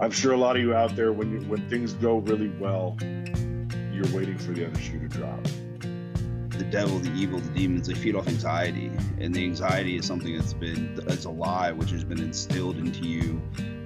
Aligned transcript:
I'm 0.00 0.10
sure 0.10 0.32
a 0.32 0.36
lot 0.36 0.56
of 0.56 0.62
you 0.62 0.74
out 0.74 0.96
there, 0.96 1.12
when 1.12 1.30
you, 1.30 1.40
when 1.48 1.68
things 1.68 1.92
go 1.94 2.18
really 2.18 2.48
well, 2.58 2.96
you're 3.92 4.08
waiting 4.12 4.36
for 4.36 4.52
the 4.52 4.66
other 4.66 4.80
shoe 4.80 4.98
to 4.98 5.08
drop. 5.08 5.42
The 6.50 6.64
devil, 6.70 6.98
the 6.98 7.12
evil, 7.12 7.38
the 7.38 7.50
demons, 7.50 7.86
they 7.86 7.94
feed 7.94 8.16
off 8.16 8.26
anxiety. 8.26 8.90
And 9.20 9.34
the 9.34 9.44
anxiety 9.44 9.96
is 9.96 10.06
something 10.06 10.36
that's 10.36 10.52
been, 10.52 11.00
it's 11.06 11.24
a 11.24 11.30
lie, 11.30 11.72
which 11.72 11.90
has 11.90 12.04
been 12.04 12.20
instilled 12.20 12.76
into 12.76 13.00
you 13.00 13.40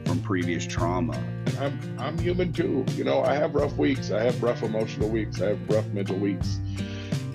from 0.06 0.20
previous 0.22 0.66
trauma. 0.66 1.22
I'm, 1.60 1.78
I'm 1.98 2.18
human 2.18 2.52
too. 2.52 2.86
You 2.94 3.04
know, 3.04 3.22
I 3.22 3.34
have 3.34 3.54
rough 3.54 3.76
weeks. 3.76 4.10
I 4.10 4.22
have 4.22 4.42
rough 4.42 4.62
emotional 4.62 5.08
weeks. 5.08 5.42
I 5.42 5.48
have 5.48 5.68
rough 5.68 5.86
mental 5.88 6.16
weeks. 6.16 6.58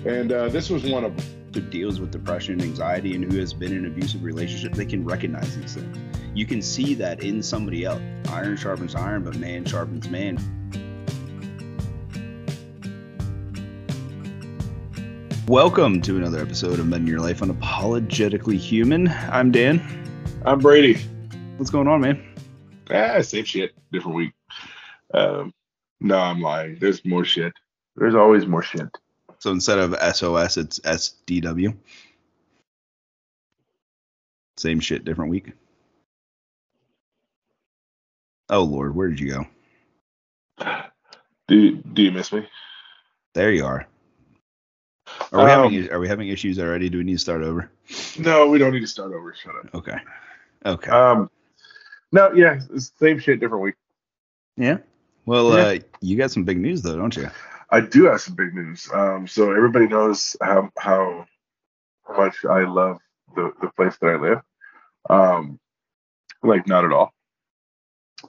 And 0.04 0.32
uh, 0.32 0.48
this 0.48 0.68
was 0.68 0.84
one 0.84 1.04
of 1.04 1.16
them. 1.16 1.43
Who 1.54 1.60
deals 1.60 2.00
with 2.00 2.10
depression 2.10 2.54
and 2.54 2.62
anxiety 2.62 3.14
and 3.14 3.30
who 3.30 3.38
has 3.38 3.54
been 3.54 3.70
in 3.70 3.84
an 3.84 3.86
abusive 3.86 4.24
relationship, 4.24 4.72
they 4.72 4.84
can 4.84 5.04
recognize 5.04 5.56
these 5.56 5.74
things. 5.74 5.96
You 6.34 6.46
can 6.46 6.60
see 6.60 6.94
that 6.94 7.22
in 7.22 7.44
somebody 7.44 7.84
else. 7.84 8.02
Iron 8.30 8.56
sharpens 8.56 8.96
iron, 8.96 9.22
but 9.22 9.36
man 9.36 9.64
sharpens 9.64 10.10
man. 10.10 10.36
Welcome 15.46 16.02
to 16.02 16.16
another 16.16 16.40
episode 16.40 16.80
of 16.80 16.88
Men 16.88 17.02
in 17.02 17.06
Your 17.06 17.20
Life 17.20 17.38
Unapologetically 17.38 18.58
Human. 18.58 19.06
I'm 19.06 19.52
Dan. 19.52 19.80
I'm 20.44 20.58
Brady. 20.58 21.00
What's 21.56 21.70
going 21.70 21.86
on, 21.86 22.00
man? 22.00 22.34
Ah, 22.90 23.20
same 23.20 23.44
shit, 23.44 23.70
different 23.92 24.16
week. 24.16 24.32
Um, 25.14 25.54
no, 26.00 26.18
I'm 26.18 26.40
lying. 26.40 26.78
There's 26.80 27.04
more 27.04 27.24
shit. 27.24 27.52
There's 27.94 28.16
always 28.16 28.44
more 28.44 28.62
shit. 28.62 28.88
So 29.44 29.50
instead 29.50 29.78
of 29.78 29.94
SOS, 30.16 30.56
it's 30.56 30.80
SDW. 30.80 31.76
Same 34.56 34.80
shit, 34.80 35.04
different 35.04 35.30
week. 35.30 35.52
Oh 38.48 38.62
Lord, 38.62 38.96
where 38.96 39.08
did 39.08 39.20
you 39.20 39.44
go? 40.58 40.86
Do 41.46 41.76
Do 41.76 42.02
you 42.02 42.10
miss 42.10 42.32
me? 42.32 42.48
There 43.34 43.52
you 43.52 43.66
are. 43.66 43.86
Are 45.30 45.44
we 45.44 45.50
Um, 45.52 45.72
having 45.74 45.92
Are 45.92 46.00
we 46.00 46.08
having 46.08 46.28
issues 46.28 46.58
already? 46.58 46.88
Do 46.88 46.96
we 46.96 47.04
need 47.04 47.12
to 47.12 47.18
start 47.18 47.42
over? 47.42 47.70
No, 48.18 48.48
we 48.48 48.56
don't 48.56 48.72
need 48.72 48.80
to 48.80 48.86
start 48.86 49.12
over. 49.12 49.34
Shut 49.34 49.56
up. 49.56 49.74
Okay. 49.74 49.98
Okay. 50.64 50.90
Um, 50.90 51.30
no, 52.12 52.32
yeah, 52.32 52.60
same 52.98 53.18
shit, 53.18 53.40
different 53.40 53.62
week. 53.62 53.74
yeah. 54.56 54.78
Well, 55.26 55.54
yeah. 55.54 55.64
uh, 55.64 55.78
you 56.00 56.16
got 56.16 56.30
some 56.30 56.44
big 56.44 56.58
news 56.58 56.80
though, 56.80 56.96
don't 56.96 57.14
you? 57.14 57.28
I 57.70 57.80
do 57.80 58.04
have 58.04 58.20
some 58.20 58.34
big 58.34 58.54
news. 58.54 58.88
Um, 58.92 59.26
so 59.26 59.52
everybody 59.52 59.86
knows 59.86 60.36
how 60.40 60.70
how 60.78 61.26
much 62.16 62.44
I 62.44 62.64
love 62.64 62.98
the 63.34 63.52
the 63.60 63.68
place 63.68 63.96
that 63.98 64.06
I 64.06 64.16
live. 64.16 64.40
Um, 65.08 65.58
like 66.42 66.66
not 66.66 66.84
at 66.84 66.92
all. 66.92 67.12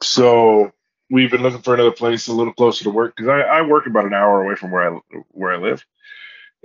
So 0.01 0.71
we've 1.09 1.31
been 1.31 1.41
looking 1.43 1.61
for 1.61 1.73
another 1.73 1.91
place 1.91 2.27
a 2.27 2.33
little 2.33 2.53
closer 2.53 2.83
to 2.85 2.89
work 2.89 3.15
because 3.15 3.29
I, 3.29 3.41
I 3.41 3.61
work 3.61 3.87
about 3.87 4.05
an 4.05 4.13
hour 4.13 4.43
away 4.43 4.55
from 4.55 4.71
where 4.71 4.95
I 4.95 4.99
where 5.31 5.53
I 5.53 5.57
live, 5.57 5.85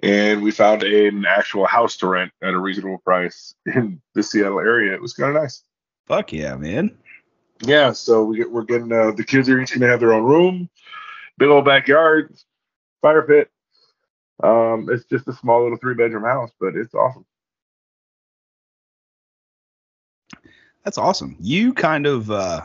and 0.03 0.43
we 0.43 0.51
found 0.51 0.83
an 0.83 1.25
actual 1.27 1.67
house 1.67 1.97
to 1.99 2.07
rent 2.07 2.33
at 2.43 2.55
a 2.55 2.59
reasonable 2.59 2.99
price 2.99 3.55
in 3.67 4.01
the 4.15 4.23
Seattle 4.23 4.61
area. 4.61 4.95
It 4.95 5.03
was 5.03 5.15
kind 5.15 5.37
of 5.37 5.43
nice. 5.43 5.62
Fuck 6.07 6.33
yeah, 6.33 6.57
man. 6.57 6.97
Yeah, 7.62 7.93
so 7.93 8.25
we 8.25 8.39
get, 8.39 8.51
we're 8.51 8.62
getting 8.62 8.91
uh, 8.91 9.11
the 9.11 9.25
kids 9.25 9.49
are 9.49 9.61
each 9.61 9.75
gonna 9.75 9.87
have 9.87 10.01
their 10.01 10.15
own 10.15 10.25
room, 10.25 10.71
big 11.37 11.49
old 11.49 11.67
backyard, 11.67 12.34
fire 13.03 13.23
pit. 13.23 13.51
Um, 14.43 14.89
it's 14.91 15.05
just 15.05 15.29
a 15.29 15.33
small 15.34 15.62
little 15.62 15.79
three 15.79 15.95
bedroom 15.95 16.25
house, 16.25 16.51
but 16.61 16.75
it's 16.77 16.95
awesome. 16.95 17.27
That's 20.84 20.98
awesome. 20.98 21.37
You 21.41 21.75
kind 21.75 22.06
of, 22.06 22.31
uh, 22.31 22.62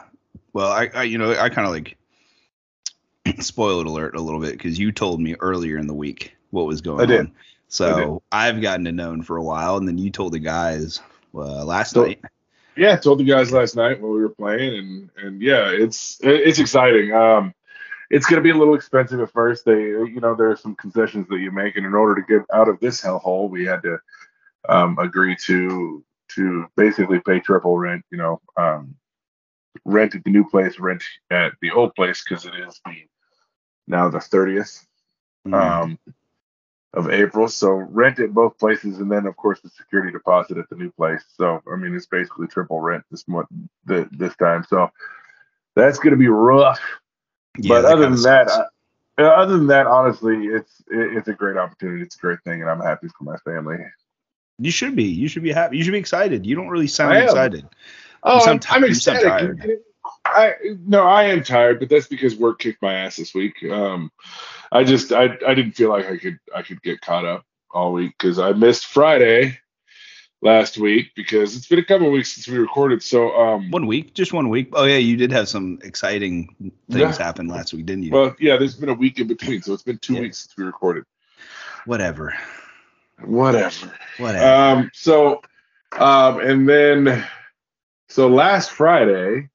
well, 0.53 0.71
I, 0.71 0.89
I 0.93 1.03
you 1.03 1.17
know, 1.17 1.31
I 1.31 1.49
kind 1.49 1.67
of 1.67 1.73
like 1.73 1.97
spoiled 3.41 3.87
alert 3.87 4.15
a 4.15 4.21
little 4.21 4.39
bit 4.39 4.53
because 4.53 4.79
you 4.79 4.91
told 4.91 5.19
me 5.19 5.35
earlier 5.39 5.77
in 5.77 5.87
the 5.87 5.93
week 5.93 6.35
what 6.51 6.65
was 6.65 6.81
going 6.81 7.01
I 7.01 7.05
did. 7.05 7.19
on. 7.21 7.31
So 7.67 8.21
I've 8.31 8.61
gotten 8.61 8.85
to 8.85 8.91
known 8.91 9.21
for 9.23 9.37
a 9.37 9.43
while, 9.43 9.75
and 9.77 9.87
then 9.87 9.97
you 9.97 10.11
told 10.11 10.31
the 10.33 10.39
guys 10.39 11.01
uh, 11.33 11.65
last 11.65 11.91
So- 11.91 12.05
night. 12.05 12.21
Yeah, 12.77 12.91
I 12.91 12.95
told 12.97 13.19
the 13.19 13.23
guys 13.23 13.53
last 13.53 13.77
night 13.77 14.01
when 14.01 14.11
we 14.11 14.19
were 14.19 14.27
playing, 14.29 14.77
and 14.77 15.09
and 15.25 15.41
yeah, 15.41 15.69
it's 15.69 16.19
it's 16.21 16.59
exciting. 16.59 17.13
Um, 17.13 17.53
it's 18.09 18.25
gonna 18.25 18.41
be 18.41 18.51
a 18.51 18.57
little 18.57 18.75
expensive 18.75 19.19
at 19.19 19.31
first. 19.31 19.65
They, 19.65 19.81
you 19.81 20.19
know, 20.21 20.35
there 20.35 20.51
are 20.51 20.55
some 20.57 20.75
concessions 20.75 21.27
that 21.29 21.39
you 21.39 21.51
make, 21.51 21.75
and 21.75 21.85
in 21.85 21.93
order 21.93 22.21
to 22.21 22.27
get 22.27 22.45
out 22.53 22.69
of 22.69 22.79
this 22.79 23.01
hellhole, 23.01 23.49
we 23.49 23.65
had 23.65 23.83
to 23.83 23.99
um, 24.69 24.97
agree 24.99 25.35
to 25.45 26.03
to 26.29 26.65
basically 26.75 27.19
pay 27.19 27.39
triple 27.39 27.77
rent. 27.77 28.03
You 28.11 28.17
know, 28.17 28.41
um, 28.57 28.95
rent 29.83 30.15
at 30.15 30.23
the 30.23 30.31
new 30.31 30.47
place, 30.49 30.79
rent 30.79 31.03
at 31.31 31.53
the 31.61 31.71
old 31.71 31.95
place, 31.95 32.23
because 32.23 32.45
it 32.45 32.55
is 32.55 32.79
the 32.85 33.07
now 33.87 34.09
the 34.09 34.19
thirtieth 34.19 34.85
Mhm. 35.45 35.53
um, 35.53 35.99
of 36.93 37.09
April. 37.09 37.47
So 37.47 37.71
rent 37.71 38.19
at 38.19 38.33
both 38.33 38.57
places, 38.57 38.99
and 38.99 39.11
then 39.11 39.27
of 39.27 39.35
course 39.35 39.61
the 39.61 39.69
security 39.69 40.11
deposit 40.11 40.57
at 40.57 40.69
the 40.69 40.75
new 40.75 40.91
place. 40.91 41.23
So 41.37 41.61
I 41.71 41.75
mean, 41.75 41.93
it's 41.93 42.07
basically 42.07 42.47
triple 42.47 42.81
rent 42.81 43.03
this 43.11 43.27
month, 43.27 43.49
the, 43.85 44.07
this 44.11 44.35
time. 44.37 44.63
So 44.67 44.89
that's 45.75 45.99
going 45.99 46.11
to 46.11 46.17
be 46.17 46.29
rough. 46.29 46.79
Yeah, 47.57 47.81
but 47.81 47.85
other 47.85 48.09
than 48.09 48.21
that. 48.23 48.49
I, 48.49 48.65
uh, 49.17 49.27
other 49.27 49.57
than 49.57 49.67
that, 49.67 49.87
honestly, 49.87 50.47
it's 50.47 50.81
it, 50.91 51.17
it's 51.17 51.27
a 51.27 51.33
great 51.33 51.57
opportunity. 51.57 52.03
It's 52.03 52.15
a 52.15 52.19
great 52.19 52.41
thing, 52.43 52.61
and 52.61 52.69
I'm 52.69 52.81
happy 52.81 53.07
for 53.17 53.23
my 53.23 53.37
family. 53.37 53.77
you 54.59 54.71
should 54.71 54.95
be. 54.95 55.05
You 55.05 55.27
should 55.27 55.43
be 55.43 55.51
happy. 55.51 55.77
You 55.77 55.83
should 55.83 55.93
be 55.93 55.99
excited. 55.99 56.45
You 56.45 56.55
don't 56.55 56.67
really 56.67 56.87
sound 56.87 57.17
excited. 57.17 57.65
Oh, 58.23 58.39
sound 58.43 58.65
I'm, 58.69 58.83
I'm 58.83 58.93
tired. 58.93 59.79
I 60.25 60.53
no, 60.85 61.03
I 61.03 61.23
am 61.25 61.43
tired, 61.43 61.79
but 61.79 61.89
that's 61.89 62.07
because 62.07 62.35
work 62.35 62.59
kicked 62.59 62.81
my 62.81 62.93
ass 62.93 63.15
this 63.15 63.33
week. 63.33 63.63
Um, 63.63 64.11
I 64.71 64.83
just 64.83 65.11
I 65.11 65.37
I 65.45 65.53
didn't 65.53 65.73
feel 65.73 65.89
like 65.89 66.05
I 66.05 66.17
could 66.17 66.37
I 66.53 66.61
could 66.61 66.81
get 66.81 67.01
caught 67.01 67.25
up 67.25 67.45
all 67.71 67.93
week 67.93 68.13
because 68.17 68.39
I 68.39 68.51
missed 68.51 68.85
Friday 68.85 69.59
last 70.45 70.77
week 70.77 71.11
because 71.15 71.57
it's 71.57 71.67
been 71.67 71.79
a 71.79 71.83
couple 71.83 72.05
of 72.07 72.13
weeks 72.13 72.31
since 72.33 72.47
we 72.47 72.57
recorded. 72.57 73.01
So 73.01 73.35
um, 73.35 73.71
One 73.71 73.87
week, 73.87 74.13
just 74.13 74.31
one 74.31 74.47
week. 74.49 74.69
Oh 74.73 74.85
yeah, 74.85 74.97
you 74.97 75.17
did 75.17 75.31
have 75.31 75.49
some 75.49 75.79
exciting 75.83 76.55
things 76.91 77.17
Yeah. 77.17 77.25
happen 77.25 77.47
last 77.47 77.73
week, 77.73 77.85
didn't 77.87 78.03
you? 78.03 78.11
well, 78.11 78.35
yeah, 78.39 78.55
there's 78.55 78.75
been 78.75 78.89
a 78.89 78.93
week 78.93 79.19
in 79.19 79.27
between, 79.27 79.61
so 79.63 79.73
it's 79.73 79.83
been 79.83 79.97
two 79.97 80.13
Yeah. 80.13 80.21
weeks 80.21 80.41
since 80.41 80.55
we 80.55 80.63
recorded. 80.63 81.03
Whatever. 81.85 82.33
Whatever. 83.23 83.91
Whatever. 84.17 84.45
Um, 84.79 84.91
so, 84.93 85.41
um, 85.97 86.39
and 86.39 86.69
then, 86.69 87.25
so 88.09 88.27
last 88.27 88.71
Friday, 88.71 89.49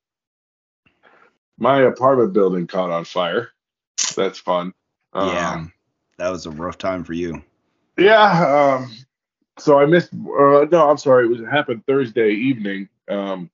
my 1.59 1.83
apartment 1.83 2.33
building 2.33 2.67
caught 2.67 2.91
on 2.91 3.05
fire. 3.05 3.51
That's 4.17 4.39
fun. 4.39 4.73
yeah. 5.15 5.53
Um, 5.55 5.73
That 6.19 6.31
was 6.31 6.47
a 6.47 6.51
rough 6.51 6.79
time 6.79 7.05
for 7.05 7.13
you. 7.13 7.43
yeah. 7.99 8.79
Um, 8.81 8.91
so 9.61 9.79
I 9.79 9.87
missed. 9.87 10.13
Uh, 10.13 10.67
no, 10.71 10.89
I'm 10.91 10.99
sorry. 10.99 11.27
It 11.27 11.29
was 11.29 11.41
it 11.41 11.47
happened 11.47 11.85
Thursday 11.87 12.31
evening. 12.31 12.89
Um, 13.09 13.51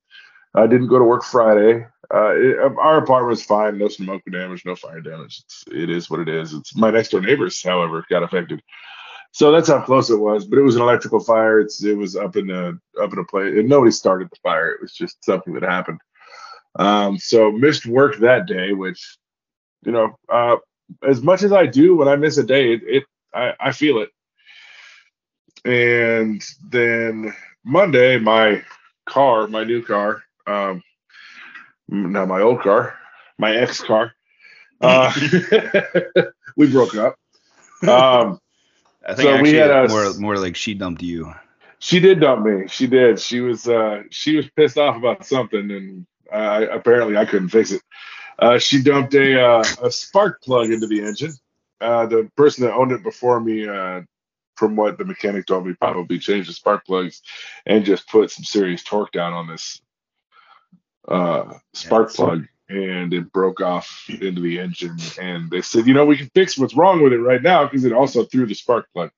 I 0.55 0.67
didn't 0.67 0.89
go 0.89 0.99
to 0.99 1.05
work 1.05 1.25
Friday. 1.25 1.87
Uh, 2.13 2.35
it, 2.37 2.57
our 2.59 2.99
apartment 2.99 3.29
was 3.29 3.43
fine. 3.43 3.79
No 3.79 3.89
smoke 3.89 4.23
damage, 4.31 4.65
no 4.65 4.77
fire 4.77 5.01
damage. 5.01 5.43
It's, 5.45 5.65
it 5.71 5.91
is 5.91 6.09
what 6.09 6.21
it 6.21 6.29
is. 6.29 6.53
It's 6.53 6.77
my 6.77 6.91
next 6.91 7.11
door 7.11 7.21
neighbors, 7.21 7.63
however, 7.63 8.05
got 8.09 8.23
affected. 8.23 8.63
So 9.33 9.53
that's 9.53 9.69
how 9.69 9.83
close 9.83 10.09
it 10.09 10.17
was. 10.17 10.47
But 10.47 10.59
it 10.59 10.63
was 10.63 10.77
an 10.77 10.83
electrical 10.83 11.21
fire. 11.21 11.61
It's 11.61 11.83
it 11.85 11.97
was 11.97 12.17
up 12.17 12.37
in 12.37 12.47
the 12.47 12.79
up 13.01 13.13
in 13.13 13.19
a 13.19 13.25
place. 13.25 13.55
And 13.59 13.69
nobody 13.69 13.91
started 13.93 14.31
the 14.31 14.37
fire. 14.43 14.73
It 14.73 14.81
was 14.81 14.93
just 14.93 15.25
something 15.25 15.53
that 15.55 15.63
happened. 15.63 16.01
Um, 16.79 17.19
so 17.19 17.51
missed 17.51 17.87
work 17.87 18.19
that 18.19 18.47
day, 18.47 18.73
which 18.73 19.19
you 19.85 19.93
know, 19.93 20.17
uh, 20.33 20.57
as 21.07 21.23
much 21.23 21.43
as 21.43 21.53
I 21.53 21.67
do 21.67 21.97
when 21.97 22.09
I 22.09 22.17
miss 22.17 22.39
a 22.39 22.45
day, 22.45 22.75
it, 22.75 22.83
it 22.87 23.05
I, 23.35 23.53
I 23.61 23.73
feel 23.73 23.99
it. 23.99 24.11
And 25.67 26.43
then 26.71 27.35
Monday, 27.65 28.19
my 28.19 28.63
car, 29.07 29.49
my 29.49 29.65
new 29.65 29.83
car, 29.83 30.23
um, 30.47 30.83
not 31.89 32.29
my 32.29 32.41
old 32.41 32.61
car, 32.61 32.99
my 33.39 33.55
ex 33.57 33.81
car, 33.81 34.13
uh, 34.81 35.13
we 36.57 36.71
broke 36.71 36.95
up. 36.97 37.17
Um, 37.83 38.39
I 39.07 39.15
think 39.15 39.29
So 39.29 39.41
we 39.43 39.59
actually 39.59 39.59
had 39.59 39.71
a- 39.71 39.89
more 39.89 40.15
more 40.15 40.39
like 40.39 40.57
she 40.57 40.75
dumped 40.75 41.03
you. 41.03 41.33
she 41.79 42.01
did 42.01 42.21
dump 42.21 42.45
me. 42.47 42.69
She 42.69 42.87
did. 42.87 43.19
She 43.21 43.41
was 43.41 43.69
uh, 43.69 44.03
she 44.11 44.37
was 44.37 44.49
pissed 44.57 44.79
off 44.79 44.97
about 44.97 45.27
something, 45.27 45.71
and 45.71 46.07
I 46.33 46.63
apparently 46.65 47.17
I 47.17 47.25
couldn't 47.25 47.49
fix 47.51 47.73
it. 47.73 47.83
Uh, 48.39 48.59
she 48.59 48.83
dumped 48.83 49.15
a 49.15 49.41
uh, 49.41 49.65
a 49.83 49.91
spark 49.91 50.43
plug 50.43 50.71
into 50.71 50.87
the 50.87 51.03
engine. 51.03 51.33
Uh, 51.81 52.07
the 52.07 52.31
person 52.37 52.65
that 52.65 52.73
owned 52.75 52.93
it 52.93 53.03
before 53.03 53.39
me, 53.41 53.67
uh, 53.69 54.01
from 54.57 54.77
what 54.77 54.99
the 54.99 55.05
mechanic 55.05 55.47
told 55.47 55.67
me, 55.67 55.75
probably 55.75 56.19
changed 56.19 56.49
the 56.49 56.55
spark 56.55 56.85
plugs 56.87 57.23
and 57.65 57.85
just 57.85 58.09
put 58.09 58.31
some 58.31 58.45
serious 58.45 58.83
torque 58.83 59.13
down 59.13 59.33
on 59.33 59.47
this 59.47 59.81
uh, 61.09 61.55
spark 61.75 62.11
Yeah. 62.11 62.17
plug, 62.17 62.49
and 62.69 63.13
it 63.15 63.33
broke 63.33 63.61
off 63.61 64.07
into 64.09 64.41
the 64.41 64.59
engine. 64.59 64.97
And 65.21 65.51
they 65.51 65.63
said, 65.63 65.87
you 65.87 65.95
know, 65.95 66.05
we 66.05 66.17
can 66.17 66.31
fix 66.35 66.59
what's 66.59 66.75
wrong 66.75 67.03
with 67.03 67.13
it 67.13 67.19
right 67.19 67.43
now 67.43 67.65
because 67.65 67.85
it 67.85 67.93
also 67.93 68.25
threw 68.25 68.47
the 68.47 68.55
spark 68.55 68.87
plug 68.93 69.11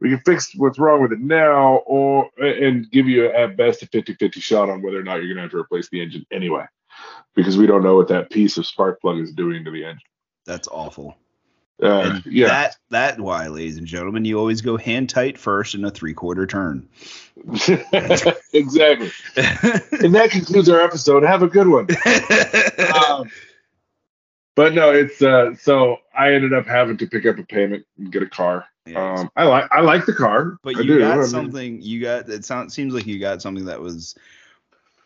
we 0.00 0.08
can 0.08 0.20
fix 0.20 0.54
what's 0.56 0.78
wrong 0.78 1.02
with 1.02 1.12
it 1.12 1.20
now 1.20 1.76
or 1.86 2.30
and 2.38 2.90
give 2.90 3.06
you 3.06 3.26
at 3.26 3.56
best 3.56 3.82
a 3.82 3.86
50-50 3.86 4.42
shot 4.42 4.68
on 4.68 4.82
whether 4.82 4.98
or 4.98 5.02
not 5.02 5.16
you're 5.16 5.26
going 5.26 5.36
to 5.36 5.42
have 5.42 5.50
to 5.50 5.58
replace 5.58 5.88
the 5.90 6.02
engine 6.02 6.26
anyway 6.32 6.64
because 7.34 7.56
we 7.56 7.66
don't 7.66 7.82
know 7.82 7.96
what 7.96 8.08
that 8.08 8.30
piece 8.30 8.56
of 8.56 8.66
spark 8.66 9.00
plug 9.00 9.18
is 9.18 9.32
doing 9.32 9.64
to 9.64 9.70
the 9.70 9.84
engine. 9.84 10.00
That's 10.46 10.68
awful. 10.68 11.16
Uh, 11.82 12.20
yeah, 12.26 12.46
that 12.46 12.76
that 12.90 13.20
why, 13.20 13.48
ladies 13.48 13.78
and 13.78 13.86
gentlemen, 13.86 14.24
you 14.24 14.38
always 14.38 14.60
go 14.60 14.76
hand 14.76 15.08
tight 15.08 15.38
first 15.38 15.74
in 15.74 15.84
a 15.84 15.90
three 15.90 16.14
quarter 16.14 16.46
turn. 16.46 16.88
exactly. 18.52 19.10
And 20.02 20.14
that 20.14 20.30
concludes 20.30 20.68
our 20.68 20.80
episode. 20.80 21.22
Have 21.22 21.42
a 21.42 21.48
good 21.48 21.68
one. 21.68 21.88
Um, 23.08 23.30
but 24.56 24.74
no, 24.74 24.90
it's 24.90 25.22
uh, 25.22 25.54
so 25.54 25.98
I 26.14 26.34
ended 26.34 26.52
up 26.52 26.66
having 26.66 26.96
to 26.98 27.06
pick 27.06 27.24
up 27.24 27.38
a 27.38 27.44
payment 27.44 27.86
and 27.98 28.12
get 28.12 28.22
a 28.22 28.28
car. 28.28 28.66
Yeah. 28.84 29.14
Um, 29.14 29.30
I 29.36 29.44
like 29.44 29.68
I 29.70 29.80
like 29.80 30.06
the 30.06 30.12
car, 30.12 30.58
but 30.62 30.76
I 30.76 30.80
you 30.80 30.86
do. 30.86 30.98
Got 31.00 31.18
mean, 31.18 31.26
something. 31.26 31.82
You 31.82 32.00
got 32.00 32.28
it. 32.28 32.44
Sounds 32.44 32.74
seems 32.74 32.92
like 32.92 33.06
you 33.06 33.18
got 33.18 33.40
something 33.42 33.66
that 33.66 33.80
was 33.80 34.16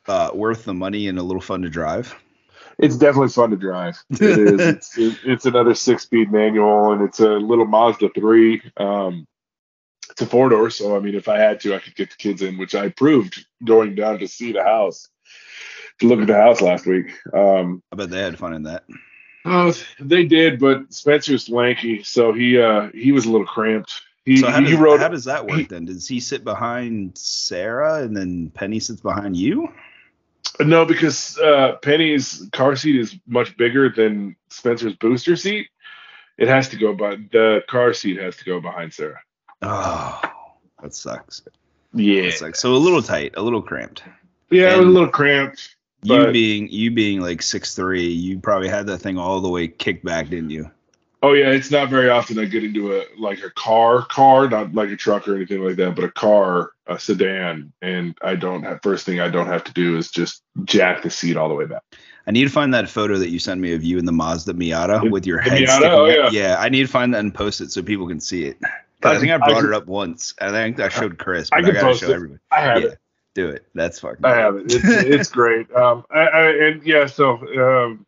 uh, 0.08 0.30
worth 0.34 0.64
the 0.64 0.74
money 0.74 1.08
and 1.08 1.18
a 1.18 1.22
little 1.22 1.42
fun 1.42 1.62
to 1.62 1.68
drive. 1.68 2.14
It's 2.78 2.96
definitely 2.96 3.28
fun 3.28 3.50
to 3.50 3.56
drive. 3.56 4.02
It 4.10 4.22
is. 4.22 4.60
it's, 4.60 4.98
it, 4.98 5.18
it's 5.24 5.46
another 5.46 5.74
six-speed 5.74 6.32
manual, 6.32 6.92
and 6.92 7.02
it's 7.02 7.20
a 7.20 7.28
little 7.28 7.66
Mazda 7.66 8.10
three. 8.10 8.62
Um, 8.76 9.26
it's 10.10 10.20
a 10.22 10.26
four 10.26 10.48
door, 10.48 10.70
so 10.70 10.96
I 10.96 11.00
mean, 11.00 11.14
if 11.14 11.28
I 11.28 11.38
had 11.38 11.60
to, 11.60 11.74
I 11.74 11.78
could 11.78 11.94
get 11.94 12.10
the 12.10 12.16
kids 12.16 12.42
in, 12.42 12.58
which 12.58 12.74
I 12.74 12.88
proved 12.90 13.44
going 13.64 13.94
down 13.94 14.18
to 14.18 14.28
see 14.28 14.52
the 14.52 14.62
house, 14.62 15.08
to 16.00 16.06
look 16.06 16.20
at 16.20 16.26
the 16.26 16.34
house 16.36 16.60
last 16.60 16.86
week. 16.86 17.06
Um, 17.32 17.82
I 17.92 17.96
bet 17.96 18.10
they 18.10 18.20
had 18.20 18.38
fun 18.38 18.52
in 18.54 18.64
that. 18.64 18.84
oh, 19.44 19.72
they 20.00 20.24
did, 20.24 20.58
but 20.60 20.92
Spencer's 20.92 21.48
lanky, 21.48 22.02
so 22.02 22.32
he 22.32 22.60
uh, 22.60 22.90
he 22.94 23.12
was 23.12 23.24
a 23.26 23.30
little 23.30 23.46
cramped. 23.46 24.02
He, 24.24 24.38
So 24.38 24.50
how 24.50 24.60
he 24.60 24.70
does, 24.70 24.78
rode. 24.80 25.00
how 25.00 25.08
does 25.08 25.24
that 25.24 25.46
work 25.46 25.68
then? 25.68 25.84
Does 25.84 26.08
he 26.08 26.18
sit 26.18 26.44
behind 26.44 27.16
Sarah 27.18 28.02
and 28.02 28.16
then 28.16 28.50
Penny 28.54 28.80
sits 28.80 29.00
behind 29.00 29.36
you? 29.36 29.68
No, 30.60 30.84
because 30.84 31.38
uh, 31.38 31.76
Penny's 31.82 32.48
car 32.52 32.76
seat 32.76 32.96
is 32.96 33.16
much 33.26 33.56
bigger 33.56 33.88
than 33.88 34.36
Spencer's 34.50 34.94
booster 34.94 35.36
seat. 35.36 35.68
It 36.38 36.48
has 36.48 36.68
to 36.70 36.76
go 36.76 36.94
by 36.94 37.16
the 37.16 37.62
car 37.68 37.92
seat 37.92 38.18
has 38.18 38.36
to 38.36 38.44
go 38.44 38.60
behind 38.60 38.92
Sarah. 38.92 39.20
Oh, 39.62 40.20
that 40.82 40.94
sucks. 40.94 41.42
Yeah, 41.92 42.22
That 42.26 42.32
sucks. 42.34 42.60
So 42.60 42.74
a 42.74 42.76
little 42.76 43.02
tight, 43.02 43.34
a 43.36 43.42
little 43.42 43.62
cramped. 43.62 44.02
yeah, 44.50 44.74
it 44.74 44.78
was 44.78 44.86
a 44.86 44.90
little 44.90 45.08
cramped. 45.08 45.76
You 46.02 46.30
being 46.32 46.68
you 46.68 46.90
being 46.90 47.20
like 47.20 47.40
six 47.40 47.74
three, 47.74 48.06
you 48.06 48.38
probably 48.38 48.68
had 48.68 48.86
that 48.88 48.98
thing 48.98 49.16
all 49.16 49.40
the 49.40 49.48
way 49.48 49.68
kicked 49.68 50.04
back, 50.04 50.28
didn't 50.28 50.50
you? 50.50 50.70
Oh 51.24 51.32
yeah, 51.32 51.48
it's 51.52 51.70
not 51.70 51.88
very 51.88 52.10
often 52.10 52.38
I 52.38 52.44
get 52.44 52.64
into 52.64 52.94
a 52.98 53.04
like 53.18 53.42
a 53.42 53.48
car, 53.50 54.02
car, 54.02 54.46
not 54.46 54.74
like 54.74 54.90
a 54.90 54.96
truck 54.96 55.26
or 55.26 55.34
anything 55.34 55.64
like 55.64 55.76
that, 55.76 55.94
but 55.94 56.04
a 56.04 56.10
car, 56.10 56.72
a 56.86 56.98
sedan, 56.98 57.72
and 57.80 58.14
I 58.20 58.34
don't 58.34 58.62
have 58.62 58.80
first 58.82 59.06
thing 59.06 59.20
I 59.20 59.30
don't 59.30 59.46
have 59.46 59.64
to 59.64 59.72
do 59.72 59.96
is 59.96 60.10
just 60.10 60.42
jack 60.64 61.02
the 61.02 61.08
seat 61.08 61.38
all 61.38 61.48
the 61.48 61.54
way 61.54 61.64
back. 61.64 61.82
I 62.26 62.30
need 62.30 62.44
to 62.44 62.50
find 62.50 62.74
that 62.74 62.90
photo 62.90 63.16
that 63.16 63.30
you 63.30 63.38
sent 63.38 63.58
me 63.58 63.72
of 63.72 63.82
you 63.82 63.96
in 63.98 64.04
the 64.04 64.12
Mazda 64.12 64.52
Miata 64.52 65.10
with 65.10 65.26
your 65.26 65.38
head 65.40 65.62
Miata? 65.62 65.82
Oh, 65.84 66.24
out. 66.26 66.32
yeah. 66.34 66.56
I 66.58 66.68
need 66.68 66.82
to 66.82 66.92
find 66.92 67.14
that 67.14 67.20
and 67.20 67.34
post 67.34 67.62
it 67.62 67.70
so 67.72 67.82
people 67.82 68.06
can 68.06 68.20
see 68.20 68.44
it. 68.44 68.58
I, 69.02 69.12
I 69.14 69.18
think 69.18 69.32
I 69.32 69.38
can- 69.38 69.42
I 69.44 69.46
brought 69.52 69.64
it 69.64 69.72
up 69.72 69.86
once. 69.86 70.34
I 70.42 70.50
think 70.50 70.78
I 70.78 70.90
showed 70.90 71.18
Chris, 71.18 71.48
I 71.52 71.62
but 71.62 71.70
I, 71.70 71.72
gotta 71.80 71.96
show 71.96 72.10
it. 72.10 72.14
everybody. 72.14 72.40
I 72.50 72.60
have 72.60 72.82
Yeah, 72.82 72.88
it. 72.88 72.98
do 73.34 73.48
it. 73.48 73.66
That's 73.74 73.98
fucking. 73.98 74.24
I 74.26 74.34
have 74.36 74.56
it. 74.56 74.64
It's, 74.74 74.84
it's 74.84 75.28
great. 75.40 75.70
Um, 75.74 76.04
I, 76.10 76.20
I, 76.20 76.50
and 76.66 76.82
yeah, 76.86 77.06
so 77.06 77.38
um, 77.58 78.04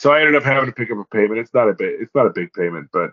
so 0.00 0.10
I 0.10 0.20
ended 0.20 0.34
up 0.34 0.44
having 0.44 0.64
to 0.66 0.72
pick 0.72 0.90
up 0.90 0.96
a 0.96 1.04
payment. 1.14 1.40
It's 1.40 1.52
not 1.52 1.68
a 1.68 1.74
big, 1.74 2.00
it's 2.00 2.14
not 2.14 2.26
a 2.26 2.30
big 2.30 2.54
payment, 2.54 2.88
but 2.90 3.10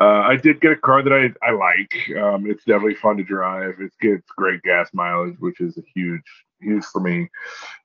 uh, 0.00 0.22
I 0.22 0.34
did 0.34 0.60
get 0.60 0.72
a 0.72 0.76
car 0.76 1.00
that 1.00 1.12
I 1.12 1.32
I 1.46 1.52
like. 1.52 2.18
Um, 2.18 2.50
it's 2.50 2.64
definitely 2.64 2.96
fun 2.96 3.18
to 3.18 3.22
drive. 3.22 3.76
It 3.78 3.92
gets 4.00 4.28
great 4.36 4.60
gas 4.62 4.90
mileage, 4.92 5.36
which 5.38 5.60
is 5.60 5.78
a 5.78 5.82
huge 5.94 6.24
huge 6.60 6.84
for 6.86 7.00
me, 7.00 7.28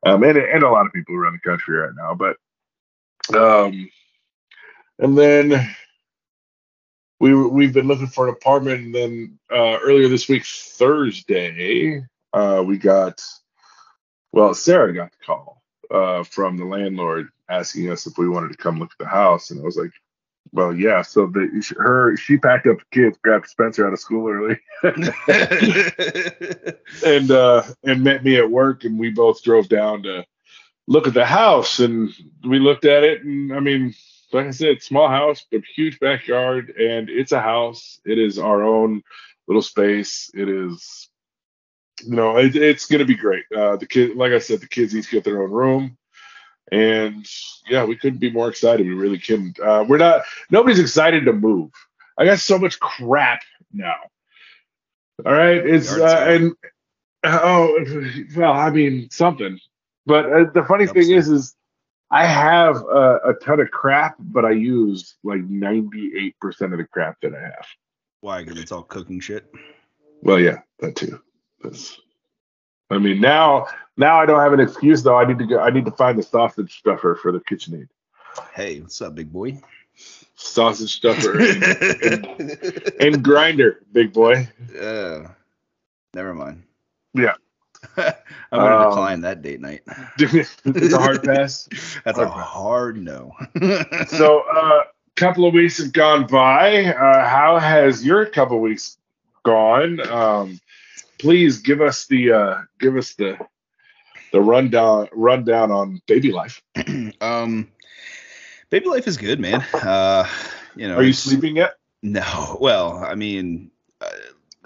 um, 0.03 0.23
and 0.23 0.35
and 0.35 0.63
a 0.63 0.69
lot 0.69 0.87
of 0.87 0.93
people 0.93 1.13
around 1.13 1.33
the 1.33 1.47
country 1.47 1.77
right 1.77 1.93
now. 1.95 2.15
But 2.15 2.37
um, 3.37 3.87
and 4.97 5.17
then. 5.17 5.69
We, 7.21 7.35
we've 7.35 7.73
been 7.73 7.89
looking 7.89 8.07
for 8.07 8.29
an 8.29 8.33
apartment 8.33 8.81
and 8.81 8.95
then 8.95 9.39
uh, 9.51 9.77
earlier 9.83 10.07
this 10.07 10.29
week 10.29 10.45
thursday 10.45 12.01
uh, 12.31 12.63
we 12.65 12.77
got 12.77 13.21
well, 14.31 14.53
Sarah 14.53 14.93
got 14.93 15.11
the 15.11 15.25
call 15.25 15.58
uh, 15.91 16.23
from 16.23 16.57
the 16.57 16.65
landlord 16.65 17.29
asking 17.49 17.89
us 17.91 18.05
if 18.07 18.17
we 18.17 18.29
wanted 18.29 18.51
to 18.51 18.57
come 18.57 18.79
look 18.79 18.91
at 18.91 19.03
the 19.03 19.09
house, 19.09 19.51
and 19.51 19.59
I 19.59 19.63
was 19.63 19.77
like, 19.77 19.91
"Well, 20.51 20.73
yeah." 20.75 21.01
So 21.01 21.27
the 21.27 21.49
her 21.77 22.15
she 22.17 22.37
packed 22.37 22.67
up 22.67 22.77
the 22.77 22.85
kids, 22.91 23.17
grabbed 23.23 23.47
Spencer 23.47 23.87
out 23.87 23.93
of 23.93 23.99
school 23.99 24.29
early, 24.29 24.59
and 27.05 27.31
uh, 27.31 27.63
and 27.83 28.03
met 28.03 28.23
me 28.23 28.37
at 28.37 28.49
work, 28.49 28.83
and 28.83 28.99
we 28.99 29.09
both 29.09 29.43
drove 29.43 29.69
down 29.69 30.03
to 30.03 30.25
look 30.87 31.07
at 31.07 31.13
the 31.13 31.25
house, 31.25 31.79
and 31.79 32.09
we 32.47 32.59
looked 32.59 32.85
at 32.85 33.03
it, 33.03 33.23
and 33.23 33.53
I 33.53 33.59
mean, 33.59 33.93
like 34.31 34.47
I 34.47 34.51
said, 34.51 34.81
small 34.81 35.07
house 35.07 35.45
but 35.51 35.61
huge 35.75 35.99
backyard, 35.99 36.71
and 36.71 37.09
it's 37.09 37.31
a 37.31 37.41
house. 37.41 37.99
It 38.05 38.19
is 38.19 38.39
our 38.39 38.63
own 38.63 39.01
little 39.47 39.61
space. 39.61 40.29
It 40.33 40.49
is 40.49 41.08
you 42.01 42.15
know, 42.15 42.37
it, 42.37 42.55
it's 42.55 42.85
going 42.85 42.99
to 42.99 43.05
be 43.05 43.15
great. 43.15 43.45
Uh, 43.55 43.75
the 43.75 43.85
kid, 43.85 44.15
like 44.15 44.31
I 44.31 44.39
said, 44.39 44.61
the 44.61 44.67
kids 44.67 44.95
each 44.95 45.11
get 45.11 45.23
their 45.23 45.43
own 45.43 45.51
room, 45.51 45.97
and 46.71 47.25
yeah, 47.67 47.83
we 47.85 47.95
couldn't 47.95 48.19
be 48.19 48.31
more 48.31 48.49
excited. 48.49 48.85
We 48.85 48.93
really 48.93 49.19
couldn't. 49.19 49.59
Uh, 49.59 49.85
we're 49.87 49.97
not. 49.97 50.23
Nobody's 50.49 50.79
excited 50.79 51.25
to 51.25 51.33
move. 51.33 51.71
I 52.17 52.25
got 52.25 52.39
so 52.39 52.59
much 52.59 52.79
crap 52.79 53.41
now. 53.71 53.95
All 55.25 55.33
right, 55.33 55.57
it's 55.57 55.91
uh, 55.91 56.25
and 56.27 56.55
oh 57.23 58.05
well, 58.35 58.53
I 58.53 58.69
mean 58.69 59.09
something. 59.09 59.59
But 60.05 60.25
uh, 60.25 60.45
the 60.53 60.63
funny 60.63 60.87
thing 60.87 61.11
is, 61.11 61.29
is 61.29 61.55
I 62.11 62.25
have 62.25 62.77
a, 62.77 63.19
a 63.25 63.33
ton 63.43 63.59
of 63.59 63.69
crap, 63.71 64.15
but 64.19 64.45
I 64.45 64.51
use 64.51 65.15
like 65.23 65.41
ninety 65.41 66.11
eight 66.17 66.39
percent 66.39 66.73
of 66.73 66.79
the 66.79 66.85
crap 66.85 67.19
that 67.21 67.35
I 67.35 67.41
have. 67.41 67.67
Why? 68.21 68.43
Because 68.43 68.59
it's 68.59 68.71
all 68.71 68.83
cooking 68.83 69.19
shit. 69.19 69.45
Well, 70.21 70.39
yeah, 70.39 70.59
that 70.79 70.95
too. 70.95 71.21
That's, 71.61 71.99
I 72.89 72.97
mean, 72.97 73.21
now 73.21 73.67
now 73.97 74.19
I 74.19 74.25
don't 74.25 74.39
have 74.39 74.53
an 74.53 74.59
excuse 74.59 75.03
though. 75.03 75.17
I 75.17 75.25
need 75.25 75.39
to 75.39 75.45
go. 75.45 75.59
I 75.59 75.69
need 75.69 75.85
to 75.85 75.91
find 75.91 76.17
the 76.17 76.23
sausage 76.23 76.79
stuffer 76.79 77.15
for 77.15 77.31
the 77.31 77.39
KitchenAid. 77.39 77.89
Hey, 78.53 78.79
what's 78.79 79.01
up, 79.01 79.15
big 79.15 79.31
boy? 79.31 79.59
Sausage 80.35 80.95
stuffer 80.95 81.37
and, 81.41 82.95
and 82.99 83.23
grinder, 83.23 83.83
big 83.91 84.13
boy. 84.13 84.47
Uh, 84.79 85.27
never 86.13 86.33
mind. 86.33 86.63
Yeah. 87.13 87.33
I'm 87.97 88.13
gonna 88.51 88.85
Um, 88.85 88.89
decline 88.89 89.21
that 89.21 89.41
date 89.41 89.59
night. 89.59 89.81
it's 90.17 90.93
a 90.93 90.97
hard 90.97 91.23
pass. 91.23 91.67
That's 92.05 92.17
a 92.17 92.27
hard 92.27 92.33
pass. 92.33 92.47
hard 92.47 92.97
no. 93.01 93.33
So, 94.07 94.43
a 94.43 94.59
uh, 94.59 94.83
couple 95.15 95.45
of 95.45 95.53
weeks 95.53 95.77
have 95.77 95.91
gone 95.93 96.25
by. 96.27 96.85
Uh, 96.85 97.27
how 97.27 97.59
has 97.59 98.05
your 98.05 98.25
couple 98.25 98.57
of 98.57 98.61
weeks 98.63 98.97
gone? 99.43 99.99
Um, 100.09 100.59
please 101.19 101.59
give 101.59 101.81
us 101.81 102.07
the 102.07 102.31
uh, 102.31 102.61
give 102.79 102.97
us 102.97 103.13
the 103.15 103.37
the 104.31 104.41
rundown 104.41 105.07
rundown 105.11 105.71
on 105.71 106.01
baby 106.07 106.31
life. 106.31 106.61
um, 107.21 107.67
baby 108.69 108.87
life 108.87 109.07
is 109.07 109.17
good, 109.17 109.39
man. 109.39 109.63
Uh, 109.73 110.27
you 110.75 110.87
know, 110.87 110.95
Are 110.95 111.03
you 111.03 111.13
sleeping 111.13 111.57
yet? 111.57 111.75
No. 112.01 112.57
Well, 112.61 113.03
I 113.03 113.15
mean, 113.15 113.71
uh, 114.01 114.09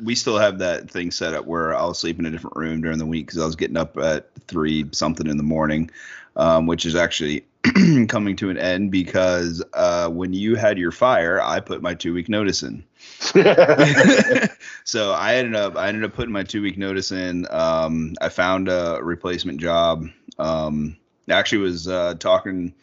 we 0.01 0.15
still 0.15 0.37
have 0.37 0.59
that 0.59 0.89
thing 0.89 1.11
set 1.11 1.33
up 1.33 1.45
where 1.45 1.75
I'll 1.75 1.93
sleep 1.93 2.19
in 2.19 2.25
a 2.25 2.31
different 2.31 2.55
room 2.55 2.81
during 2.81 2.97
the 2.97 3.05
week 3.05 3.27
because 3.27 3.41
I 3.41 3.45
was 3.45 3.55
getting 3.55 3.77
up 3.77 3.97
at 3.97 4.29
three 4.47 4.85
something 4.91 5.27
in 5.27 5.37
the 5.37 5.43
morning, 5.43 5.89
um, 6.35 6.67
which 6.67 6.85
is 6.85 6.95
actually 6.95 7.45
coming 8.07 8.35
to 8.37 8.49
an 8.49 8.57
end 8.57 8.91
because 8.91 9.63
uh, 9.73 10.09
when 10.09 10.33
you 10.33 10.55
had 10.55 10.77
your 10.77 10.91
fire, 10.91 11.41
I 11.41 11.59
put 11.59 11.81
my 11.81 11.93
two 11.93 12.13
week 12.13 12.29
notice 12.29 12.63
in. 12.63 12.83
so 14.83 15.11
I 15.11 15.35
ended 15.35 15.55
up 15.55 15.75
I 15.77 15.87
ended 15.87 16.03
up 16.03 16.13
putting 16.13 16.33
my 16.33 16.43
two 16.43 16.61
week 16.61 16.77
notice 16.77 17.11
in. 17.11 17.47
Um, 17.49 18.15
I 18.21 18.29
found 18.29 18.69
a 18.69 18.99
replacement 19.01 19.61
job. 19.61 20.07
Um, 20.37 20.97
actually 21.29 21.59
was 21.59 21.87
uh, 21.87 22.15
talking 22.15 22.73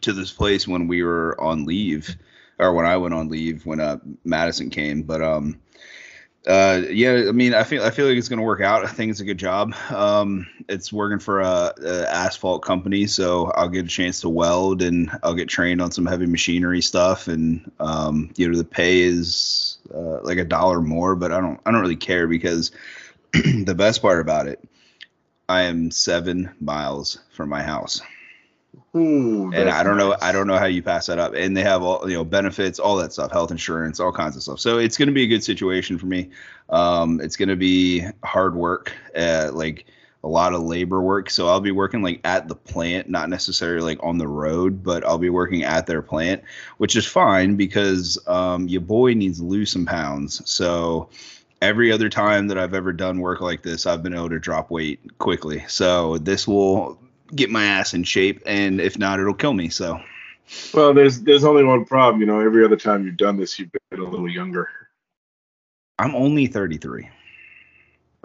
to 0.00 0.12
this 0.12 0.32
place 0.32 0.66
when 0.66 0.88
we 0.88 1.02
were 1.02 1.38
on 1.40 1.66
leave, 1.66 2.16
or 2.58 2.72
when 2.72 2.86
I 2.86 2.96
went 2.96 3.14
on 3.14 3.28
leave 3.28 3.66
when 3.66 3.80
uh, 3.80 3.98
Madison 4.24 4.70
came. 4.70 5.02
But 5.02 5.22
um, 5.22 5.60
uh, 6.46 6.82
yeah, 6.90 7.24
I 7.28 7.32
mean, 7.32 7.54
I 7.54 7.64
feel 7.64 7.82
I 7.82 7.90
feel 7.90 8.06
like 8.06 8.18
it's 8.18 8.28
gonna 8.28 8.42
work 8.42 8.60
out. 8.60 8.84
I 8.84 8.88
think 8.88 9.10
it's 9.10 9.20
a 9.20 9.24
good 9.24 9.38
job. 9.38 9.74
Um, 9.90 10.46
it's 10.68 10.92
working 10.92 11.18
for 11.18 11.40
a, 11.40 11.72
a 11.82 12.12
asphalt 12.12 12.62
company, 12.62 13.06
so 13.06 13.46
I'll 13.52 13.68
get 13.68 13.86
a 13.86 13.88
chance 13.88 14.20
to 14.20 14.28
weld 14.28 14.82
and 14.82 15.10
I'll 15.22 15.34
get 15.34 15.48
trained 15.48 15.80
on 15.80 15.90
some 15.90 16.04
heavy 16.04 16.26
machinery 16.26 16.82
stuff. 16.82 17.28
And 17.28 17.70
um, 17.80 18.30
you 18.36 18.48
know, 18.48 18.58
the 18.58 18.64
pay 18.64 19.00
is 19.00 19.78
uh, 19.94 20.20
like 20.22 20.38
a 20.38 20.44
dollar 20.44 20.82
more, 20.82 21.16
but 21.16 21.32
I 21.32 21.40
don't 21.40 21.60
I 21.64 21.70
don't 21.70 21.80
really 21.80 21.96
care 21.96 22.26
because 22.26 22.72
the 23.32 23.74
best 23.74 24.02
part 24.02 24.20
about 24.20 24.46
it, 24.46 24.62
I 25.48 25.62
am 25.62 25.90
seven 25.90 26.50
miles 26.60 27.20
from 27.32 27.48
my 27.48 27.62
house 27.62 28.02
Ooh, 28.96 29.50
and 29.52 29.68
I 29.68 29.82
don't 29.82 29.96
know. 29.96 30.16
I 30.22 30.30
don't 30.30 30.46
know 30.46 30.56
how 30.56 30.66
you 30.66 30.82
pass 30.82 31.06
that 31.06 31.18
up. 31.18 31.34
And 31.34 31.56
they 31.56 31.62
have 31.62 31.82
all 31.82 32.08
you 32.08 32.14
know 32.14 32.24
benefits, 32.24 32.78
all 32.78 32.96
that 32.96 33.12
stuff, 33.12 33.32
health 33.32 33.50
insurance, 33.50 33.98
all 33.98 34.12
kinds 34.12 34.36
of 34.36 34.42
stuff. 34.42 34.60
So 34.60 34.78
it's 34.78 34.96
going 34.96 35.08
to 35.08 35.14
be 35.14 35.24
a 35.24 35.26
good 35.26 35.42
situation 35.42 35.98
for 35.98 36.06
me. 36.06 36.30
Um, 36.68 37.20
it's 37.20 37.36
going 37.36 37.48
to 37.48 37.56
be 37.56 38.06
hard 38.22 38.54
work. 38.54 38.92
Uh, 39.16 39.50
like 39.52 39.86
a 40.24 40.28
lot 40.28 40.54
of 40.54 40.62
labor 40.62 41.02
work. 41.02 41.28
So 41.28 41.48
I'll 41.48 41.60
be 41.60 41.70
working 41.70 42.02
like 42.02 42.20
at 42.24 42.48
the 42.48 42.54
plant, 42.54 43.10
not 43.10 43.28
necessarily 43.28 43.82
like 43.82 43.98
on 44.02 44.16
the 44.16 44.26
road, 44.26 44.82
but 44.82 45.04
I'll 45.04 45.18
be 45.18 45.28
working 45.28 45.64
at 45.64 45.86
their 45.86 46.00
plant, 46.00 46.42
which 46.78 46.96
is 46.96 47.06
fine 47.06 47.56
because 47.56 48.18
um, 48.26 48.66
your 48.66 48.80
boy 48.80 49.12
needs 49.12 49.38
to 49.38 49.44
lose 49.44 49.70
some 49.70 49.84
pounds. 49.84 50.40
So 50.50 51.10
every 51.60 51.92
other 51.92 52.08
time 52.08 52.48
that 52.48 52.56
I've 52.56 52.72
ever 52.72 52.92
done 52.92 53.20
work 53.20 53.42
like 53.42 53.62
this, 53.62 53.86
I've 53.86 54.02
been 54.02 54.14
able 54.14 54.30
to 54.30 54.38
drop 54.38 54.70
weight 54.70 55.18
quickly. 55.18 55.62
So 55.68 56.16
this 56.16 56.48
will 56.48 56.98
get 57.34 57.50
my 57.50 57.64
ass 57.64 57.94
in 57.94 58.04
shape, 58.04 58.42
and 58.46 58.80
if 58.80 58.98
not, 58.98 59.20
it'll 59.20 59.34
kill 59.34 59.54
me. 59.54 59.68
So. 59.68 60.00
Well, 60.72 60.92
there's 60.92 61.22
there's 61.22 61.44
only 61.44 61.64
one 61.64 61.84
problem, 61.84 62.20
you 62.20 62.26
know. 62.26 62.40
Every 62.40 62.64
other 62.64 62.76
time 62.76 63.04
you've 63.04 63.16
done 63.16 63.36
this, 63.36 63.58
you've 63.58 63.70
been 63.90 64.00
a 64.00 64.04
little 64.04 64.28
younger. 64.28 64.68
I'm 65.98 66.14
only 66.14 66.46
33. 66.46 67.08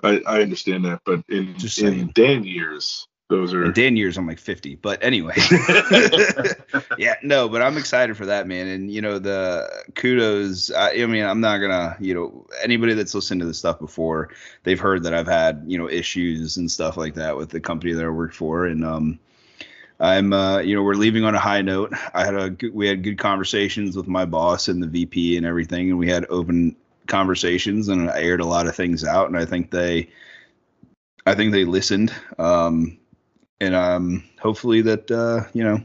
I, 0.04 0.22
I 0.26 0.42
understand 0.42 0.86
that, 0.86 1.02
but 1.06 1.24
in 1.30 1.58
Just 1.58 1.80
in. 1.80 2.12
Dan 2.14 2.44
years, 2.44 3.08
those 3.30 3.54
are 3.54 3.64
In 3.64 3.74
Dan 3.74 3.96
years, 3.96 4.18
I'm 4.18 4.26
like 4.26 4.40
50. 4.40 4.76
But 4.76 5.04
anyway, 5.04 5.36
yeah, 6.98 7.14
no, 7.22 7.48
but 7.48 7.62
I'm 7.62 7.78
excited 7.78 8.18
for 8.18 8.26
that, 8.26 8.48
man. 8.48 8.68
And 8.68 8.92
you 8.92 9.02
know, 9.02 9.20
the 9.20 9.70
kudos. 9.94 10.72
I, 10.72 10.94
I 10.94 11.06
mean, 11.06 11.24
I'm 11.24 11.40
not 11.40 11.60
gonna, 11.60 11.96
you 12.00 12.16
know, 12.16 12.48
anybody 12.64 12.96
that's 12.96 13.14
listened 13.14 13.42
to 13.42 13.48
this 13.48 13.60
stuff 13.60 13.78
before, 13.80 14.30
they've 14.64 14.80
heard 14.80 15.04
that 15.04 15.14
I've 15.14 15.28
had, 15.28 15.64
you 15.68 15.78
know, 15.78 15.88
issues 15.88 16.58
and 16.58 16.70
stuff 16.70 16.98
like 16.98 17.14
that 17.16 17.38
with 17.38 17.52
the 17.52 17.60
company 17.60 17.94
that 17.94 18.04
I 18.04 18.10
work 18.10 18.34
for, 18.34 18.66
and 18.66 18.84
um. 18.84 19.20
I'm, 20.02 20.32
uh, 20.32 20.60
you 20.60 20.76
know, 20.76 20.84
we're 20.84 20.94
leaving 20.94 21.26
on 21.26 21.36
a 21.36 21.40
high 21.40 21.62
note. 21.62 21.92
I 22.14 22.24
had 22.24 22.34
a, 22.34 22.50
good, 22.52 22.74
we 22.74 22.88
had 22.88 23.04
good 23.04 23.18
conversations 23.18 23.98
with 23.98 24.08
my 24.08 24.24
boss 24.24 24.70
and 24.70 24.82
the 24.82 24.88
VP 24.88 25.36
and 25.36 25.46
everything, 25.46 25.90
and 25.90 26.00
we 26.00 26.08
had 26.08 26.26
open 26.30 26.78
conversations, 27.08 27.90
and 27.90 28.10
I 28.10 28.22
aired 28.22 28.40
a 28.40 28.46
lot 28.46 28.66
of 28.66 28.78
things 28.78 29.04
out, 29.04 29.28
and 29.28 29.38
I 29.38 29.44
think 29.44 29.72
they, 29.72 30.10
I 31.26 31.36
think 31.36 31.52
they 31.52 31.66
listened. 31.66 32.14
Um, 32.38 32.99
and 33.60 33.76
um, 33.76 34.24
hopefully 34.40 34.82
that 34.82 35.10
uh, 35.12 35.50
you 35.54 35.64
know 35.64 35.82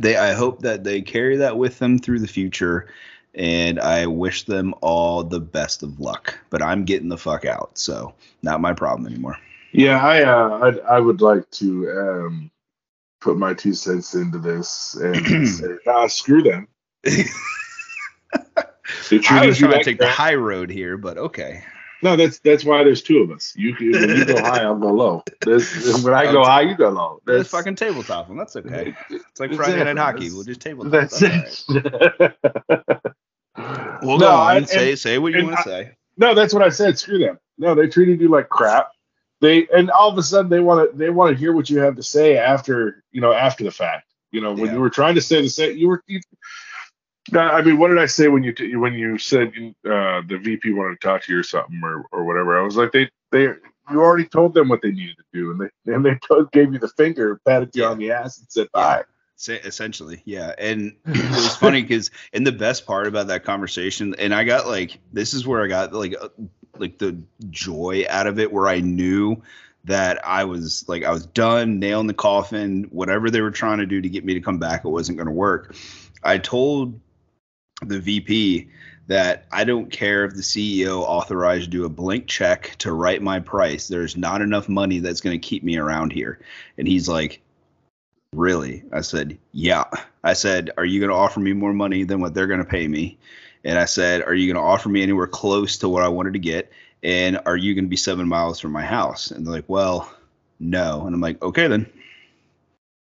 they 0.00 0.16
I 0.16 0.32
hope 0.32 0.60
that 0.62 0.84
they 0.84 1.02
carry 1.02 1.36
that 1.38 1.56
with 1.56 1.78
them 1.78 1.98
through 1.98 2.20
the 2.20 2.28
future 2.28 2.88
and 3.34 3.80
I 3.80 4.06
wish 4.06 4.44
them 4.44 4.74
all 4.80 5.24
the 5.24 5.40
best 5.40 5.82
of 5.82 6.00
luck. 6.00 6.38
But 6.50 6.62
I'm 6.62 6.84
getting 6.84 7.08
the 7.08 7.18
fuck 7.18 7.44
out, 7.44 7.76
so 7.76 8.14
not 8.42 8.60
my 8.60 8.72
problem 8.72 9.06
anymore. 9.06 9.36
Yeah, 9.72 10.04
I 10.04 10.22
uh, 10.22 10.80
I, 10.88 10.96
I 10.96 11.00
would 11.00 11.20
like 11.20 11.50
to 11.52 11.90
um, 11.90 12.50
put 13.20 13.36
my 13.36 13.54
two 13.54 13.74
cents 13.74 14.14
into 14.14 14.38
this 14.38 14.94
and 14.94 15.48
say, 15.48 15.76
nah, 15.84 16.06
screw 16.06 16.42
them. 16.42 16.68
I 17.06 18.66
was 18.96 19.10
you 19.10 19.20
trying 19.20 19.52
to 19.52 19.82
take 19.84 19.98
the 19.98 20.08
high 20.08 20.34
road 20.34 20.70
here, 20.70 20.96
but 20.96 21.18
okay. 21.18 21.64
No, 22.04 22.16
that's 22.16 22.38
that's 22.40 22.64
why 22.64 22.84
there's 22.84 23.00
two 23.02 23.18
of 23.22 23.30
us. 23.30 23.54
You 23.56 23.74
can, 23.74 23.92
when 23.92 24.10
you 24.10 24.24
go 24.26 24.38
high, 24.38 24.62
I'll 24.62 24.76
go 24.78 24.92
low. 24.92 25.24
There's, 25.40 26.02
when 26.04 26.12
I 26.12 26.30
go 26.30 26.44
high, 26.44 26.60
you 26.60 26.76
go 26.76 26.90
low. 26.90 27.20
Let's 27.26 27.48
fucking 27.48 27.76
tabletop 27.76 28.28
them. 28.28 28.36
That's 28.36 28.54
okay. 28.56 28.94
It's 29.10 29.40
like 29.40 29.50
Exactly. 29.50 29.56
Friday 29.56 29.84
night 29.84 29.96
hockey. 29.96 30.30
We'll 30.30 30.44
just 30.44 30.60
tabletop. 30.60 30.92
That's 30.92 31.18
That's 31.18 31.66
all 31.70 31.76
right. 31.80 32.32
it. 32.70 33.12
We'll 34.02 34.18
No, 34.18 34.26
go 34.26 34.30
on. 34.36 34.56
and- 34.58 34.68
say 34.68 34.94
say 34.96 35.16
what 35.18 35.32
you 35.32 35.44
want 35.44 35.56
to 35.58 35.62
say. 35.62 35.96
No, 36.18 36.34
that's 36.34 36.52
what 36.52 36.62
I 36.62 36.68
said. 36.68 36.98
Screw 36.98 37.18
them. 37.18 37.38
No, 37.56 37.74
they 37.74 37.88
treated 37.88 38.20
you 38.20 38.28
like 38.28 38.48
crap. 38.50 38.88
They 39.40 39.66
and 39.74 39.90
all 39.90 40.10
of 40.10 40.18
a 40.18 40.22
sudden 40.22 40.50
they 40.50 40.60
want 40.60 40.90
to 40.90 40.96
they 40.96 41.08
want 41.10 41.32
to 41.34 41.38
hear 41.38 41.52
what 41.54 41.70
you 41.70 41.78
have 41.78 41.96
to 41.96 42.02
say 42.02 42.36
after 42.36 43.02
you 43.12 43.20
know 43.22 43.32
after 43.32 43.64
the 43.64 43.70
fact. 43.70 44.12
You 44.30 44.40
know 44.42 44.52
when 44.52 44.66
Yeah. 44.66 44.72
you 44.74 44.80
were 44.80 44.90
trying 44.90 45.14
to 45.14 45.20
say 45.22 45.40
the 45.40 45.48
same, 45.48 45.78
you 45.78 45.88
were. 45.88 46.02
You, 46.06 46.18
No, 46.18 46.24
I 47.32 47.62
mean, 47.62 47.78
what 47.78 47.88
did 47.88 47.98
I 47.98 48.06
say 48.06 48.28
when 48.28 48.42
you 48.42 48.52
t- 48.52 48.76
when 48.76 48.92
you 48.94 49.16
said 49.18 49.48
uh, 49.86 50.20
the 50.28 50.38
VP 50.42 50.72
wanted 50.72 51.00
to 51.00 51.06
talk 51.06 51.22
to 51.22 51.32
you 51.32 51.38
or 51.38 51.42
something 51.42 51.80
or, 51.82 52.04
or 52.12 52.24
whatever? 52.24 52.58
I 52.60 52.62
was 52.62 52.76
like, 52.76 52.92
they 52.92 53.08
they 53.32 53.44
you 53.90 54.00
already 54.02 54.26
told 54.26 54.54
them 54.54 54.68
what 54.68 54.82
they 54.82 54.90
needed 54.90 55.16
to 55.16 55.24
do, 55.32 55.50
and 55.50 55.60
they 55.60 55.92
and 55.94 56.04
they 56.04 56.16
told, 56.28 56.52
gave 56.52 56.72
you 56.72 56.78
the 56.78 56.88
finger, 56.88 57.40
patted 57.46 57.74
you 57.74 57.82
Yeah. 57.82 57.88
on 57.90 57.98
the 57.98 58.10
ass, 58.12 58.38
and 58.38 58.46
said 58.50 58.68
bye. 58.72 59.04
Se- 59.36 59.60
essentially 59.64 60.22
yeah 60.24 60.54
and 60.58 60.94
it 61.06 61.30
was 61.30 61.56
funny 61.56 61.82
because 61.82 62.12
and 62.32 62.46
the 62.46 62.52
best 62.52 62.86
part 62.86 63.08
about 63.08 63.26
that 63.26 63.42
conversation 63.42 64.14
and 64.16 64.32
i 64.32 64.44
got 64.44 64.68
like 64.68 65.00
this 65.12 65.34
is 65.34 65.44
where 65.44 65.60
i 65.60 65.66
got 65.66 65.92
like 65.92 66.14
uh, 66.18 66.28
like 66.78 66.98
the 66.98 67.20
joy 67.50 68.04
out 68.08 68.28
of 68.28 68.38
it 68.38 68.52
where 68.52 68.68
i 68.68 68.78
knew 68.78 69.42
that 69.86 70.24
i 70.24 70.44
was 70.44 70.84
like 70.88 71.02
i 71.02 71.10
was 71.10 71.26
done 71.26 71.80
nailing 71.80 72.06
the 72.06 72.14
coffin 72.14 72.84
whatever 72.90 73.28
they 73.28 73.40
were 73.40 73.50
trying 73.50 73.78
to 73.78 73.86
do 73.86 74.00
to 74.00 74.08
get 74.08 74.24
me 74.24 74.34
to 74.34 74.40
come 74.40 74.58
back 74.58 74.84
it 74.84 74.88
wasn't 74.88 75.18
going 75.18 75.26
to 75.26 75.32
work 75.32 75.74
i 76.22 76.38
told 76.38 77.00
the 77.82 77.98
vp 77.98 78.68
that 79.06 79.46
i 79.52 79.64
don't 79.64 79.90
care 79.90 80.24
if 80.24 80.34
the 80.34 80.42
ceo 80.42 81.00
authorized 81.00 81.70
do 81.70 81.84
a 81.84 81.88
blank 81.88 82.26
check 82.26 82.74
to 82.78 82.92
write 82.92 83.22
my 83.22 83.40
price 83.40 83.88
there's 83.88 84.16
not 84.16 84.40
enough 84.40 84.68
money 84.68 84.98
that's 85.00 85.20
going 85.20 85.38
to 85.38 85.46
keep 85.46 85.62
me 85.62 85.76
around 85.76 86.12
here 86.12 86.38
and 86.78 86.86
he's 86.86 87.08
like 87.08 87.40
Really? 88.34 88.82
I 88.92 89.00
said, 89.00 89.38
Yeah. 89.52 89.84
I 90.24 90.32
said, 90.32 90.70
Are 90.76 90.84
you 90.84 91.00
going 91.00 91.10
to 91.10 91.16
offer 91.16 91.40
me 91.40 91.52
more 91.52 91.72
money 91.72 92.04
than 92.04 92.20
what 92.20 92.34
they're 92.34 92.46
going 92.46 92.58
to 92.58 92.64
pay 92.64 92.88
me? 92.88 93.16
And 93.64 93.78
I 93.78 93.84
said, 93.84 94.22
Are 94.22 94.34
you 94.34 94.52
going 94.52 94.62
to 94.62 94.68
offer 94.68 94.88
me 94.88 95.02
anywhere 95.02 95.26
close 95.26 95.78
to 95.78 95.88
what 95.88 96.02
I 96.02 96.08
wanted 96.08 96.32
to 96.34 96.38
get? 96.38 96.70
And 97.02 97.38
are 97.46 97.56
you 97.56 97.74
going 97.74 97.84
to 97.84 97.90
be 97.90 97.96
seven 97.96 98.26
miles 98.26 98.58
from 98.58 98.72
my 98.72 98.84
house? 98.84 99.30
And 99.30 99.46
they're 99.46 99.54
like, 99.54 99.68
Well, 99.68 100.12
no. 100.58 101.06
And 101.06 101.14
I'm 101.14 101.20
like, 101.20 101.42
Okay, 101.42 101.68
then. 101.68 101.90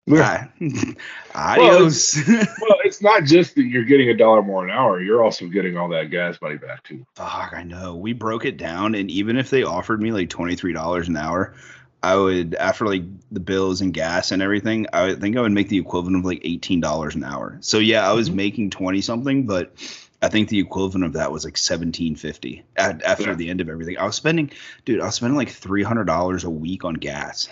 Bye. 0.06 0.48
Adios. 1.34 2.16
Well, 2.26 2.78
it's 2.84 3.00
not 3.02 3.24
just 3.24 3.54
that 3.54 3.62
you're 3.64 3.84
getting 3.84 4.08
a 4.08 4.16
dollar 4.16 4.42
more 4.42 4.64
an 4.64 4.70
hour; 4.70 5.00
you're 5.00 5.22
also 5.22 5.46
getting 5.46 5.76
all 5.76 5.88
that 5.90 6.10
gas 6.10 6.40
money 6.42 6.56
back 6.58 6.82
too. 6.82 7.06
Fuck, 7.14 7.52
I 7.54 7.62
know. 7.62 7.94
We 7.96 8.12
broke 8.12 8.44
it 8.44 8.56
down, 8.56 8.94
and 8.94 9.10
even 9.10 9.36
if 9.36 9.50
they 9.50 9.62
offered 9.62 10.02
me 10.02 10.10
like 10.12 10.28
twenty 10.28 10.56
three 10.56 10.72
dollars 10.72 11.08
an 11.08 11.16
hour, 11.16 11.54
I 12.02 12.16
would 12.16 12.54
after 12.56 12.86
like 12.86 13.04
the 13.30 13.40
bills 13.40 13.80
and 13.80 13.94
gas 13.94 14.32
and 14.32 14.42
everything, 14.42 14.86
I 14.92 15.06
would 15.06 15.20
think 15.20 15.36
I 15.36 15.40
would 15.40 15.52
make 15.52 15.68
the 15.68 15.78
equivalent 15.78 16.16
of 16.16 16.24
like 16.24 16.40
eighteen 16.42 16.80
dollars 16.80 17.14
an 17.14 17.22
hour. 17.24 17.58
So 17.60 17.78
yeah, 17.78 18.08
I 18.08 18.12
was 18.12 18.28
Mhm. 18.28 18.34
making 18.34 18.70
twenty 18.70 19.00
something, 19.02 19.46
but 19.46 19.72
I 20.20 20.28
think 20.28 20.48
the 20.48 20.58
equivalent 20.58 21.04
of 21.04 21.12
that 21.14 21.30
was 21.30 21.44
like 21.44 21.56
seventeen 21.56 22.16
fifty 22.16 22.64
after 22.76 23.22
Yeah. 23.30 23.34
the 23.34 23.48
end 23.50 23.60
of 23.60 23.68
everything. 23.68 23.98
I 23.98 24.04
was 24.04 24.16
spending, 24.16 24.50
dude, 24.84 25.00
I 25.00 25.06
was 25.06 25.14
spending 25.14 25.36
like 25.36 25.50
three 25.50 25.84
hundred 25.84 26.04
dollars 26.06 26.42
a 26.42 26.50
week 26.50 26.84
on 26.84 26.94
gas. 26.94 27.48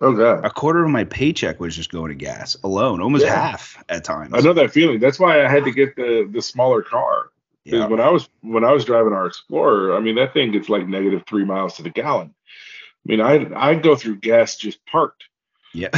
Oh 0.00 0.12
god, 0.14 0.44
A 0.44 0.50
quarter 0.50 0.84
of 0.84 0.90
my 0.90 1.04
paycheck 1.04 1.58
was 1.58 1.74
just 1.74 1.90
going 1.90 2.10
to 2.10 2.14
gas 2.14 2.54
alone, 2.62 3.00
almost 3.00 3.24
Yeah. 3.24 3.34
half 3.50 3.82
at 3.88 4.04
times. 4.04 4.34
I 4.34 4.40
know 4.40 4.52
that 4.52 4.70
feeling. 4.70 5.00
That's 5.00 5.18
why 5.18 5.42
I 5.44 5.48
had 5.48 5.64
to 5.64 5.70
get 5.70 5.96
the 5.96 6.28
the 6.30 6.42
smaller 6.42 6.82
car. 6.82 7.30
'Cause 7.64 7.72
Yeah. 7.80 7.86
when 7.86 8.00
I 8.00 8.10
was 8.10 8.28
when 8.42 8.62
I 8.64 8.72
was 8.72 8.84
driving 8.84 9.12
our 9.14 9.26
Explorer, 9.26 9.96
I 9.96 10.00
mean 10.00 10.14
that 10.16 10.32
thing 10.34 10.52
gets 10.52 10.68
like 10.68 10.86
negative 10.86 11.22
three 11.26 11.44
miles 11.44 11.76
to 11.76 11.82
the 11.82 11.90
gallon. 11.90 12.34
I 12.34 13.04
mean, 13.06 13.20
I 13.20 13.48
I 13.70 13.74
go 13.74 13.96
through 13.96 14.16
gas 14.16 14.56
just 14.56 14.84
parked. 14.86 15.24
Yeah. 15.72 15.88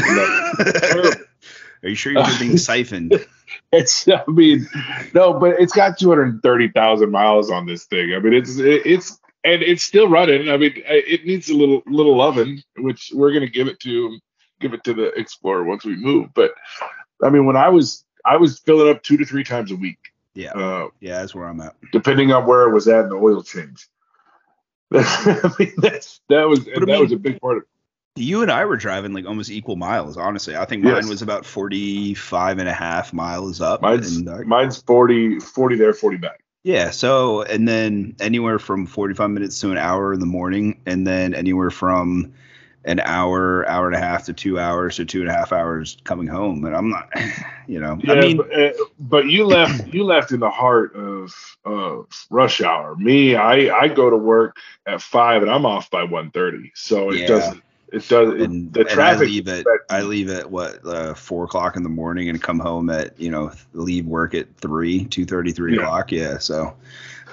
Are 1.83 1.89
you 1.89 1.95
sure 1.95 2.13
you're 2.13 2.25
being 2.39 2.57
siphoned? 2.69 3.25
It's 3.73 4.09
I 4.09 4.23
mean, 4.29 4.67
no, 5.15 5.33
but 5.35 5.61
it's 5.61 5.73
got 5.73 5.99
two 5.99 6.09
hundred 6.09 6.43
thirty 6.43 6.69
thousand 6.69 7.11
miles 7.11 7.51
on 7.51 7.67
this 7.67 7.85
thing. 7.85 8.15
I 8.15 8.19
mean, 8.19 8.33
it's 8.33 8.59
it, 8.59 8.83
it's 8.87 9.21
and 9.45 9.63
it's 9.63 9.83
still 9.85 10.09
running. 10.09 10.49
I 10.49 10.57
mean, 10.57 10.73
it 10.87 11.25
needs 11.25 11.49
a 11.51 11.55
little 11.55 11.83
little 11.87 12.17
loving, 12.17 12.63
which 12.77 13.11
we're 13.15 13.33
gonna 13.33 13.49
give 13.49 13.69
it 13.69 13.81
to 13.81 14.19
give 14.61 14.75
it 14.75 14.83
to 14.85 14.95
the 14.95 15.07
Explorer 15.19 15.65
once 15.65 15.85
we 15.85 15.97
move. 15.97 16.31
But 16.35 16.53
I 17.23 17.31
mean, 17.31 17.47
when 17.47 17.57
I 17.57 17.69
was 17.69 18.05
I 18.25 18.37
was 18.37 18.59
filling 18.59 18.95
up 18.95 19.03
two 19.03 19.17
to 19.17 19.25
three 19.25 19.45
times 19.45 19.71
a 19.73 19.77
week. 19.77 19.99
Yeah. 20.35 20.53
Uh, 20.53 20.89
Yeah, 21.01 21.21
that's 21.21 21.35
where 21.35 21.47
I'm 21.49 21.61
at. 21.61 21.75
depending 21.93 22.33
on 22.33 22.47
where 22.47 22.69
it 22.69 22.73
was 22.73 22.87
at 22.89 23.05
in 23.05 23.09
the 23.11 23.17
oil 23.17 23.43
change. 23.43 23.87
I 24.93 25.51
mean, 25.59 25.73
that's 25.79 26.21
that 26.29 26.49
was 26.49 26.65
that 26.65 26.81
mean- 26.87 27.01
was 27.01 27.13
a 27.13 27.17
big 27.17 27.41
part 27.41 27.59
of 27.59 27.65
You 28.17 28.43
and 28.43 28.51
I 28.51 28.65
were 28.65 28.77
driving 28.77 29.13
like 29.13 29.27
almost 29.27 29.51
equal 29.51 29.77
miles, 29.77 30.17
honestly. 30.17 30.57
I 30.57 30.65
think 30.65 30.83
mine 30.83 30.95
Yes. 30.97 31.09
was 31.09 31.23
about 31.23 31.45
45 31.47 32.59
and 32.59 32.69
a 32.69 32.73
half 32.73 33.13
miles 33.13 33.61
up. 33.61 33.83
mine's 33.83 34.17
and, 34.17 34.29
uh, 34.29 34.39
mine's 34.45 34.81
40, 34.83 35.41
40 35.41 35.77
there, 35.77 35.93
forty 35.93 36.17
back. 36.17 36.43
Yeah, 36.63 36.91
so 36.91 37.43
and 37.43 37.67
then 37.67 38.17
anywhere 38.21 38.59
from 38.59 38.87
45 38.87 39.31
minutes 39.31 39.61
to 39.61 39.71
an 39.71 39.79
hour 39.79 40.13
in 40.13 40.21
the 40.21 40.27
morning, 40.27 40.81
and 40.87 41.07
then 41.07 41.35
anywhere 41.35 41.71
from 41.71 42.35
an 42.85 43.01
hour, 43.01 43.69
hour 43.69 43.87
and 43.87 43.97
a 43.97 43.99
half 43.99 44.25
to 44.27 44.33
two 44.33 44.59
hours 44.59 44.97
to 44.97 45.05
two 45.05 45.21
and 45.21 45.29
a 45.29 45.33
half 45.33 45.53
hours 45.53 45.99
coming 46.05 46.27
home. 46.27 46.65
And 46.65 46.75
I'm 46.75 46.91
not, 46.91 47.11
you 47.67 47.81
know, 47.81 47.99
Yeah, 48.03 48.13
I 48.13 48.21
mean, 48.21 48.37
but, 48.37 48.53
uh, 48.53 48.73
but 48.99 49.27
you 49.27 49.45
left 49.47 49.93
you 49.93 50.05
left 50.05 50.33
in 50.33 50.41
the 50.41 50.51
heart 50.51 50.95
of 50.97 51.35
of 51.65 52.07
rush 52.31 52.61
hour. 52.61 52.97
Me, 52.97 53.35
I 53.35 53.75
I 53.77 53.89
go 53.89 54.11
to 54.11 54.17
work 54.17 54.57
at 54.87 55.03
five 55.03 55.43
and 55.43 55.51
I'm 55.51 55.67
off 55.67 55.91
by 55.91 56.05
one 56.05 56.31
thirty. 56.31 56.73
So 56.75 57.11
it 57.11 57.19
Yeah. 57.21 57.27
doesn't 57.27 57.63
it 57.93 58.07
does 58.09 58.35
it, 58.35 58.41
and, 58.43 58.73
the 58.73 58.87
and 58.87 59.01
I 59.01 59.17
leave 59.19 59.49
at 59.49 59.67
I 59.91 60.03
leave 60.03 60.31
at 60.31 60.51
what 60.51 60.85
uh, 60.87 61.15
four 61.15 61.45
o'clock 61.45 61.77
in 61.77 61.83
the 61.83 61.89
morning 61.89 62.29
and 62.29 62.43
come 62.43 62.59
home 62.59 62.91
at 62.91 63.19
you 63.21 63.31
know 63.31 63.53
leave 63.73 64.07
work 64.07 64.35
at 64.35 64.55
three 64.57 65.05
two 65.07 65.25
thirty 65.25 65.53
three 65.53 65.75
Yeah. 65.75 65.83
o'clock. 65.83 66.13
Yeah, 66.13 66.39
so 66.39 66.75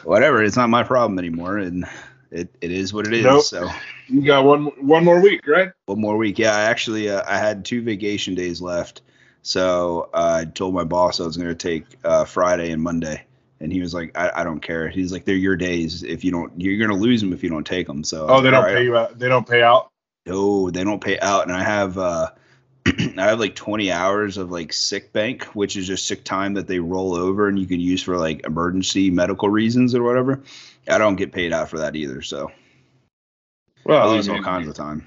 whatever. 0.04 0.44
It's 0.44 0.56
not 0.58 0.70
my 0.70 0.84
problem 0.84 1.20
anymore, 1.20 1.58
and 1.58 1.86
it, 2.32 2.50
it 2.62 2.72
is 2.72 2.94
what 2.94 3.06
it 3.08 3.14
is. 3.14 3.24
Nope. 3.24 3.44
So 3.44 3.70
You 4.08 4.22
got 4.22 4.46
one 4.46 4.66
one 4.86 5.04
more 5.04 5.20
week, 5.22 5.48
right? 5.48 5.72
one 5.88 6.00
more 6.02 6.18
week. 6.18 6.40
Yeah, 6.40 6.56
I 6.56 6.62
actually 6.62 7.10
uh, 7.10 7.24
I 7.28 7.38
had 7.38 7.66
two 7.66 7.82
vacation 7.82 8.36
days 8.36 8.62
left, 8.62 9.02
so 9.42 10.10
uh, 10.14 10.42
I 10.42 10.46
told 10.46 10.74
my 10.74 10.84
boss 10.84 11.20
I 11.20 11.26
was 11.26 11.38
going 11.38 11.50
to 11.50 11.56
take 11.56 11.86
uh, 12.04 12.26
Friday 12.26 12.72
and 12.72 12.82
Monday, 12.82 13.24
And 13.60 13.72
he 13.72 13.82
was 13.82 13.94
like, 13.94 14.16
I, 14.18 14.32
I 14.42 14.44
don't 14.44 14.60
care. 14.60 14.88
He's 14.90 15.12
like, 15.12 15.26
they're 15.26 15.36
your 15.36 15.56
days. 15.56 16.04
If 16.04 16.24
you 16.24 16.32
don't, 16.32 16.52
you're 16.60 16.86
gonna 16.86 17.00
lose 17.00 17.22
them 17.22 17.34
if 17.34 17.44
you 17.44 17.50
don't 17.50 17.66
take 17.66 17.88
them. 17.88 18.04
So 18.04 18.28
Oh, 18.28 18.42
they 18.42 18.52
don't 18.52 18.64
right. 18.64 18.76
pay 18.76 18.84
you 18.84 18.96
out. 18.98 19.18
They 19.18 19.28
don't 19.28 19.48
pay 19.48 19.62
out. 19.64 19.90
No, 20.26 20.72
they 20.72 20.84
don't 20.84 21.04
pay 21.04 21.20
out, 21.20 21.44
and 21.44 21.52
I 21.52 21.64
have 21.64 21.98
uh, 21.98 22.32
I 22.86 23.14
have 23.18 23.40
like 23.40 23.56
20 23.56 23.92
hours 23.92 24.38
of 24.38 24.52
like 24.52 24.74
sick 24.74 25.12
bank, 25.14 25.44
which 25.56 25.76
is 25.76 25.88
just 25.88 26.08
sick 26.08 26.24
time 26.24 26.54
that 26.56 26.68
they 26.68 26.80
roll 26.80 27.16
over 27.16 27.48
and 27.48 27.58
you 27.58 27.66
can 27.66 27.80
use 27.80 28.04
for 28.04 28.18
like 28.18 28.46
emergency 28.46 29.10
medical 29.10 29.50
reasons 29.50 29.96
or 29.96 30.04
whatever. 30.04 30.42
I 30.88 30.98
don't 30.98 31.16
get 31.16 31.32
paid 31.32 31.54
out 31.54 31.70
for 31.70 31.80
that 31.80 31.96
either, 31.96 32.22
so 32.22 32.52
well, 33.86 34.10
I 34.10 34.14
lose 34.14 34.30
I 34.30 34.36
all 34.36 34.44
kinds 34.44 34.68
of 34.68 34.76
time. 34.76 35.06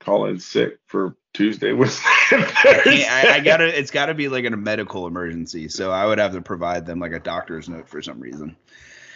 call 0.00 0.26
in 0.26 0.38
sick 0.38 0.78
for 0.86 1.16
Tuesday, 1.32 1.72
Wednesday, 1.72 2.04
and 2.32 2.44
I. 2.44 3.24
I, 3.24 3.34
I 3.34 3.40
gotta, 3.40 3.76
it's 3.76 3.90
gotta 3.90 4.14
be 4.14 4.28
like 4.28 4.44
in 4.44 4.52
a 4.52 4.56
medical 4.56 5.06
emergency, 5.06 5.68
so 5.68 5.90
I 5.90 6.06
would 6.06 6.18
have 6.18 6.32
to 6.32 6.42
provide 6.42 6.86
them 6.86 7.00
like 7.00 7.12
a 7.12 7.20
doctor's 7.20 7.68
note 7.68 7.88
for 7.88 8.02
some 8.02 8.20
reason. 8.20 8.56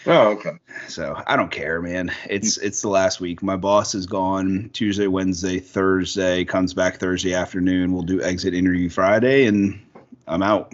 Oh, 0.07 0.29
okay. 0.29 0.53
So 0.89 1.21
I 1.27 1.37
don't 1.37 1.51
care, 1.51 1.83
man. 1.83 2.11
It's 2.29 2.57
it's 2.59 2.83
the 2.83 2.89
last 2.89 3.21
week. 3.21 3.43
My 3.43 3.57
boss 3.57 3.95
is 3.95 4.07
gone 4.07 4.71
Tuesday, 4.73 5.07
Wednesday, 5.07 5.59
Thursday. 5.59 6.45
Comes 6.45 6.73
back 6.73 6.99
Thursday 6.99 7.35
afternoon. 7.35 7.93
We'll 7.93 8.03
do 8.03 8.23
exit 8.23 8.55
interview 8.55 8.89
Friday, 8.89 9.47
and 9.47 9.81
I'm 10.27 10.43
out. 10.43 10.73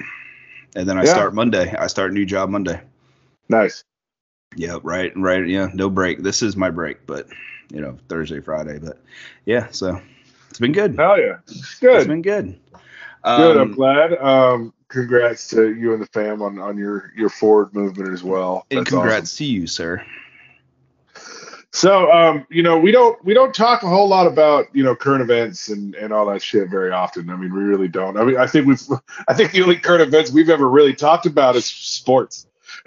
And 0.77 0.89
then 0.89 0.99
I 0.99 1.05
Yeah. 1.05 1.13
start 1.13 1.35
Monday. 1.35 1.75
I 1.77 1.87
start 1.87 2.11
a 2.11 2.15
new 2.15 2.27
job 2.27 2.51
Monday. 2.51 2.81
Nice. 3.49 3.85
Yeah, 4.57 4.79
right, 4.83 5.13
right. 5.17 5.47
Yeah, 5.47 5.71
no 5.75 5.91
break. 5.91 6.23
This 6.23 6.43
is 6.43 6.57
my 6.57 6.71
break, 6.71 7.07
but 7.07 7.29
you 7.73 7.81
know 7.81 7.97
Thursday, 8.09 8.41
Friday. 8.41 8.79
But 8.79 8.99
yeah, 9.47 9.69
so 9.71 10.01
it's 10.51 10.59
been 10.61 10.73
good. 10.73 10.97
Hell 10.97 11.19
yeah. 11.19 11.39
It's 11.49 11.79
Good. 11.81 11.97
It's 11.97 12.07
been 12.07 12.23
good. 12.23 12.59
Good. 13.25 13.57
I'm 13.57 13.71
Um, 13.71 13.75
glad. 13.75 14.13
Um, 14.19 14.74
congrats 14.89 15.49
to 15.49 15.75
you 15.75 15.93
and 15.93 16.03
the 16.03 16.07
fam 16.07 16.43
on, 16.43 16.59
on 16.59 16.77
your, 16.77 17.13
your 17.17 17.29
forward 17.29 17.75
movement 17.75 18.13
as 18.13 18.23
well. 18.23 18.67
and 18.71 18.87
congrats 18.87 19.33
awesome. 19.33 19.37
to 19.39 19.45
you, 19.45 19.67
sir. 19.67 20.05
So, 21.73 22.11
um, 22.13 22.47
you 22.51 22.63
know, 22.63 22.79
we 22.79 22.93
don't 22.93 23.23
we 23.25 23.35
don't 23.35 23.53
talk 23.53 23.83
a 23.83 23.89
whole 23.89 24.09
lot 24.09 24.29
about 24.29 24.67
you 24.73 24.85
know 24.85 24.95
current 24.95 25.23
events 25.23 25.69
and, 25.71 25.97
and 25.97 26.13
all 26.13 26.25
that 26.27 26.41
shit 26.41 26.71
very 26.71 26.93
often. 26.93 27.29
I 27.29 27.35
mean, 27.35 27.53
we 27.53 27.63
really 27.65 27.89
don't. 27.89 28.17
I 28.17 28.23
mean, 28.23 28.37
I 28.37 28.47
think 28.47 28.69
we've 28.69 28.81
I 29.29 29.35
think 29.35 29.51
the 29.51 29.63
only 29.63 29.75
current 29.75 30.03
events 30.03 30.31
we've 30.31 30.51
ever 30.51 30.69
really 30.69 30.95
talked 30.95 31.27
about 31.27 31.57
is 31.57 31.65
sports. 31.67 32.47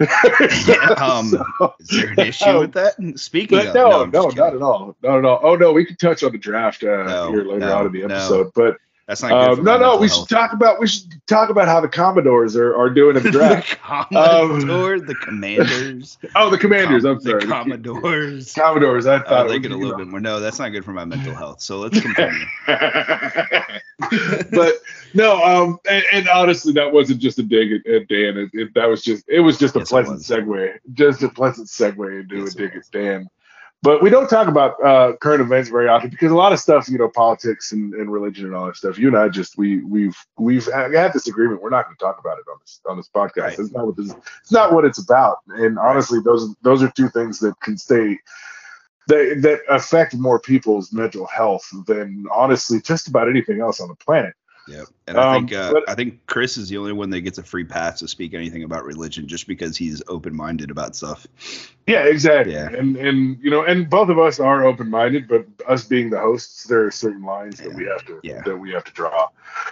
um, 0.96 1.28
So- 1.28 1.74
Is 1.80 1.88
there 1.88 2.08
an 2.12 2.18
issue 2.20 2.58
with 2.60 2.72
that? 2.72 2.94
Speaking 3.16 3.58
of, 3.58 3.74
no, 3.74 4.02
I'm 4.04 4.10
no, 4.10 4.28
not 4.28 4.54
at 4.54 4.62
all. 4.62 4.96
Not 5.02 5.18
at 5.18 5.24
all. 5.26 5.40
Oh 5.42 5.54
no, 5.56 5.72
we 5.72 5.84
can 5.84 5.96
touch 5.96 6.22
on 6.22 6.32
the 6.32 6.38
draft 6.38 6.82
uh, 6.82 7.02
No, 7.02 7.28
here 7.30 7.44
later 7.44 7.58
no, 7.60 7.78
on 7.78 7.86
in 7.86 7.92
the 7.92 8.06
no. 8.06 8.14
episode. 8.14 8.52
But 8.54 8.78
That's 9.08 9.22
not 9.22 9.30
good. 9.30 9.58
um, 9.60 9.64
no, 9.64 9.78
no, 9.78 9.96
we 9.96 10.06
health. 10.06 10.20
should 10.20 10.28
talk 10.28 10.52
about 10.52 10.78
we 10.78 10.86
should 10.86 11.10
talk 11.26 11.48
about 11.48 11.66
how 11.66 11.80
the 11.80 11.88
Commodores 11.88 12.54
are, 12.56 12.76
are 12.76 12.90
doing 12.90 13.16
in 13.16 13.22
the 13.24 13.30
draft. 13.30 13.70
the 13.70 13.76
Commodore, 13.76 15.00
the 15.00 15.14
Commanders, 15.14 16.18
oh, 16.36 16.50
the 16.50 16.58
Commanders. 16.58 17.04
Com- 17.04 17.12
I'm 17.12 17.20
sorry, 17.20 17.40
the 17.40 17.46
Commodores. 17.46 18.52
Commodores. 18.52 19.06
I 19.06 19.16
I 19.16 19.18
thought 19.20 19.44
was 19.44 19.52
it 19.52 19.54
thinking 19.54 19.72
a 19.72 19.78
little 19.78 19.96
bit 19.96 20.08
more. 20.08 20.20
No, 20.20 20.40
that's 20.40 20.58
not 20.58 20.68
good 20.68 20.84
for 20.84 20.92
my 20.92 21.06
mental 21.06 21.34
health. 21.34 21.62
So 21.62 21.78
let's 21.78 21.98
continue. 21.98 22.44
but 24.52 24.74
no, 25.14 25.42
um, 25.42 25.78
and, 25.88 26.04
and 26.12 26.28
honestly, 26.28 26.74
that 26.74 26.92
wasn't 26.92 27.20
just 27.20 27.38
a 27.38 27.42
dig 27.42 27.72
at, 27.72 27.86
at 27.90 28.08
Dan. 28.08 28.36
It, 28.36 28.50
it, 28.52 28.74
that 28.74 28.86
was 28.90 29.02
just 29.02 29.24
it 29.26 29.40
was 29.40 29.58
just 29.58 29.74
a 29.76 29.80
Yes, 29.80 29.88
pleasant 29.88 30.20
segue, 30.20 30.70
just 30.92 31.22
a 31.22 31.30
pleasant 31.30 31.68
segue 31.68 32.20
into 32.20 32.40
Yes, 32.40 32.54
a 32.54 32.58
dig 32.58 32.76
at 32.76 32.82
Dan. 32.92 33.28
But 33.80 34.02
we 34.02 34.10
don't 34.10 34.28
talk 34.28 34.48
about 34.48 34.82
uh, 34.84 35.12
current 35.20 35.40
events 35.40 35.70
very 35.70 35.88
often 35.88 36.10
because 36.10 36.32
a 36.32 36.36
lot 36.36 36.52
of 36.52 36.58
stuff, 36.58 36.88
you 36.88 36.98
know, 36.98 37.08
politics 37.08 37.70
and, 37.70 37.94
and 37.94 38.10
religion 38.10 38.46
and 38.46 38.54
all 38.54 38.66
that 38.66 38.76
stuff. 38.76 38.98
You 38.98 39.06
and 39.06 39.16
I 39.16 39.28
just 39.28 39.56
we 39.56 39.84
we've 39.84 40.16
we've 40.36 40.66
had 40.66 41.12
this 41.12 41.28
agreement. 41.28 41.62
We're 41.62 41.70
not 41.70 41.84
going 41.84 41.96
to 41.96 42.04
talk 42.04 42.18
about 42.18 42.38
it 42.38 42.44
on 42.50 42.58
this 42.60 42.80
on 42.86 42.96
this 42.96 43.08
podcast. 43.08 43.36
Right. 43.36 43.58
It's 43.58 43.72
not 43.72 43.86
what 43.86 43.96
this. 43.96 44.12
It's 44.40 44.52
not 44.52 44.72
what 44.72 44.84
it's 44.84 44.98
about. 44.98 45.38
And 45.48 45.78
honestly, 45.78 46.18
those 46.24 46.56
those 46.62 46.82
are 46.82 46.90
two 46.90 47.08
things 47.08 47.38
that 47.38 47.54
can 47.60 47.78
stay 47.78 48.18
that 49.06 49.42
that 49.42 49.60
affect 49.68 50.16
more 50.16 50.40
people's 50.40 50.92
mental 50.92 51.26
health 51.26 51.68
than 51.86 52.24
honestly 52.32 52.80
just 52.80 53.06
about 53.06 53.28
anything 53.28 53.60
else 53.60 53.80
on 53.80 53.88
the 53.88 53.94
planet. 53.94 54.34
Yep. 54.68 54.86
And 55.06 55.18
I 55.18 55.36
Um, 55.36 55.46
think 55.46 55.58
uh, 55.58 55.72
but- 55.72 55.88
I 55.88 55.94
think 55.94 56.26
Chris 56.26 56.56
is 56.58 56.68
the 56.68 56.76
only 56.78 56.92
one 56.92 57.10
that 57.10 57.22
gets 57.22 57.38
a 57.38 57.42
free 57.42 57.64
pass 57.64 58.00
to 58.00 58.08
speak 58.08 58.34
anything 58.34 58.62
about 58.64 58.84
religion, 58.84 59.26
just 59.26 59.46
because 59.48 59.76
he's 59.76 60.02
open 60.08 60.36
minded 60.36 60.70
about 60.70 60.94
stuff. 60.94 61.26
Yeah, 61.86 62.04
exactly. 62.04 62.52
Yeah. 62.54 62.68
And 62.68 62.96
and 62.96 63.38
you 63.42 63.50
know, 63.50 63.64
and 63.64 63.88
both 63.88 64.08
of 64.10 64.18
us 64.18 64.38
are 64.40 64.64
open 64.64 64.90
minded, 64.90 65.26
but 65.28 65.46
us 65.66 65.84
being 65.84 66.10
the 66.10 66.18
hosts, 66.20 66.64
there 66.64 66.84
are 66.84 66.90
certain 66.90 67.22
lines 67.22 67.58
that 67.58 67.72
we 67.74 67.84
have 67.86 68.04
to 68.06 68.20
Yeah. 68.22 68.42
that 68.42 68.56
we 68.56 68.70
have 68.72 68.84
to 68.84 68.92
draw. 68.92 69.28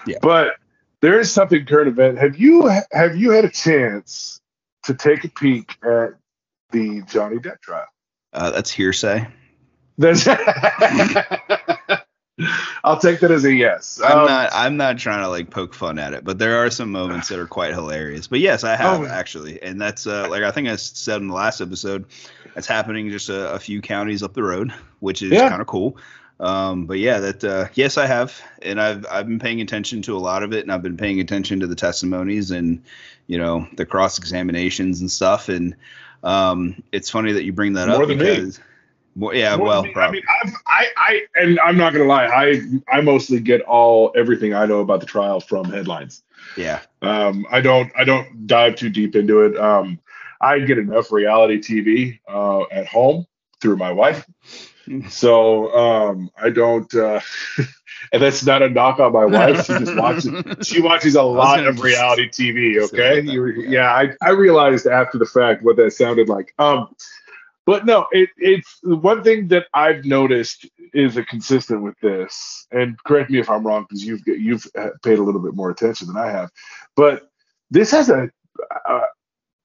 Yeah. 0.06 0.18
But 0.22 0.56
there 1.02 1.20
is 1.20 1.30
something 1.30 1.66
current 1.66 1.88
event. 1.88 2.18
Have 2.18 2.36
you 2.38 2.66
have 2.90 3.16
you 3.16 3.30
had 3.32 3.44
a 3.44 3.50
chance 3.50 4.40
to 4.84 4.94
take 4.94 5.24
a 5.24 5.28
peek 5.28 5.76
at 5.84 6.14
the 6.70 7.02
Johnny 7.02 7.36
Depp 7.36 7.60
trial? 7.60 7.86
Uh, 8.32 8.50
that's 8.50 8.70
hearsay. 8.70 9.26
That's 9.98 10.26
I'll 12.86 12.98
take 12.98 13.18
that 13.20 13.32
as 13.32 13.44
a 13.44 13.52
yes. 13.52 14.00
I'm 14.02 14.20
Um, 14.20 14.26
not. 14.26 14.50
I'm 14.54 14.76
not 14.76 14.96
trying 14.96 15.20
to 15.22 15.28
like 15.28 15.50
poke 15.50 15.74
fun 15.74 15.98
at 15.98 16.14
it, 16.14 16.22
but 16.24 16.38
there 16.38 16.64
are 16.64 16.70
some 16.70 16.92
moments 16.92 17.28
that 17.28 17.38
are 17.40 17.46
quite 17.46 17.74
hilarious. 17.74 18.28
But 18.28 18.38
yes, 18.38 18.62
I 18.62 18.76
have 18.76 19.00
Oh. 19.00 19.06
actually, 19.06 19.60
and 19.60 19.80
that's 19.80 20.06
uh, 20.06 20.28
like 20.30 20.44
I 20.44 20.52
think 20.52 20.68
I 20.68 20.76
said 20.76 21.20
in 21.20 21.26
the 21.28 21.34
last 21.34 21.60
episode. 21.60 22.04
That's 22.54 22.68
happening 22.68 23.10
just 23.10 23.28
a, 23.28 23.52
a 23.52 23.58
few 23.58 23.82
counties 23.82 24.22
up 24.22 24.32
the 24.32 24.42
road, 24.42 24.72
which 25.00 25.20
is 25.20 25.32
Yeah. 25.32 25.48
kind 25.50 25.60
of 25.60 25.66
cool. 25.66 25.98
Um, 26.38 26.86
but 26.86 26.98
yeah, 26.98 27.18
that 27.18 27.44
uh, 27.44 27.66
yes, 27.74 27.98
I 27.98 28.06
have, 28.06 28.40
and 28.62 28.80
I've 28.80 29.04
I've 29.10 29.26
been 29.26 29.40
paying 29.40 29.60
attention 29.60 30.02
to 30.02 30.16
a 30.16 30.20
lot 30.20 30.42
of 30.44 30.52
it, 30.52 30.60
and 30.62 30.70
I've 30.70 30.82
been 30.82 30.96
paying 30.96 31.18
attention 31.18 31.60
to 31.60 31.66
the 31.66 31.74
testimonies 31.74 32.50
and 32.52 32.82
you 33.26 33.38
know 33.38 33.66
the 33.74 33.84
cross 33.84 34.18
examinations 34.18 35.00
and 35.00 35.10
stuff. 35.10 35.48
And 35.48 35.74
um, 36.22 36.82
it's 36.92 37.10
funny 37.10 37.32
that 37.32 37.44
you 37.44 37.52
bring 37.52 37.72
that 37.74 37.88
More 37.88 38.02
up 38.02 38.08
than 38.08 38.18
me. 38.18 38.52
Because, 39.16 39.20
more, 39.20 39.34
yeah, 39.34 39.56
Well, 39.56 39.82
well, 39.82 39.82
I 39.82 39.86
mean, 39.86 39.96
I, 39.98 40.10
mean 40.10 40.22
I've, 40.44 40.54
I, 40.66 40.86
I, 40.96 41.20
and 41.42 41.60
I'm 41.60 41.76
not 41.76 41.92
gonna 41.92 42.04
lie, 42.04 42.26
I, 42.26 42.60
I 42.92 43.00
mostly 43.00 43.40
get 43.40 43.62
all 43.62 44.12
everything 44.16 44.54
I 44.54 44.66
know 44.66 44.80
about 44.80 45.00
the 45.00 45.06
trial 45.06 45.40
from 45.40 45.64
headlines. 45.66 46.22
yeah, 46.56 46.80
Um, 47.02 47.46
I 47.50 47.60
don't, 47.60 47.90
I 47.96 48.04
don't 48.04 48.46
dive 48.46 48.76
too 48.76 48.90
deep 48.90 49.16
into 49.16 49.42
it. 49.42 49.56
Um, 49.58 49.98
I 50.40 50.58
get 50.60 50.78
enough 50.78 51.10
reality 51.12 51.58
TV 51.58 52.18
uh, 52.28 52.62
at 52.70 52.86
home 52.86 53.26
through 53.60 53.76
my 53.76 53.90
wife, 53.90 54.26
so 55.08 55.74
um, 55.74 56.30
I 56.40 56.50
don't. 56.50 56.92
Uh, 56.94 57.20
and 58.12 58.22
that's 58.22 58.44
not 58.44 58.62
a 58.62 58.68
knock 58.68 59.00
on 59.00 59.12
my 59.12 59.24
wife. 59.24 59.64
She 59.66 59.72
just 59.78 59.96
watches. 59.96 60.66
She 60.68 60.80
watches 60.80 61.16
a 61.16 61.22
lot 61.22 61.66
of 61.66 61.80
reality 61.80 62.28
TV. 62.28 62.76
Okay, 62.84 63.20
that, 63.22 63.32
You- 63.32 63.46
yeah. 63.62 63.70
yeah, 63.70 63.92
I, 63.94 64.10
I 64.22 64.30
realized 64.30 64.86
after 64.86 65.18
the 65.18 65.24
fact 65.26 65.62
what 65.62 65.76
that 65.76 65.92
sounded 65.92 66.28
like. 66.28 66.54
Um, 66.58 66.94
but 67.66 67.84
no, 67.84 68.06
it, 68.12 68.30
it's 68.38 68.78
one 68.82 69.24
thing 69.24 69.48
that 69.48 69.66
I've 69.74 70.04
noticed 70.04 70.66
is 70.94 71.16
a 71.16 71.24
consistent 71.24 71.82
with 71.82 71.98
this. 72.00 72.66
And 72.70 72.96
correct 73.04 73.28
me 73.28 73.40
if 73.40 73.50
I'm 73.50 73.66
wrong 73.66 73.86
because 73.88 74.04
you've 74.04 74.22
you've 74.26 74.66
paid 75.02 75.18
a 75.18 75.22
little 75.22 75.42
bit 75.42 75.54
more 75.54 75.70
attention 75.70 76.06
than 76.06 76.16
I 76.16 76.30
have. 76.30 76.50
But 76.94 77.28
this 77.70 77.90
has 77.90 78.08
a 78.08 78.30
uh, 78.88 79.00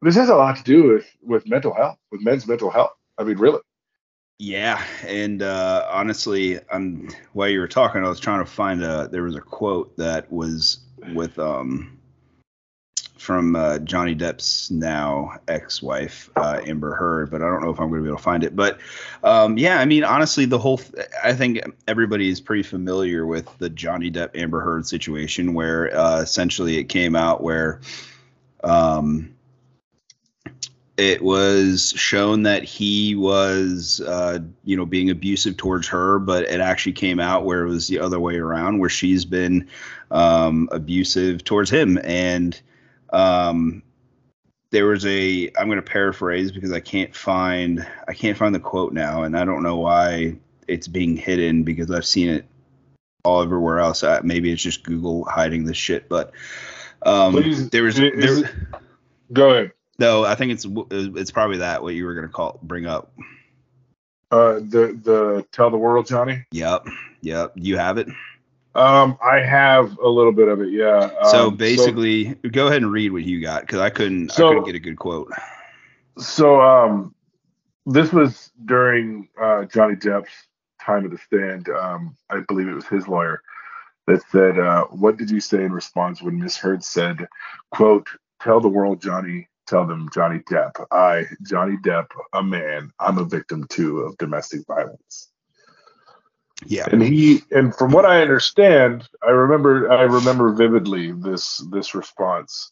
this 0.01 0.15
has 0.15 0.29
a 0.29 0.35
lot 0.35 0.57
to 0.57 0.63
do 0.63 0.83
with 0.89 1.15
with 1.21 1.47
mental 1.47 1.73
health, 1.73 1.97
with 2.11 2.21
men's 2.21 2.47
mental 2.47 2.71
health. 2.71 2.91
I 3.19 3.23
mean, 3.23 3.37
really. 3.37 3.61
Yeah, 4.39 4.83
and 5.05 5.43
uh, 5.43 5.87
honestly, 5.91 6.59
um, 6.69 7.09
while 7.33 7.49
you 7.49 7.59
were 7.59 7.67
talking, 7.67 8.03
I 8.03 8.09
was 8.09 8.19
trying 8.19 8.43
to 8.43 8.49
find 8.49 8.83
a. 8.83 9.07
There 9.11 9.21
was 9.21 9.35
a 9.35 9.41
quote 9.41 9.95
that 9.97 10.31
was 10.31 10.79
with 11.13 11.37
um 11.37 11.99
from 13.21 13.55
uh, 13.55 13.77
Johnny 13.79 14.15
Depp's 14.15 14.71
now 14.71 15.37
ex-wife 15.47 16.29
uh, 16.35 16.59
Amber 16.65 16.95
Heard, 16.95 17.29
but 17.29 17.43
I 17.43 17.45
don't 17.45 17.61
know 17.61 17.69
if 17.69 17.79
I'm 17.79 17.89
going 17.89 18.01
to 18.01 18.03
be 18.03 18.09
able 18.09 18.17
to 18.17 18.23
find 18.23 18.43
it. 18.43 18.55
But 18.55 18.79
um, 19.23 19.57
yeah, 19.59 19.79
I 19.79 19.85
mean, 19.85 20.03
honestly, 20.03 20.45
the 20.45 20.57
whole. 20.57 20.79
Th- 20.79 21.07
I 21.23 21.33
think 21.33 21.61
everybody 21.87 22.29
is 22.29 22.41
pretty 22.41 22.63
familiar 22.63 23.27
with 23.27 23.47
the 23.59 23.69
Johnny 23.69 24.09
Depp 24.09 24.35
Amber 24.35 24.59
Heard 24.59 24.87
situation, 24.87 25.53
where 25.53 25.95
uh, 25.95 26.21
essentially 26.21 26.77
it 26.77 26.85
came 26.85 27.15
out 27.15 27.41
where. 27.41 27.79
Um, 28.63 29.35
it 30.97 31.23
was 31.23 31.93
shown 31.95 32.43
that 32.43 32.63
he 32.63 33.15
was 33.15 34.01
uh, 34.01 34.39
you 34.65 34.77
know 34.77 34.85
being 34.85 35.09
abusive 35.09 35.57
towards 35.57 35.87
her 35.87 36.19
but 36.19 36.43
it 36.43 36.59
actually 36.59 36.91
came 36.91 37.19
out 37.19 37.43
where 37.43 37.63
it 37.63 37.69
was 37.69 37.87
the 37.87 37.97
other 37.97 38.19
way 38.19 38.35
around 38.35 38.77
where 38.77 38.89
she's 38.89 39.25
been 39.25 39.67
um, 40.11 40.69
abusive 40.71 41.43
towards 41.43 41.71
him 41.71 41.97
and 42.03 42.61
um, 43.11 43.83
there 44.71 44.85
was 44.85 45.05
a 45.05 45.51
i'm 45.57 45.67
going 45.67 45.75
to 45.77 45.81
paraphrase 45.81 46.51
because 46.51 46.71
i 46.71 46.79
can't 46.79 47.15
find 47.15 47.85
i 48.07 48.13
can't 48.13 48.37
find 48.37 48.55
the 48.55 48.59
quote 48.59 48.93
now 48.93 49.23
and 49.23 49.37
i 49.37 49.43
don't 49.43 49.63
know 49.63 49.77
why 49.77 50.35
it's 50.67 50.87
being 50.87 51.17
hidden 51.17 51.63
because 51.63 51.91
i've 51.91 52.05
seen 52.05 52.29
it 52.29 52.45
all 53.25 53.41
everywhere 53.41 53.79
else 53.79 54.03
uh, 54.03 54.21
maybe 54.23 54.51
it's 54.51 54.61
just 54.63 54.83
google 54.83 55.25
hiding 55.25 55.65
this 55.65 55.77
shit 55.77 56.07
but 56.09 56.31
um, 57.03 57.33
Please, 57.33 57.69
there 57.69 57.83
was 57.83 57.99
is- 57.99 58.41
there, 58.43 58.69
Go 59.33 59.49
ahead. 59.51 59.71
no, 59.97 60.23
I 60.23 60.35
think 60.35 60.51
it's 60.51 60.65
it's 60.91 61.31
probably 61.31 61.57
that 61.57 61.81
what 61.81 61.95
you 61.95 62.05
were 62.05 62.13
gonna 62.13 62.27
call 62.27 62.59
bring 62.61 62.85
up. 62.85 63.11
Uh, 64.29 64.55
the 64.55 64.97
the 65.03 65.45
tell 65.51 65.69
the 65.71 65.77
world, 65.77 66.05
Johnny. 66.05 66.45
Yep, 66.51 66.85
yep. 67.21 67.53
You 67.55 67.77
have 67.77 67.97
it. 67.97 68.07
Um, 68.73 69.17
I 69.23 69.39
have 69.41 69.97
a 69.99 70.07
little 70.07 70.31
bit 70.31 70.47
of 70.47 70.61
it, 70.61 70.69
yeah. 70.71 71.09
so 71.29 71.47
Um, 71.47 71.55
basically, 71.55 72.35
go 72.51 72.67
ahead 72.67 72.81
and 72.81 72.91
read 72.91 73.11
what 73.11 73.23
you 73.23 73.41
got 73.41 73.61
because 73.61 73.79
I 73.79 73.89
couldn't. 73.89 74.29
So- 74.31 74.47
I 74.47 74.49
couldn't 74.51 74.65
get 74.65 74.75
a 74.75 74.79
good 74.79 74.97
quote. 74.97 75.31
so 76.17 76.61
um, 76.61 77.13
this 77.85 78.11
was 78.13 78.51
during 78.65 79.27
uh, 79.41 79.65
Johnny 79.65 79.95
Depp's 79.95 80.31
time 80.81 81.05
at 81.05 81.11
the 81.11 81.17
stand. 81.17 81.69
Um, 81.69 82.15
I 82.29 82.39
believe 82.47 82.67
it 82.67 82.73
was 82.73 82.87
his 82.87 83.07
lawyer 83.07 83.41
that 84.07 84.21
said, 84.31 84.57
uh, 84.57 84.85
"What 84.85 85.17
did 85.17 85.29
you 85.29 85.41
say 85.41 85.63
in 85.63 85.73
response 85.73 86.21
when 86.21 86.39
Miss 86.39 86.55
Heard 86.57 86.83
said, 86.83 87.27
quote, 87.71 88.07
tell 88.41 88.59
the 88.61 88.69
world, 88.69 89.01
Johnny." 89.01 89.47
Tell 89.67 89.85
them, 89.87 90.09
Johnny 90.13 90.39
Depp. 90.39 90.85
I, 90.91 91.23
Johnny 91.43 91.77
Depp, 91.77 92.07
a 92.33 92.43
man. 92.43 92.91
I'm 92.99 93.17
a 93.19 93.23
victim 93.23 93.65
too 93.69 93.99
of 93.99 94.17
domestic 94.17 94.65
violence. 94.67 95.29
Yeah. 96.65 96.87
and 96.91 97.01
he 97.01 97.41
and 97.51 97.75
from 97.75 97.91
what 97.91 98.05
i 98.05 98.21
understand 98.21 99.07
i 99.23 99.31
remember 99.31 99.91
i 99.91 100.03
remember 100.03 100.53
vividly 100.53 101.11
this 101.11 101.57
this 101.71 101.95
response 101.95 102.71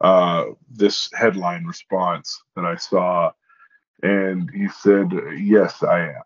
uh 0.00 0.44
this 0.70 1.10
headline 1.14 1.64
response 1.64 2.42
that 2.56 2.64
i 2.64 2.76
saw 2.76 3.32
and 4.02 4.50
he 4.54 4.68
said 4.68 5.12
yes 5.38 5.82
i 5.82 6.00
am 6.08 6.22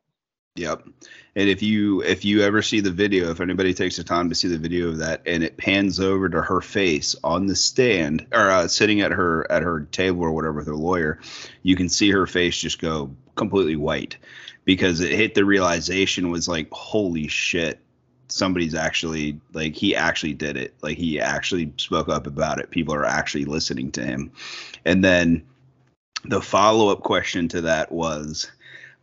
Yep. 0.57 0.87
And 1.35 1.49
if 1.49 1.63
you 1.63 2.01
if 2.03 2.25
you 2.25 2.43
ever 2.43 2.63
see 2.63 2.79
the 2.79 2.93
video, 2.93 3.31
if 3.31 3.41
anybody 3.41 3.75
takes 3.75 3.97
the 3.97 4.05
time 4.05 4.29
to 4.29 4.37
see 4.37 4.47
the 4.47 4.59
video 4.59 4.89
of 4.89 4.99
that, 4.99 5.23
and 5.27 5.43
it 5.43 5.57
pans 5.57 5.99
over 5.99 6.29
to 6.29 6.41
her 6.41 6.61
face 6.61 7.17
on 7.25 7.47
the 7.47 7.57
stand 7.57 8.27
or 8.33 8.51
uh, 8.51 8.69
sitting 8.69 9.01
at 9.01 9.11
her 9.11 9.51
at 9.51 9.63
her 9.63 9.81
table 9.91 10.23
or 10.23 10.31
whatever 10.31 10.53
with 10.53 10.69
her 10.69 10.77
lawyer, 10.77 11.19
you 11.65 11.75
can 11.75 11.89
see 11.89 12.11
her 12.11 12.29
face 12.29 12.57
just 12.57 12.81
go 12.81 13.11
completely 13.35 13.75
white 13.75 14.17
because 14.65 15.01
it 15.01 15.11
hit 15.11 15.35
the 15.35 15.45
realization 15.45 16.31
was 16.31 16.47
like, 16.47 16.71
holy 16.71 17.27
shit, 17.27 17.81
somebody's 18.29 18.77
actually 18.77 19.41
like 19.55 19.75
he 19.75 19.97
actually 19.97 20.35
did 20.35 20.57
it. 20.57 20.73
Like 20.83 20.99
he 20.99 21.21
actually 21.21 21.73
spoke 21.79 22.09
up 22.09 22.29
about 22.29 22.61
it. 22.61 22.71
People 22.71 22.95
are 22.95 23.05
actually 23.05 23.45
listening 23.45 23.91
to 23.93 24.05
him. 24.05 24.31
And 24.85 25.03
then 25.03 25.45
the 26.25 26.41
follow 26.41 26.91
up 26.91 27.03
question 27.03 27.49
to 27.49 27.61
that 27.63 27.91
was 27.91 28.53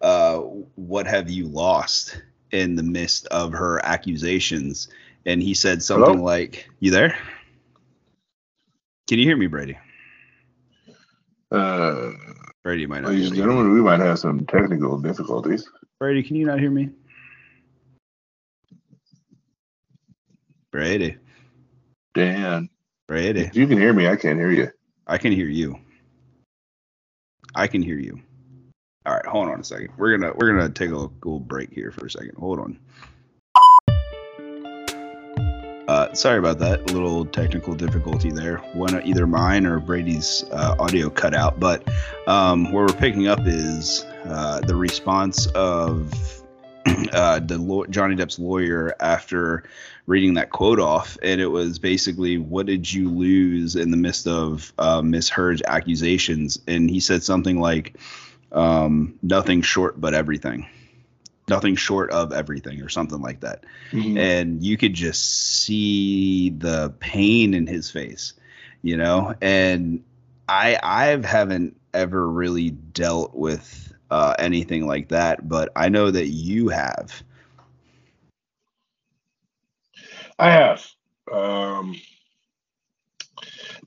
uh, 0.02 0.40
what 0.76 1.08
have 1.08 1.30
you 1.30 1.48
lost 1.48 2.22
in 2.52 2.76
the 2.76 2.84
midst 2.84 3.28
of 3.28 3.54
her 3.54 3.84
accusations? 3.86 4.90
And 5.26 5.42
he 5.42 5.54
said 5.54 5.84
something 5.84 6.18
Hello? 6.18 6.24
like, 6.24 6.70
You 6.80 6.92
there? 6.92 7.18
Can 9.08 9.20
you 9.20 9.26
hear 9.26 9.38
me, 9.38 9.48
Brady? 9.48 9.78
uh 11.52 12.12
Brady 12.64 12.86
might 12.88 13.02
not. 13.02 13.10
ladies 13.10 13.28
and 13.28 13.36
able 13.36 13.36
to 13.36 13.42
hear 13.42 13.52
me. 13.52 13.54
gentlemen 13.54 13.74
we 13.74 13.82
might 13.82 14.00
have 14.00 14.20
some 14.20 14.46
technical 14.46 14.98
difficulties 15.00 15.70
Brady, 16.00 16.24
can 16.24 16.36
you 16.38 16.46
not 16.46 16.60
hear 16.60 16.72
me? 16.72 16.90
Brady, 20.72 21.18
dan 22.16 22.70
Brady, 23.08 23.42
if 23.42 23.56
you 23.56 23.68
can 23.68 23.78
hear 23.78 23.94
me 23.94 24.08
i 24.08 24.16
can't 24.16 24.40
hear 24.40 24.52
you 24.52 24.70
I 25.08 25.18
can 25.18 25.32
hear 25.34 25.48
you. 25.48 25.78
I 27.56 27.68
can 27.68 27.82
hear 27.82 27.98
you. 27.98 28.22
All 29.04 29.14
right, 29.14 29.26
hold 29.26 29.50
on 29.50 29.60
a 29.60 29.64
second. 29.64 29.90
We're 29.98 30.16
gonna 30.16 30.32
we're 30.36 30.52
gonna 30.52 30.70
take 30.70 30.92
a 30.92 30.96
little 30.96 31.40
break 31.40 31.74
here 31.74 31.92
for 31.92 32.06
a 32.06 32.12
second. 32.12 32.34
Hold 32.38 32.60
on. 32.60 32.80
Uh, 35.88 36.14
sorry 36.14 36.38
about 36.38 36.60
that. 36.60 36.92
Little 36.92 37.26
technical 37.26 37.74
difficulty 37.74 38.30
there. 38.30 38.58
One 38.74 39.02
either 39.04 39.26
mine 39.26 39.66
or 39.66 39.80
Brady's 39.80 40.46
uh, 40.52 40.76
audio 40.80 41.10
cut 41.10 41.34
out. 41.34 41.60
But 41.60 41.86
um, 42.28 42.72
where 42.72 42.86
we're 42.86 42.94
picking 42.94 43.28
up 43.28 43.40
is 43.44 44.06
uh, 44.26 44.62
the 44.62 44.76
response 44.76 45.48
of 45.48 46.14
uh, 47.12 47.40
the 47.40 47.86
Johnny 47.90 48.16
Depp's 48.16 48.38
lawyer 48.38 48.96
after 49.00 49.64
reading 50.06 50.36
that 50.36 50.52
quote 50.52 50.80
off, 50.80 51.18
and 51.24 51.42
it 51.42 51.48
was 51.48 51.80
basically, 51.80 52.38
"What 52.38 52.68
did 52.68 52.94
you 52.94 53.10
lose 53.10 53.76
in 53.76 53.90
the 53.90 53.98
midst 53.98 54.28
of 54.28 54.72
uh, 54.78 55.02
Miss 55.02 55.28
Heard's 55.28 55.64
accusations?" 55.66 56.60
And 56.68 56.88
he 56.88 57.00
said 57.00 57.24
something 57.24 57.60
like, 57.60 57.98
um, 58.52 59.18
"Nothing 59.22 59.62
short 59.62 60.00
but 60.00 60.14
everything." 60.14 60.68
Nothing 61.48 61.76
short 61.76 62.12
of 62.12 62.32
everything, 62.32 62.82
or 62.82 62.88
something 62.88 63.20
like 63.20 63.42
that. 63.42 63.66
And 64.18 64.64
you 64.64 64.78
could 64.78 64.94
just 64.94 65.64
see 65.64 66.50
the 66.52 66.94
pain 67.00 67.54
in 67.54 67.68
his 67.68 67.92
face 67.92 68.34
you 68.82 68.98
know? 68.98 69.34
And 69.42 70.04
i 70.50 70.78
i 70.84 71.06
haven't 71.26 71.80
ever 71.94 72.28
really 72.30 72.72
dealt 72.72 73.34
with 73.36 73.94
uh, 74.10 74.36
anything 74.40 74.86
like 74.86 75.08
that 75.08 75.48
but 75.48 75.72
i 75.76 75.88
know 75.88 76.12
that 76.12 76.28
you 76.28 76.68
have. 76.70 77.24
I 80.38 80.50
have. 80.52 80.86
Um 81.32 81.96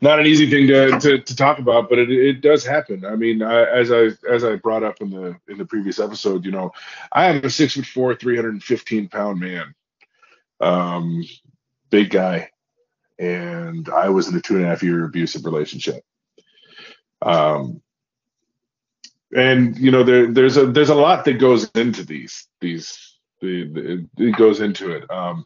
not 0.01 0.19
an 0.19 0.27
easy 0.27 0.51
thing 0.51 0.67
to, 0.69 0.99
to, 0.99 1.19
to 1.19 1.37
talk 1.37 1.59
about, 1.59 1.89
but 1.89 1.99
it, 1.99 2.11
it 2.11 2.41
does 2.41 2.65
happen. 2.65 3.05
I 3.05 3.17
mean, 3.17 3.43
I, 3.43 3.65
as 3.65 3.91
I 3.93 4.11
as 4.31 4.45
I 4.45 4.57
brought 4.57 4.83
up 4.83 5.01
in 5.01 5.11
the 5.11 5.37
in 5.49 5.59
the 5.59 5.65
previous 5.65 5.99
episode, 5.99 6.45
you 6.45 6.51
know, 6.51 6.73
I 7.13 7.27
am 7.27 7.45
a 7.45 7.51
six 7.51 7.75
foot 7.75 7.87
four, 7.87 8.15
three 8.15 8.37
hundred 8.37 8.55
and 8.55 8.63
fifteen 8.63 9.09
pound 9.09 9.41
man, 9.41 9.75
um, 10.61 11.25
big 11.91 12.11
guy, 12.11 12.51
and 13.19 13.89
I 13.89 14.09
was 14.09 14.29
in 14.29 14.37
a 14.37 14.41
two 14.41 14.57
and 14.57 14.65
a 14.65 14.69
half 14.69 14.83
year 14.83 15.05
abusive 15.05 15.45
relationship. 15.45 16.05
Um, 17.23 17.81
and 19.35 19.79
you 19.79 19.91
know, 19.91 20.03
there 20.03 20.27
there's 20.33 20.57
a 20.57 20.67
there's 20.67 20.91
a 20.91 20.95
lot 20.95 21.25
that 21.25 21.39
goes 21.39 21.71
into 21.75 22.05
these 22.05 22.47
these 22.61 23.17
the, 23.41 23.69
the 23.69 24.09
it 24.19 24.37
goes 24.37 24.61
into 24.61 24.93
it. 24.93 25.11
Um, 25.11 25.45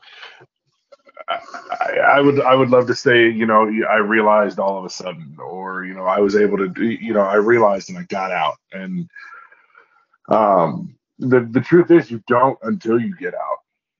I, 1.29 1.99
I 2.17 2.21
would 2.21 2.41
I 2.41 2.55
would 2.55 2.71
love 2.71 2.87
to 2.87 2.95
say 2.95 3.29
you 3.29 3.47
know 3.47 3.71
I 3.89 3.97
realized 3.97 4.59
all 4.59 4.79
of 4.79 4.85
a 4.85 4.91
sudden 4.91 5.37
or 5.39 5.85
you 5.85 5.95
know 5.95 6.05
I 6.05 6.21
was 6.21 6.37
able 6.37 6.59
to 6.59 6.85
you 6.85 7.13
know 7.13 7.21
I 7.21 7.35
realized 7.35 7.89
and 7.91 7.99
I 7.99 8.03
got 8.05 8.33
out. 8.33 8.57
And 8.73 9.09
um 10.29 10.97
the 11.19 11.41
the 11.41 11.61
truth 11.61 11.91
is 11.91 12.11
you 12.11 12.23
don't 12.27 12.59
until 12.63 12.99
you 13.01 13.15
get 13.17 13.35
out. 13.35 13.59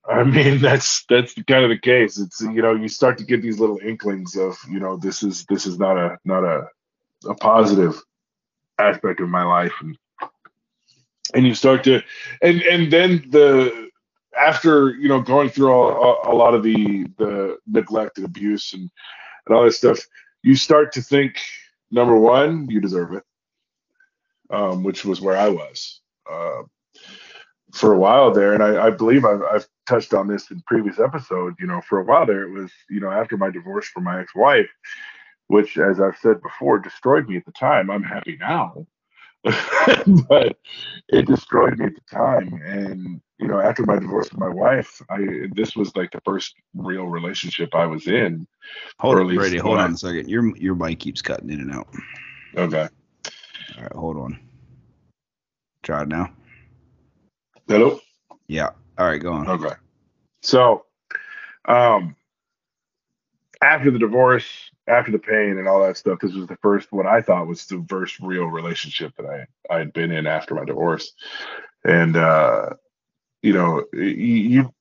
I 0.09 0.25
mean 0.25 0.61
that's 0.61 1.05
that's 1.09 1.35
kind 1.35 1.65
of 1.65 1.71
the 1.71 1.79
case. 1.79 2.19
It's 2.19 2.41
you 2.41 2.63
know 2.63 2.75
you 2.75 2.89
start 2.89 3.19
to 3.19 3.25
get 3.25 3.43
these 3.43 3.61
little 3.61 3.79
inklings 3.79 4.37
of 4.37 4.59
you 4.71 4.81
know 4.81 4.97
this 4.97 5.23
is 5.23 5.45
this 5.47 5.67
is 5.67 5.79
not 5.79 5.99
a 5.99 6.19
not 6.25 6.45
a 6.45 6.69
a 7.27 7.35
positive 7.35 8.01
aspect 8.79 9.21
of 9.21 9.29
my 9.29 9.45
life. 9.45 9.75
And 9.81 9.99
and 11.35 11.47
you 11.47 11.55
start 11.55 11.85
to 11.85 12.03
and 12.43 12.63
and 12.63 12.91
then 12.93 13.27
the 13.31 13.88
after 14.37 14.91
you 14.91 15.09
know 15.09 15.21
going 15.21 15.49
through 15.49 15.71
all, 15.73 16.23
a, 16.25 16.33
a 16.33 16.35
lot 16.35 16.55
of 16.55 16.63
the 16.63 17.05
the 17.19 17.59
neglect 17.67 18.19
and 18.19 18.27
abuse 18.27 18.73
and 18.73 18.91
and 19.47 19.57
all 19.57 19.65
that 19.65 19.73
stuff 19.73 20.01
you 20.43 20.55
start 20.55 20.93
to 20.93 21.03
think 21.03 21.41
number 21.91 22.17
one 22.17 22.69
you 22.69 22.81
deserve 22.81 23.13
it 23.15 23.23
um, 24.51 24.83
which 24.83 25.05
was 25.05 25.21
where 25.21 25.37
i 25.37 25.49
was 25.49 26.01
uh, 26.31 26.63
for 27.73 27.93
a 27.93 27.99
while 27.99 28.33
there. 28.33 28.55
And 28.55 28.63
i, 28.63 28.87
I 28.87 28.91
believe 28.91 29.25
I've, 29.25 29.43
I've 29.43 29.69
touched 29.87 30.15
on 30.15 30.29
this 30.29 30.51
in 30.51 30.63
previous 30.67 30.99
episodes 30.99 31.57
you 31.59 31.67
know 31.67 31.81
for 31.81 32.01
a 32.01 32.05
while 32.05 32.27
there 32.27 32.43
it 32.43 32.51
was 32.51 32.71
you 32.91 33.01
know 33.01 33.11
after 33.11 33.37
my 33.37 33.51
divorce 33.51 33.89
from 33.89 34.05
my 34.05 34.21
ex-wife 34.21 34.69
which 35.47 35.79
as 35.79 35.99
i've 36.01 36.19
said 36.19 36.43
before 36.43 36.79
destroyed 36.79 37.27
me 37.29 37.37
at 37.37 37.47
the 37.47 37.53
time. 37.53 37.91
I'm 37.91 38.03
happy 38.03 38.37
now 38.39 38.87
but 40.29 40.57
it 41.09 41.27
destroyed 41.27 41.79
me 41.79 41.87
at 41.87 41.95
the 41.95 42.17
time. 42.17 42.61
And 42.65 43.21
you 43.39 43.47
know 43.47 43.61
after 43.61 43.85
my 43.85 43.99
divorce 43.99 44.31
with 44.31 44.41
my 44.41 44.49
wife 44.49 45.01
i 45.11 45.47
this 45.53 45.77
was 45.77 45.95
like 45.95 46.11
the 46.11 46.21
first 46.25 46.55
real 46.75 47.07
relationship 47.07 47.75
i 47.75 47.87
was 47.87 48.07
in 48.07 48.47
hold 48.99 49.19
on 49.19 49.35
brady 49.35 49.59
hold 49.59 49.79
on 49.79 49.95
a 49.95 49.97
second. 49.97 50.29
Your 50.29 50.57
your 50.57 50.75
mic 50.75 50.99
keeps 50.99 51.23
cutting 51.23 51.51
in 51.51 51.61
and 51.61 51.73
out. 51.73 51.89
Okay. 52.57 52.89
All 53.77 53.83
right 53.83 53.93
hold 53.93 54.17
on. 54.17 54.39
Try 55.83 56.03
it 56.03 56.09
now. 56.09 56.33
Hello? 57.67 58.01
Yeah. 58.49 58.71
All 58.99 59.07
right 59.07 59.21
go 59.21 59.33
on. 59.33 59.49
Okay. 59.49 59.75
So 60.43 60.85
um 61.67 62.17
after 63.61 63.91
the 63.91 63.99
divorce 63.99 64.47
after 64.87 65.11
the 65.11 65.19
pain 65.19 65.59
and 65.59 65.67
all 65.67 65.83
that 65.83 65.97
stuff 65.97 66.21
this 66.21 66.35
was 66.35 66.47
the 66.47 66.57
first 66.63 66.93
what 66.93 67.07
i 67.07 67.21
thought 67.21 67.47
was 67.47 67.67
the 67.67 67.85
first 67.89 68.19
real 68.21 68.47
relationship 68.47 69.13
that 69.17 69.27
i 69.27 69.75
i 69.75 69.79
had 69.79 69.93
been 69.93 70.13
in 70.13 70.27
after 70.27 70.55
my 70.55 70.65
divorce. 70.65 71.13
And 71.85 72.17
uh 72.17 72.71
you 73.43 73.53
know 73.53 73.85
you, 73.93 74.73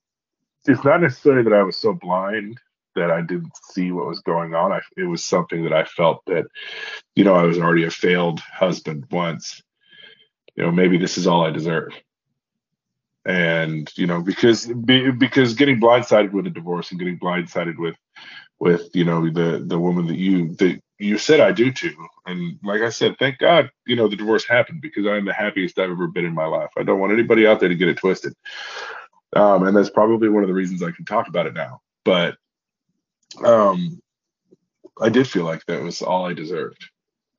it's 0.65 0.83
not 0.83 1.01
necessarily 1.01 1.43
that 1.43 1.53
i 1.53 1.63
was 1.63 1.77
so 1.77 1.93
blind 1.93 2.59
that 2.95 3.11
i 3.11 3.21
didn't 3.21 3.55
see 3.71 3.91
what 3.91 4.07
was 4.07 4.21
going 4.21 4.55
on. 4.55 4.71
I, 4.71 4.81
it 4.95 5.03
was 5.03 5.23
something 5.23 5.63
that 5.63 5.73
i 5.73 5.83
felt 5.83 6.23
that 6.27 6.45
you 7.15 7.23
know 7.23 7.33
i 7.33 7.43
was 7.43 7.57
already 7.57 7.83
a 7.83 7.91
failed 7.91 8.39
husband 8.39 9.05
once. 9.11 9.61
You 10.55 10.63
know 10.63 10.71
maybe 10.71 10.97
this 10.97 11.17
is 11.17 11.27
all 11.27 11.45
i 11.45 11.51
deserve. 11.51 11.93
And 13.25 13.91
you 13.95 14.07
know 14.07 14.21
because 14.21 14.65
be, 14.65 15.11
because 15.11 15.53
getting 15.53 15.79
blindsided 15.79 16.31
with 16.31 16.47
a 16.47 16.51
divorce 16.51 16.91
and 16.91 16.99
getting 16.99 17.19
blindsided 17.19 17.77
with 17.77 17.95
with 18.59 18.89
you 18.93 19.05
know 19.05 19.29
the 19.29 19.63
the 19.65 19.79
woman 19.79 20.07
that 20.07 20.17
you 20.17 20.53
that 20.55 20.81
you 20.99 21.17
said 21.17 21.39
I 21.39 21.51
do 21.51 21.71
to. 21.71 21.93
And 22.25 22.59
like 22.63 22.81
I 22.81 22.89
said 22.89 23.17
thank 23.19 23.37
God 23.37 23.69
you 23.85 23.95
know 23.95 24.07
the 24.07 24.15
divorce 24.15 24.45
happened 24.45 24.81
because 24.81 25.05
I'm 25.05 25.25
the 25.25 25.33
happiest 25.33 25.79
I've 25.79 25.91
ever 25.91 26.07
been 26.07 26.25
in 26.25 26.33
my 26.33 26.45
life. 26.45 26.71
I 26.77 26.83
don't 26.83 26.99
want 26.99 27.13
anybody 27.13 27.45
out 27.45 27.59
there 27.59 27.69
to 27.69 27.75
get 27.75 27.89
it 27.89 27.97
twisted. 27.97 28.33
Um, 29.35 29.67
and 29.67 29.75
that's 29.75 29.89
probably 29.89 30.29
one 30.29 30.43
of 30.43 30.47
the 30.47 30.55
reasons 30.55 30.81
I 30.81 30.91
can 30.91 31.05
talk 31.05 31.27
about 31.27 31.47
it 31.47 31.53
now. 31.53 31.81
But 32.05 32.37
um, 33.43 34.01
I 34.99 35.09
did 35.09 35.27
feel 35.27 35.43
like 35.43 35.65
that 35.65 35.81
was 35.81 36.01
all 36.01 36.25
I 36.25 36.33
deserved. 36.33 36.89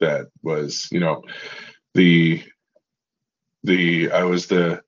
That 0.01 0.29
was, 0.43 0.89
you 0.93 1.01
know, 1.01 1.25
the 1.95 2.43
the 3.65 4.11
I 4.13 4.25
was 4.25 4.47
the 4.47 4.83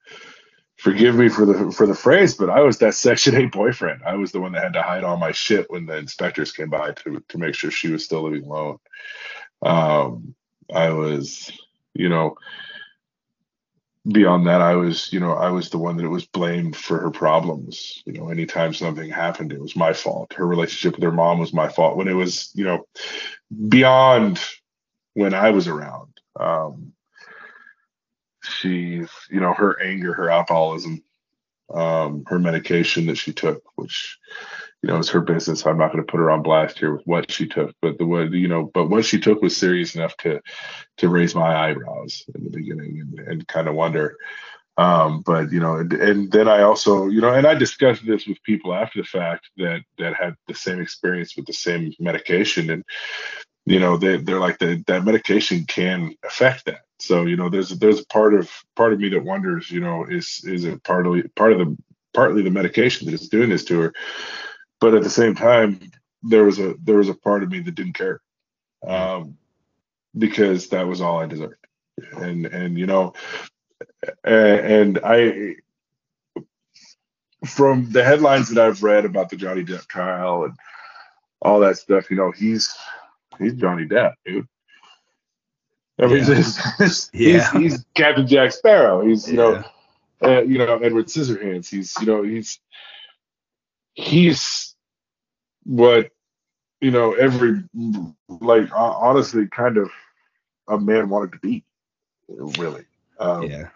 forgive 0.80 1.14
me 1.14 1.28
for 1.28 1.44
the 1.44 1.70
for 1.72 1.86
the 1.86 1.94
phrase, 1.94 2.34
but 2.34 2.50
I 2.50 2.60
was 2.60 2.78
that 2.78 2.94
Section 2.94 3.36
Eight 3.36 3.52
boyfriend. 3.52 4.02
I 4.04 4.14
was 4.14 4.32
the 4.32 4.40
one 4.40 4.52
that 4.52 4.62
had 4.62 4.72
to 4.74 4.82
hide 4.82 5.04
all 5.04 5.16
my 5.16 5.32
shit 5.32 5.70
when 5.70 5.86
the 5.86 5.96
inspectors 5.96 6.52
came 6.52 6.70
by 6.70 6.92
to 6.92 7.22
to 7.28 7.38
make 7.38 7.54
sure 7.54 7.70
she 7.70 7.90
was 7.90 8.04
still 8.04 8.22
living 8.22 8.44
alone. 8.44 8.78
Um, 9.62 10.34
I 10.72 10.90
was, 10.90 11.52
you 11.94 12.08
know, 12.08 12.36
beyond 14.10 14.46
that, 14.46 14.62
I 14.62 14.76
was, 14.76 15.12
you 15.12 15.20
know, 15.20 15.32
I 15.32 15.50
was 15.50 15.70
the 15.70 15.78
one 15.78 15.96
that 15.98 16.08
was 16.08 16.26
blamed 16.26 16.76
for 16.76 16.98
her 16.98 17.10
problems. 17.10 18.02
You 18.06 18.14
know, 18.14 18.30
anytime 18.30 18.72
something 18.72 19.10
happened, 19.10 19.52
it 19.52 19.60
was 19.60 19.76
my 19.76 19.92
fault. 19.92 20.32
Her 20.34 20.46
relationship 20.46 20.96
with 20.96 21.04
her 21.04 21.12
mom 21.12 21.38
was 21.38 21.52
my 21.52 21.68
fault. 21.68 21.96
When 21.96 22.08
it 22.08 22.14
was, 22.14 22.50
you 22.54 22.64
know, 22.64 22.86
beyond 23.68 24.42
when 25.14 25.34
I 25.34 25.50
was 25.50 25.68
around. 25.68 26.08
Um, 26.38 26.92
she's, 28.42 29.08
you 29.30 29.40
know, 29.40 29.52
her 29.52 29.80
anger, 29.82 30.12
her 30.14 30.30
alcoholism, 30.30 31.02
um, 31.72 32.24
her 32.26 32.38
medication 32.38 33.06
that 33.06 33.16
she 33.16 33.32
took, 33.32 33.62
which 33.76 34.18
you 34.82 34.88
know, 34.88 34.98
it's 34.98 35.10
her 35.10 35.20
business. 35.20 35.66
I'm 35.66 35.76
not 35.76 35.92
going 35.92 36.04
to 36.04 36.10
put 36.10 36.18
her 36.18 36.30
on 36.30 36.42
blast 36.42 36.78
here 36.78 36.94
with 36.94 37.06
what 37.06 37.30
she 37.30 37.46
took, 37.46 37.74
but 37.82 37.98
the 37.98 38.06
way 38.06 38.26
you 38.30 38.48
know, 38.48 38.70
but 38.72 38.88
what 38.88 39.04
she 39.04 39.20
took 39.20 39.42
was 39.42 39.56
serious 39.56 39.94
enough 39.94 40.16
to 40.18 40.40
to 40.98 41.08
raise 41.08 41.34
my 41.34 41.54
eyebrows 41.54 42.24
in 42.34 42.44
the 42.44 42.50
beginning 42.50 43.00
and, 43.00 43.28
and 43.28 43.48
kind 43.48 43.68
of 43.68 43.74
wonder. 43.74 44.16
Um, 44.78 45.20
but 45.20 45.52
you 45.52 45.60
know, 45.60 45.76
and, 45.76 45.92
and 45.92 46.32
then 46.32 46.48
I 46.48 46.62
also, 46.62 47.08
you 47.08 47.20
know, 47.20 47.34
and 47.34 47.46
I 47.46 47.54
discussed 47.54 48.06
this 48.06 48.26
with 48.26 48.42
people 48.42 48.72
after 48.72 49.02
the 49.02 49.06
fact 49.06 49.50
that 49.58 49.82
that 49.98 50.14
had 50.14 50.34
the 50.48 50.54
same 50.54 50.80
experience 50.80 51.36
with 51.36 51.44
the 51.44 51.52
same 51.52 51.92
medication, 52.00 52.70
and 52.70 52.84
you 53.66 53.80
know, 53.80 53.96
they 53.96 54.18
they're 54.18 54.40
like 54.40 54.58
that 54.60 54.84
that 54.86 55.04
medication 55.04 55.64
can 55.66 56.14
affect 56.24 56.66
that. 56.66 56.82
So 57.00 57.26
you 57.26 57.36
know, 57.36 57.48
there's 57.48 57.70
there's 57.70 58.00
a 58.00 58.06
part 58.06 58.34
of 58.34 58.50
part 58.76 58.92
of 58.92 59.00
me 59.00 59.10
that 59.10 59.24
wonders, 59.24 59.70
you 59.70 59.80
know, 59.80 60.06
is 60.06 60.42
is 60.44 60.64
it 60.64 60.82
partly 60.84 61.22
part 61.36 61.52
of 61.52 61.58
the 61.58 61.76
partly 62.14 62.42
the 62.42 62.50
medication 62.50 63.06
that 63.06 63.14
is 63.14 63.28
doing 63.28 63.50
this 63.50 63.64
to 63.66 63.80
her 63.80 63.94
but 64.80 64.94
at 64.94 65.02
the 65.02 65.10
same 65.10 65.34
time, 65.34 65.92
there 66.22 66.44
was 66.44 66.58
a 66.58 66.74
there 66.82 66.96
was 66.96 67.08
a 67.08 67.14
part 67.14 67.42
of 67.42 67.50
me 67.50 67.60
that 67.60 67.74
didn't 67.74 67.94
care, 67.94 68.20
um, 68.86 69.36
because 70.16 70.68
that 70.70 70.86
was 70.86 71.00
all 71.00 71.20
I 71.20 71.26
deserved, 71.26 71.66
and 72.12 72.46
and 72.46 72.78
you 72.78 72.86
know, 72.86 73.14
and 74.24 74.98
I 75.04 75.56
from 77.46 77.90
the 77.90 78.04
headlines 78.04 78.50
that 78.50 78.64
I've 78.64 78.82
read 78.82 79.04
about 79.04 79.30
the 79.30 79.36
Johnny 79.36 79.64
Depp 79.64 79.86
trial 79.86 80.44
and 80.44 80.54
all 81.42 81.60
that 81.60 81.78
stuff, 81.78 82.10
you 82.10 82.16
know, 82.16 82.32
he's 82.32 82.74
he's 83.40 83.54
Johnny 83.54 83.86
Depp, 83.86 84.14
dude. 84.24 84.46
I 85.98 86.06
mean, 86.06 86.18
yeah. 86.18 86.34
he's, 86.34 86.76
he's, 86.78 87.10
yeah. 87.12 87.52
he's, 87.52 87.84
Captain 87.94 88.26
Jack 88.26 88.52
Sparrow. 88.52 89.06
He's 89.06 89.30
you 89.30 89.38
yeah. 89.38 89.62
know, 90.22 90.28
uh, 90.28 90.42
you 90.42 90.58
know 90.58 90.78
Edward 90.78 91.06
Scissorhands. 91.06 91.68
He's 91.68 91.94
you 92.00 92.06
know 92.06 92.22
he's 92.22 92.60
he's 93.94 94.74
what 95.64 96.10
you 96.80 96.90
know 96.90 97.12
every 97.14 97.62
like 98.28 98.68
honestly 98.74 99.46
kind 99.48 99.76
of 99.76 99.90
a 100.68 100.78
man 100.78 101.08
wanted 101.08 101.32
to 101.32 101.38
be 101.40 101.64
really 102.58 102.84
um, 103.18 103.42
yeah 103.42 103.68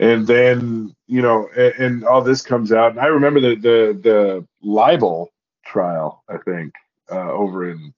and 0.00 0.26
then 0.26 0.94
you 1.06 1.22
know 1.22 1.48
and, 1.56 1.74
and, 1.74 2.04
all 2.04 2.22
this 2.22 2.42
comes 2.42 2.72
out 2.72 2.92
and 2.92 3.00
i 3.00 3.06
remember 3.06 3.40
the 3.40 3.54
the 3.54 4.00
the 4.02 4.46
libel 4.62 5.30
trial 5.64 6.24
i 6.28 6.36
think 6.38 6.74
uh, 7.12 7.30
over 7.32 7.68
in 7.70 7.92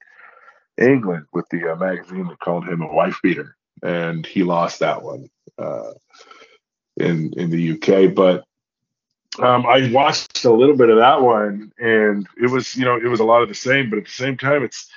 england 0.78 1.26
with 1.32 1.48
the 1.50 1.72
uh, 1.72 1.76
magazine 1.76 2.26
that 2.26 2.38
called 2.40 2.66
him 2.66 2.82
a 2.82 2.92
wife 2.92 3.18
beater 3.22 3.56
and 3.82 4.26
he 4.26 4.42
lost 4.42 4.80
that 4.80 5.02
one 5.02 5.28
uh, 5.58 5.92
in 6.96 7.32
in 7.36 7.50
the 7.50 7.72
uk 7.72 8.14
but 8.14 8.44
um, 9.38 9.64
I 9.66 9.90
watched 9.90 10.44
a 10.44 10.52
little 10.52 10.76
bit 10.76 10.90
of 10.90 10.98
that 10.98 11.22
one, 11.22 11.72
and 11.78 12.26
it 12.36 12.50
was, 12.50 12.76
you 12.76 12.84
know, 12.84 12.96
it 12.96 13.08
was 13.08 13.20
a 13.20 13.24
lot 13.24 13.42
of 13.42 13.48
the 13.48 13.54
same, 13.54 13.88
but 13.88 13.98
at 13.98 14.04
the 14.04 14.10
same 14.10 14.36
time, 14.36 14.62
it's, 14.62 14.90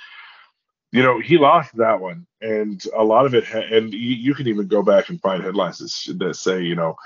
you 0.92 1.02
know, 1.02 1.20
he 1.20 1.38
lost 1.38 1.74
that 1.76 2.00
one, 2.00 2.26
and 2.42 2.82
a 2.94 3.02
lot 3.02 3.24
of 3.24 3.34
it, 3.34 3.46
ha- 3.46 3.66
and 3.70 3.92
you, 3.92 4.14
you, 4.14 4.34
can 4.34 4.46
even 4.46 4.66
go 4.66 4.82
back 4.82 5.08
and 5.08 5.20
find 5.22 5.42
headlines 5.42 5.78
that, 5.78 6.18
that 6.18 6.36
say, 6.36 6.62
you 6.62 6.74
know, 6.74 6.96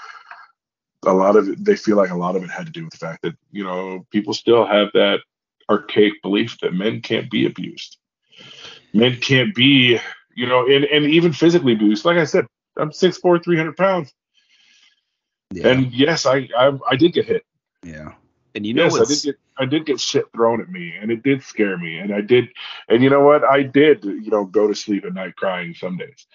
a 1.06 1.12
lot 1.14 1.36
of 1.36 1.48
it, 1.48 1.64
they 1.64 1.76
feel 1.76 1.96
like 1.96 2.10
a 2.10 2.16
lot 2.16 2.34
of 2.34 2.42
it 2.42 2.50
had 2.50 2.66
to 2.66 2.72
do 2.72 2.84
with 2.84 2.92
the 2.92 2.98
fact 2.98 3.22
that, 3.22 3.36
you 3.52 3.62
know, 3.62 4.04
people 4.10 4.34
still 4.34 4.66
have 4.66 4.88
that 4.94 5.20
archaic 5.70 6.14
belief 6.22 6.58
that 6.60 6.74
men 6.74 7.00
can't 7.00 7.30
be 7.30 7.46
abused, 7.46 7.96
men 8.92 9.16
can't 9.16 9.54
be, 9.54 9.98
you 10.34 10.46
know, 10.46 10.66
and 10.66 10.84
and 10.84 11.04
even 11.06 11.32
physically 11.32 11.74
boost. 11.74 12.04
Like 12.04 12.18
I 12.18 12.24
said, 12.24 12.46
I'm 12.76 12.90
6'4", 12.90 13.42
300 13.42 13.76
pounds 13.76 14.12
yeah. 15.52 15.68
And 15.68 15.92
yes, 15.92 16.26
I, 16.26 16.48
I, 16.56 16.78
I 16.88 16.96
did 16.96 17.12
get 17.12 17.26
hit. 17.26 17.44
Yeah. 17.82 18.12
And 18.54 18.66
you 18.66 18.74
know 18.74 18.84
yes, 18.84 18.96
I 18.96 19.04
did 19.04 19.22
get 19.22 19.40
I 19.58 19.64
did 19.64 19.86
get 19.86 20.00
shit 20.00 20.26
thrown 20.32 20.60
at 20.60 20.68
me 20.68 20.94
and 21.00 21.10
it 21.10 21.22
did 21.22 21.42
scare 21.42 21.76
me. 21.76 21.98
And 21.98 22.12
I 22.12 22.20
did 22.20 22.48
and 22.88 23.02
you 23.02 23.10
know 23.10 23.20
what? 23.20 23.44
I 23.44 23.62
did, 23.62 24.04
you 24.04 24.30
know, 24.30 24.44
go 24.44 24.66
to 24.66 24.74
sleep 24.74 25.04
at 25.04 25.14
night 25.14 25.36
crying 25.36 25.74
some 25.74 25.96
days. 25.96 26.26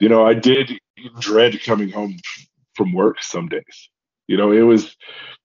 You 0.00 0.08
know, 0.08 0.26
I 0.26 0.34
did 0.34 0.78
dread 1.20 1.62
coming 1.62 1.90
home 1.90 2.16
from 2.74 2.92
work 2.92 3.22
some 3.22 3.48
days. 3.48 3.88
You 4.26 4.36
know, 4.36 4.50
it 4.50 4.62
was 4.62 4.96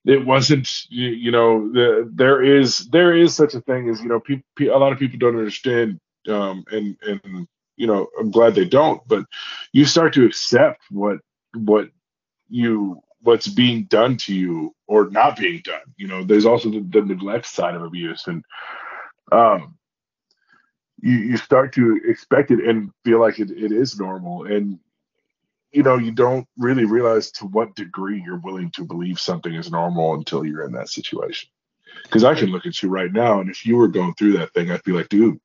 it 0.06 0.26
wasn't 0.26 0.70
you, 0.90 1.10
you 1.10 1.32
know, 1.32 1.72
the, 1.72 2.10
there 2.12 2.42
is 2.42 2.90
there 2.90 3.16
is 3.16 3.36
such 3.36 3.54
a 3.54 3.62
thing 3.62 3.88
as, 3.90 4.02
you 4.02 4.10
know, 4.10 4.20
people 4.20 4.44
a 4.62 4.78
lot 4.78 4.92
of 4.92 5.00
people 5.00 5.20
don't 5.20 5.38
understand 5.38 6.00
um 6.28 6.64
and 6.72 6.98
and 7.02 7.48
you 7.78 7.88
know, 7.88 8.08
I'm 8.20 8.30
glad 8.30 8.54
they 8.54 8.66
don't, 8.66 9.02
but 9.08 9.26
you 9.74 9.86
start 9.86 10.14
to 10.14 10.26
accept 10.26 10.84
what 10.92 11.18
what 11.56 11.90
you 12.48 13.02
what's 13.22 13.48
being 13.48 13.86
done 13.86 14.18
to 14.18 14.36
you 14.36 14.76
or 14.88 15.10
not 15.10 15.38
being 15.38 15.62
done. 15.64 15.82
You 15.98 16.08
know, 16.08 16.24
there's 16.24 16.46
also 16.46 16.70
the, 16.70 16.82
the 16.82 17.02
neglect 17.02 17.46
side 17.46 17.76
of 17.76 17.84
abuse, 17.84 18.28
and 18.28 18.44
um, 19.32 19.78
you 21.02 21.18
you 21.18 21.38
start 21.38 21.74
to 21.74 22.00
expect 22.06 22.52
it 22.52 22.64
and 22.64 22.92
feel 23.04 23.20
like 23.20 23.40
it, 23.40 23.52
it 23.52 23.72
is 23.72 24.00
normal, 24.00 24.46
and 24.46 24.80
you 25.72 25.84
know 25.84 25.98
you 25.98 26.12
don't 26.12 26.48
really 26.58 26.86
realize 26.86 27.32
to 27.32 27.46
what 27.46 27.76
degree 27.76 28.22
you're 28.24 28.42
willing 28.42 28.70
to 28.72 28.86
believe 28.86 29.20
something 29.20 29.54
is 29.54 29.72
normal 29.72 30.14
until 30.14 30.46
you're 30.46 30.66
in 30.66 30.74
that 30.74 30.90
situation. 30.90 31.50
Because 32.04 32.24
I 32.24 32.36
can 32.36 32.50
look 32.50 32.66
at 32.66 32.82
you 32.84 32.90
right 32.90 33.12
now, 33.12 33.42
and 33.42 33.50
if 33.50 33.66
you 33.66 33.76
were 33.76 33.88
going 33.88 34.14
through 34.14 34.34
that 34.34 34.54
thing, 34.54 34.72
I'd 34.72 34.84
be 34.84 34.92
like, 34.94 35.10
dude, 35.10 35.40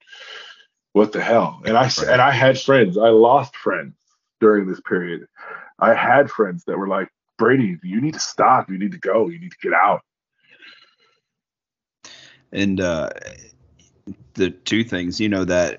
what 0.97 1.13
the 1.13 1.21
hell? 1.23 1.61
And 1.65 1.77
I 1.77 1.83
right. 1.83 2.09
and 2.09 2.21
I 2.21 2.31
had 2.31 2.59
friends, 2.59 2.99
I 2.99 3.09
lost 3.09 3.57
friends 3.57 3.95
during 4.41 4.67
this 4.67 4.81
period 4.81 5.27
I 5.79 5.95
had 5.95 6.31
friends 6.31 6.65
that 6.65 6.79
were 6.79 6.89
like, 6.89 7.09
Brady, 7.39 7.79
you 7.83 8.01
need 8.01 8.15
to 8.15 8.21
stop. 8.21 8.71
You 8.71 8.79
need 8.79 8.93
to 8.93 8.99
go. 8.99 9.29
You 9.29 9.39
need 9.39 9.53
to 9.53 9.59
get 9.63 9.75
out. 9.75 10.03
And 12.53 12.81
uh, 12.81 13.11
the 14.35 14.51
two 14.51 14.85
things, 14.85 15.21
you 15.21 15.29
know, 15.29 15.45
that 15.45 15.79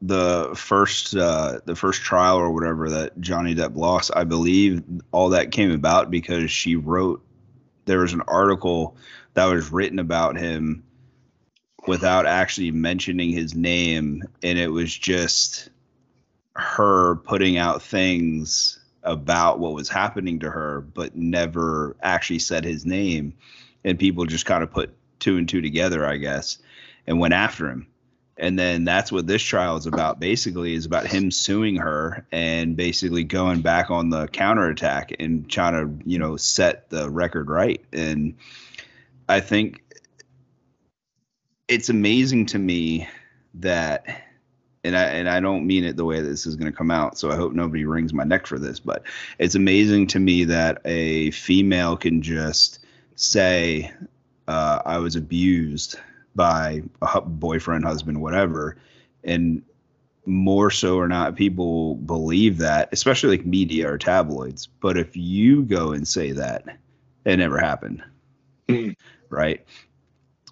the 0.00 0.52
first 0.54 1.16
uh, 1.16 1.60
the 1.64 1.74
first 1.74 2.02
trial 2.02 2.36
or 2.36 2.50
whatever 2.50 2.88
that 2.90 3.20
Johnny 3.20 3.54
Depp 3.54 3.76
lost, 3.76 4.10
I 4.14 4.24
believe 4.24 4.82
all 5.10 5.30
that 5.30 5.50
came 5.50 5.72
about 5.72 6.10
because 6.10 6.50
she 6.50 6.76
wrote. 6.76 7.22
There 7.86 8.00
was 8.00 8.12
an 8.12 8.22
article 8.26 8.96
that 9.34 9.46
was 9.46 9.70
written 9.70 9.98
about 9.98 10.36
him 10.36 10.82
without 11.86 12.26
actually 12.26 12.70
mentioning 12.70 13.30
his 13.30 13.54
name, 13.54 14.22
and 14.42 14.58
it 14.58 14.68
was 14.68 14.96
just 14.96 15.70
her 16.54 17.16
putting 17.16 17.58
out 17.58 17.82
things 17.82 18.78
about 19.02 19.58
what 19.58 19.72
was 19.72 19.88
happening 19.88 20.40
to 20.40 20.50
her, 20.50 20.80
but 20.80 21.16
never 21.16 21.96
actually 22.02 22.40
said 22.40 22.64
his 22.64 22.84
name. 22.84 23.34
And 23.84 23.98
people 23.98 24.26
just 24.26 24.46
kind 24.46 24.64
of 24.64 24.72
put 24.72 24.96
two 25.20 25.36
and 25.36 25.48
two 25.48 25.62
together, 25.62 26.04
I 26.04 26.16
guess, 26.16 26.58
and 27.06 27.20
went 27.20 27.34
after 27.34 27.70
him. 27.70 27.86
And 28.38 28.58
then 28.58 28.84
that's 28.84 29.10
what 29.10 29.26
this 29.26 29.42
trial 29.42 29.76
is 29.76 29.86
about. 29.86 30.20
Basically, 30.20 30.74
is 30.74 30.84
about 30.84 31.06
him 31.06 31.30
suing 31.30 31.76
her 31.76 32.26
and 32.30 32.76
basically 32.76 33.24
going 33.24 33.62
back 33.62 33.90
on 33.90 34.10
the 34.10 34.26
counterattack 34.26 35.12
and 35.18 35.48
trying 35.48 35.72
to, 35.72 36.10
you 36.10 36.18
know, 36.18 36.36
set 36.36 36.90
the 36.90 37.08
record 37.08 37.48
right. 37.48 37.82
And 37.92 38.34
I 39.28 39.40
think 39.40 39.82
it's 41.68 41.88
amazing 41.88 42.46
to 42.46 42.58
me 42.58 43.08
that 43.54 44.06
and 44.84 44.96
I 44.96 45.02
and 45.04 45.28
I 45.28 45.40
don't 45.40 45.66
mean 45.66 45.84
it 45.84 45.96
the 45.96 46.04
way 46.04 46.20
this 46.20 46.46
is 46.46 46.54
going 46.54 46.70
to 46.70 46.76
come 46.76 46.90
out. 46.90 47.18
So 47.18 47.30
I 47.30 47.36
hope 47.36 47.52
nobody 47.52 47.84
wrings 47.84 48.12
my 48.12 48.24
neck 48.24 48.46
for 48.46 48.58
this. 48.58 48.78
But 48.78 49.02
it's 49.38 49.56
amazing 49.56 50.06
to 50.08 50.20
me 50.20 50.44
that 50.44 50.80
a 50.84 51.32
female 51.32 51.96
can 51.96 52.22
just 52.22 52.78
say, 53.16 53.92
uh, 54.46 54.82
"I 54.86 54.98
was 54.98 55.16
abused 55.16 55.98
by 56.36 56.82
a 57.02 57.20
boyfriend, 57.20 57.84
husband, 57.84 58.20
whatever," 58.20 58.76
and 59.24 59.62
more 60.24 60.70
so 60.70 60.96
or 60.96 61.08
not, 61.08 61.36
people 61.36 61.94
believe 61.96 62.58
that, 62.58 62.88
especially 62.92 63.36
like 63.36 63.46
media 63.46 63.90
or 63.90 63.98
tabloids. 63.98 64.66
But 64.66 64.96
if 64.96 65.16
you 65.16 65.62
go 65.62 65.92
and 65.92 66.06
say 66.06 66.32
that, 66.32 66.64
it 67.24 67.36
never 67.36 67.58
happened, 67.58 68.02
mm. 68.68 68.96
right? 69.30 69.64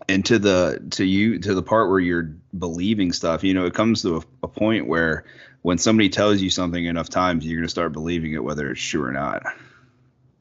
And 0.09 0.25
to 0.27 0.39
the 0.39 0.83
to 0.91 1.05
you 1.05 1.39
to 1.39 1.55
the 1.55 1.63
part 1.63 1.89
where 1.89 2.01
you're 2.01 2.35
believing 2.59 3.13
stuff 3.13 3.45
you 3.45 3.55
know 3.55 3.67
it 3.67 3.75
comes 3.75 4.03
to 4.03 4.17
a, 4.17 4.23
a 4.45 4.49
point 4.49 4.87
where 4.87 5.25
when 5.63 5.79
somebody 5.79 6.09
tells 6.09 6.41
you 6.43 6.51
something 6.51 6.85
enough 6.85 7.09
times 7.09 7.45
you're 7.47 7.57
going 7.57 7.67
to 7.67 7.71
start 7.71 7.93
believing 7.93 8.33
it 8.33 8.43
whether 8.45 8.71
it's 8.71 8.83
true 8.83 9.05
or 9.05 9.13
not 9.13 9.43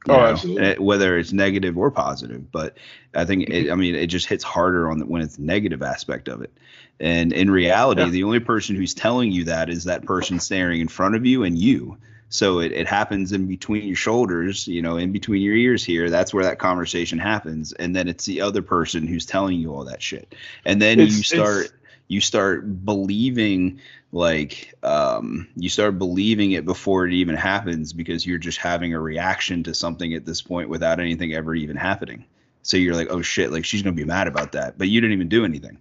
Oh, 0.06 0.12
know, 0.18 0.24
absolutely. 0.26 0.62
eh, 0.64 0.74
whether 0.78 1.16
it's 1.16 1.32
negative 1.32 1.78
or 1.78 1.90
positive 1.90 2.52
but 2.52 2.76
i 3.14 3.24
think 3.24 3.48
it, 3.48 3.70
i 3.70 3.74
mean 3.74 3.94
it 3.94 4.08
just 4.08 4.26
hits 4.26 4.44
harder 4.44 4.90
on 4.90 4.98
the, 4.98 5.06
when 5.06 5.22
it's 5.22 5.36
the 5.36 5.42
negative 5.42 5.82
aspect 5.82 6.28
of 6.28 6.42
it 6.42 6.52
and 7.00 7.32
in 7.32 7.50
reality 7.50 8.02
Yeah. 8.02 8.10
the 8.10 8.24
only 8.24 8.40
person 8.40 8.76
who's 8.76 8.92
telling 8.92 9.32
you 9.32 9.44
that 9.44 9.70
is 9.70 9.84
that 9.84 10.04
person 10.04 10.40
staring 10.40 10.80
in 10.82 10.88
front 10.88 11.14
of 11.14 11.24
you 11.24 11.42
and 11.44 11.58
you 11.58 11.96
so 12.28 12.60
it, 12.60 12.72
it 12.72 12.86
happens 12.86 13.32
in 13.32 13.46
between 13.46 13.86
your 13.86 13.96
shoulders 13.96 14.66
you 14.66 14.82
know 14.82 14.96
in 14.96 15.12
between 15.12 15.42
your 15.42 15.54
ears 15.56 15.84
here. 15.84 16.10
That's 16.10 16.32
where 16.34 16.44
that 16.44 16.58
conversation 16.58 17.18
happens. 17.18 17.72
And 17.72 17.94
then 17.94 18.08
it's 18.08 18.24
the 18.24 18.40
other 18.40 18.62
person 18.62 19.06
who's 19.06 19.26
telling 19.26 19.58
you 19.58 19.74
all 19.74 19.84
that 19.84 20.02
shit. 20.02 20.34
And 20.64 20.80
then 20.80 21.00
It's- 21.00 21.16
you 21.16 21.22
start 21.22 21.70
you 22.08 22.20
start 22.20 22.84
believing 22.84 23.80
like 24.12 24.74
um, 24.82 25.48
you 25.56 25.68
start 25.68 25.98
believing 25.98 26.52
it 26.52 26.64
before 26.64 27.06
it 27.06 27.12
even 27.12 27.34
happens 27.34 27.92
because 27.92 28.26
you're 28.26 28.38
just 28.38 28.58
having 28.58 28.94
a 28.94 29.00
reaction 29.00 29.62
to 29.64 29.74
something 29.74 30.14
at 30.14 30.24
this 30.24 30.40
point 30.42 30.68
without 30.68 31.00
anything 31.00 31.34
ever 31.34 31.54
even 31.54 31.76
happening. 31.76 32.24
So 32.62 32.76
you're 32.76 32.94
like 32.94 33.08
oh 33.10 33.22
shit 33.22 33.50
like 33.52 33.64
she's 33.64 33.82
gonna 33.82 33.96
be 33.96 34.04
mad 34.04 34.28
about 34.28 34.52
that. 34.52 34.78
But 34.78 34.88
you 34.88 35.00
didn't 35.00 35.14
even 35.14 35.28
do 35.28 35.44
anything 35.44 35.78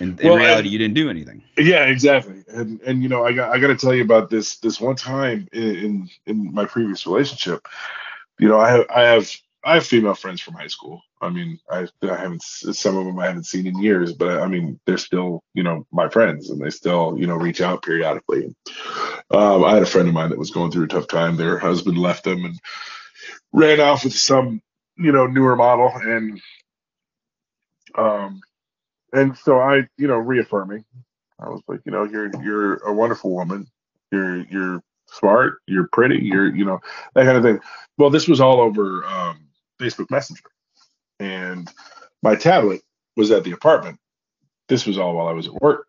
in, 0.00 0.18
in 0.18 0.28
Well, 0.28 0.36
reality 0.36 0.68
and- 0.68 0.72
you 0.72 0.78
didn't 0.78 0.94
do 0.94 1.10
anything 1.10 1.42
Yeah, 1.58 1.84
exactly. 1.84 2.42
And 2.48 2.80
and 2.82 3.02
you 3.02 3.08
know, 3.08 3.24
I 3.24 3.32
got 3.32 3.52
I 3.54 3.58
got 3.58 3.68
to 3.68 3.76
tell 3.76 3.94
you 3.94 4.02
about 4.02 4.30
this 4.30 4.58
this 4.58 4.80
one 4.80 4.96
time 4.96 5.46
in, 5.52 5.76
in 5.76 6.10
in 6.26 6.54
my 6.54 6.64
previous 6.64 7.06
relationship. 7.06 7.66
You 8.38 8.48
know, 8.48 8.58
I 8.58 8.70
have 8.70 8.86
I 8.94 9.02
have 9.02 9.30
I 9.62 9.74
have 9.74 9.86
female 9.86 10.14
friends 10.14 10.40
from 10.40 10.54
high 10.54 10.68
school. 10.68 11.02
I 11.20 11.28
mean, 11.28 11.58
I 11.70 11.86
I 12.02 12.16
haven't 12.16 12.42
some 12.42 12.96
of 12.96 13.04
them 13.04 13.18
I 13.18 13.26
haven't 13.26 13.44
seen 13.44 13.66
in 13.66 13.78
years, 13.82 14.14
but 14.14 14.40
I 14.40 14.46
mean, 14.46 14.80
they're 14.86 14.96
still 14.96 15.42
you 15.54 15.62
know 15.62 15.86
my 15.92 16.08
friends, 16.08 16.48
and 16.50 16.60
they 16.60 16.70
still 16.70 17.14
you 17.18 17.26
know 17.26 17.36
reach 17.36 17.60
out 17.60 17.82
periodically. 17.82 18.54
Um, 19.30 19.64
I 19.64 19.74
had 19.74 19.82
a 19.82 19.86
friend 19.86 20.08
of 20.08 20.14
mine 20.14 20.30
that 20.30 20.38
was 20.38 20.50
going 20.50 20.70
through 20.70 20.84
a 20.84 20.88
tough 20.88 21.08
time. 21.08 21.36
Their 21.36 21.58
husband 21.58 21.98
left 21.98 22.24
them 22.24 22.44
and 22.46 22.58
ran 23.52 23.80
off 23.80 24.04
with 24.04 24.14
some 24.14 24.62
you 24.96 25.12
know 25.12 25.26
newer 25.26 25.56
model, 25.56 25.90
and 25.94 26.40
um, 27.96 28.40
and 29.12 29.36
so 29.36 29.58
I 29.58 29.88
you 29.96 30.08
know 30.08 30.16
reaffirming. 30.16 30.84
I 31.38 31.48
was 31.48 31.62
like, 31.66 31.80
you 31.84 31.92
know, 31.92 32.04
you're 32.04 32.30
you're 32.42 32.76
a 32.84 32.92
wonderful 32.92 33.34
woman. 33.34 33.66
You're 34.10 34.42
you're 34.46 34.82
smart. 35.06 35.58
You're 35.66 35.88
pretty. 35.92 36.18
You're 36.22 36.54
you 36.54 36.64
know 36.64 36.80
that 37.14 37.24
kind 37.24 37.36
of 37.36 37.42
thing. 37.42 37.60
Well, 37.98 38.10
this 38.10 38.28
was 38.28 38.40
all 38.40 38.60
over 38.60 39.04
um, 39.06 39.48
Facebook 39.80 40.10
Messenger, 40.10 40.44
and 41.18 41.70
my 42.22 42.34
tablet 42.34 42.82
was 43.16 43.30
at 43.30 43.44
the 43.44 43.52
apartment. 43.52 43.98
This 44.68 44.86
was 44.86 44.98
all 44.98 45.16
while 45.16 45.28
I 45.28 45.32
was 45.32 45.46
at 45.46 45.54
work. 45.54 45.86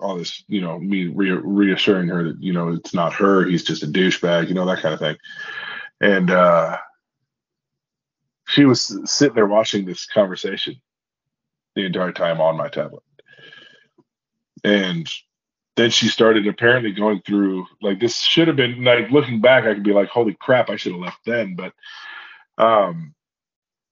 All 0.00 0.16
this, 0.16 0.42
you 0.48 0.60
know, 0.60 0.78
me 0.78 1.06
re- 1.06 1.30
reassuring 1.30 2.08
her 2.08 2.24
that 2.24 2.42
you 2.42 2.52
know 2.52 2.70
it's 2.70 2.94
not 2.94 3.12
her. 3.14 3.44
He's 3.44 3.64
just 3.64 3.82
a 3.82 3.86
douchebag. 3.86 4.48
You 4.48 4.54
know 4.54 4.66
that 4.66 4.80
kind 4.80 4.94
of 4.94 5.00
thing. 5.00 5.16
And 6.00 6.30
uh, 6.30 6.78
she 8.46 8.64
was 8.64 9.00
sitting 9.04 9.34
there 9.34 9.46
watching 9.46 9.84
this 9.84 10.06
conversation 10.06 10.80
the 11.74 11.84
entire 11.84 12.12
time 12.12 12.40
on 12.40 12.56
my 12.56 12.68
tablet 12.68 13.02
and 14.62 15.10
then 15.76 15.90
she 15.90 16.08
started 16.08 16.46
apparently 16.46 16.92
going 16.92 17.20
through 17.22 17.66
like 17.82 18.00
this 18.00 18.20
should 18.20 18.48
have 18.48 18.56
been 18.56 18.82
like 18.84 19.10
looking 19.10 19.40
back 19.40 19.64
i 19.64 19.74
could 19.74 19.82
be 19.82 19.92
like 19.92 20.08
holy 20.08 20.34
crap 20.34 20.70
i 20.70 20.76
should 20.76 20.92
have 20.92 21.00
left 21.00 21.18
then 21.26 21.56
but 21.56 21.72
um 22.58 23.14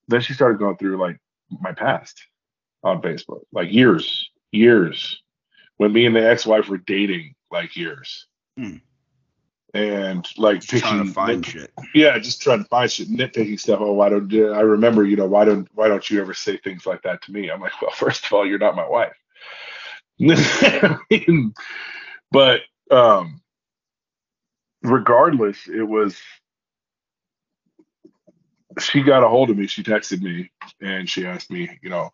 then 0.09 0.21
she 0.21 0.33
started 0.33 0.59
going 0.59 0.77
through 0.77 0.97
like 0.97 1.19
my 1.61 1.73
past 1.73 2.23
on 2.83 3.03
facebook 3.03 3.43
like 3.53 3.73
years 3.73 4.31
years 4.53 5.21
when 5.77 5.93
me 5.93 6.07
and 6.07 6.15
the 6.15 6.27
ex-wife 6.27 6.69
were 6.69 6.79
dating 6.79 7.35
like 7.51 7.77
years 7.77 8.27
Hmm. 8.57 8.77
And 9.75 10.27
like 10.37 10.61
just 10.61 10.83
trying 10.85 10.99
to 10.99 11.05
picking- 11.05 11.13
find 11.15 11.47
shit 11.47 11.73
yeah, 11.95 12.19
just 12.19 12.43
trying 12.43 12.63
to 12.63 12.69
find 12.69 12.91
shit, 12.91 13.09
nitpicking 13.09 13.59
stuff. 13.61 13.81
Oh, 13.81 13.93
why 13.93 14.09
don't 14.09 14.33
I 14.33 14.61
remember? 14.61 15.05
You 15.05 15.17
know, 15.17 15.27
why 15.27 15.45
don't 15.45 15.69
why 15.75 15.89
don't 15.89 16.09
you 16.11 16.21
ever 16.21 16.35
say 16.35 16.57
things 16.57 16.87
like 16.87 17.03
that 17.03 17.23
to 17.23 17.33
me? 17.33 17.51
I'm 17.51 17.61
like, 17.61 17.73
well, 17.83 17.91
first 17.91 18.27
of 18.27 18.33
all, 18.33 18.47
you're 18.47 18.59
not 18.59 18.77
my 18.77 18.89
wife. 18.89 19.13
I 20.21 20.99
mean, 21.11 21.55
but 22.31 22.61
um, 22.91 23.41
regardless, 24.83 25.69
it 25.69 25.83
was. 25.83 26.17
She 28.81 29.03
got 29.03 29.23
a 29.23 29.29
hold 29.29 29.51
of 29.51 29.59
me. 29.59 29.67
She 29.67 29.83
texted 29.83 30.23
me 30.23 30.51
and 30.81 31.09
she 31.09 31.27
asked 31.27 31.51
me, 31.51 31.79
you 31.83 31.91
know, 31.91 32.09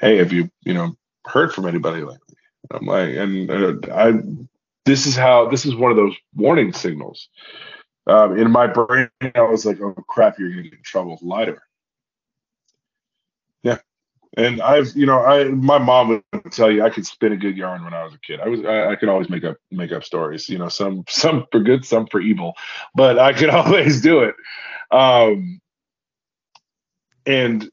hey, 0.00 0.16
have 0.16 0.32
you, 0.32 0.50
you 0.62 0.72
know, 0.72 0.96
heard 1.26 1.52
from 1.52 1.66
anybody 1.66 2.02
lately? 2.02 2.16
I'm 2.70 2.86
like, 2.86 3.10
and 3.10 3.50
uh, 3.50 3.94
I, 3.94 4.14
this 4.88 5.06
is 5.06 5.14
how 5.14 5.48
this 5.48 5.66
is 5.66 5.76
one 5.76 5.90
of 5.90 5.96
those 5.96 6.16
warning 6.34 6.72
signals 6.72 7.28
um, 8.08 8.38
in 8.38 8.50
my 8.50 8.66
brain, 8.66 9.10
I 9.34 9.42
was 9.42 9.66
like, 9.66 9.80
"Oh 9.80 9.92
crap, 10.08 10.38
you're 10.38 10.48
gonna 10.48 10.62
get 10.62 10.72
in 10.72 10.82
trouble. 10.82 11.18
To. 11.18 11.56
Yeah, 13.62 13.78
and 14.36 14.62
I've, 14.62 14.96
you 14.96 15.04
know, 15.04 15.20
I 15.20 15.44
my 15.44 15.78
mom 15.78 16.22
would 16.32 16.52
tell 16.52 16.70
you 16.70 16.82
I 16.82 16.90
could 16.90 17.06
spin 17.06 17.32
a 17.32 17.36
good 17.36 17.56
yarn 17.56 17.84
when 17.84 17.92
I 17.92 18.04
was 18.04 18.14
a 18.14 18.18
kid. 18.20 18.40
I 18.40 18.48
was, 18.48 18.64
I, 18.64 18.92
I 18.92 18.96
could 18.96 19.10
always 19.10 19.28
make 19.28 19.44
up 19.44 19.58
make 19.70 19.92
up 19.92 20.04
stories. 20.04 20.48
You 20.48 20.56
know, 20.58 20.70
some 20.70 21.04
some 21.08 21.44
for 21.52 21.60
good, 21.60 21.84
some 21.84 22.06
for 22.06 22.20
evil, 22.20 22.54
but 22.94 23.18
I 23.18 23.34
could 23.34 23.50
always 23.52 24.00
do 24.00 24.20
it. 24.20 24.34
Um, 24.90 25.60
and 27.26 27.70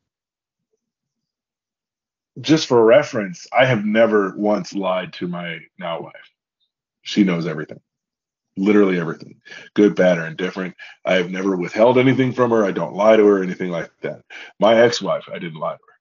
just 2.41 2.67
for 2.67 2.83
reference, 2.83 3.47
I 3.57 3.65
have 3.65 3.85
never 3.85 4.35
once 4.35 4.73
lied 4.73 5.13
to 5.13 5.29
my 5.29 5.59
now 5.79 6.01
wife. 6.01 6.34
She 7.05 7.23
knows 7.23 7.47
everything. 7.47 7.79
Literally 8.57 8.99
everything. 8.99 9.41
Good 9.73 9.95
bad 9.95 10.17
or 10.17 10.25
indifferent. 10.25 10.75
I 11.05 11.13
have 11.15 11.29
never 11.29 11.55
withheld 11.55 11.97
anything 11.97 12.33
from 12.33 12.51
her. 12.51 12.65
I 12.65 12.71
don't 12.71 12.95
lie 12.95 13.15
to 13.15 13.25
her 13.25 13.43
anything 13.43 13.69
like 13.69 13.91
that. 14.01 14.23
My 14.59 14.75
ex-wife 14.81 15.25
i 15.31 15.37
didn't 15.37 15.59
lie 15.59 15.73
to 15.73 15.79
her. 15.87 15.99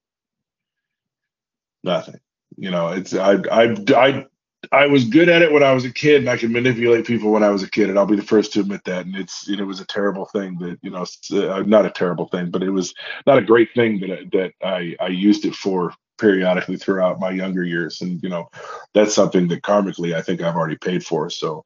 Nothing. 1.84 2.20
You 2.56 2.70
know 2.70 2.88
it's 2.88 3.14
i 3.14 3.34
i 3.50 3.76
i 3.96 4.26
I 4.72 4.86
was 4.86 5.04
good 5.04 5.28
at 5.28 5.42
it 5.42 5.52
when 5.52 5.62
I 5.62 5.72
was 5.72 5.84
a 5.84 5.92
kid, 5.92 6.20
and 6.20 6.30
I 6.30 6.38
could 6.38 6.50
manipulate 6.50 7.06
people 7.06 7.30
when 7.30 7.42
I 7.42 7.50
was 7.50 7.62
a 7.62 7.70
kid, 7.70 7.90
and 7.90 7.98
I'll 7.98 8.06
be 8.06 8.16
the 8.16 8.22
first 8.22 8.52
to 8.54 8.60
admit 8.60 8.82
that. 8.84 9.04
And 9.04 9.14
it's 9.14 9.46
it 9.48 9.62
was 9.62 9.80
a 9.80 9.86
terrible 9.86 10.24
thing 10.24 10.56
that 10.60 10.78
you 10.82 10.90
know, 10.90 11.04
uh, 11.32 11.62
not 11.66 11.84
a 11.84 11.90
terrible 11.90 12.28
thing, 12.28 12.50
but 12.50 12.62
it 12.62 12.70
was 12.70 12.94
not 13.26 13.36
a 13.36 13.42
great 13.42 13.74
thing 13.74 14.00
that 14.00 14.30
that 14.32 14.52
I 14.62 14.96
I 15.00 15.08
used 15.08 15.44
it 15.44 15.54
for 15.54 15.92
periodically 16.18 16.76
throughout 16.76 17.20
my 17.20 17.30
younger 17.30 17.62
years, 17.62 18.00
and 18.00 18.22
you 18.22 18.28
know, 18.28 18.48
that's 18.92 19.14
something 19.14 19.48
that 19.48 19.62
karmically 19.62 20.14
I 20.14 20.22
think 20.22 20.40
I've 20.40 20.56
already 20.56 20.76
paid 20.76 21.04
for. 21.04 21.30
So 21.30 21.64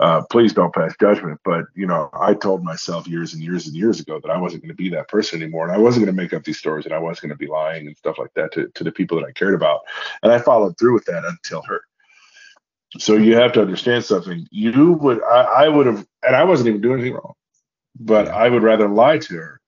uh, 0.00 0.22
please 0.30 0.52
don't 0.52 0.74
pass 0.74 0.94
judgment. 1.00 1.40
But 1.44 1.64
you 1.74 1.86
know, 1.86 2.10
I 2.12 2.34
told 2.34 2.64
myself 2.64 3.06
years 3.06 3.34
and 3.34 3.42
years 3.42 3.66
and 3.66 3.76
years 3.76 4.00
ago 4.00 4.20
that 4.20 4.30
I 4.30 4.38
wasn't 4.38 4.62
going 4.62 4.76
to 4.76 4.82
be 4.82 4.90
that 4.90 5.08
person 5.08 5.42
anymore, 5.42 5.66
and 5.66 5.74
I 5.74 5.78
wasn't 5.78 6.04
going 6.04 6.16
to 6.16 6.22
make 6.22 6.32
up 6.32 6.44
these 6.44 6.58
stories, 6.58 6.84
and 6.84 6.94
I 6.94 6.98
wasn't 6.98 7.22
going 7.22 7.38
to 7.38 7.44
be 7.44 7.46
lying 7.46 7.86
and 7.86 7.96
stuff 7.96 8.18
like 8.18 8.32
that 8.34 8.52
to 8.52 8.68
to 8.68 8.84
the 8.84 8.92
people 8.92 9.18
that 9.20 9.26
I 9.26 9.32
cared 9.32 9.54
about. 9.54 9.80
And 10.22 10.32
I 10.32 10.38
followed 10.38 10.78
through 10.78 10.94
with 10.94 11.04
that 11.06 11.24
until 11.24 11.62
her. 11.62 11.82
So 12.98 13.16
you 13.16 13.36
have 13.36 13.52
to 13.52 13.62
understand 13.62 14.04
something. 14.04 14.46
You 14.50 14.92
would, 14.92 15.22
I, 15.22 15.64
I 15.64 15.68
would 15.68 15.86
have, 15.86 16.06
and 16.22 16.36
I 16.36 16.44
wasn't 16.44 16.68
even 16.68 16.82
doing 16.82 17.00
anything 17.00 17.14
wrong, 17.14 17.32
but 17.98 18.26
Yeah. 18.26 18.36
I 18.36 18.48
would 18.50 18.62
rather 18.62 18.86
lie 18.86 19.16
to 19.16 19.34
her 19.36 19.60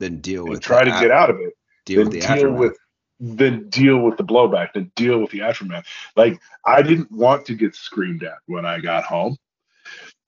than 0.00 0.20
deal 0.20 0.42
and 0.42 0.50
with 0.50 0.62
try 0.62 0.84
to 0.84 0.90
the 0.90 1.00
get 1.00 1.10
out 1.10 1.30
of 1.30 1.40
it 1.40 1.52
deal 1.84 2.04
with 2.04 2.12
the 2.12 2.20
deal 2.20 2.30
aftermath. 2.30 2.58
with 2.58 2.78
then 3.18 3.68
deal 3.70 3.98
with 4.00 4.16
the 4.16 4.24
blowback, 4.24 4.72
then 4.74 4.90
deal 4.94 5.18
with 5.20 5.30
the 5.30 5.42
aftermath. 5.42 5.86
Like 6.16 6.40
I 6.64 6.82
didn't 6.82 7.10
want 7.10 7.46
to 7.46 7.54
get 7.54 7.74
screamed 7.74 8.22
at 8.24 8.38
when 8.46 8.66
I 8.66 8.80
got 8.80 9.04
home. 9.04 9.36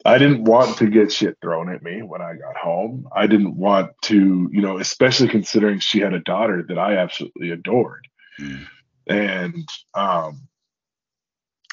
I 0.05 0.17
didn't 0.17 0.45
want 0.45 0.79
to 0.79 0.87
get 0.87 1.13
shit 1.13 1.37
thrown 1.43 1.69
at 1.75 1.83
me 1.83 2.03
when 2.03 2.23
I 2.23 2.35
got 2.35 2.57
home. 2.57 3.09
I 3.13 3.27
didn't 3.27 3.57
want 3.57 3.91
to, 4.03 4.49
you 4.53 4.63
know, 4.63 4.79
especially 4.79 5.29
considering 5.29 5.81
she 5.81 5.99
had 6.01 6.15
a 6.15 6.21
daughter 6.21 6.63
that 6.69 6.79
I 6.79 6.97
absolutely 6.97 7.51
adored 7.51 8.07
Mm. 8.41 8.67
and 9.09 9.69
um 9.95 10.43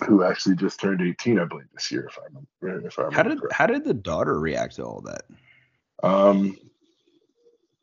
who 0.08 0.23
actually 0.23 0.56
just 0.56 0.80
turned 0.80 1.01
18, 1.01 1.39
I 1.39 1.45
believe, 1.45 1.67
this 1.73 1.91
year, 1.91 2.08
if 2.08 2.17
I 2.17 2.23
remember 2.60 2.88
if 2.88 2.97
I 2.99 3.04
remember 3.04 3.15
How 3.15 3.23
did 3.23 3.39
correctly. 3.39 3.49
how 3.56 3.67
did 3.67 3.84
the 3.86 3.93
daughter 3.93 4.40
react 4.40 4.75
to 4.77 4.83
all 4.83 5.02
that? 5.02 5.25
Um 6.04 6.58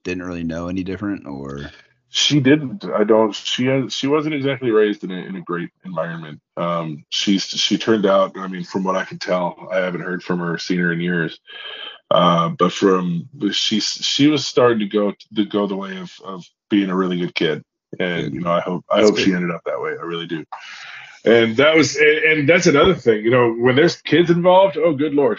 Didn't 0.02 0.24
really 0.24 0.42
know 0.44 0.66
any 0.66 0.82
different, 0.82 1.26
or 1.28 1.70
She 2.14 2.40
didn't. 2.40 2.84
I 2.84 3.04
don't. 3.04 3.34
She 3.34 3.64
has. 3.68 3.94
She 3.94 4.06
wasn't 4.06 4.34
exactly 4.34 4.70
raised 4.70 5.02
in 5.02 5.10
a 5.10 5.14
in 5.14 5.34
a 5.34 5.40
great 5.40 5.70
environment. 5.82 6.42
Um, 6.58 7.06
she's 7.08 7.44
she 7.44 7.78
turned 7.78 8.04
out. 8.04 8.36
I 8.36 8.48
mean, 8.48 8.64
from 8.64 8.84
what 8.84 8.96
I 8.96 9.06
can 9.06 9.18
tell, 9.18 9.66
I 9.72 9.78
haven't 9.78 10.02
heard 10.02 10.22
from 10.22 10.40
her, 10.40 10.58
seen 10.58 10.78
her 10.80 10.92
in 10.92 11.00
years. 11.00 11.40
Uh, 12.10 12.50
but 12.50 12.70
from 12.70 13.30
she's 13.52 13.86
she 13.86 14.26
was 14.26 14.46
starting 14.46 14.80
to 14.80 14.88
go 14.88 15.14
to 15.34 15.44
go 15.46 15.66
the 15.66 15.74
way 15.74 15.96
of 15.96 16.12
of 16.22 16.44
being 16.68 16.90
a 16.90 16.94
really 16.94 17.18
good 17.18 17.34
kid, 17.34 17.64
and 17.98 18.34
you 18.34 18.40
know, 18.42 18.52
I 18.52 18.60
hope 18.60 18.84
I 18.90 18.98
That's 18.98 19.08
hope 19.08 19.18
she 19.18 19.32
ended 19.32 19.50
up 19.50 19.62
that 19.64 19.80
way. 19.80 19.92
I 19.92 20.04
really 20.04 20.26
do. 20.26 20.44
And 21.24 21.56
that 21.56 21.74
was 21.74 21.96
and, 21.96 22.18
and 22.18 22.48
that's 22.48 22.66
another 22.66 22.94
thing. 22.94 23.24
You 23.24 23.30
know, 23.30 23.54
when 23.54 23.74
there's 23.74 23.96
kids 24.02 24.28
involved, 24.28 24.76
oh 24.76 24.92
good 24.92 25.14
lord. 25.14 25.38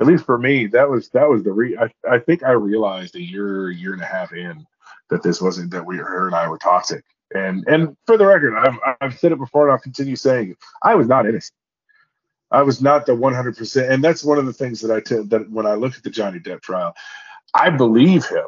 At 0.00 0.06
least 0.06 0.24
for 0.24 0.36
me, 0.36 0.66
that 0.66 0.90
was 0.90 1.10
that 1.10 1.28
was 1.28 1.44
the 1.44 1.52
re. 1.52 1.78
I, 1.78 1.92
I 2.10 2.18
think 2.18 2.42
I 2.42 2.50
realized 2.50 3.14
a 3.14 3.22
year 3.22 3.70
year 3.70 3.92
and 3.92 4.02
a 4.02 4.06
half 4.06 4.32
in 4.32 4.66
that 5.10 5.22
this 5.22 5.40
wasn't 5.40 5.70
that 5.72 5.84
we 5.84 5.98
her 5.98 6.26
and 6.26 6.34
I 6.34 6.48
were 6.48 6.58
toxic. 6.58 7.04
And 7.34 7.64
and 7.66 7.96
for 8.06 8.16
the 8.16 8.26
record, 8.26 8.54
I've 8.56 8.96
I've 9.00 9.18
said 9.18 9.32
it 9.32 9.38
before 9.38 9.64
and 9.64 9.72
I'll 9.72 9.78
continue 9.78 10.16
saying 10.16 10.50
it. 10.50 10.58
I 10.82 10.94
was 10.94 11.08
not 11.08 11.26
innocent. 11.26 11.54
I 12.50 12.62
was 12.62 12.80
not 12.80 13.04
the 13.04 13.12
100%. 13.12 13.90
And 13.90 14.02
that's 14.02 14.22
one 14.22 14.38
of 14.38 14.46
the 14.46 14.52
things 14.52 14.80
that 14.82 14.90
I 14.90 15.00
tell 15.00 15.24
that 15.24 15.50
when 15.50 15.66
I 15.66 15.74
look 15.74 15.96
at 15.96 16.04
the 16.04 16.10
Johnny 16.10 16.38
Depp 16.38 16.60
trial, 16.60 16.94
I 17.52 17.70
believe 17.70 18.24
him. 18.26 18.46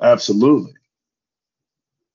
Absolutely. 0.00 0.72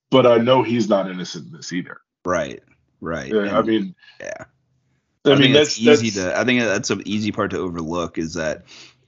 But 0.09 0.26
I 0.26 0.38
know 0.38 0.63
he's 0.63 0.89
not 0.89 1.09
innocent 1.09 1.47
in 1.47 1.51
this 1.51 1.71
either. 1.74 2.01
Right. 2.26 2.63
Right. 3.01 3.32
Yeah, 3.32 3.57
I 3.57 3.61
mean, 3.61 3.93
yeah. 4.19 4.45
I, 5.26 5.32
I, 5.32 5.36
mean, 5.36 5.53
that's, 5.53 5.78
that's, 5.78 6.01
easy 6.01 6.19
that's- 6.19 6.36
to. 6.36 6.39
I 6.39 6.43
think 6.43 6.61
that's 6.61 6.89
an 6.89 7.03
easy 7.05 7.32
part 7.32 7.51
to 7.51 7.59
overlook 7.59 8.17
is 8.17 8.34
that. 8.34 8.63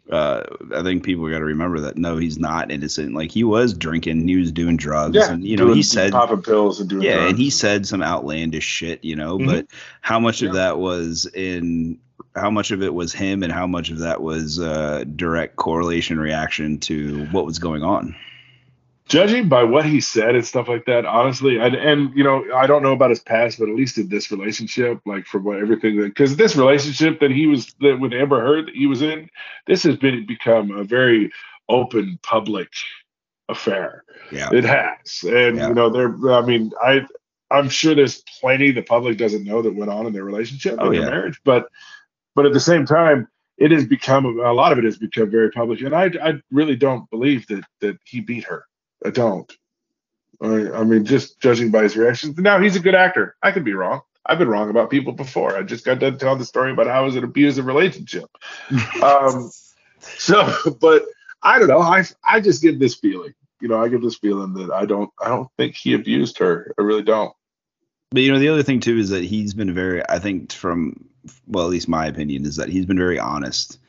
Uh, 0.09 0.43
I 0.73 0.83
think 0.83 1.03
people 1.03 1.27
got 1.29 1.39
to 1.39 1.45
remember 1.45 1.79
that 1.81 1.97
no, 1.97 2.17
he's 2.17 2.37
not 2.37 2.71
innocent. 2.71 3.15
Like 3.15 3.31
he 3.31 3.43
was 3.43 3.73
drinking, 3.73 4.27
he 4.27 4.35
was 4.37 4.51
doing 4.51 4.77
drugs, 4.77 5.15
yeah, 5.15 5.31
and 5.31 5.43
you 5.43 5.57
know 5.57 5.73
he 5.73 5.81
said 5.81 6.11
popping 6.11 6.43
pills 6.43 6.79
and 6.79 6.89
doing 6.89 7.01
yeah, 7.01 7.27
and 7.27 7.37
he 7.37 7.49
said 7.49 7.87
some 7.87 8.03
outlandish 8.03 8.63
shit, 8.65 9.03
you 9.03 9.15
know. 9.15 9.39
Mhm. 9.39 9.47
But 9.47 9.67
how 10.01 10.19
much 10.19 10.43
of 10.43 10.53
that 10.53 10.77
was 10.77 11.25
in? 11.25 11.97
How 12.35 12.51
much 12.51 12.71
of 12.71 12.83
it 12.83 12.93
was 12.93 13.13
him, 13.13 13.41
and 13.43 13.51
how 13.51 13.65
much 13.65 13.89
of 13.89 13.99
that 13.99 14.21
was 14.21 14.59
uh, 14.59 15.05
direct 15.15 15.55
correlation 15.55 16.19
reaction 16.19 16.79
to 16.81 17.25
what 17.31 17.45
was 17.45 17.59
going 17.59 17.81
on? 17.83 18.15
Judging 19.07 19.47
by 19.47 19.63
what 19.63 19.85
he 19.85 20.01
said 20.01 20.35
and 20.35 20.45
stuff 20.45 20.67
like 20.67 20.85
that, 20.85 21.05
honestly, 21.05 21.57
and, 21.59 21.75
and 21.75 22.15
you 22.15 22.23
know, 22.23 22.43
I 22.53 22.65
don't 22.67 22.81
know 22.83 22.93
about 22.93 23.11
his 23.11 23.19
past, 23.19 23.59
but 23.59 23.69
at 23.69 23.75
least 23.75 23.97
in 23.97 24.09
this 24.09 24.31
relationship, 24.31 24.99
like 25.05 25.25
from 25.25 25.43
what 25.43 25.59
everything 25.59 25.97
that 25.97 26.05
because 26.09 26.35
this 26.35 26.55
relationship 26.55 27.19
that 27.19 27.31
he 27.31 27.47
was 27.47 27.73
that 27.81 27.99
with 27.99 28.13
Amber 28.13 28.41
Heard 28.41 28.67
that 28.67 28.75
he 28.75 28.87
was 28.87 29.01
in, 29.01 29.29
this 29.67 29.83
has 29.83 29.95
been 29.97 30.25
become 30.25 30.71
a 30.71 30.83
very 30.83 31.31
open 31.69 32.19
public 32.23 32.69
affair. 33.49 34.03
Yeah, 34.31 34.49
It 34.51 34.63
has, 34.63 35.23
and 35.23 35.57
Yeah. 35.57 35.67
you 35.67 35.73
know, 35.75 35.89
there. 35.89 36.33
I 36.33 36.41
mean, 36.41 36.71
I 36.81 37.05
I'm 37.51 37.69
sure 37.69 37.93
there's 37.93 38.23
plenty 38.39 38.71
the 38.71 38.81
public 38.81 39.17
doesn't 39.17 39.43
know 39.43 39.61
that 39.61 39.75
went 39.75 39.91
on 39.91 40.07
in 40.07 40.13
their 40.13 40.23
relationship 40.23 40.77
Oh, 40.79 40.87
and 40.87 40.95
their 40.95 41.11
marriage, 41.11 41.39
but 41.45 41.67
but 42.35 42.45
at 42.45 42.53
the 42.53 42.59
same 42.59 42.85
time. 42.85 43.27
It 43.57 43.71
has 43.71 43.85
become 43.85 44.25
a 44.25 44.51
lot 44.51 44.73
of 44.73 44.79
it 44.79 44.83
has 44.83 44.97
become 44.97 45.31
very 45.31 45.49
public, 45.49 45.79
and 45.79 45.95
I, 45.95 46.11
I 46.21 46.33
really 46.51 46.75
don't 46.75 47.09
believe 47.09 47.47
that 47.47 47.63
that 47.79 47.97
he 48.03 48.19
beat 48.19 48.43
her. 48.43 48.65
I 49.05 49.11
don't. 49.11 49.51
I, 50.41 50.71
I 50.71 50.83
mean, 50.83 51.05
just 51.05 51.39
judging 51.39 51.71
by 51.71 51.83
his 51.83 51.95
reactions. 51.95 52.37
Now 52.37 52.59
he's 52.59 52.75
a 52.75 52.81
good 52.81 52.95
actor. 52.95 53.35
I 53.41 53.51
could 53.51 53.63
be 53.63 53.73
wrong. 53.73 54.01
I've 54.25 54.39
been 54.39 54.47
wrong 54.47 54.69
about 54.69 54.89
people 54.89 55.13
before. 55.13 55.55
I 55.55 55.61
just 55.61 55.85
got 55.85 55.99
done 55.99 56.17
telling 56.17 56.39
the 56.39 56.45
story 56.45 56.71
about 56.71 56.87
how 56.87 57.03
it 57.03 57.05
was 57.05 57.15
an 57.15 57.23
abusive 57.23 57.67
relationship. 57.67 58.25
um, 59.03 59.51
so, 59.99 60.51
but 60.81 61.05
I 61.43 61.59
don't 61.59 61.67
know. 61.67 61.79
I 61.79 62.03
I 62.27 62.41
just 62.41 62.61
get 62.61 62.79
this 62.79 62.95
feeling. 62.95 63.33
You 63.61 63.67
know, 63.67 63.81
I 63.81 63.87
get 63.87 64.01
this 64.01 64.17
feeling 64.17 64.53
that 64.55 64.71
I 64.71 64.85
don't 64.85 65.11
I 65.21 65.29
don't 65.29 65.49
think 65.57 65.75
he 65.75 65.93
abused 65.93 66.39
her. 66.39 66.73
I 66.77 66.81
really 66.81 67.03
don't. 67.03 67.33
But 68.11 68.23
you 68.23 68.31
know, 68.31 68.39
the 68.39 68.49
other 68.49 68.63
thing 68.63 68.79
too 68.79 68.97
is 68.97 69.09
that 69.09 69.23
he's 69.23 69.53
been 69.53 69.73
very. 69.73 70.01
I 70.09 70.19
think 70.19 70.51
from 70.51 71.05
well, 71.47 71.65
at 71.65 71.71
least 71.71 71.87
my 71.87 72.05
opinion 72.07 72.45
is 72.45 72.55
that 72.55 72.69
he's 72.69 72.85
been 72.85 72.97
very 72.97 73.19
honest. 73.19 73.79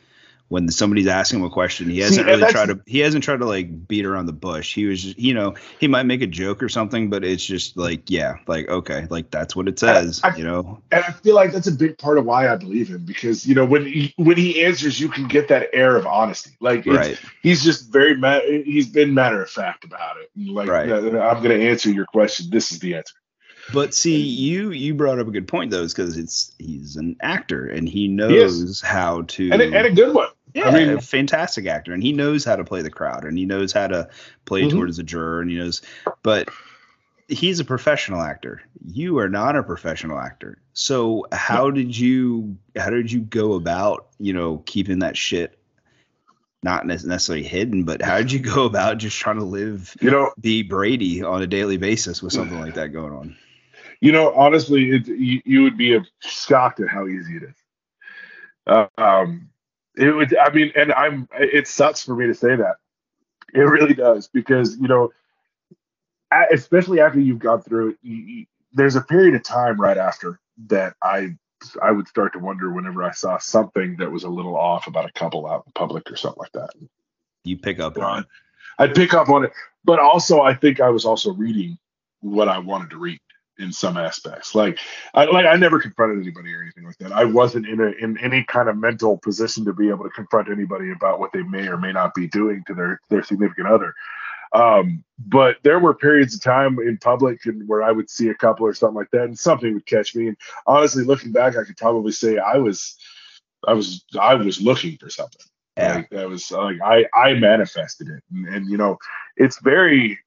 When 0.48 0.68
somebody's 0.68 1.08
asking 1.08 1.40
him 1.40 1.46
a 1.46 1.50
question, 1.50 1.90
he 1.90 1.98
hasn't 1.98 2.28
and 2.28 2.40
really 2.40 2.52
tried 2.52 2.66
to. 2.66 2.80
He 2.86 3.00
hasn't 3.00 3.24
tried 3.24 3.38
to 3.38 3.46
like 3.46 3.88
beat 3.88 4.06
around 4.06 4.26
the 4.26 4.32
bush. 4.32 4.74
He 4.74 4.86
was, 4.86 5.18
you 5.18 5.34
know, 5.34 5.56
he 5.80 5.88
might 5.88 6.04
make 6.04 6.22
a 6.22 6.26
joke 6.26 6.62
or 6.62 6.68
something, 6.68 7.10
but 7.10 7.24
it's 7.24 7.44
just 7.44 7.76
like, 7.76 8.08
yeah, 8.10 8.36
like 8.46 8.68
okay, 8.68 9.08
like 9.10 9.32
that's 9.32 9.56
what 9.56 9.66
it 9.66 9.76
says, 9.80 10.20
I- 10.22 10.36
you 10.36 10.44
know. 10.44 10.80
And 10.92 11.02
I 11.02 11.10
feel 11.10 11.34
like 11.34 11.50
that's 11.50 11.66
a 11.66 11.72
big 11.72 11.98
part 11.98 12.16
of 12.18 12.26
why 12.26 12.48
I 12.48 12.54
believe 12.54 12.86
him 12.88 13.04
because 13.04 13.44
you 13.44 13.56
know 13.56 13.64
when 13.64 13.86
he 13.86 14.14
when 14.18 14.36
he 14.36 14.64
answers, 14.64 15.00
you 15.00 15.08
can 15.08 15.26
get 15.26 15.48
that 15.48 15.68
air 15.72 15.96
of 15.96 16.06
honesty. 16.06 16.52
Like 16.60 16.86
Right. 16.86 17.18
he's 17.42 17.64
just 17.64 17.92
very 17.92 18.16
ma- 18.16 18.38
he's 18.40 18.86
been 18.88 19.14
matter 19.14 19.42
of 19.42 19.50
fact 19.50 19.84
about 19.84 20.16
it. 20.18 20.30
Like 20.36 20.68
Right. 20.68 20.88
I'm 20.92 21.42
going 21.42 21.58
to 21.58 21.68
answer 21.68 21.90
your 21.90 22.06
question. 22.06 22.50
This 22.50 22.70
is 22.70 22.78
the 22.78 22.94
answer. 22.94 23.14
But 23.72 23.94
see, 23.94 24.20
you 24.22 24.70
you 24.70 24.94
brought 24.94 25.18
up 25.18 25.26
a 25.26 25.30
good 25.30 25.48
point 25.48 25.70
though, 25.70 25.82
is 25.82 25.92
because 25.92 26.16
it's 26.16 26.52
he's 26.58 26.96
an 26.96 27.16
actor 27.20 27.66
and 27.66 27.88
he 27.88 28.06
knows 28.08 28.80
how 28.80 29.22
to 29.22 29.50
And 29.52 29.60
a, 29.60 29.64
and 29.66 29.86
a 29.86 29.90
good 29.92 30.14
one. 30.14 30.28
yeah, 30.54 30.68
I 30.68 30.70
mean- 30.78 30.90
a 30.90 31.00
fantastic 31.00 31.66
actor, 31.66 31.92
and 31.92 32.02
he 32.02 32.12
knows 32.12 32.44
how 32.44 32.56
to 32.56 32.64
play 32.64 32.82
the 32.82 32.90
crowd, 32.90 33.24
and 33.24 33.36
he 33.36 33.44
knows 33.44 33.72
how 33.72 33.88
to 33.88 34.08
play 34.44 34.62
Mhm. 34.62 34.70
towards 34.70 34.96
the 34.98 35.02
juror, 35.02 35.40
and 35.40 35.50
he 35.50 35.56
knows. 35.56 35.82
But 36.22 36.48
he's 37.28 37.58
a 37.58 37.64
professional 37.64 38.22
actor. 38.22 38.62
You 38.86 39.18
are 39.18 39.28
not 39.28 39.56
a 39.56 39.62
professional 39.64 40.18
actor. 40.20 40.58
So 40.72 41.26
how 41.32 41.70
did 41.70 41.96
you 41.98 42.56
how 42.76 42.90
did 42.90 43.10
you 43.10 43.20
go 43.20 43.54
about 43.54 44.06
you 44.20 44.32
know 44.32 44.62
keeping 44.66 45.00
that 45.00 45.16
shit 45.16 45.58
not 46.62 46.86
nec- 46.86 47.04
necessarily 47.04 47.44
hidden, 47.44 47.82
but 47.84 48.00
how 48.02 48.18
did 48.18 48.30
you 48.32 48.38
go 48.38 48.64
about 48.64 48.98
just 48.98 49.16
trying 49.18 49.38
to 49.38 49.44
live 49.44 49.96
You 50.00 50.10
know, 50.10 50.30
be 50.40 50.62
Brady 50.62 51.22
on 51.22 51.42
a 51.42 51.46
daily 51.46 51.76
basis 51.76 52.22
with 52.22 52.32
something 52.32 52.58
like 52.60 52.74
that 52.74 52.92
going 52.92 53.12
on? 53.12 53.36
You 54.00 54.12
know, 54.12 54.32
honestly, 54.34 54.90
it, 54.90 55.06
you, 55.06 55.40
you 55.44 55.62
would 55.62 55.76
be 55.76 55.98
shocked 56.20 56.80
at 56.80 56.88
how 56.88 57.06
easy 57.06 57.36
it 57.36 57.42
is. 57.44 57.54
Uh, 58.66 58.86
um, 58.98 59.48
it 59.96 60.10
would. 60.10 60.36
I 60.36 60.50
mean, 60.50 60.72
and 60.76 60.92
I'm. 60.92 61.28
It 61.38 61.68
sucks 61.68 62.02
for 62.02 62.14
me 62.14 62.26
to 62.26 62.34
say 62.34 62.56
that. 62.56 62.76
It 63.54 63.60
really 63.60 63.94
does 63.94 64.28
because 64.28 64.76
you 64.76 64.88
know, 64.88 65.12
especially 66.52 67.00
after 67.00 67.20
you've 67.20 67.38
gone 67.38 67.62
through 67.62 67.90
it, 67.90 67.96
you, 68.02 68.16
you, 68.16 68.46
there's 68.72 68.96
a 68.96 69.00
period 69.00 69.34
of 69.34 69.42
time 69.42 69.80
right 69.80 69.96
after 69.96 70.40
that 70.68 70.94
I 71.02 71.36
I 71.82 71.92
would 71.92 72.08
start 72.08 72.34
to 72.34 72.38
wonder 72.38 72.70
whenever 72.70 73.02
I 73.02 73.12
saw 73.12 73.38
something 73.38 73.96
that 73.96 74.10
was 74.10 74.24
a 74.24 74.28
little 74.28 74.56
off 74.56 74.86
about 74.86 75.08
a 75.08 75.12
couple 75.12 75.46
out 75.46 75.64
in 75.66 75.72
public 75.72 76.10
or 76.10 76.16
something 76.16 76.40
like 76.40 76.52
that. 76.52 76.70
You 77.44 77.56
pick 77.56 77.80
up 77.80 77.96
on 77.98 78.20
it. 78.20 78.26
I'd 78.78 78.94
pick 78.94 79.14
up 79.14 79.30
on 79.30 79.44
it, 79.44 79.52
but 79.84 79.98
also 79.98 80.42
I 80.42 80.54
think 80.54 80.80
I 80.80 80.90
was 80.90 81.06
also 81.06 81.32
reading 81.32 81.78
what 82.20 82.48
I 82.48 82.58
wanted 82.58 82.90
to 82.90 82.98
read 82.98 83.20
in 83.58 83.72
some 83.72 83.96
aspects. 83.96 84.54
Like 84.54 84.78
I 85.14 85.24
like 85.24 85.46
I 85.46 85.56
never 85.56 85.80
confronted 85.80 86.22
anybody 86.22 86.54
or 86.54 86.62
anything 86.62 86.84
like 86.84 86.98
that. 86.98 87.12
I 87.12 87.24
wasn't 87.24 87.66
in 87.66 87.80
a 87.80 87.90
in 88.02 88.18
any 88.18 88.44
kind 88.44 88.68
of 88.68 88.76
mental 88.76 89.18
position 89.18 89.64
to 89.64 89.72
be 89.72 89.88
able 89.88 90.04
to 90.04 90.10
confront 90.10 90.50
anybody 90.50 90.92
about 90.92 91.20
what 91.20 91.32
they 91.32 91.42
may 91.42 91.66
or 91.68 91.76
may 91.76 91.92
not 91.92 92.14
be 92.14 92.28
doing 92.28 92.62
to 92.66 92.74
their 92.74 93.00
their 93.08 93.22
significant 93.22 93.68
other. 93.68 93.94
Um, 94.52 95.04
but 95.18 95.56
there 95.62 95.78
were 95.78 95.94
periods 95.94 96.34
of 96.34 96.42
time 96.42 96.78
in 96.78 96.98
public 96.98 97.44
and 97.46 97.66
where 97.68 97.82
I 97.82 97.92
would 97.92 98.08
see 98.08 98.28
a 98.28 98.34
couple 98.34 98.66
or 98.66 98.74
something 98.74 98.96
like 98.96 99.10
that, 99.10 99.24
and 99.24 99.38
something 99.38 99.74
would 99.74 99.86
catch 99.86 100.14
me. 100.14 100.28
And 100.28 100.36
honestly, 100.66 101.04
looking 101.04 101.32
back, 101.32 101.56
I 101.56 101.64
could 101.64 101.76
probably 101.76 102.12
say 102.12 102.38
I 102.38 102.56
was, 102.56 102.96
I 103.66 103.72
was, 103.72 104.04
I 104.18 104.34
was 104.34 104.60
looking 104.60 104.96
for 104.98 105.10
something. 105.10 105.42
Yeah. 105.76 105.96
Like 105.96 106.10
that 106.10 106.28
was 106.28 106.50
like 106.50 106.76
I 106.82 107.04
I 107.12 107.34
manifested 107.34 108.08
it, 108.08 108.22
and, 108.32 108.46
and 108.48 108.70
you 108.70 108.78
know, 108.78 108.96
it's 109.36 109.60
very 109.60 110.18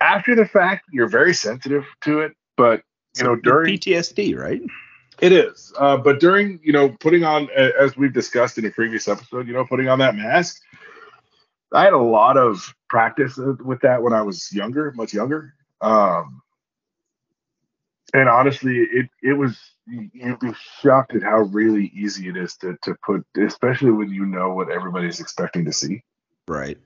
after 0.00 0.34
the 0.34 0.46
fact. 0.46 0.86
You're 0.92 1.08
very 1.08 1.34
sensitive 1.34 1.84
to 2.02 2.20
it, 2.20 2.32
but 2.56 2.82
you 3.16 3.24
know, 3.24 3.36
during 3.36 3.76
PTSD, 3.76 4.36
right? 4.36 4.62
it 5.20 5.32
is. 5.32 5.72
Uh, 5.78 5.96
but 5.96 6.20
during, 6.20 6.60
you 6.62 6.72
know, 6.72 6.88
putting 7.00 7.24
on, 7.24 7.48
as 7.50 7.96
we've 7.96 8.12
discussed 8.12 8.58
in 8.58 8.64
a 8.64 8.70
previous 8.70 9.06
episode, 9.06 9.46
you 9.46 9.52
know, 9.52 9.64
putting 9.64 9.88
on 9.88 9.98
that 9.98 10.16
mask, 10.16 10.60
I 11.72 11.84
had 11.84 11.92
a 11.92 11.98
lot 11.98 12.36
of 12.36 12.74
practice 12.88 13.36
with 13.36 13.80
that 13.82 14.02
when 14.02 14.12
I 14.12 14.22
was 14.22 14.50
younger, 14.52 14.92
much 14.92 15.12
younger. 15.12 15.54
Um, 15.80 16.42
and 18.12 18.28
honestly, 18.28 18.76
it 18.76 19.08
it 19.22 19.34
was 19.34 19.56
you'd 19.86 20.40
be 20.40 20.52
shocked 20.82 21.14
at 21.14 21.22
how 21.22 21.38
really 21.38 21.92
easy 21.94 22.28
it 22.28 22.36
is 22.36 22.56
to 22.56 22.76
to 22.82 22.96
put, 23.06 23.24
especially 23.36 23.92
when 23.92 24.10
you 24.10 24.26
know 24.26 24.52
what 24.52 24.68
everybody's 24.68 25.20
expecting 25.20 25.64
to 25.66 25.72
see. 25.72 26.02
Right. 26.48 26.78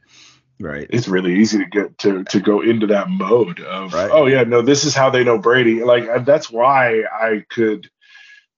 Right. 0.60 0.86
It's 0.90 1.08
really 1.08 1.40
easy 1.40 1.58
to 1.58 1.64
get 1.64 1.98
to 1.98 2.24
to 2.24 2.40
go 2.40 2.60
into 2.60 2.86
that 2.88 3.08
mode 3.08 3.60
of, 3.60 3.92
Right. 3.92 4.10
oh 4.10 4.26
yeah, 4.26 4.44
no, 4.44 4.62
this 4.62 4.84
is 4.84 4.94
how 4.94 5.10
they 5.10 5.24
know 5.24 5.38
Brady. 5.38 5.82
Like 5.82 6.08
uh, 6.08 6.20
that's 6.20 6.50
why 6.50 7.02
I 7.02 7.44
could 7.48 7.90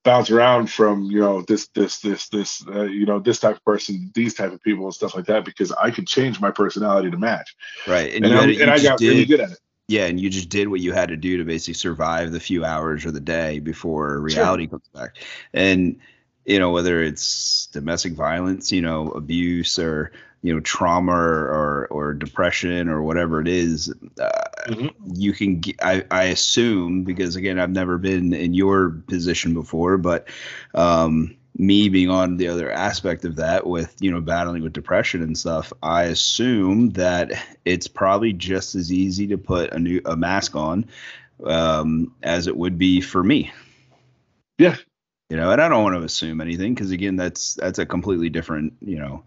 bounce 0.04 0.30
around 0.30 0.70
from 0.70 1.04
you 1.04 1.20
know 1.20 1.42
this 1.42 1.66
this 1.68 1.98
this 1.98 2.28
this 2.28 2.64
uh, 2.68 2.84
you 2.84 3.06
know 3.06 3.18
this 3.18 3.40
type 3.40 3.56
of 3.56 3.64
person 3.64 4.12
these 4.14 4.34
type 4.34 4.52
of 4.52 4.62
people 4.62 4.84
and 4.84 4.94
stuff 4.94 5.16
like 5.16 5.26
that 5.26 5.44
because 5.44 5.72
i 5.72 5.90
could 5.90 6.06
change 6.06 6.40
my 6.40 6.52
personality 6.52 7.10
to 7.10 7.18
match 7.18 7.56
Right. 7.88 8.14
And, 8.14 8.24
and, 8.24 8.32
you, 8.32 8.38
I, 8.38 8.40
had, 8.40 8.50
you 8.50 8.62
and 8.62 8.70
I 8.70 8.78
got 8.80 8.98
did, 9.00 9.08
really 9.08 9.24
good 9.24 9.40
at 9.40 9.50
it 9.50 9.58
Yeah, 9.88 10.06
and 10.06 10.20
you 10.20 10.30
just 10.30 10.48
did 10.48 10.68
what 10.68 10.80
you 10.80 10.92
had 10.92 11.08
to 11.08 11.16
do 11.16 11.38
to 11.38 11.44
basically 11.44 11.74
survive 11.74 12.30
the 12.30 12.38
few 12.38 12.64
hours 12.64 13.04
or 13.04 13.10
the 13.10 13.20
day 13.20 13.58
before 13.58 14.20
reality 14.20 14.68
comes 14.68 14.88
back. 14.94 15.16
And 15.52 15.98
you 16.44 16.60
know, 16.60 16.70
whether 16.70 17.02
it's 17.02 17.66
domestic 17.72 18.12
violence, 18.12 18.70
you 18.70 18.80
know, 18.80 19.08
abuse 19.10 19.78
or 19.78 20.12
you 20.46 20.54
know, 20.54 20.60
trauma 20.60 21.12
or 21.12 21.88
or, 21.90 22.14
depression 22.14 22.88
or 22.88 23.02
whatever 23.02 23.40
it 23.40 23.48
is, 23.48 23.92
uh, 24.20 24.44
Mhm. 24.68 24.90
you 25.14 25.32
can. 25.32 25.60
I 25.82 26.04
I 26.10 26.24
assume 26.24 27.02
because 27.04 27.34
again, 27.36 27.58
I've 27.58 27.70
never 27.70 27.98
been 27.98 28.32
in 28.32 28.54
your 28.54 28.90
position 29.08 29.54
before, 29.54 29.98
but 29.98 30.28
um, 30.74 31.34
me 31.58 31.88
being 31.88 32.10
on 32.10 32.36
the 32.36 32.48
other 32.48 32.70
aspect 32.70 33.24
of 33.24 33.36
that 33.36 33.66
with 33.66 33.96
you 34.00 34.10
know 34.10 34.20
battling 34.20 34.62
with 34.62 34.72
depression 34.74 35.22
and 35.22 35.38
stuff 35.38 35.72
i 35.82 36.02
assume 36.02 36.90
that 36.90 37.32
it's 37.64 37.88
probably 37.88 38.32
just 38.32 38.74
as 38.74 38.92
easy 38.92 39.26
to 39.26 39.38
put 39.38 39.72
a 39.72 39.78
new 39.78 40.00
a 40.04 40.14
mask 40.16 40.54
on 40.54 40.84
um, 41.44 42.14
as 42.22 42.46
it 42.46 42.56
would 42.56 42.76
be 42.78 43.00
for 43.00 43.22
me 43.24 43.50
Yeah. 44.58 44.76
you 45.30 45.36
know 45.36 45.50
and 45.50 45.60
i 45.62 45.68
don't 45.68 45.82
want 45.82 45.96
to 45.96 46.02
assume 46.04 46.40
anything 46.42 46.74
because 46.74 46.90
again 46.90 47.16
that's 47.16 47.54
that's 47.54 47.78
a 47.78 47.86
completely 47.86 48.28
different 48.28 48.74
you 48.80 48.98
know 48.98 49.22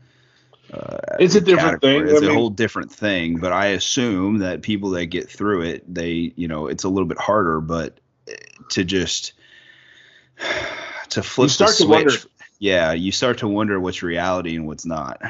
uh, 0.74 0.98
It's 1.20 1.36
a 1.36 1.42
different 1.42 1.82
category. 1.82 2.06
thing. 2.08 2.16
It's 2.16 2.22
I 2.22 2.26
a 2.26 2.30
mean- 2.30 2.38
whole 2.38 2.50
different 2.50 2.92
thing. 2.92 3.38
But 3.38 3.52
I 3.54 3.68
assume 3.68 4.40
that 4.40 4.62
people 4.62 4.90
that 4.92 5.08
get 5.08 5.30
through 5.30 5.62
it, 5.64 5.94
they, 5.94 6.34
you 6.36 6.48
know, 6.48 6.68
it's 6.68 6.84
a 6.84 6.90
little 6.90 7.08
bit 7.08 7.18
harder. 7.20 7.62
But 7.62 8.00
eh, 8.28 8.34
to 8.70 8.84
just 8.84 9.34
to 11.10 11.24
flip 11.24 11.50
start 11.50 11.72
the 11.72 11.76
switch, 11.84 11.90
wonder- 12.06 12.14
yeah, 12.60 12.92
you 12.92 13.12
start 13.12 13.38
to 13.40 13.48
wonder 13.48 13.80
what's 13.80 14.04
reality 14.04 14.56
and 14.56 14.68
what's 14.68 14.86
not. 14.86 15.22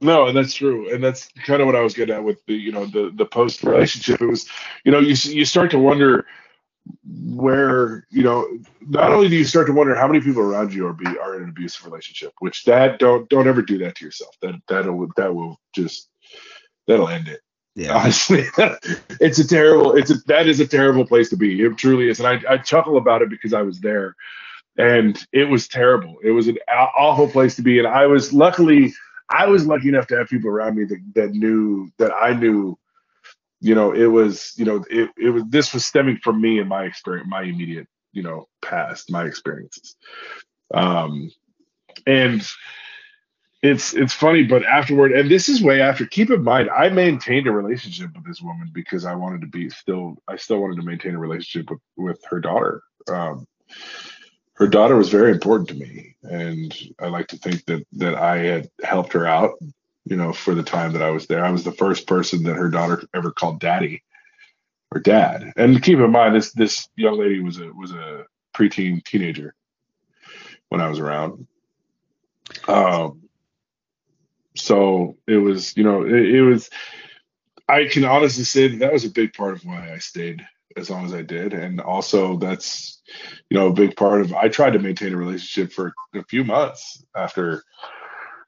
No, 0.00 0.26
and 0.26 0.36
that's 0.36 0.54
true, 0.54 0.92
and 0.92 1.04
that's 1.04 1.28
kind 1.46 1.60
of 1.60 1.66
what 1.66 1.76
I 1.76 1.80
was 1.80 1.94
getting 1.94 2.14
at 2.14 2.24
with 2.24 2.44
the 2.46 2.54
you 2.54 2.72
know 2.72 2.86
the 2.86 3.12
the 3.14 3.24
post 3.26 3.62
relationship. 3.62 4.20
It 4.20 4.26
was 4.26 4.48
you 4.84 4.90
know 4.90 4.98
you 4.98 5.14
you 5.14 5.44
start 5.44 5.70
to 5.72 5.78
wonder 5.78 6.26
where 7.04 8.06
you 8.10 8.22
know 8.22 8.46
not 8.80 9.12
only 9.12 9.28
do 9.28 9.36
you 9.36 9.44
start 9.44 9.66
to 9.66 9.72
wonder 9.72 9.94
how 9.94 10.06
many 10.06 10.20
people 10.20 10.42
around 10.42 10.72
you 10.72 10.86
are 10.86 10.92
be 10.92 11.06
are 11.06 11.36
in 11.36 11.44
an 11.44 11.48
abusive 11.48 11.84
relationship, 11.84 12.32
which 12.40 12.64
that 12.64 12.98
don't 12.98 13.28
don't 13.28 13.48
ever 13.48 13.62
do 13.62 13.78
that 13.78 13.96
to 13.96 14.04
yourself. 14.04 14.34
That 14.42 14.54
that'll 14.68 15.08
that 15.16 15.34
will 15.34 15.58
just 15.74 16.08
that'll 16.86 17.08
end 17.08 17.28
it. 17.28 17.40
Yeah, 17.74 17.96
Honestly, 17.96 18.44
it's 19.20 19.38
a 19.38 19.46
terrible. 19.46 19.94
It's 19.96 20.10
a 20.10 20.16
that 20.26 20.46
is 20.46 20.60
a 20.60 20.66
terrible 20.66 21.06
place 21.06 21.30
to 21.30 21.36
be. 21.36 21.62
It 21.62 21.78
truly 21.78 22.08
is, 22.08 22.20
and 22.20 22.28
I 22.28 22.52
I 22.52 22.58
chuckle 22.58 22.98
about 22.98 23.22
it 23.22 23.30
because 23.30 23.54
I 23.54 23.62
was 23.62 23.80
there, 23.80 24.14
and 24.76 25.18
it 25.32 25.44
was 25.44 25.68
terrible. 25.68 26.16
It 26.22 26.32
was 26.32 26.48
an 26.48 26.58
awful 26.68 27.28
place 27.28 27.56
to 27.56 27.62
be, 27.62 27.78
and 27.78 27.88
I 27.88 28.06
was 28.06 28.32
luckily 28.32 28.92
I 29.32 29.46
was 29.46 29.66
lucky 29.66 29.88
enough 29.88 30.06
to 30.08 30.18
have 30.18 30.28
people 30.28 30.50
around 30.50 30.76
me 30.76 30.84
that, 30.84 31.00
that 31.14 31.30
knew 31.32 31.90
that 31.98 32.12
I 32.12 32.34
knew. 32.34 32.78
You 33.62 33.76
know, 33.76 33.92
it 33.92 34.06
was 34.06 34.52
you 34.56 34.64
know 34.64 34.84
it 34.90 35.10
it 35.16 35.30
was 35.30 35.44
this 35.48 35.72
was 35.72 35.86
stemming 35.86 36.18
from 36.18 36.40
me 36.40 36.58
and 36.58 36.68
my 36.68 36.84
experience, 36.84 37.28
my 37.30 37.42
immediate 37.42 37.86
you 38.12 38.22
know 38.24 38.48
past, 38.60 39.08
my 39.08 39.24
experiences, 39.24 39.96
um, 40.74 41.30
and 42.04 42.42
it's 43.62 43.94
it's 43.94 44.12
funny, 44.12 44.42
but 44.42 44.64
afterward, 44.64 45.12
and 45.12 45.30
this 45.30 45.48
is 45.48 45.62
way 45.62 45.80
after. 45.80 46.04
Keep 46.04 46.30
in 46.30 46.42
mind, 46.42 46.68
I 46.70 46.88
maintained 46.88 47.46
a 47.46 47.52
relationship 47.52 48.10
with 48.12 48.26
this 48.26 48.42
woman 48.42 48.70
because 48.74 49.04
I 49.04 49.14
wanted 49.14 49.42
to 49.42 49.46
be 49.46 49.70
still. 49.70 50.16
I 50.26 50.34
still 50.36 50.58
wanted 50.58 50.76
to 50.76 50.82
maintain 50.82 51.14
a 51.14 51.18
relationship 51.20 51.70
with 51.70 51.80
with 51.96 52.24
her 52.30 52.40
daughter. 52.40 52.82
Um, 53.08 53.46
her 54.54 54.66
daughter 54.66 54.96
was 54.96 55.10
very 55.10 55.30
important 55.30 55.68
to 55.68 55.76
me, 55.76 56.16
and 56.24 56.76
I 56.98 57.06
like 57.06 57.28
to 57.28 57.36
think 57.36 57.64
that 57.66 57.86
that 57.92 58.16
I 58.16 58.38
had 58.38 58.68
helped 58.82 59.12
her 59.12 59.24
out. 59.24 59.52
You 60.04 60.16
know, 60.16 60.32
for 60.32 60.54
the 60.54 60.64
time 60.64 60.92
that 60.92 61.02
I 61.02 61.10
was 61.10 61.26
there, 61.26 61.44
I 61.44 61.50
was 61.50 61.64
the 61.64 61.72
first 61.72 62.06
person 62.06 62.42
that 62.44 62.56
her 62.56 62.68
daughter 62.68 63.02
ever 63.14 63.30
called 63.30 63.60
daddy 63.60 64.02
or 64.92 65.00
dad. 65.00 65.52
And 65.56 65.82
keep 65.82 65.98
in 65.98 66.10
mind, 66.10 66.34
this 66.34 66.52
this 66.52 66.88
young 66.96 67.18
lady 67.18 67.40
was 67.40 67.58
a 67.58 67.72
was 67.72 67.92
a 67.92 68.24
preteen 68.54 69.04
teenager 69.04 69.54
when 70.68 70.80
I 70.80 70.88
was 70.88 70.98
around. 70.98 71.46
Um, 72.66 73.22
so 74.56 75.16
it 75.26 75.36
was, 75.36 75.76
you 75.76 75.84
know, 75.84 76.04
it, 76.04 76.12
it 76.12 76.42
was. 76.42 76.68
I 77.68 77.86
can 77.86 78.04
honestly 78.04 78.44
say 78.44 78.68
that 78.68 78.80
that 78.80 78.92
was 78.92 79.04
a 79.04 79.10
big 79.10 79.32
part 79.32 79.54
of 79.54 79.64
why 79.64 79.92
I 79.92 79.98
stayed 79.98 80.44
as 80.76 80.90
long 80.90 81.04
as 81.04 81.14
I 81.14 81.22
did, 81.22 81.54
and 81.54 81.80
also 81.80 82.36
that's, 82.36 83.00
you 83.48 83.58
know, 83.58 83.68
a 83.68 83.72
big 83.72 83.96
part 83.96 84.20
of. 84.20 84.34
I 84.34 84.48
tried 84.48 84.72
to 84.72 84.78
maintain 84.78 85.14
a 85.14 85.16
relationship 85.16 85.72
for 85.72 85.94
a 86.14 86.24
few 86.24 86.44
months 86.44 87.04
after 87.16 87.62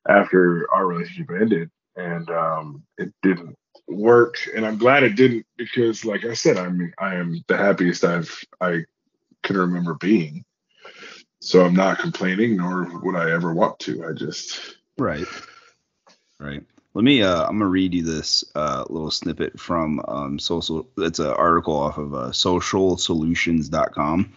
after 0.09 0.69
our 0.73 0.87
relationship 0.87 1.31
ended, 1.31 1.71
and 1.97 2.29
um, 2.31 2.83
it 2.99 3.13
didn't 3.23 3.57
work, 3.89 4.37
and 4.55 4.67
I'm 4.67 4.79
glad 4.79 5.03
it 5.03 5.17
didn't 5.17 5.47
because, 5.57 6.05
like 6.05 6.25
I 6.25 6.35
said, 6.35 6.57
I'm 6.57 6.93
I 6.99 7.17
am 7.17 7.43
the 7.49 7.57
happiest 7.57 8.05
I've 8.05 8.45
I 8.61 8.85
can 9.43 9.57
remember 9.57 9.95
being. 9.95 10.45
So 11.41 11.65
I'm 11.65 11.75
not 11.75 11.99
complaining, 11.99 12.57
nor 12.57 12.89
would 13.03 13.17
I 13.17 13.31
ever 13.31 13.53
want 13.53 13.79
to. 13.81 14.07
I 14.07 14.13
just 14.13 14.77
Right. 14.99 15.27
Right. 16.39 16.63
Let 16.95 17.05
me. 17.05 17.23
Uh, 17.23 17.45
I'm 17.45 17.59
gonna 17.59 17.71
read 17.71 17.95
you 17.95 18.03
this 18.03 18.45
uh, 18.55 18.85
little 18.89 19.11
snippet 19.11 19.59
from 19.59 20.01
um, 20.07 20.39
social. 20.39 20.89
It's 20.99 21.19
an 21.19 21.27
article 21.27 21.77
off 21.77 21.99
of 21.99 22.15
uh, 22.15 22.29
SocialSolutions.com, 22.29 24.33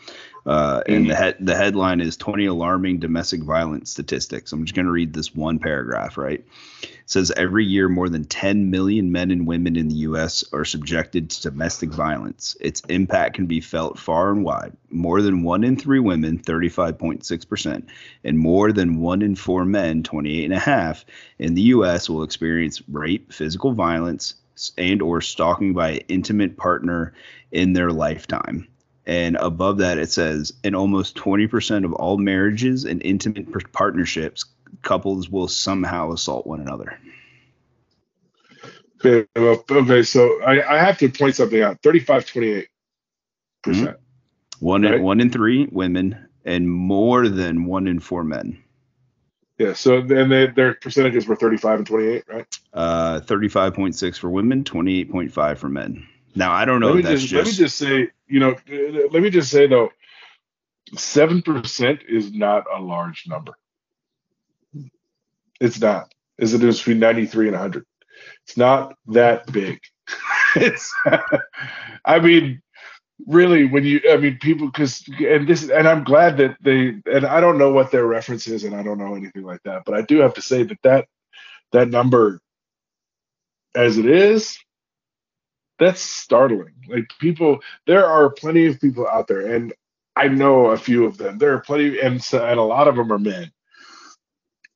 uh, 0.48 0.82
and 0.88 1.10
the 1.10 1.16
head 1.16 1.36
the 1.41 1.56
headline 1.56 2.00
is 2.00 2.16
20 2.16 2.45
alarming 2.45 3.00
domestic 3.00 3.43
violence 3.43 3.91
statistics. 3.91 4.54
I'm 4.54 4.64
just 4.64 4.76
gonna 4.76 4.91
read 4.91 5.14
this 5.14 5.36
one 5.36 5.60
paragraph. 5.60 6.18
Right. 6.18 6.45
It 6.84 6.89
says 7.06 7.32
every 7.36 7.66
year 7.66 7.89
more 7.89 8.08
than 8.08 8.24
10 8.24 8.72
million 8.72 9.12
men 9.12 9.30
and 9.30 9.45
women 9.45 9.76
in 9.76 9.89
the 9.89 9.95
U.S. 9.95 10.45
are 10.54 10.64
subjected 10.64 11.30
to 11.30 11.50
domestic 11.50 11.89
violence. 11.89 12.56
Its 12.62 12.82
impact 12.88 13.36
can 13.36 13.45
be 13.45 13.60
felt 13.60 14.00
far 14.00 14.32
and 14.32 14.45
wide. 14.45 14.72
More 14.89 15.22
than 15.22 15.43
one 15.43 15.66
in 15.66 15.76
three 15.76 16.00
women, 16.00 16.39
35.6 16.39 17.50
percent, 17.50 17.89
and 18.24 18.39
more 18.39 18.72
than 18.72 19.02
one 19.02 19.22
in 19.22 19.36
four 19.36 19.66
men, 19.66 20.02
28.5 20.02 21.04
in 21.39 21.56
the 21.56 21.62
US 21.64 22.10
will 22.10 22.24
experience 22.24 22.82
rape, 22.88 23.34
physical 23.34 23.74
violence, 23.74 24.36
and 24.78 25.02
or 25.02 25.20
stalking 25.20 25.74
by 25.74 25.91
an 25.91 26.02
intimate 26.08 26.56
partner 26.56 27.14
in 27.52 27.74
their 27.74 27.91
lifetime. 27.91 28.66
And 29.08 29.38
above 29.38 29.78
that 29.78 29.97
it 29.97 30.12
says 30.12 30.51
in 30.66 30.76
almost 30.76 31.16
20% 31.16 31.86
of 31.86 31.93
all 31.93 32.18
marriages 32.18 32.84
and 32.84 33.01
intimate 33.03 33.72
partnerships 33.72 34.45
couples 34.82 35.30
will 35.30 35.47
somehow 35.47 36.12
assault 36.12 36.45
one 36.45 36.60
another. 36.60 36.99
Okay, 39.03 39.26
well, 39.36 39.64
okay, 39.72 40.03
so 40.03 40.41
I, 40.43 40.76
I 40.76 40.84
have 40.84 40.97
to 40.97 41.10
point 41.10 41.36
something 41.36 41.62
out. 41.62 41.82
35, 41.84 42.26
28 42.26 42.68
percent. 43.64 43.97
One 44.60 44.82
Right. 44.82 44.95
in, 44.95 45.03
one 45.03 45.22
in 45.22 45.30
3 45.30 45.70
women 45.72 46.28
and 46.43 46.70
more 46.70 47.30
than 47.30 47.66
one 47.66 47.88
in 47.88 47.99
4 47.99 48.24
men. 48.24 48.62
Yeah. 49.58 49.74
So 49.74 50.01
then 50.01 50.30
they, 50.30 50.47
their 50.47 50.74
percentages 50.74 51.28
were 51.28 51.36
35 51.36 51.80
and 51.80 51.88
28, 51.88 52.24
right? 52.28 52.60
Uh 52.74 53.22
35.6 53.22 54.18
for 54.18 54.30
women, 54.30 54.64
28.5 54.66 55.58
for 55.58 55.70
men. 55.70 56.05
Now 56.36 56.51
I 56.51 56.66
don't 56.66 56.82
know 56.82 56.89
let 56.89 56.99
if 56.99 57.05
that's 57.05 57.22
just, 57.22 57.32
just, 57.32 57.45
let 57.45 57.45
me 57.45 57.53
just 57.53 57.78
say, 57.78 58.10
you 58.28 58.39
know, 58.39 58.55
let 59.11 59.21
me 59.23 59.30
just 59.30 59.49
say 59.49 59.67
though, 59.67 59.89
seven 60.95 61.41
percent 61.41 62.01
is 62.07 62.32
not 62.32 62.65
a 62.73 62.82
large 62.82 63.25
number. 63.28 63.53
It's 65.59 65.80
not. 65.80 66.11
As 66.39 66.53
it 66.53 66.63
is 66.63 66.78
between 66.78 66.99
93 66.99 67.47
and 67.47 67.55
100. 67.55 67.84
It's 68.45 68.57
not 68.57 68.93
that 69.07 69.51
big. 69.51 69.80
it's. 70.55 70.93
I 72.05 72.19
mean, 72.19 72.61
really, 73.25 73.65
when 73.65 73.84
you, 73.84 74.01
I 74.09 74.17
mean, 74.17 74.38
people, 74.39 74.67
because, 74.67 75.03
and 75.19 75.47
this, 75.47 75.69
and 75.69 75.88
I'm 75.88 76.03
glad 76.03 76.38
that 76.38 76.57
they, 76.61 76.95
and 77.11 77.25
I 77.25 77.39
don't 77.39 77.57
know 77.57 77.71
what 77.71 77.91
their 77.91 78.05
reference 78.05 78.47
is, 78.47 78.63
and 78.63 78.75
I 78.75 78.84
don't 78.84 78.99
know 78.99 79.15
anything 79.15 79.43
like 79.43 79.63
that, 79.63 79.84
but 79.86 79.95
I 79.95 80.01
do 80.01 80.19
have 80.19 80.36
to 80.36 80.41
say 80.41 80.63
that 80.63 80.78
that 80.84 81.07
that 81.71 81.89
number, 81.89 82.39
as 83.75 83.97
it 83.97 84.05
is, 84.05 84.57
that's 85.80 86.01
startling. 86.01 86.73
Like 86.88 87.11
people, 87.19 87.59
there 87.86 88.05
are 88.05 88.30
plenty 88.30 88.65
of 88.65 88.80
people 88.80 89.07
out 89.07 89.28
there, 89.28 89.55
and 89.55 89.73
I 90.15 90.28
know 90.28 90.67
a 90.67 90.78
few 90.78 91.05
of 91.05 91.17
them. 91.17 91.38
There 91.38 91.53
are 91.53 91.59
plenty, 91.59 91.99
and 91.99 92.21
so, 92.21 92.43
and 92.43 92.59
a 92.59 92.63
lot 92.63 92.88
of 92.88 92.95
them 92.95 93.11
are 93.11 93.19
men. 93.19 93.51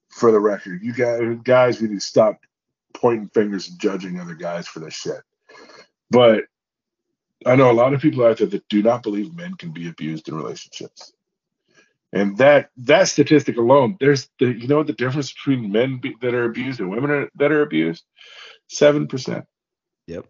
For 0.09 0.31
the 0.31 0.39
record, 0.39 0.81
you 0.83 0.93
guys, 0.93 1.21
guys, 1.43 1.81
we 1.81 1.87
need 1.87 1.95
to 1.95 2.01
stop 2.01 2.41
pointing 2.93 3.29
fingers 3.29 3.69
and 3.69 3.79
judging 3.79 4.19
other 4.19 4.35
guys 4.35 4.67
for 4.67 4.79
this 4.79 4.93
shit. 4.93 5.21
But 6.09 6.43
I 7.45 7.55
know 7.55 7.71
a 7.71 7.73
lot 7.73 7.93
of 7.93 8.01
people 8.01 8.25
out 8.25 8.37
there 8.37 8.47
that 8.47 8.67
do 8.67 8.83
not 8.83 9.03
believe 9.03 9.33
men 9.33 9.55
can 9.55 9.71
be 9.71 9.87
abused 9.87 10.27
in 10.27 10.35
relationships. 10.35 11.13
And 12.13 12.37
that 12.37 12.69
that 12.77 13.07
statistic 13.07 13.57
alone, 13.57 13.95
there's 13.99 14.29
the 14.37 14.47
you 14.47 14.67
know 14.67 14.83
the 14.83 14.93
difference 14.93 15.31
between 15.31 15.71
men 15.71 15.99
be, 15.99 16.15
that 16.21 16.33
are 16.33 16.43
abused 16.43 16.81
and 16.81 16.89
women 16.89 17.09
are, 17.09 17.29
that 17.35 17.53
are 17.53 17.61
abused, 17.61 18.03
seven 18.67 19.07
percent. 19.07 19.45
Yep. 20.07 20.25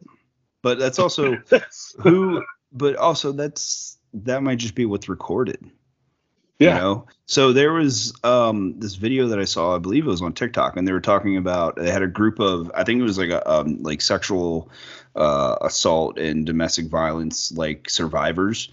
But 0.62 0.80
that's 0.80 1.00
also 1.00 1.38
who 2.00 2.44
but 2.72 2.96
also 2.96 3.32
that's 3.32 3.98
that 4.14 4.44
might 4.44 4.60
just 4.60 4.76
be 4.76 4.86
what's 4.86 5.10
recorded. 5.10 5.72
Yeah. 6.60 6.76
You 6.76 6.82
know? 6.82 7.08
So 7.26 7.54
there 7.54 7.74
was 7.74 8.14
um 8.24 8.80
this 8.80 8.96
video 8.96 9.28
that 9.30 9.40
I 9.40 9.46
saw, 9.46 9.76
I 9.76 9.80
believe 9.80 10.06
it 10.06 10.10
was 10.10 10.22
on 10.22 10.34
TikTok, 10.34 10.78
and 10.78 10.88
they 10.88 10.92
were 10.92 11.02
talking 11.02 11.38
about 11.38 11.76
they 11.76 11.92
had 11.92 12.04
a 12.04 12.08
group 12.08 12.40
of 12.40 12.72
I 12.76 12.84
think 12.84 13.00
it 13.00 13.04
was 13.04 13.18
like 13.18 13.32
a 13.32 13.50
um 13.50 13.82
like 13.82 14.02
sexual 14.02 14.70
uh 15.16 15.58
assault 15.62 16.20
and 16.20 16.46
domestic 16.46 16.88
violence 16.88 17.52
like 17.52 17.90
survivors. 17.90 18.70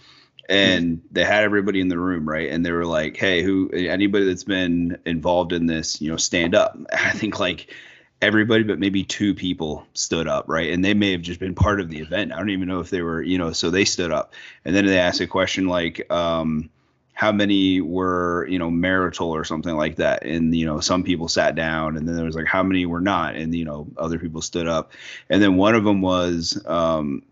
And 0.51 1.03
they 1.13 1.25
had 1.25 1.45
everybody 1.45 1.79
in 1.79 1.89
the 1.89 1.99
room, 1.99 2.27
right? 2.27 2.49
And 2.49 2.65
they 2.65 2.73
were 2.73 2.87
like, 2.87 3.19
"Hey, 3.19 3.43
who? 3.43 3.69
Anybody 3.71 4.25
that's 4.25 4.45
been 4.45 4.97
involved 5.05 5.53
in 5.53 5.67
this, 5.67 6.01
you 6.01 6.11
know, 6.11 6.17
stand 6.17 6.55
up." 6.55 6.79
I 6.93 7.11
think 7.11 7.39
like 7.39 7.75
everybody 8.21 8.65
but 8.65 8.79
maybe 8.79 9.05
two 9.05 9.35
people 9.35 9.87
stood 9.95 10.27
up, 10.27 10.47
right? 10.49 10.73
And 10.73 10.85
they 10.85 10.95
may 10.95 11.13
have 11.13 11.23
just 11.23 11.41
been 11.41 11.55
part 11.55 11.81
of 11.81 11.89
the 11.89 12.01
event. 12.01 12.33
I 12.33 12.39
don't 12.39 12.51
even 12.51 12.69
know 12.69 12.81
if 12.81 12.91
they 12.91 13.03
were, 13.03 13.23
you 13.23 13.39
know, 13.39 13.53
so 13.53 13.71
they 13.71 13.85
stood 13.85 14.11
up. 14.11 14.33
And 14.65 14.75
then 14.75 14.87
they 14.87 14.99
asked 14.99 15.21
a 15.21 15.27
question 15.27 15.67
like, 15.67 16.11
um, 16.11 16.71
how 17.13 17.33
many 17.33 17.81
were, 17.81 18.47
you 18.49 18.59
know, 18.59 18.71
marital 18.71 19.31
or 19.31 19.45
something 19.45 19.75
like 19.75 19.97
that? 19.97 20.25
And, 20.25 20.55
you 20.55 20.67
know, 20.67 20.81
some 20.81 21.03
people 21.03 21.29
sat 21.29 21.55
down 21.55 21.97
and 21.97 22.07
then 22.07 22.17
there 22.17 22.25
was 22.25 22.37
like, 22.37 22.47
how 22.47 22.63
many 22.63 22.87
were 22.87 23.01
not? 23.01 23.35
And, 23.35 23.55
you 23.55 23.65
know, 23.65 23.89
other 23.97 24.19
people 24.19 24.41
stood 24.41 24.69
up. 24.69 24.93
And 25.29 25.43
then 25.43 25.57
one 25.57 25.75
of 25.75 25.85
them 25.85 26.01
was, 26.01 26.61
um, 26.67 27.23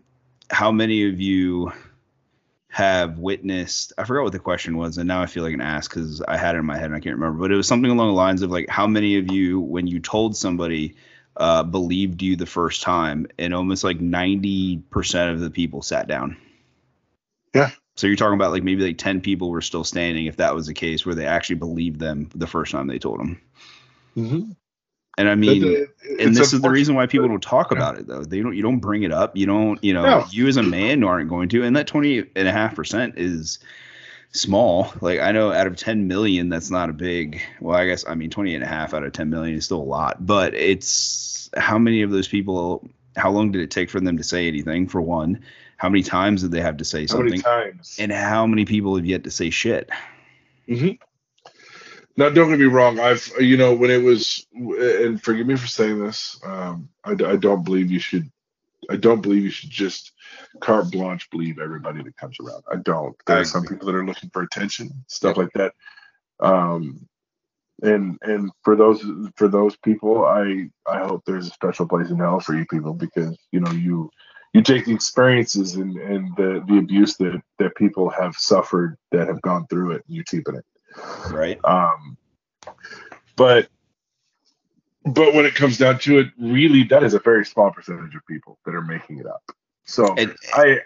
how 0.49 0.71
many 0.71 1.07
of 1.07 1.19
you 1.19 1.71
have 2.77 3.17
witnessed 3.17 3.91
i 3.97 4.03
forgot 4.03 4.21
what 4.21 4.31
the 4.31 4.37
question 4.37 4.77
was 4.77 4.99
and 4.99 5.07
now 5.07 5.19
i 5.19 5.25
feel 5.25 5.41
like 5.41 5.53
an 5.55 5.61
ass 5.61 5.87
because 5.87 6.21
i 6.27 6.37
had 6.37 6.53
it 6.53 6.59
in 6.59 6.65
my 6.65 6.77
head 6.77 6.85
and 6.85 6.93
i 6.93 6.99
can't 6.99 7.15
remember 7.15 7.39
but 7.39 7.51
it 7.51 7.55
was 7.55 7.67
something 7.67 7.89
along 7.89 8.07
the 8.07 8.13
lines 8.13 8.43
of 8.43 8.51
like 8.51 8.69
how 8.69 8.85
many 8.85 9.17
of 9.17 9.31
you 9.31 9.59
when 9.59 9.87
you 9.87 9.99
told 9.99 10.37
somebody 10.37 10.95
uh, 11.37 11.63
believed 11.63 12.21
you 12.21 12.35
the 12.35 12.45
first 12.45 12.83
time 12.83 13.25
and 13.39 13.51
almost 13.51 13.83
like 13.83 13.97
90% 13.97 15.31
of 15.33 15.39
the 15.39 15.49
people 15.49 15.81
sat 15.81 16.07
down 16.07 16.37
Yeah. 17.55 17.71
so 17.95 18.05
you're 18.05 18.15
talking 18.15 18.35
about 18.35 18.51
like 18.51 18.61
maybe 18.63 18.83
like 18.85 18.99
10 18.99 19.21
people 19.21 19.49
were 19.49 19.61
still 19.61 19.83
standing 19.83 20.27
if 20.27 20.37
that 20.37 20.53
was 20.53 20.67
the 20.67 20.75
case 20.75 21.03
where 21.03 21.15
they 21.15 21.25
actually 21.25 21.55
believed 21.55 21.99
them 21.99 22.29
the 22.35 22.45
first 22.45 22.71
time 22.71 22.85
they 22.85 22.99
told 22.99 23.19
them 23.19 23.41
Mm-hmm. 24.15 24.51
And 25.17 25.27
i 25.29 25.35
mean 25.35 25.87
and 26.19 26.35
this 26.35 26.53
is 26.53 26.61
the 26.61 26.69
reason 26.69 26.95
why 26.95 27.05
people 27.07 27.27
don't 27.27 27.41
talk 27.43 27.71
Yeah. 27.71 27.77
about 27.77 27.97
it 27.99 28.07
though. 28.07 28.23
They 28.23 28.41
don't 28.41 28.55
you 28.55 28.63
don't 28.63 28.79
bring 28.79 29.03
it 29.03 29.11
up. 29.11 29.35
You 29.35 29.45
don't 29.45 29.83
you 29.83 29.93
know 29.93 30.03
No. 30.03 30.25
you 30.31 30.47
as 30.47 30.57
a 30.57 30.63
man 30.63 31.03
aren't 31.03 31.29
going 31.29 31.49
to. 31.49 31.63
And 31.63 31.75
that 31.75 31.87
20 31.87 32.25
and 32.35 32.47
a 32.47 32.51
half 32.51 32.75
percent 32.75 33.15
is 33.17 33.59
small. 34.31 34.91
Like 35.01 35.19
i 35.19 35.31
know 35.31 35.51
out 35.51 35.67
of 35.67 35.75
10 35.75 36.07
million 36.07 36.49
that's 36.49 36.69
not 36.71 36.89
a 36.89 36.93
big 36.93 37.41
well 37.61 37.75
i 37.77 37.85
guess 37.85 38.05
i 38.07 38.15
mean 38.15 38.29
20 38.29 38.55
and 38.55 38.63
a 38.63 38.67
half 38.67 38.93
out 38.93 39.03
of 39.03 39.11
10 39.13 39.29
million 39.29 39.57
is 39.57 39.65
still 39.65 39.81
a 39.81 39.83
lot. 39.83 40.25
But 40.25 40.53
it's 40.53 41.49
how 41.57 41.77
many 41.77 42.01
of 42.01 42.11
those 42.11 42.27
people 42.27 42.87
how 43.15 43.31
long 43.31 43.51
did 43.51 43.61
it 43.61 43.71
take 43.71 43.89
for 43.89 43.99
them 43.99 44.17
to 44.17 44.23
say 44.23 44.47
anything 44.47 44.87
for 44.87 45.01
one? 45.01 45.41
How 45.77 45.89
many 45.89 46.03
times 46.03 46.41
did 46.41 46.51
they 46.51 46.61
have 46.61 46.77
to 46.77 46.85
say 46.85 47.05
How 47.07 47.17
many 47.17 47.37
something? 47.37 47.41
times? 47.41 47.95
and 47.99 48.11
how 48.11 48.45
many 48.47 48.65
people 48.65 48.95
have 48.95 49.05
yet 49.05 49.23
to 49.25 49.31
say 49.31 49.49
shit? 49.49 49.89
Hmm 50.67 50.89
Now, 52.17 52.29
don't 52.29 52.49
get 52.49 52.59
me 52.59 52.65
wrong. 52.65 52.99
I've, 52.99 53.31
you 53.39 53.57
know, 53.57 53.75
when 53.75 53.91
it 53.91 54.01
was, 54.03 54.45
and 54.53 55.21
forgive 55.23 55.47
me 55.47 55.55
for 55.55 55.67
saying 55.67 56.03
this, 56.03 56.39
um, 56.43 56.89
I, 57.03 57.11
I 57.11 57.35
don't 57.37 57.63
believe 57.63 57.91
you 57.91 57.99
should, 57.99 58.29
I 58.89 58.95
don't 58.97 59.21
believe 59.21 59.43
you 59.43 59.51
should 59.51 59.69
just 59.69 60.13
carte 60.59 60.91
blanche 60.91 61.29
believe 61.29 61.59
everybody 61.59 62.03
that 62.03 62.17
comes 62.17 62.37
around. 62.39 62.63
I 62.71 62.77
don't. 62.77 63.15
There 63.27 63.39
are 63.39 63.45
some 63.45 63.65
people 63.65 63.87
that 63.87 63.95
are 63.95 64.05
looking 64.05 64.31
for 64.31 64.41
attention, 64.41 64.91
stuff 65.07 65.37
like 65.37 65.53
that. 65.53 65.73
Um, 66.39 67.07
and 67.83 68.17
and 68.21 68.51
for 68.63 68.75
those 68.75 69.03
for 69.35 69.47
those 69.47 69.75
people, 69.77 70.25
I 70.25 70.69
I 70.87 70.99
hope 71.05 71.23
there's 71.25 71.47
a 71.47 71.51
special 71.51 71.87
place 71.87 72.09
in 72.09 72.17
hell 72.17 72.39
for 72.39 72.55
you 72.55 72.65
people 72.65 72.93
because 72.93 73.37
you 73.51 73.59
know 73.59 73.71
you 73.71 74.09
you 74.53 74.63
take 74.63 74.85
the 74.85 74.93
experiences 74.93 75.75
and 75.75 75.95
and 75.97 76.35
the 76.37 76.63
the 76.67 76.79
abuse 76.79 77.17
that 77.17 77.41
that 77.59 77.75
people 77.75 78.09
have 78.09 78.35
suffered 78.35 78.97
that 79.11 79.27
have 79.27 79.41
gone 79.41 79.67
through 79.67 79.91
it, 79.91 80.03
and 80.07 80.15
you 80.15 80.23
keep 80.23 80.47
it. 80.49 80.65
Right 81.29 81.59
Um, 81.63 82.17
but 83.35 83.69
but 85.05 85.33
when 85.33 85.45
it 85.45 85.55
comes 85.55 85.77
down 85.77 85.99
to 85.99 86.19
it, 86.19 86.27
really, 86.37 86.83
that 86.83 87.03
is 87.03 87.13
a 87.13 87.19
very 87.19 87.45
small 87.45 87.71
percentage 87.71 88.13
of 88.15 88.25
people 88.27 88.59
that 88.65 88.75
are 88.75 88.81
making 88.81 89.19
it 89.19 89.25
up. 89.25 89.41
So 89.85 90.15
and 90.17 90.35
I, 90.53 90.79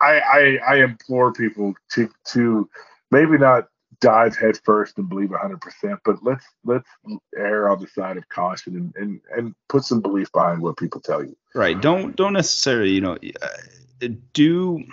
I, 0.00 0.20
I, 0.20 0.58
I 0.68 0.76
implore 0.84 1.32
people 1.32 1.74
to 1.92 2.10
to 2.32 2.68
maybe 3.10 3.38
not 3.38 3.68
dive 4.00 4.36
head 4.36 4.58
first 4.64 4.98
and 4.98 5.08
believe 5.08 5.30
100%, 5.30 5.98
but 6.04 6.22
let's 6.22 6.44
let's 6.64 6.88
err 7.36 7.70
on 7.70 7.80
the 7.80 7.86
side 7.86 8.16
of 8.16 8.28
caution 8.28 8.76
and 8.76 8.94
and, 8.96 9.20
and 9.36 9.54
put 9.68 9.84
some 9.84 10.00
belief 10.00 10.30
behind 10.32 10.60
what 10.60 10.76
people 10.76 11.00
tell 11.00 11.22
you. 11.22 11.36
right 11.54 11.80
don't 11.80 12.14
don't 12.16 12.34
necessarily 12.34 12.90
you 12.90 13.00
know 13.00 13.16
uh, 13.40 14.08
do 14.32 14.84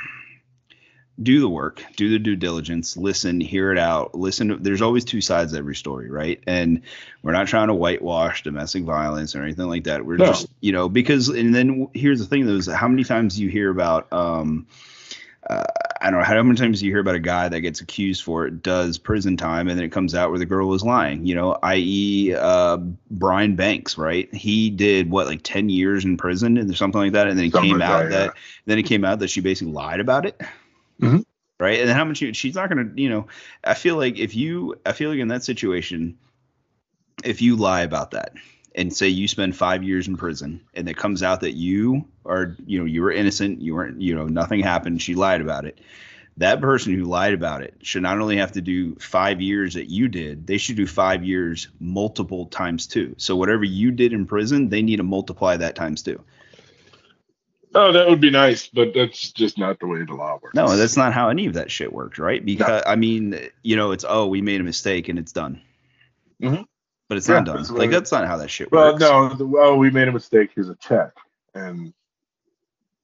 do 1.21 1.39
the 1.41 1.49
work 1.49 1.83
do 1.97 2.09
the 2.09 2.19
due 2.19 2.35
diligence 2.35 2.95
listen 2.95 3.41
hear 3.41 3.71
it 3.71 3.77
out 3.77 4.15
listen 4.15 4.47
to, 4.49 4.55
there's 4.55 4.81
always 4.81 5.03
two 5.03 5.19
sides 5.21 5.51
to 5.51 5.57
every 5.57 5.75
story 5.75 6.09
right 6.09 6.41
and 6.47 6.81
we're 7.23 7.33
not 7.33 7.47
trying 7.47 7.67
to 7.67 7.73
whitewash 7.73 8.43
domestic 8.43 8.83
violence 8.83 9.35
or 9.35 9.43
anything 9.43 9.67
like 9.67 9.83
that 9.83 10.05
we're 10.05 10.17
No. 10.17 10.27
just 10.27 10.47
you 10.61 10.71
know 10.71 10.87
because 10.87 11.27
and 11.29 11.53
then 11.53 11.87
here's 11.93 12.19
the 12.19 12.25
thing 12.25 12.45
though 12.45 12.55
is 12.55 12.67
how 12.67 12.87
many 12.87 13.03
times 13.03 13.37
you 13.39 13.49
hear 13.49 13.69
about 13.69 14.11
um 14.13 14.65
uh, 15.49 15.63
I 16.01 16.11
don't 16.11 16.19
know 16.19 16.25
how 16.25 16.43
many 16.43 16.57
times 16.57 16.83
you 16.83 16.91
hear 16.91 16.99
about 16.99 17.15
a 17.15 17.19
guy 17.19 17.49
that 17.49 17.61
gets 17.61 17.81
accused 17.81 18.23
for 18.23 18.45
it, 18.45 18.61
does 18.61 18.97
prison 18.97 19.35
time, 19.37 19.67
and 19.67 19.77
then 19.79 19.85
it 19.85 19.91
comes 19.91 20.13
out 20.13 20.29
where 20.29 20.37
the 20.37 20.45
girl 20.45 20.67
was 20.67 20.83
lying. 20.83 21.25
You 21.25 21.33
know, 21.33 21.57
i.e., 21.63 22.35
uh, 22.35 22.77
Brian 23.09 23.55
Banks, 23.55 23.97
right? 23.97 24.31
He 24.35 24.69
did 24.69 25.09
what 25.09 25.27
like 25.27 25.39
ten 25.43 25.69
years 25.69 26.03
in 26.05 26.17
prison 26.17 26.57
and 26.57 26.75
something 26.77 26.99
like 27.01 27.13
that, 27.13 27.27
and 27.27 27.37
then 27.39 27.45
it 27.45 27.51
Something 27.53 27.71
came 27.71 27.79
like 27.79 27.89
out 27.89 28.09
that, 28.09 28.27
that 28.27 28.33
then 28.65 28.79
it 28.79 28.83
came 28.83 29.03
out 29.05 29.19
that 29.19 29.29
she 29.29 29.39
basically 29.41 29.73
lied 29.73 30.01
about 30.01 30.25
it. 30.25 30.39
Mhm. 31.01 31.23
Right, 31.59 31.81
and 31.81 31.89
how 31.89 32.05
much 32.05 32.21
you, 32.21 32.33
she's 32.33 32.55
not 32.55 32.69
gonna, 32.69 32.89
you 32.95 33.09
know, 33.09 33.27
I 33.63 33.73
feel 33.73 33.97
like 33.97 34.17
if 34.17 34.33
you, 34.33 34.75
I 34.85 34.93
feel 34.93 35.09
like 35.09 35.19
in 35.19 35.27
that 35.27 35.43
situation, 35.43 36.17
if 37.23 37.41
you 37.41 37.55
lie 37.55 37.81
about 37.81 38.11
that 38.11 38.33
and 38.75 38.93
say 38.95 39.07
you 39.07 39.27
spend 39.27 39.55
five 39.55 39.83
years 39.83 40.07
in 40.07 40.15
prison 40.17 40.61
and 40.73 40.87
it 40.87 40.95
comes 40.97 41.23
out 41.23 41.41
that 41.41 41.53
you 41.53 42.05
are 42.25 42.55
you 42.65 42.79
know 42.79 42.85
you 42.85 43.01
were 43.01 43.11
innocent 43.11 43.61
you 43.61 43.75
weren't 43.75 44.01
you 44.01 44.15
know 44.15 44.27
nothing 44.27 44.61
happened 44.61 45.01
she 45.01 45.15
lied 45.15 45.41
about 45.41 45.65
it 45.65 45.79
that 46.37 46.61
person 46.61 46.93
who 46.93 47.03
lied 47.03 47.33
about 47.33 47.61
it 47.61 47.75
should 47.81 48.03
not 48.03 48.19
only 48.19 48.37
have 48.37 48.53
to 48.53 48.61
do 48.61 48.95
five 48.95 49.41
years 49.41 49.73
that 49.73 49.89
you 49.89 50.07
did 50.07 50.47
they 50.47 50.57
should 50.57 50.77
do 50.77 50.87
five 50.87 51.23
years 51.25 51.67
multiple 51.79 52.45
times 52.45 52.87
two. 52.87 53.13
So 53.17 53.35
whatever 53.35 53.63
you 53.63 53.91
did 53.91 54.13
in 54.13 54.25
prison 54.25 54.69
they 54.69 54.81
need 54.81 54.97
to 54.97 55.03
multiply 55.03 55.57
that 55.57 55.75
times 55.75 56.03
two 56.03 56.23
Oh, 57.75 57.91
that 57.91 58.07
would 58.09 58.19
be 58.19 58.31
nice, 58.31 58.67
but 58.67 58.93
that's 58.95 59.31
just 59.31 59.57
not 59.59 59.79
the 59.79 59.85
way 59.87 60.03
the 60.03 60.13
law 60.15 60.39
works. 60.41 60.55
no 60.55 60.75
that's 60.75 60.97
not 60.97 61.13
how 61.13 61.29
any 61.29 61.45
of 61.45 61.53
that 61.53 61.69
shit 61.69 61.91
works 61.93 62.17
right 62.17 62.43
because 62.43 62.81
i 62.87 62.95
mean 62.95 63.39
you 63.61 63.75
know 63.75 63.91
it's 63.91 64.03
oh 64.07 64.25
we 64.27 64.41
made 64.41 64.59
a 64.59 64.63
mistake 64.63 65.07
and 65.09 65.19
it's 65.19 65.31
done 65.31 65.61
Mhm. 66.41 66.65
but 67.07 67.17
it's 67.17 67.27
Yeah, 67.27 67.35
not 67.35 67.45
done 67.45 67.55
that's 67.57 67.69
like 67.69 67.91
that's 67.91 68.11
not 68.11 68.25
how 68.27 68.37
that 68.37 68.49
shit 68.49 68.71
Well, 68.71 68.93
works 68.93 69.01
Well, 69.01 69.29
no. 69.29 69.35
The, 69.35 69.57
oh, 69.59 69.75
we 69.75 69.91
made 69.91 70.07
a 70.07 70.11
mistake. 70.11 70.51
Here's 70.55 70.69
a 70.69 70.75
check, 70.77 71.11
and 71.53 71.93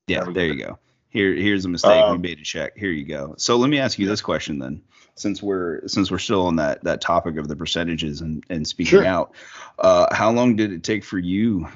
Yeah, 0.07 0.23
there 0.23 0.45
you 0.47 0.63
go. 0.63 0.79
Here, 1.09 1.33
here's 1.33 1.63
a 1.65 1.69
mistake. 1.69 2.03
we 2.07 2.11
Um, 2.15 2.21
made 2.21 2.39
a 2.39 2.43
check. 2.43 2.75
Here 2.77 2.91
you 2.91 3.05
go. 3.05 3.35
So 3.37 3.55
let 3.57 3.69
me 3.69 3.79
ask 3.79 3.97
you 3.99 4.05
this 4.07 4.19
question 4.21 4.59
then, 4.59 4.81
since 5.15 5.41
we're 5.41 5.87
since 5.87 6.11
we're 6.11 6.17
still 6.19 6.45
on 6.47 6.55
that 6.57 6.83
that 6.83 6.99
topic 7.01 7.37
of 7.37 7.47
the 7.47 7.55
percentages 7.55 8.21
and 8.21 8.43
and 8.49 8.67
speaking 8.67 8.89
Sure. 8.99 9.05
out. 9.05 9.33
Uh, 9.79 10.13
how 10.13 10.31
long 10.31 10.55
did 10.57 10.71
it 10.73 10.83
take 10.83 11.03
for 11.03 11.17
you 11.19 11.67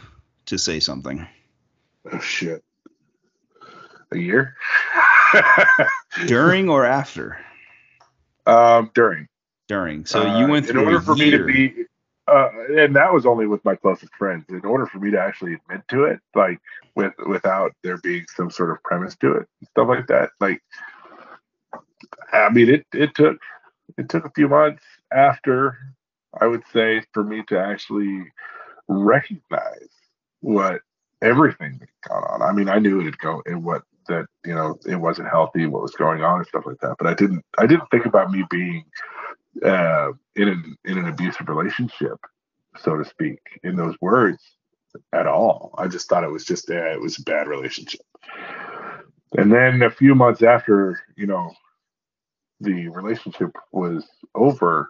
to 0.48 0.58
say 0.58 0.80
something? 0.80 1.26
oh 2.12 2.20
shit, 2.20 2.64
a 4.12 4.18
year. 4.18 4.55
During 6.28 6.70
or 6.70 6.86
after? 6.86 7.38
um, 8.45 8.89
during. 8.95 9.28
During. 9.68 10.05
So 10.05 10.22
Uh, 10.24 10.39
you 10.39 10.47
went 10.47 10.66
in 10.68 10.72
through 10.74 10.86
order 10.86 10.97
a 10.97 11.01
for 11.01 11.16
year. 11.16 11.45
me 11.45 11.53
to 11.62 11.74
be 11.74 11.86
uh, 12.28 12.49
and 12.78 12.95
that 12.95 13.12
was 13.14 13.26
only 13.26 13.47
with 13.47 13.64
my 13.66 13.76
closest 13.76 14.14
friends 14.16 14.45
in 14.49 14.64
order 14.66 14.86
for 14.86 14.99
me 14.99 15.10
to 15.12 15.20
actually 15.20 15.53
admit 15.55 15.82
to 15.89 16.03
it 16.05 16.20
like 16.36 16.60
with 16.95 17.14
without 17.28 17.72
there 17.84 17.97
being 17.97 18.24
some 18.36 18.51
sort 18.51 18.70
of 18.72 18.82
premise 18.84 19.16
to 19.18 19.34
it 19.34 19.47
stuff 19.72 19.88
like 19.88 20.05
that 20.07 20.30
like 20.39 20.62
i 22.32 22.47
mean 22.49 22.70
it 22.70 22.86
it 22.93 23.14
took 23.16 23.38
it 23.97 24.10
took 24.10 24.26
a 24.26 24.32
few 24.36 24.47
months 24.47 24.84
after 25.12 25.78
i 26.39 26.45
would 26.45 26.62
say 26.72 27.01
for 27.14 27.24
me 27.24 27.41
to 27.47 27.60
actually 27.60 28.24
recognize 28.88 29.89
what 30.41 30.82
everything 31.24 31.74
that 31.80 31.89
had 31.89 32.10
gone 32.10 32.24
on 32.30 32.41
i 32.43 32.51
mean 32.51 32.70
i 32.70 32.78
knew 32.78 32.99
it 32.99 33.05
had 33.05 33.18
go 33.18 33.41
and 33.47 33.64
what 33.64 33.82
that 34.10 34.26
you 34.45 34.53
know 34.53 34.78
it 34.86 34.97
wasn't 34.97 35.30
healthy 35.30 35.66
what 35.66 35.82
was 35.82 35.95
going 35.95 36.22
on 36.22 36.39
and 36.39 36.47
stuff 36.47 36.66
like 36.66 36.80
that 36.82 36.95
but 36.97 37.07
i 37.07 37.14
didn't 37.14 37.43
i 37.57 37.66
didn't 37.66 37.89
think 37.91 38.05
about 38.05 38.30
me 38.30 38.43
being 38.49 38.84
uh, 39.64 40.12
in 40.36 40.47
an 40.47 40.78
in 40.86 40.97
an 40.97 41.07
abusive 41.07 41.49
relationship, 41.49 42.18
so 42.78 42.97
to 42.97 43.05
speak, 43.05 43.39
in 43.64 43.76
those 43.76 43.95
words 44.01 44.41
at 45.14 45.28
all. 45.28 45.74
I 45.78 45.88
just 45.88 46.07
thought 46.07 46.24
it 46.24 46.32
was 46.32 46.45
just 46.45 46.70
uh, 46.70 46.91
it 46.91 47.01
was 47.01 47.20
a 47.20 47.24
bad 47.24 47.47
relationship. 47.47 48.01
And 49.38 49.51
then 49.51 49.82
a 49.84 49.91
few 49.91 50.16
months 50.16 50.41
after, 50.41 50.99
you 51.16 51.28
know, 51.28 51.51
the 52.60 52.88
relationship 52.88 53.51
was 53.72 54.07
over, 54.34 54.89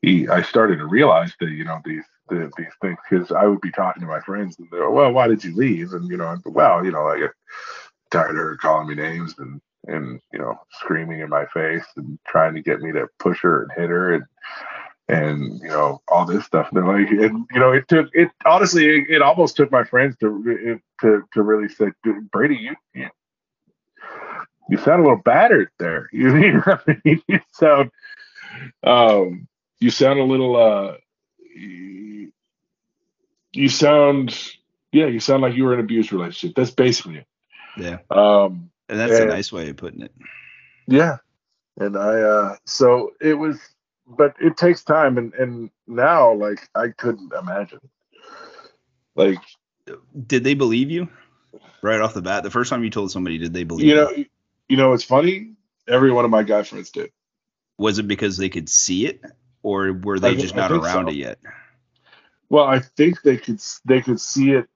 he, 0.00 0.26
I 0.28 0.40
started 0.42 0.78
to 0.78 0.86
realize 0.86 1.34
that 1.40 1.50
you 1.50 1.64
know 1.64 1.80
these 1.84 2.04
the, 2.28 2.50
these 2.56 2.66
things 2.80 2.98
because 3.08 3.32
I 3.32 3.46
would 3.46 3.60
be 3.60 3.72
talking 3.72 4.00
to 4.02 4.06
my 4.06 4.20
friends 4.20 4.58
and 4.58 4.68
they're 4.70 4.90
well, 4.90 5.12
why 5.12 5.28
did 5.28 5.44
you 5.44 5.54
leave? 5.54 5.92
And 5.92 6.08
you 6.08 6.16
know, 6.16 6.36
well, 6.46 6.84
you 6.84 6.92
know, 6.92 7.14
get 7.18 7.30
tired 8.12 8.30
of 8.30 8.36
her 8.36 8.56
calling 8.56 8.88
me 8.88 8.94
names 8.94 9.34
and 9.38 9.60
and 9.88 10.20
you 10.32 10.38
know 10.38 10.54
screaming 10.70 11.20
in 11.20 11.28
my 11.28 11.44
face 11.46 11.84
and 11.96 12.18
trying 12.26 12.54
to 12.54 12.62
get 12.62 12.80
me 12.80 12.92
to 12.92 13.08
push 13.18 13.40
her 13.40 13.62
and 13.62 13.72
hit 13.72 13.90
her 13.90 14.14
and 14.14 14.24
and 15.08 15.60
you 15.60 15.68
know 15.68 16.00
all 16.08 16.24
this 16.24 16.44
stuff. 16.44 16.68
And 16.70 16.76
they're 16.76 16.98
like, 16.98 17.10
and 17.10 17.46
you 17.52 17.60
know, 17.60 17.72
it 17.72 17.88
took 17.88 18.08
it 18.12 18.30
honestly, 18.44 18.86
it, 18.86 19.10
it 19.10 19.22
almost 19.22 19.56
took 19.56 19.70
my 19.70 19.84
friends 19.84 20.16
to 20.20 20.42
it, 20.46 20.80
to 21.00 21.22
to 21.32 21.42
really 21.42 21.68
say, 21.68 21.92
Brady, 22.30 22.56
you, 22.56 22.76
you 22.94 23.08
you 24.68 24.78
sound 24.78 25.00
a 25.00 25.02
little 25.02 25.22
battered 25.24 25.70
there. 25.78 26.08
You, 26.12 27.20
you 27.26 27.40
sound 27.52 27.90
um 28.84 29.48
you 29.80 29.90
sound 29.90 30.18
a 30.18 30.24
little 30.24 30.56
uh 30.56 30.96
you, 31.54 32.32
you 33.52 33.68
sound 33.68 34.38
yeah 34.92 35.06
you 35.06 35.20
sound 35.20 35.42
like 35.42 35.54
you 35.54 35.64
were 35.64 35.74
in 35.74 35.80
an 35.80 35.84
abused 35.84 36.12
relationship. 36.12 36.54
That's 36.54 36.70
basically 36.70 37.18
it. 37.18 37.26
Yeah, 37.78 37.98
Um 38.10 38.70
and 38.88 38.98
that's 38.98 39.18
a 39.18 39.26
nice 39.26 39.52
way 39.52 39.68
of 39.70 39.76
putting 39.76 40.02
it. 40.02 40.12
yeah. 40.86 41.18
And 41.78 41.96
I 41.96 42.20
uh 42.20 42.56
so 42.66 43.12
it 43.20 43.34
was 43.34 43.58
but 44.06 44.34
it 44.40 44.56
takes 44.56 44.84
time 44.84 45.18
and 45.18 45.32
and 45.34 45.70
now 45.86 46.32
like 46.32 46.68
I 46.74 46.88
couldn't 46.88 47.32
imagine. 47.32 47.80
Like 49.14 49.38
Did 50.26 50.44
they 50.44 50.54
believe 50.54 50.90
you 50.90 51.08
right 51.82 52.00
off 52.00 52.14
the 52.14 52.22
bat? 52.22 52.42
The 52.42 52.50
first 52.50 52.70
time 52.70 52.84
you 52.84 52.90
told 52.90 53.10
somebody, 53.10 53.38
did 53.38 53.52
they 53.52 53.64
believe 53.64 53.86
you 53.86 53.94
know 53.94 54.10
you 54.68 54.76
know 54.76 54.92
it's 54.92 55.04
funny 55.04 55.52
Every 55.88 56.12
one 56.12 56.24
of 56.24 56.30
my 56.30 56.42
guy 56.42 56.62
friends 56.62 56.90
did. 56.90 57.10
Was 57.76 57.98
it 57.98 58.06
because 58.06 58.36
they 58.36 58.48
could 58.48 58.68
see 58.68 59.06
it, 59.06 59.20
or 59.62 59.92
were 59.92 60.20
they 60.20 60.32
I- 60.32 60.36
just 60.36 60.54
not 60.54 60.70
around 60.70 61.06
so. 61.06 61.10
it 61.10 61.16
yet? 61.16 61.38
Well, 62.48 62.64
I 62.64 62.80
think 62.80 63.22
they 63.22 63.36
could 63.36 63.60
they 63.84 64.00
could 64.00 64.20
see 64.20 64.52
it 64.52 64.68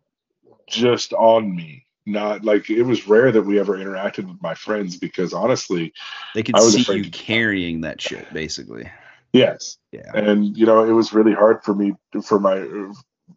just 0.66 1.12
on 1.12 1.54
me. 1.54 1.85
Not 2.06 2.44
like 2.44 2.70
it 2.70 2.84
was 2.84 3.08
rare 3.08 3.32
that 3.32 3.42
we 3.42 3.58
ever 3.58 3.76
interacted 3.76 4.28
with 4.28 4.40
my 4.40 4.54
friends 4.54 4.96
because 4.96 5.32
honestly, 5.32 5.92
They 6.34 6.44
could 6.44 6.56
I 6.56 6.60
was 6.60 6.74
see 6.74 6.96
you 6.96 7.10
carrying 7.10 7.80
that 7.80 8.00
shit, 8.00 8.32
basically. 8.32 8.90
yes. 9.32 9.76
Yeah. 9.90 10.12
And 10.14 10.56
you 10.56 10.66
know, 10.66 10.84
it 10.84 10.92
was 10.92 11.12
really 11.12 11.34
hard 11.34 11.64
for 11.64 11.74
me 11.74 11.94
for 12.24 12.38
my 12.38 12.64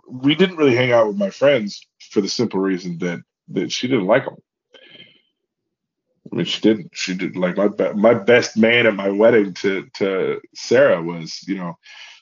we 0.08 0.36
didn't 0.36 0.58
really 0.58 0.76
hang 0.76 0.92
out 0.92 1.08
with 1.08 1.18
my 1.18 1.30
friends 1.32 1.86
for 2.12 2.22
the 2.22 2.30
simple 2.30 2.60
reason 2.60 3.00
that 3.00 3.24
that 3.50 3.72
she 3.72 3.88
didn't 3.88 4.06
like 4.06 4.26
them. 4.26 4.36
I 6.32 6.36
mean, 6.36 6.46
she 6.46 6.62
didn't. 6.62 6.92
She 6.94 7.16
did 7.16 7.36
like 7.36 7.58
my 7.58 7.68
be- 7.70 7.94
my 7.94 8.14
best 8.14 8.56
man 8.56 8.86
at 8.86 8.96
my 8.96 9.10
wedding 9.10 9.54
to 9.56 9.88
to 9.96 10.42
Sarah 10.54 11.02
was 11.02 11.44
you 11.48 11.56
know 11.56 11.78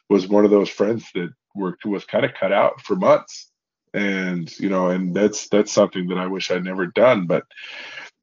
was 0.10 0.28
one 0.28 0.46
of 0.46 0.52
those 0.52 0.70
friends 0.70 1.06
that 1.14 1.30
were 1.54 1.78
was 1.84 2.06
kind 2.06 2.24
of 2.24 2.34
cut 2.34 2.54
out 2.54 2.82
for 2.82 2.96
months, 2.96 3.52
and 3.98 4.60
you 4.60 4.70
know, 4.70 4.88
and 4.90 5.14
that's 5.16 5.50
that's 5.50 5.72
something 5.72 6.08
that 6.10 6.18
I 6.18 6.28
wish 6.28 6.52
I'd 6.52 6.64
never 6.64 6.86
done. 6.88 7.26
But 7.26 7.44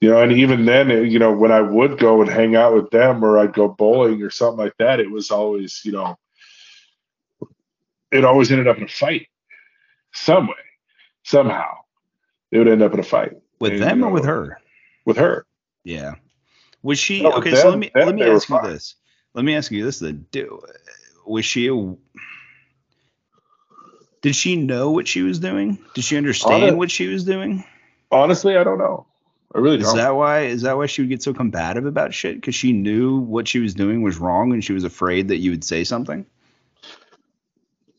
you 0.00 0.10
know, 0.10 0.20
and 0.20 0.32
even 0.32 0.64
then, 0.66 0.88
you 1.10 1.18
know, 1.18 1.32
when 1.32 1.50
I 1.52 1.60
would 1.60 1.98
go 1.98 2.20
and 2.22 2.30
hang 2.30 2.56
out 2.56 2.74
with 2.74 2.90
them, 2.90 3.24
or 3.24 3.38
I'd 3.38 3.52
go 3.54 3.68
bowling 3.68 4.22
or 4.22 4.30
something 4.30 4.58
like 4.58 4.76
that, 4.78 5.00
it 5.00 5.10
was 5.10 5.30
always 5.30 5.80
you 5.84 5.92
know, 5.92 6.16
it 8.10 8.24
always 8.24 8.50
ended 8.52 8.68
up 8.68 8.78
in 8.78 8.84
a 8.84 8.88
fight, 8.88 9.26
some 10.12 10.46
way, 10.46 10.54
somehow, 11.24 11.78
it 12.50 12.58
would 12.58 12.68
end 12.68 12.82
up 12.82 12.94
in 12.94 13.00
a 13.00 13.04
fight 13.04 13.32
With 13.60 13.72
And, 13.72 13.82
them 13.82 13.98
you 14.00 14.06
or 14.06 14.10
with 14.10 14.24
her? 14.24 14.58
with 15.04 15.16
her. 15.16 15.46
Yeah. 15.84 16.14
Was 16.82 16.98
she 16.98 17.22
No, 17.22 17.32
okay? 17.32 17.54
so 17.54 17.70
let 17.70 17.78
me 17.78 17.90
let 17.94 18.14
me 18.14 18.22
ask 18.22 18.48
you 18.48 18.56
fine. 18.58 18.70
this. 18.70 18.94
Let 19.34 19.44
me 19.44 19.54
ask 19.56 19.70
you 19.72 19.84
this 19.84 19.98
then. 19.98 20.26
Do, 20.30 20.60
was 21.26 21.44
she 21.44 21.68
a 21.68 21.96
did 24.24 24.34
she 24.34 24.56
know 24.56 24.90
what 24.90 25.06
she 25.06 25.20
was 25.20 25.38
doing? 25.38 25.78
Did 25.94 26.02
she 26.02 26.16
understand 26.16 26.62
Honest- 26.62 26.76
what 26.78 26.90
she 26.90 27.08
was 27.08 27.24
doing? 27.24 27.62
Honestly, 28.10 28.56
I 28.56 28.64
don't 28.64 28.78
know. 28.78 29.04
I 29.54 29.58
really 29.58 29.76
Is 29.80 29.84
don't. 29.84 29.98
that 29.98 30.14
why? 30.16 30.40
Is 30.46 30.62
that 30.62 30.78
why 30.78 30.86
she 30.86 31.02
would 31.02 31.10
get 31.10 31.22
so 31.22 31.34
combative 31.34 31.84
about 31.84 32.14
shit? 32.14 32.36
Because 32.36 32.54
she 32.54 32.72
knew 32.72 33.18
what 33.18 33.46
she 33.46 33.58
was 33.58 33.74
doing 33.74 34.00
was 34.00 34.16
wrong, 34.16 34.54
and 34.54 34.64
she 34.64 34.72
was 34.72 34.82
afraid 34.82 35.28
that 35.28 35.36
you 35.36 35.50
would 35.50 35.62
say 35.62 35.84
something. 35.84 36.24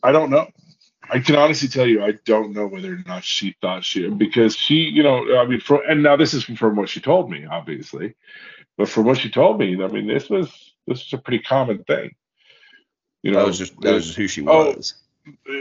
I 0.02 0.12
don't 0.12 0.32
know. 0.32 0.48
I 1.12 1.20
can 1.20 1.36
honestly 1.36 1.68
tell 1.68 1.86
you, 1.86 2.04
I 2.04 2.14
don't 2.26 2.54
know 2.54 2.66
whether 2.66 2.94
or 2.94 3.04
not 3.06 3.24
she 3.24 3.56
thought 3.62 3.84
she 3.84 4.10
because 4.10 4.56
she, 4.56 4.78
you 4.78 5.04
know, 5.04 5.38
I 5.38 5.46
mean, 5.46 5.60
from 5.60 5.82
and 5.88 6.02
now 6.02 6.16
this 6.16 6.34
is 6.34 6.44
from 6.44 6.76
what 6.76 6.90
she 6.90 7.02
told 7.02 7.30
me, 7.30 7.46
obviously, 7.46 8.16
but 8.78 8.90
from 8.90 9.06
what 9.06 9.20
she 9.20 9.30
told 9.30 9.60
me, 9.60 9.82
I 9.84 9.88
mean, 9.90 10.08
this 10.08 10.28
was 10.28 10.48
this 10.88 11.06
was 11.06 11.14
a 11.14 11.20
pretty 11.20 11.44
common 11.44 11.84
thing. 11.84 12.16
You 13.22 13.32
know, 13.32 13.40
That 13.42 13.46
was 13.46 13.60
just 13.60 13.80
that 13.82 13.94
was 13.94 14.06
just 14.08 14.18
who 14.18 14.28
she 14.28 14.44
Oh. 14.48 14.76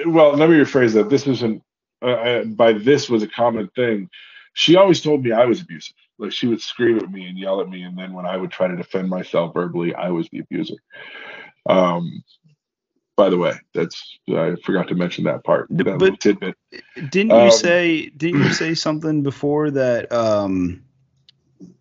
Well, 0.07 0.33
let 0.37 0.49
me 0.51 0.57
rephrase 0.57 0.95
that. 0.95 1.11
This 1.11 1.27
isn't 1.27 1.63
uh, 2.03 2.07
uh, 2.07 2.45
by 2.45 2.73
this 2.73 3.09
was 3.09 3.23
a 3.23 3.29
common 3.29 3.69
thing. 3.75 4.09
She 4.55 4.77
always 4.77 5.01
told 5.01 5.25
me 5.25 5.33
I 5.33 5.45
was 5.47 5.61
abusive. 5.63 5.95
Like 6.19 6.33
she 6.33 6.47
would 6.47 6.61
scream 6.61 6.99
at 6.99 7.11
me 7.11 7.27
and 7.27 7.37
yell 7.39 7.61
at 7.61 7.69
me, 7.69 7.83
and 7.83 7.99
then 7.99 8.13
when 8.13 8.27
I 8.27 8.37
would 8.37 8.51
try 8.51 8.69
to 8.69 8.77
defend 8.77 9.09
myself 9.09 9.53
verbally, 9.55 9.95
I 9.95 10.11
was 10.11 10.29
the 10.31 10.41
abuser. 10.41 10.77
Um, 11.69 12.23
by 13.17 13.31
the 13.31 13.39
way, 13.39 13.55
that's 13.73 14.19
I 14.29 14.55
forgot 14.65 14.89
to 14.89 14.95
mention 14.95 15.25
that 15.25 15.45
part. 15.45 15.69
That 15.71 15.99
but- 15.99 16.21
tidbit. 16.21 16.57
Didn't 17.11 17.31
you 17.31 17.37
Um, 17.37 17.51
say 17.51 18.07
didn't 18.11 18.43
you 18.43 18.53
say 18.53 18.75
something 18.75 19.23
before 19.23 19.71
that 19.73 20.13
um 20.13 20.83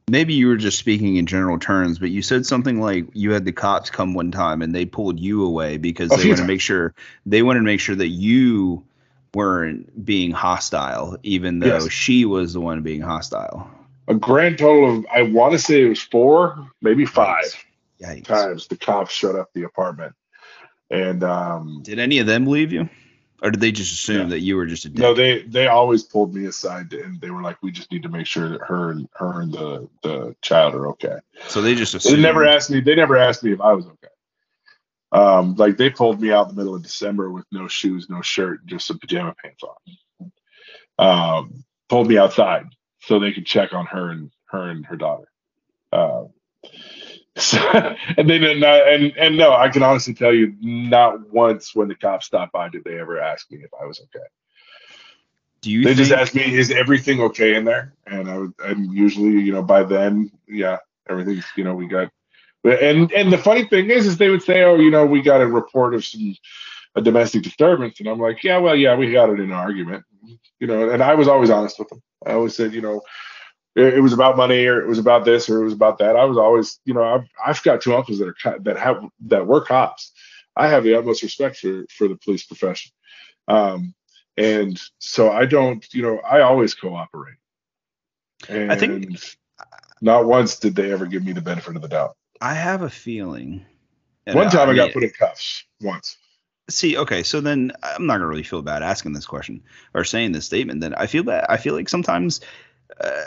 maybe 0.09 0.33
you 0.33 0.47
were 0.47 0.57
just 0.57 0.77
speaking 0.77 1.15
in 1.17 1.25
general 1.25 1.57
terms, 1.59 1.99
but 1.99 2.09
you 2.11 2.21
said 2.21 2.45
something 2.45 2.79
like 2.81 3.05
you 3.13 3.31
had 3.31 3.45
the 3.45 3.51
cops 3.51 3.89
come 3.89 4.13
one 4.13 4.31
time 4.31 4.61
and 4.61 4.73
they 4.73 4.85
pulled 4.85 5.19
you 5.19 5.43
away 5.45 5.77
because 5.77 6.11
A 6.11 6.17
they 6.17 6.27
wanted 6.29 6.41
to 6.41 6.47
make 6.47 6.61
sure 6.61 6.93
they 7.25 7.41
wanted 7.43 7.59
to 7.59 7.65
make 7.65 7.79
sure 7.79 7.95
that 7.95 8.09
you 8.09 8.83
weren't 9.33 10.05
being 10.05 10.31
hostile, 10.31 11.17
even 11.23 11.59
though 11.59 11.67
Yes. 11.67 11.89
she 11.91 12.25
was 12.25 12.53
the 12.53 12.61
one 12.61 12.81
being 12.81 13.01
hostile. 13.01 13.69
A 14.07 14.13
grand 14.15 14.57
total 14.57 14.99
of 14.99 15.05
I 15.13 15.23
want 15.23 15.53
to 15.53 15.59
say 15.59 15.83
it 15.83 15.89
was 15.89 16.01
four, 16.01 16.69
maybe 16.81 17.05
five 17.05 17.45
Yikes. 18.01 18.25
times 18.25 18.67
the 18.67 18.77
cops 18.77 19.13
showed 19.13 19.35
up 19.37 19.49
the 19.53 19.63
apartment, 19.63 20.13
and 20.91 21.23
um, 21.23 21.79
Did 21.83 21.99
any 21.99 22.19
of 22.19 22.27
them 22.27 22.45
leave 22.45 22.73
you? 22.73 22.89
Or 23.43 23.51
did 23.51 23.59
they 23.59 23.73
just 23.73 23.91
assume 23.93 24.23
No. 24.23 24.29
that 24.29 24.39
you 24.39 24.55
were 24.55 24.65
just 24.65 24.85
a 24.85 24.89
dick? 24.89 24.99
No, 24.99 25.13
they 25.13 25.41
they 25.43 25.67
always 25.67 26.01
pulled 26.01 26.33
me 26.33 26.45
aside 26.45 26.93
and 26.93 27.19
they 27.19 27.29
were 27.29 27.41
like, 27.41 27.61
"We 27.61 27.71
just 27.71 27.91
need 27.91 28.03
to 28.03 28.09
make 28.09 28.25
sure 28.25 28.47
that 28.47 28.61
her 28.61 28.91
and 28.91 29.09
her 29.15 29.41
and 29.41 29.51
the 29.51 29.89
the 30.01 30.35
child 30.41 30.75
are 30.75 30.87
okay." 30.91 31.17
so 31.49 31.61
they 31.61 31.75
just 31.75 31.93
assumed. 31.93 32.17
They 32.17 32.21
never 32.21 32.45
asked 32.45 32.71
me. 32.71 32.79
They 32.79 32.95
never 32.95 33.17
asked 33.17 33.43
me 33.43 33.51
if 33.51 33.59
I 33.59 33.73
was 33.73 33.85
okay. 33.85 34.07
Um, 35.11 35.55
like 35.55 35.75
they 35.77 35.89
pulled 35.89 36.21
me 36.21 36.31
out 36.31 36.49
in 36.49 36.55
the 36.55 36.61
middle 36.61 36.73
of 36.73 36.81
December 36.83 37.29
with 37.29 37.45
no 37.51 37.67
shoes, 37.67 38.09
no 38.09 38.21
shirt, 38.21 38.65
just 38.65 38.87
some 38.87 38.97
pajama 38.97 39.35
pants 39.43 39.61
on. 39.63 40.31
Um, 40.97 41.65
pulled 41.89 42.07
me 42.07 42.17
outside 42.17 42.65
so 43.01 43.19
they 43.19 43.33
could 43.33 43.45
check 43.45 43.73
on 43.73 43.85
her 43.87 44.09
and 44.09 44.31
her 44.45 44.69
and 44.69 44.85
her 44.85 44.95
daughter. 44.95 45.27
Um, 45.91 46.29
so, 47.37 47.57
and 48.17 48.29
they 48.29 48.37
did 48.39 48.59
not. 48.59 48.87
And 48.87 49.13
and 49.17 49.37
no, 49.37 49.53
I 49.53 49.69
can 49.69 49.83
honestly 49.83 50.13
tell 50.13 50.33
you, 50.33 50.55
not 50.61 51.31
once 51.31 51.75
when 51.75 51.87
the 51.87 51.95
cops 51.95 52.27
stopped 52.27 52.53
by 52.53 52.69
did 52.69 52.83
they 52.83 52.99
ever 52.99 53.19
ask 53.19 53.49
me 53.51 53.59
if 53.63 53.71
I 53.79 53.85
was 53.85 53.99
okay. 53.99 54.25
Do 55.61 55.71
you 55.71 55.83
they 55.83 55.95
think, 55.95 55.97
just 55.97 56.11
asked 56.11 56.35
me, 56.35 56.43
"Is 56.55 56.71
everything 56.71 57.21
okay 57.21 57.55
in 57.55 57.65
there?" 57.65 57.93
And 58.07 58.29
I 58.29 58.37
would, 58.37 58.53
and 58.59 58.93
usually, 58.93 59.41
you 59.41 59.53
know, 59.53 59.63
by 59.63 59.83
then, 59.83 60.31
yeah, 60.47 60.77
everything's, 61.09 61.45
you 61.57 61.63
know, 61.63 61.75
we 61.75 61.87
got. 61.87 62.11
And 62.65 63.11
and 63.13 63.31
the 63.33 63.37
funny 63.37 63.65
thing 63.65 63.89
is, 63.89 64.05
is 64.07 64.17
they 64.17 64.29
would 64.29 64.43
say, 64.43 64.63
"Oh, 64.63 64.75
you 64.75 64.91
know, 64.91 65.05
we 65.05 65.21
got 65.21 65.41
a 65.41 65.47
report 65.47 65.95
of 65.95 66.05
some 66.05 66.35
a 66.95 67.01
domestic 67.01 67.43
disturbance," 67.43 67.99
and 67.99 68.09
I'm 68.09 68.19
like, 68.19 68.43
"Yeah, 68.43 68.59
well, 68.59 68.75
yeah, 68.75 68.95
we 68.95 69.11
got 69.11 69.29
it 69.29 69.39
in 69.39 69.47
an 69.47 69.51
argument," 69.53 70.03
you 70.59 70.67
know. 70.67 70.89
And 70.91 71.03
I 71.03 71.15
was 71.15 71.27
always 71.27 71.49
honest 71.49 71.79
with 71.79 71.89
them. 71.89 72.01
I 72.25 72.33
always 72.33 72.55
said, 72.55 72.73
you 72.73 72.81
know, 72.81 73.01
it, 73.75 73.95
it 73.95 74.01
was 74.01 74.13
about 74.13 74.37
money, 74.37 74.65
or 74.65 74.81
it 74.81 74.87
was 74.87 74.99
about 74.99 75.25
this, 75.25 75.49
or 75.49 75.61
it 75.61 75.65
was 75.65 75.73
about 75.73 75.97
that. 75.99 76.15
I 76.15 76.25
was 76.25 76.37
always, 76.37 76.79
you 76.85 76.93
know, 76.93 77.03
I've 77.03 77.27
I've 77.43 77.63
got 77.63 77.81
two 77.81 77.95
uncles 77.95 78.19
that 78.19 78.33
are 78.45 78.59
that 78.59 78.77
have 78.77 79.05
that 79.27 79.47
were 79.47 79.61
cops. 79.61 80.11
I 80.55 80.67
have 80.67 80.83
the 80.83 80.95
utmost 80.95 81.23
respect 81.23 81.57
for 81.57 81.85
for 81.89 82.07
the 82.07 82.15
police 82.15 82.43
profession. 82.45 82.91
Um, 83.47 83.93
and 84.37 84.79
so 84.99 85.31
I 85.31 85.45
don't, 85.45 85.85
you 85.93 86.01
know, 86.01 86.19
I 86.19 86.41
always 86.41 86.73
cooperate. 86.73 87.37
And 88.49 88.71
I 88.71 88.75
think- 88.75 89.19
not 90.01 90.25
once 90.25 90.59
did 90.59 90.75
they 90.75 90.91
ever 90.91 91.05
give 91.05 91.23
me 91.23 91.31
the 91.31 91.41
benefit 91.41 91.77
of 91.77 91.81
the 91.81 91.87
doubt. 91.87 92.17
I 92.41 92.53
have 92.55 92.81
a 92.81 92.89
feeling. 92.89 93.65
One 94.25 94.49
time 94.49 94.69
I, 94.69 94.75
got 94.75 94.85
mean- 94.85 94.93
put 94.93 95.03
in 95.03 95.09
cuffs 95.11 95.63
once. 95.81 96.17
See, 96.69 96.97
okay, 96.97 97.23
so 97.23 97.41
then 97.41 97.73
I'm 97.83 98.05
not 98.05 98.15
gonna 98.15 98.27
really 98.27 98.43
feel 98.43 98.61
bad 98.61 98.83
asking 98.83 99.13
this 99.13 99.25
question 99.25 99.61
or 99.93 100.03
saying 100.03 100.31
this 100.31 100.45
statement. 100.45 100.79
Then 100.81 100.93
I 100.95 101.07
feel 101.07 101.23
bad. 101.23 101.45
I 101.49 101.57
feel 101.57 101.73
like 101.73 101.89
sometimes 101.89 102.39
uh, 102.99 103.23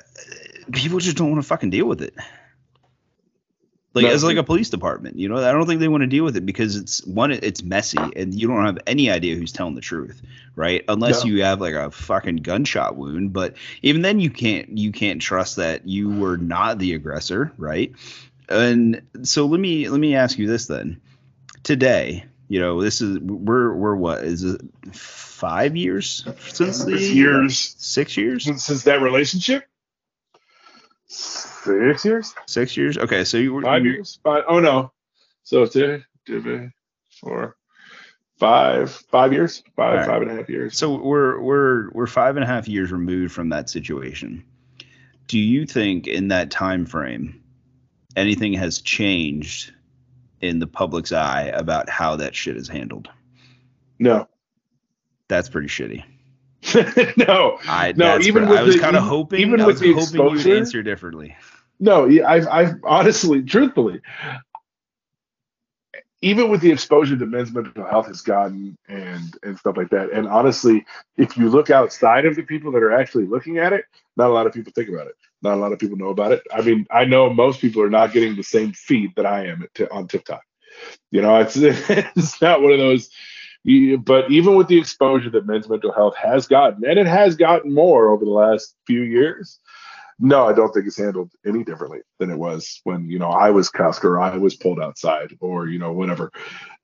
people 0.73 0.99
just 0.99 1.17
don't 1.17 1.31
want 1.31 1.43
to 1.43 1.47
fucking 1.47 1.71
deal 1.71 1.87
with 1.87 2.03
it. 2.03 2.15
Like 3.95 4.05
No, 4.05 4.11
as 4.11 4.23
like 4.23 4.37
a 4.37 4.43
police 4.43 4.69
department, 4.69 5.19
you 5.19 5.27
know, 5.31 5.39
I 5.39 5.53
don't 5.53 5.67
think 5.67 5.81
they 5.81 5.89
want 5.89 6.03
to 6.03 6.07
deal 6.07 6.23
with 6.23 6.37
it 6.37 6.45
because 6.45 6.77
it's 6.77 7.03
one, 7.07 7.31
it's 7.33 7.63
messy, 7.63 7.97
and 8.15 8.35
you 8.35 8.47
don't 8.47 8.67
have 8.67 8.79
any 8.87 9.11
idea 9.11 9.37
who's 9.37 9.53
telling 9.53 9.75
the 9.75 9.81
truth, 9.81 10.21
right? 10.55 10.85
Unless 10.87 11.25
No. 11.25 11.31
you 11.31 11.43
have 11.45 11.63
like 11.63 11.73
a 11.75 11.91
fucking 11.91 12.37
gunshot 12.37 12.97
wound, 12.97 13.33
but 13.33 13.57
even 13.81 14.03
then, 14.03 14.21
you 14.21 14.29
can't 14.29 14.77
you 14.77 14.93
can't 14.93 15.23
trust 15.23 15.57
that 15.57 15.89
you 15.89 16.11
were 16.11 16.37
not 16.37 16.79
the 16.79 16.93
aggressor, 16.93 17.53
right? 17.57 17.93
And 18.51 19.01
so 19.23 19.47
let 19.47 19.59
me 19.59 19.89
let 19.89 19.99
me 19.99 20.15
ask 20.15 20.39
you 20.39 20.47
this 20.47 20.67
then. 20.67 21.01
Today, 21.63 22.27
you 22.49 22.61
know, 22.61 22.81
this 22.81 23.01
is 23.01 23.19
we're 23.19 23.75
we're 23.75 23.97
what 23.97 24.25
is 24.25 24.45
it 24.45 24.61
five 24.93 25.77
years 25.77 26.27
since 26.49 26.85
the 26.85 26.99
Six 26.99 27.11
years 27.11 27.75
six 27.79 28.17
years 28.17 28.45
since, 28.45 28.65
since 28.65 28.85
that 28.85 29.01
relationship. 29.03 29.65
Six 31.09 32.05
years, 32.05 32.35
six 32.47 32.77
years 32.77 32.99
okay 32.99 33.25
so 33.25 33.37
you 33.37 33.53
were 33.55 33.63
five 33.63 33.85
you- 33.85 33.93
years, 33.93 34.19
five. 34.23 34.45
Oh 34.49 34.61
no, 34.61 34.93
so 35.43 35.67
two, 35.67 36.03
two, 36.27 36.65
eh, 36.65 36.69
four, 37.21 37.57
five, 38.39 38.91
five 38.91 39.33
years, 39.33 39.63
five, 39.77 39.99
right. 39.99 40.07
five 40.07 40.23
and 40.23 40.31
a 40.31 40.35
half 40.37 40.49
years. 40.49 40.77
So 40.77 40.97
we're 40.97 41.41
we're 41.41 41.91
we're 41.91 42.07
five 42.07 42.37
and 42.37 42.45
a 42.45 42.47
half 42.47 42.69
years 42.69 42.91
removed 42.93 43.33
from 43.33 43.51
that 43.51 43.71
situation. 43.71 44.45
Do 45.29 45.39
you 45.39 45.67
think 45.67 46.07
in 46.07 46.29
that 46.29 46.51
time 46.51 46.87
frame 46.87 47.43
anything 48.17 48.53
has 48.55 48.81
changed 48.81 49.73
in 50.41 50.59
the 50.59 50.67
public's 50.67 51.13
eye 51.13 51.45
about 51.55 51.89
how 51.89 52.17
that 52.17 52.35
shit 52.35 52.57
is 52.57 52.69
handled? 52.69 53.09
No, 53.99 54.29
That's 55.29 55.49
pretty 55.49 55.69
shitty. 55.69 56.05
no, 57.29 57.59
I 57.69 57.93
No, 57.97 58.19
even 58.19 58.43
pre- 58.45 58.51
with 58.51 58.59
I 58.59 58.63
was 58.63 58.75
the- 58.75 58.81
kind 58.81 58.97
of 58.97 59.05
hoping 59.05 59.41
even 59.41 59.61
I 59.61 59.67
with 59.67 59.79
the 59.79 59.93
hoping 59.93 60.21
you'd 60.21 60.33
exposure- 60.37 60.57
answer 60.57 60.83
differently. 60.83 61.37
No, 61.79 62.07
I've, 62.27 62.49
I've 62.49 62.75
honestly, 62.85 63.43
truthfully, 63.43 64.01
even 66.23 66.51
with 66.51 66.61
the 66.63 66.73
exposure 66.73 67.15
that 67.17 67.27
men's 67.27 67.53
mental 67.53 67.85
health 67.85 68.07
has 68.07 68.23
gotten 68.23 68.77
and 68.89 69.37
and 69.43 69.59
stuff 69.59 69.77
like 69.77 69.91
that, 69.91 70.11
and 70.13 70.27
honestly, 70.27 70.87
if 71.17 71.37
you 71.37 71.51
look 71.51 71.69
outside 71.71 72.25
of 72.25 72.35
the 72.37 72.43
people 72.43 72.73
that 72.73 72.83
are 72.83 72.93
actually 72.93 73.27
looking 73.27 73.59
at 73.59 73.73
it, 73.73 73.85
not 74.17 74.31
a 74.31 74.33
lot 74.33 74.47
of 74.47 74.53
people 74.55 74.73
think 74.75 74.89
about 74.89 75.07
it. 75.07 75.15
Not 75.43 75.55
a 75.55 75.61
lot 75.61 75.73
of 75.73 75.79
people 75.79 75.97
know 75.97 76.09
about 76.09 76.33
it. 76.33 76.43
I 76.53 76.63
mean, 76.63 76.87
I 76.91 77.05
know 77.05 77.33
most 77.33 77.61
people 77.61 77.83
are 77.83 77.91
not 77.91 78.13
getting 78.13 78.37
the 78.37 78.43
same 78.43 78.73
feed 78.73 79.13
that 79.17 79.27
I 79.27 79.47
am 79.47 79.67
t- 79.75 79.87
on 79.87 80.09
TikTok. 80.09 80.43
You 81.11 81.23
know, 81.23 81.39
it's 81.39 81.57
it's 81.57 82.41
not 82.41 82.63
one 82.63 82.73
of 82.73 82.79
those. 82.79 83.11
But 83.99 84.31
even 84.31 84.55
with 84.55 84.69
the 84.69 84.79
exposure 84.79 85.31
that 85.31 85.47
men's 85.47 85.69
mental 85.69 85.93
health 85.93 86.15
has 86.17 86.47
gotten, 86.47 86.85
and 86.85 86.99
it 86.99 87.07
has 87.07 87.35
gotten 87.35 87.75
more 87.75 88.11
over 88.11 88.25
the 88.25 88.31
last 88.31 88.77
few 88.87 89.03
years, 89.03 89.59
no, 90.19 90.47
I 90.47 90.53
don't 90.53 90.73
think 90.73 90.87
it's 90.87 90.97
handled 90.97 91.33
any 91.45 91.65
differently 91.65 92.01
than 92.19 92.31
it 92.31 92.39
was 92.39 92.81
when 92.85 93.11
you 93.11 93.19
know 93.19 93.29
I 93.29 93.51
was 93.51 93.69
cuffed 93.69 94.05
or 94.05 94.21
I 94.21 94.37
was 94.37 94.57
pulled 94.57 94.81
outside 94.81 95.37
or 95.41 95.67
you 95.69 95.79
know 95.79 95.93
whatever. 95.93 96.31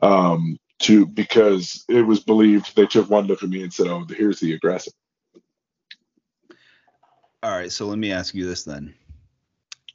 Um, 0.00 0.58
to 0.80 1.06
because 1.06 1.84
it 1.88 2.02
was 2.02 2.20
believed 2.20 2.74
they 2.74 2.86
took 2.86 3.08
one 3.08 3.26
look 3.26 3.42
at 3.42 3.48
me 3.48 3.62
and 3.62 3.72
said, 3.72 3.86
"Oh, 3.86 4.04
here's 4.08 4.40
the 4.40 4.52
aggressor." 4.52 4.90
All 7.42 7.50
right, 7.50 7.72
so 7.72 7.86
let 7.86 7.98
me 7.98 8.12
ask 8.12 8.34
you 8.34 8.46
this 8.46 8.62
then. 8.62 8.94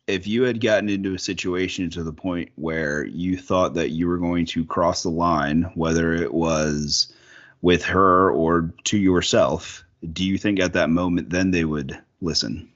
If 0.05 0.27
you 0.27 0.43
had 0.43 0.61
gotten 0.61 0.89
into 0.89 1.13
a 1.13 1.19
situation 1.19 1.89
to 1.91 2.03
the 2.03 2.13
point 2.13 2.49
where 2.55 3.05
you 3.05 3.37
thought 3.37 3.73
that 3.75 3.91
you 3.91 4.07
were 4.07 4.17
going 4.17 4.45
to 4.47 4.65
cross 4.65 5.03
the 5.03 5.09
line, 5.09 5.63
whether 5.75 6.13
it 6.13 6.33
was 6.33 7.13
with 7.61 7.83
her 7.83 8.31
or 8.31 8.73
to 8.85 8.97
yourself, 8.97 9.83
do 10.13 10.25
you 10.25 10.37
think 10.37 10.59
at 10.59 10.73
that 10.73 10.89
moment 10.89 11.29
then 11.29 11.51
they 11.51 11.65
would 11.65 11.97
listen? 12.21 12.69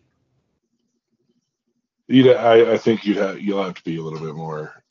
You, 2.07 2.33
I, 2.33 2.73
I 2.73 2.77
think 2.77 3.05
you'd 3.05 3.17
have 3.17 3.39
you'll 3.39 3.63
have 3.63 3.75
to 3.75 3.83
be 3.83 3.97
a 3.97 4.01
little 4.01 4.19
bit 4.19 4.35
more. 4.35 4.81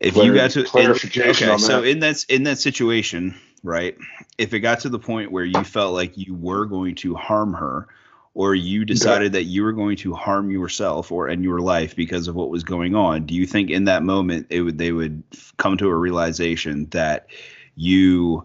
If 0.00 0.16
you 0.16 0.34
got 0.34 0.50
to 0.52 0.64
clarification, 0.64 1.48
in, 1.48 1.54
okay, 1.54 1.62
so 1.62 1.82
in 1.82 2.00
that 2.00 2.24
in 2.28 2.42
that 2.44 2.58
situation, 2.58 3.34
right? 3.62 3.96
If 4.36 4.52
it 4.52 4.60
got 4.60 4.80
to 4.80 4.88
the 4.88 4.98
point 4.98 5.30
where 5.30 5.44
you 5.44 5.62
felt 5.64 5.94
like 5.94 6.16
you 6.16 6.34
were 6.34 6.66
going 6.66 6.96
to 6.96 7.14
harm 7.14 7.54
her, 7.54 7.86
or 8.34 8.54
you 8.54 8.84
decided 8.84 9.32
that 9.32 9.44
you 9.44 9.62
were 9.62 9.72
going 9.72 9.96
to 9.96 10.12
harm 10.12 10.50
yourself 10.50 11.12
or 11.12 11.28
end 11.28 11.44
your 11.44 11.60
life 11.60 11.94
because 11.94 12.28
of 12.28 12.34
what 12.34 12.50
was 12.50 12.64
going 12.64 12.94
on 12.94 13.24
do 13.26 13.34
you 13.34 13.46
think 13.46 13.70
in 13.70 13.84
that 13.84 14.02
moment 14.02 14.46
it 14.50 14.60
would 14.60 14.76
they 14.76 14.92
would 14.92 15.22
come 15.56 15.76
to 15.76 15.88
a 15.88 15.94
realization 15.94 16.86
that 16.90 17.28
you 17.76 18.44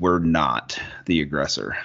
were 0.00 0.20
not 0.20 0.80
the 1.06 1.20
aggressor? 1.20 1.76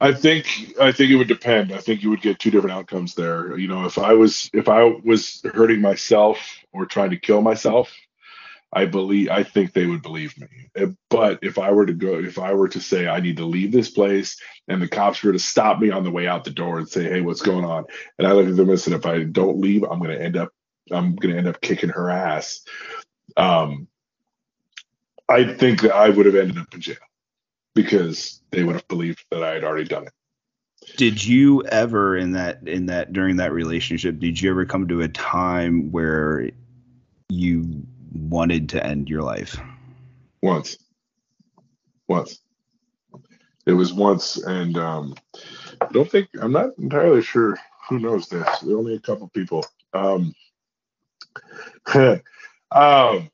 I 0.00 0.12
think 0.12 0.74
i 0.80 0.92
think 0.92 1.10
it 1.10 1.16
would 1.16 1.28
depend. 1.28 1.72
I 1.72 1.78
think 1.78 2.02
you 2.02 2.10
would 2.10 2.20
get 2.20 2.38
two 2.38 2.50
different 2.50 2.76
outcomes 2.76 3.14
there. 3.14 3.56
You 3.56 3.68
know 3.68 3.86
if 3.86 3.98
i 3.98 4.12
was 4.12 4.50
if 4.52 4.68
i 4.68 4.82
was 4.82 5.42
hurting 5.54 5.80
myself 5.80 6.58
or 6.72 6.86
trying 6.86 7.10
to 7.10 7.16
kill 7.18 7.42
myself 7.42 7.92
I 8.72 8.84
believe 8.84 9.30
I 9.30 9.42
think 9.42 9.72
they 9.72 9.86
would 9.86 10.02
believe 10.02 10.38
me. 10.38 10.48
Eh, 10.76 10.86
but 11.08 11.38
if 11.42 11.58
I 11.58 11.70
were 11.70 11.86
to 11.86 11.92
go, 11.92 12.18
if 12.18 12.38
I 12.38 12.52
were 12.52 12.68
to 12.68 12.80
say 12.80 13.06
I 13.06 13.20
need 13.20 13.36
to 13.38 13.44
leave 13.44 13.72
this 13.72 13.90
place, 13.90 14.40
and 14.68 14.82
the 14.82 14.88
cops 14.88 15.22
were 15.22 15.32
to 15.32 15.38
stop 15.38 15.78
me 15.78 15.90
on 15.90 16.04
the 16.04 16.10
way 16.10 16.26
out 16.26 16.44
the 16.44 16.50
door 16.50 16.78
and 16.78 16.88
say, 16.88 17.04
"Hey, 17.04 17.20
what's 17.20 17.42
going 17.42 17.64
on?" 17.64 17.84
and 18.18 18.26
I 18.26 18.32
look 18.32 18.48
at 18.48 18.56
them 18.56 18.68
and 18.68 18.80
said, 18.80 18.94
"If 18.94 19.06
I 19.06 19.22
don't 19.22 19.60
leave, 19.60 19.84
I'm 19.84 19.98
going 19.98 20.10
to 20.10 20.22
end 20.22 20.36
up, 20.36 20.50
I'm 20.90 21.14
going 21.16 21.32
to 21.32 21.38
end 21.38 21.48
up 21.48 21.60
kicking 21.60 21.90
her 21.90 22.10
ass." 22.10 22.62
Um, 23.36 23.88
I 25.28 25.54
think 25.54 25.82
that 25.82 25.94
I 25.94 26.08
would 26.08 26.26
have 26.26 26.36
ended 26.36 26.58
up 26.58 26.72
in 26.74 26.80
jail 26.80 26.96
because 27.74 28.40
they 28.50 28.64
would 28.64 28.74
have 28.74 28.88
believed 28.88 29.24
that 29.30 29.42
I 29.42 29.54
had 29.54 29.64
already 29.64 29.88
done 29.88 30.06
it. 30.06 30.12
Did 30.96 31.24
you 31.24 31.62
ever 31.64 32.16
in 32.16 32.32
that 32.32 32.66
in 32.66 32.86
that 32.86 33.12
during 33.12 33.36
that 33.36 33.52
relationship? 33.52 34.18
Did 34.18 34.40
you 34.40 34.50
ever 34.50 34.66
come 34.66 34.88
to 34.88 35.02
a 35.02 35.08
time 35.08 35.90
where 35.90 36.50
you 37.28 37.86
wanted 38.12 38.70
to 38.70 38.84
end 38.84 39.08
your 39.08 39.22
life? 39.22 39.58
Once. 40.42 40.78
Once. 42.08 42.40
It 43.66 43.72
was 43.72 43.92
once, 43.92 44.36
and 44.36 44.78
um, 44.78 45.14
I 45.80 45.86
don't 45.90 46.08
think 46.08 46.28
I'm 46.40 46.52
not 46.52 46.78
entirely 46.78 47.22
sure 47.22 47.58
who 47.88 47.98
knows 47.98 48.28
this. 48.28 48.46
There 48.60 48.76
are 48.76 48.78
only 48.78 48.94
a 48.94 49.00
couple 49.00 49.28
people. 49.28 49.64
Um, 49.92 50.32
um, 52.70 53.30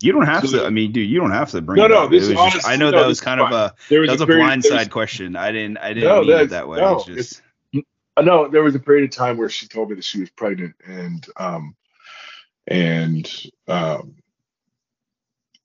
you 0.00 0.12
don't 0.12 0.26
have 0.26 0.48
so 0.48 0.60
to. 0.60 0.66
I 0.66 0.70
mean, 0.70 0.92
dude, 0.92 1.08
you 1.08 1.20
don't 1.20 1.32
have 1.32 1.50
to 1.50 1.60
bring. 1.60 1.80
No, 1.80 1.86
no. 1.86 2.08
This 2.08 2.28
is 2.28 2.36
honestly, 2.36 2.62
I 2.64 2.76
know 2.76 2.90
no, 2.90 3.00
that 3.00 3.06
was 3.06 3.20
kind 3.20 3.40
of 3.40 3.52
a 3.52 3.74
there 3.88 4.00
was 4.00 4.08
that 4.08 4.20
was 4.20 4.22
a, 4.22 4.26
blindside 4.26 4.90
question. 4.90 5.36
I 5.36 5.52
didn't. 5.52 5.78
I 5.78 5.92
didn't 5.92 6.08
no, 6.08 6.22
mean 6.22 6.38
it 6.38 6.50
that 6.50 6.68
way. 6.68 6.78
No, 6.78 7.02
just. 7.06 7.42
No, 8.22 8.48
there 8.48 8.62
was 8.62 8.74
a 8.74 8.78
period 8.78 9.04
of 9.04 9.10
time 9.10 9.36
where 9.36 9.48
she 9.48 9.66
told 9.66 9.90
me 9.90 9.96
that 9.96 10.04
she 10.04 10.20
was 10.20 10.30
pregnant, 10.30 10.76
and 10.86 11.26
um, 11.36 11.74
and 12.66 13.30
um, 13.68 14.16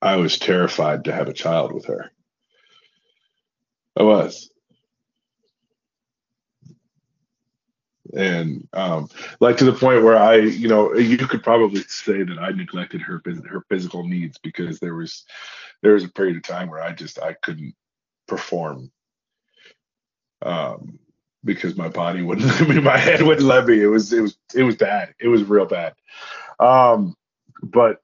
I 0.02 0.18
was 0.18 0.38
terrified 0.38 1.06
to 1.06 1.14
have 1.14 1.28
a 1.28 1.34
child 1.34 1.74
with 1.74 1.86
her. 1.86 2.12
I 3.98 4.04
was. 4.04 4.50
And 8.16 8.68
um, 8.74 9.10
like 9.40 9.58
to 9.58 9.66
the 9.66 9.74
point 9.74 10.04
where 10.04 10.18
I, 10.18 10.38
you 10.38 10.68
know, 10.68 10.96
you 10.96 11.18
could 11.28 11.44
probably 11.44 11.84
say 11.84 12.24
that 12.24 12.40
I 12.40 12.50
neglected 12.50 13.02
her 13.02 13.22
her 13.48 13.64
physical 13.70 14.08
needs 14.08 14.40
because 14.40 14.80
there 14.80 14.96
was 14.96 15.26
there 15.84 15.94
was 15.94 16.04
a 16.04 16.10
period 16.10 16.38
of 16.38 16.44
time 16.44 16.70
where 16.70 16.82
I 16.82 16.92
just 16.92 17.20
I 17.20 17.34
couldn't 17.34 17.76
perform 18.28 18.92
um, 20.42 20.98
because 21.44 21.76
my 21.78 21.90
body 21.90 22.24
wouldn't 22.24 22.52
I 22.62 22.66
mean, 22.66 22.84
my 22.84 22.98
head 22.98 23.22
wouldn't 23.22 23.46
let 23.46 23.68
me. 23.68 23.80
It 23.82 23.88
was 23.88 24.12
it 24.12 24.22
was 24.22 24.38
it 24.56 24.64
was 24.64 24.76
bad. 24.76 25.14
It 25.20 25.28
was 25.28 25.44
real 25.44 25.66
bad. 25.66 25.94
Um, 26.60 27.16
but 27.64 28.00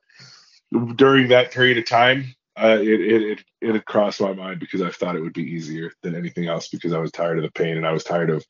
during 0.96 1.30
that 1.30 1.52
period 1.52 1.78
of 1.78 1.86
time, 1.86 2.36
uh, 2.58 2.78
it, 2.82 3.02
it, 3.02 3.22
it 3.24 3.44
it 3.62 3.74
had 3.74 3.86
crossed 3.86 4.22
my 4.22 4.34
mind 4.34 4.60
because 4.60 4.82
I 4.82 4.90
thought 4.90 5.16
it 5.16 5.22
would 5.22 5.34
be 5.34 5.44
easier 5.44 5.92
than 6.04 6.16
anything 6.16 6.48
else 6.48 6.70
because 6.70 6.94
I 6.94 7.00
was 7.00 7.12
tired 7.12 7.38
of 7.38 7.44
the 7.44 7.52
pain 7.52 7.78
and 7.78 7.86
I 7.86 7.92
was 7.92 8.04
tired 8.04 8.30
of 8.30 8.46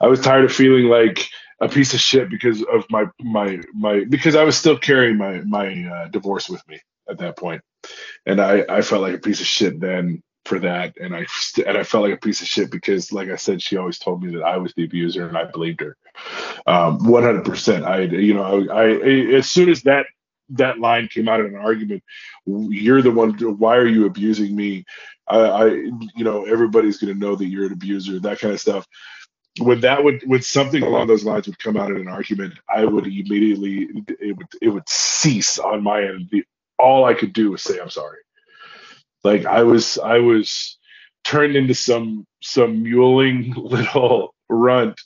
I 0.00 0.08
was 0.08 0.20
tired 0.20 0.44
of 0.44 0.52
feeling 0.52 0.86
like 0.86 1.28
a 1.60 1.68
piece 1.68 1.94
of 1.94 2.00
shit 2.00 2.30
because 2.30 2.62
of 2.62 2.84
my 2.90 3.04
my 3.20 3.60
my 3.74 4.04
because 4.08 4.36
I 4.36 4.44
was 4.44 4.56
still 4.56 4.78
carrying 4.78 5.18
my 5.18 5.40
my 5.42 5.84
uh, 5.84 6.08
divorce 6.08 6.48
with 6.48 6.66
me 6.68 6.80
at 7.08 7.18
that 7.18 7.38
point, 7.38 7.62
and 8.26 8.40
I 8.40 8.64
I 8.68 8.82
felt 8.82 9.02
like 9.02 9.14
a 9.14 9.18
piece 9.18 9.40
of 9.40 9.46
shit 9.46 9.80
then 9.80 10.22
for 10.44 10.58
that. 10.60 10.96
And 10.98 11.14
I 11.14 11.26
and 11.66 11.76
I 11.78 11.84
felt 11.84 12.04
like 12.04 12.14
a 12.14 12.18
piece 12.18 12.42
of 12.42 12.48
shit 12.48 12.70
because 12.70 13.12
like 13.12 13.28
I 13.30 13.36
said 13.36 13.62
she 13.62 13.76
always 13.76 13.98
told 13.98 14.22
me 14.22 14.34
that 14.36 14.42
I 14.44 14.58
was 14.58 14.74
the 14.74 14.84
abuser 14.84 15.26
and 15.28 15.36
I 15.36 15.44
believed 15.44 15.80
her. 15.80 15.96
Um 16.66 17.00
100% 17.00 17.84
I 17.84 18.02
you 18.02 18.34
know 18.34 18.68
I, 18.70 18.82
I 18.82 19.36
as 19.36 19.50
soon 19.50 19.68
as 19.68 19.82
that 19.82 20.06
that 20.50 20.78
line 20.78 21.08
came 21.08 21.28
out 21.28 21.40
in 21.40 21.46
an 21.46 21.56
argument 21.56 22.02
you're 22.46 23.02
the 23.02 23.10
one 23.10 23.32
why 23.58 23.76
are 23.76 23.86
you 23.86 24.06
abusing 24.06 24.54
me? 24.54 24.84
I, 25.28 25.38
I 25.38 25.66
you 25.68 26.24
know 26.24 26.44
everybody's 26.44 26.98
going 26.98 27.12
to 27.14 27.18
know 27.18 27.36
that 27.36 27.46
you're 27.46 27.66
an 27.66 27.72
abuser 27.72 28.20
that 28.20 28.40
kind 28.40 28.54
of 28.54 28.60
stuff. 28.60 28.86
When 29.60 29.80
that 29.82 30.04
would 30.04 30.22
when 30.26 30.42
something 30.42 30.82
along 30.82 31.06
those 31.06 31.24
lines 31.24 31.46
would 31.46 31.58
come 31.60 31.76
out 31.76 31.90
in 31.90 31.96
an 31.98 32.08
argument 32.08 32.54
i 32.68 32.84
would 32.84 33.06
immediately 33.06 33.88
it 34.20 34.36
would 34.36 34.48
it 34.60 34.68
would 34.68 34.88
cease 34.88 35.58
on 35.60 35.82
my 35.82 36.02
end. 36.02 36.28
The, 36.32 36.44
all 36.78 37.04
i 37.04 37.14
could 37.14 37.32
do 37.32 37.52
was 37.52 37.62
say 37.62 37.78
i'm 37.80 37.90
sorry 37.90 38.18
like 39.24 39.46
i 39.46 39.62
was 39.62 39.98
i 39.98 40.18
was 40.18 40.78
turned 41.24 41.56
into 41.56 41.74
some 41.74 42.26
some 42.42 42.84
mewling 42.84 43.56
little 43.56 44.34
runt 44.48 45.00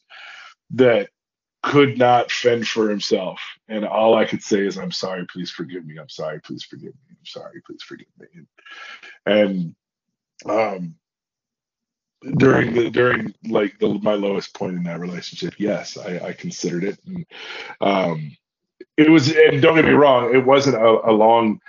that 0.70 1.08
could 1.62 1.98
not 1.98 2.30
fend 2.30 2.66
for 2.66 2.88
himself. 2.88 3.40
And 3.68 3.84
all 3.84 4.14
I 4.14 4.24
could 4.24 4.42
say 4.42 4.66
is, 4.66 4.78
I'm 4.78 4.92
sorry, 4.92 5.26
please 5.26 5.50
forgive 5.50 5.84
me. 5.84 5.98
I'm 5.98 6.08
sorry, 6.08 6.40
please 6.40 6.64
forgive 6.64 6.94
me. 6.94 7.10
I'm 7.10 7.26
sorry, 7.26 7.60
please 7.66 7.82
forgive 7.82 8.06
me. 8.18 8.26
And, 9.26 9.74
um, 10.46 10.94
during 12.36 12.74
the 12.74 12.90
during 12.90 13.32
like 13.44 13.78
the, 13.78 13.88
my 14.02 14.14
lowest 14.14 14.52
point 14.52 14.74
in 14.76 14.82
that 14.84 14.98
relationship, 14.98 15.54
yes, 15.58 15.96
I, 15.96 16.18
I 16.28 16.32
considered 16.32 16.82
it. 16.82 16.98
And 17.06 17.26
um, 17.80 18.36
it 18.96 19.08
was, 19.08 19.28
and 19.28 19.62
don't 19.62 19.76
get 19.76 19.84
me 19.84 19.92
wrong, 19.92 20.34
it 20.34 20.44
wasn't 20.44 20.76
a, 20.76 21.10
a 21.10 21.12
long 21.12 21.60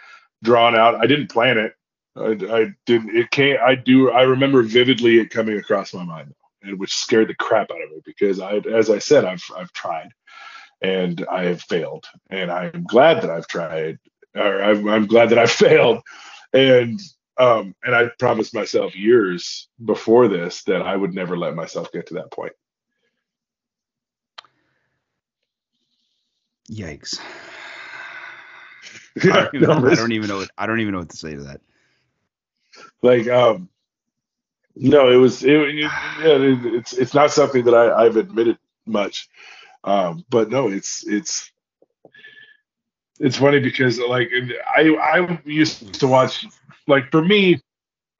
drawn 0.41 0.75
out. 0.75 0.95
I 0.95 1.05
didn't 1.05 1.27
plan 1.27 1.59
it. 1.59 1.73
I, 2.19 2.61
I 2.61 2.73
didn't. 2.85 3.15
It 3.15 3.31
can't. 3.31 3.59
I 3.61 3.75
do. 3.75 4.11
I 4.11 4.23
remember 4.23 4.63
vividly 4.63 5.19
it 5.19 5.29
coming 5.29 5.57
across 5.57 5.93
my 5.93 6.03
mind 6.03 6.33
and 6.61 6.79
which 6.79 6.93
scared 6.93 7.29
the 7.29 7.35
crap 7.35 7.71
out 7.71 7.81
of 7.81 7.91
me 7.91 8.01
because 8.05 8.39
I, 8.39 8.57
as 8.57 8.89
I 8.89 8.99
said, 8.99 9.25
I've 9.25 9.43
I've 9.55 9.71
tried, 9.73 10.09
and 10.81 11.25
I 11.31 11.45
have 11.45 11.61
failed, 11.61 12.05
and 12.29 12.51
I'm 12.51 12.83
glad 12.83 13.21
that 13.21 13.29
I've 13.29 13.47
tried, 13.47 13.99
or 14.35 14.61
I'm, 14.61 14.87
I'm 14.87 15.07
glad 15.07 15.29
that 15.29 15.39
I 15.39 15.47
failed, 15.47 16.01
and 16.53 16.99
um, 17.37 17.73
and 17.83 17.95
I 17.95 18.09
promised 18.19 18.53
myself 18.53 18.95
years 18.95 19.69
before 19.83 20.27
this 20.27 20.63
that 20.63 20.81
I 20.81 20.95
would 20.95 21.13
never 21.13 21.37
let 21.37 21.55
myself 21.55 21.91
get 21.91 22.07
to 22.07 22.15
that 22.15 22.31
point. 22.31 22.53
Yikes! 26.69 27.19
I, 29.23 29.49
don't 29.51 29.55
even, 29.55 29.69
I 29.69 29.95
don't 29.95 30.11
even 30.11 30.27
know. 30.27 30.37
What, 30.37 30.51
I 30.57 30.67
don't 30.67 30.81
even 30.81 30.93
know 30.93 30.99
what 30.99 31.09
to 31.09 31.17
say 31.17 31.33
to 31.33 31.43
that. 31.43 31.61
Like, 33.01 33.27
um, 33.27 33.69
no, 34.75 35.11
it 35.11 35.17
was 35.17 35.43
it, 35.43 35.51
it, 35.51 35.91
it, 36.21 36.75
it's 36.75 36.93
it's 36.93 37.13
not 37.13 37.31
something 37.31 37.65
that 37.65 37.73
I, 37.75 38.05
I've 38.05 38.17
admitted 38.17 38.57
much, 38.85 39.29
um, 39.83 40.23
but 40.29 40.49
no, 40.49 40.69
it's 40.69 41.05
it's 41.07 41.51
it's 43.19 43.37
funny 43.37 43.59
because 43.59 43.99
like 43.99 44.29
I 44.75 44.89
I 44.95 45.41
used 45.45 45.93
to 45.99 46.07
watch 46.07 46.45
like 46.87 47.11
for 47.11 47.23
me 47.23 47.61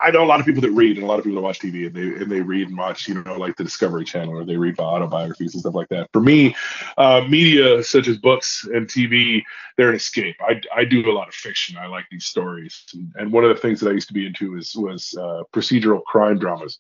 I 0.01 0.11
know 0.11 0.23
a 0.23 0.25
lot 0.25 0.39
of 0.39 0.45
people 0.45 0.61
that 0.61 0.71
read 0.71 0.95
and 0.95 1.03
a 1.03 1.07
lot 1.07 1.19
of 1.19 1.25
people 1.25 1.41
that 1.41 1.45
watch 1.45 1.59
TV 1.59 1.85
and 1.87 1.95
they 1.95 2.23
and 2.23 2.31
they 2.31 2.41
read 2.41 2.69
and 2.69 2.77
watch, 2.77 3.07
you 3.07 3.21
know, 3.21 3.37
like 3.37 3.57
the 3.57 3.65
Discovery 3.65 4.05
Channel 4.05 4.37
or 4.37 4.45
they 4.45 4.55
read 4.55 4.79
autobiographies 4.79 5.53
and 5.53 5.61
stuff 5.61 5.75
like 5.75 5.89
that. 5.89 6.09
For 6.13 6.21
me, 6.21 6.55
uh, 6.97 7.25
media 7.27 7.83
such 7.83 8.07
as 8.07 8.17
books 8.17 8.65
and 8.73 8.87
TV, 8.87 9.43
they're 9.77 9.89
an 9.89 9.95
escape. 9.95 10.37
I, 10.39 10.61
I 10.73 10.85
do 10.85 11.09
a 11.09 11.11
lot 11.11 11.27
of 11.27 11.33
fiction. 11.33 11.77
I 11.77 11.87
like 11.87 12.05
these 12.09 12.25
stories, 12.25 12.85
and, 12.93 13.11
and 13.15 13.31
one 13.31 13.43
of 13.43 13.49
the 13.53 13.61
things 13.61 13.81
that 13.81 13.89
I 13.89 13.93
used 13.93 14.07
to 14.07 14.13
be 14.13 14.25
into 14.25 14.57
is 14.57 14.73
was 14.75 15.15
uh, 15.19 15.43
procedural 15.53 16.03
crime 16.03 16.39
dramas, 16.39 16.79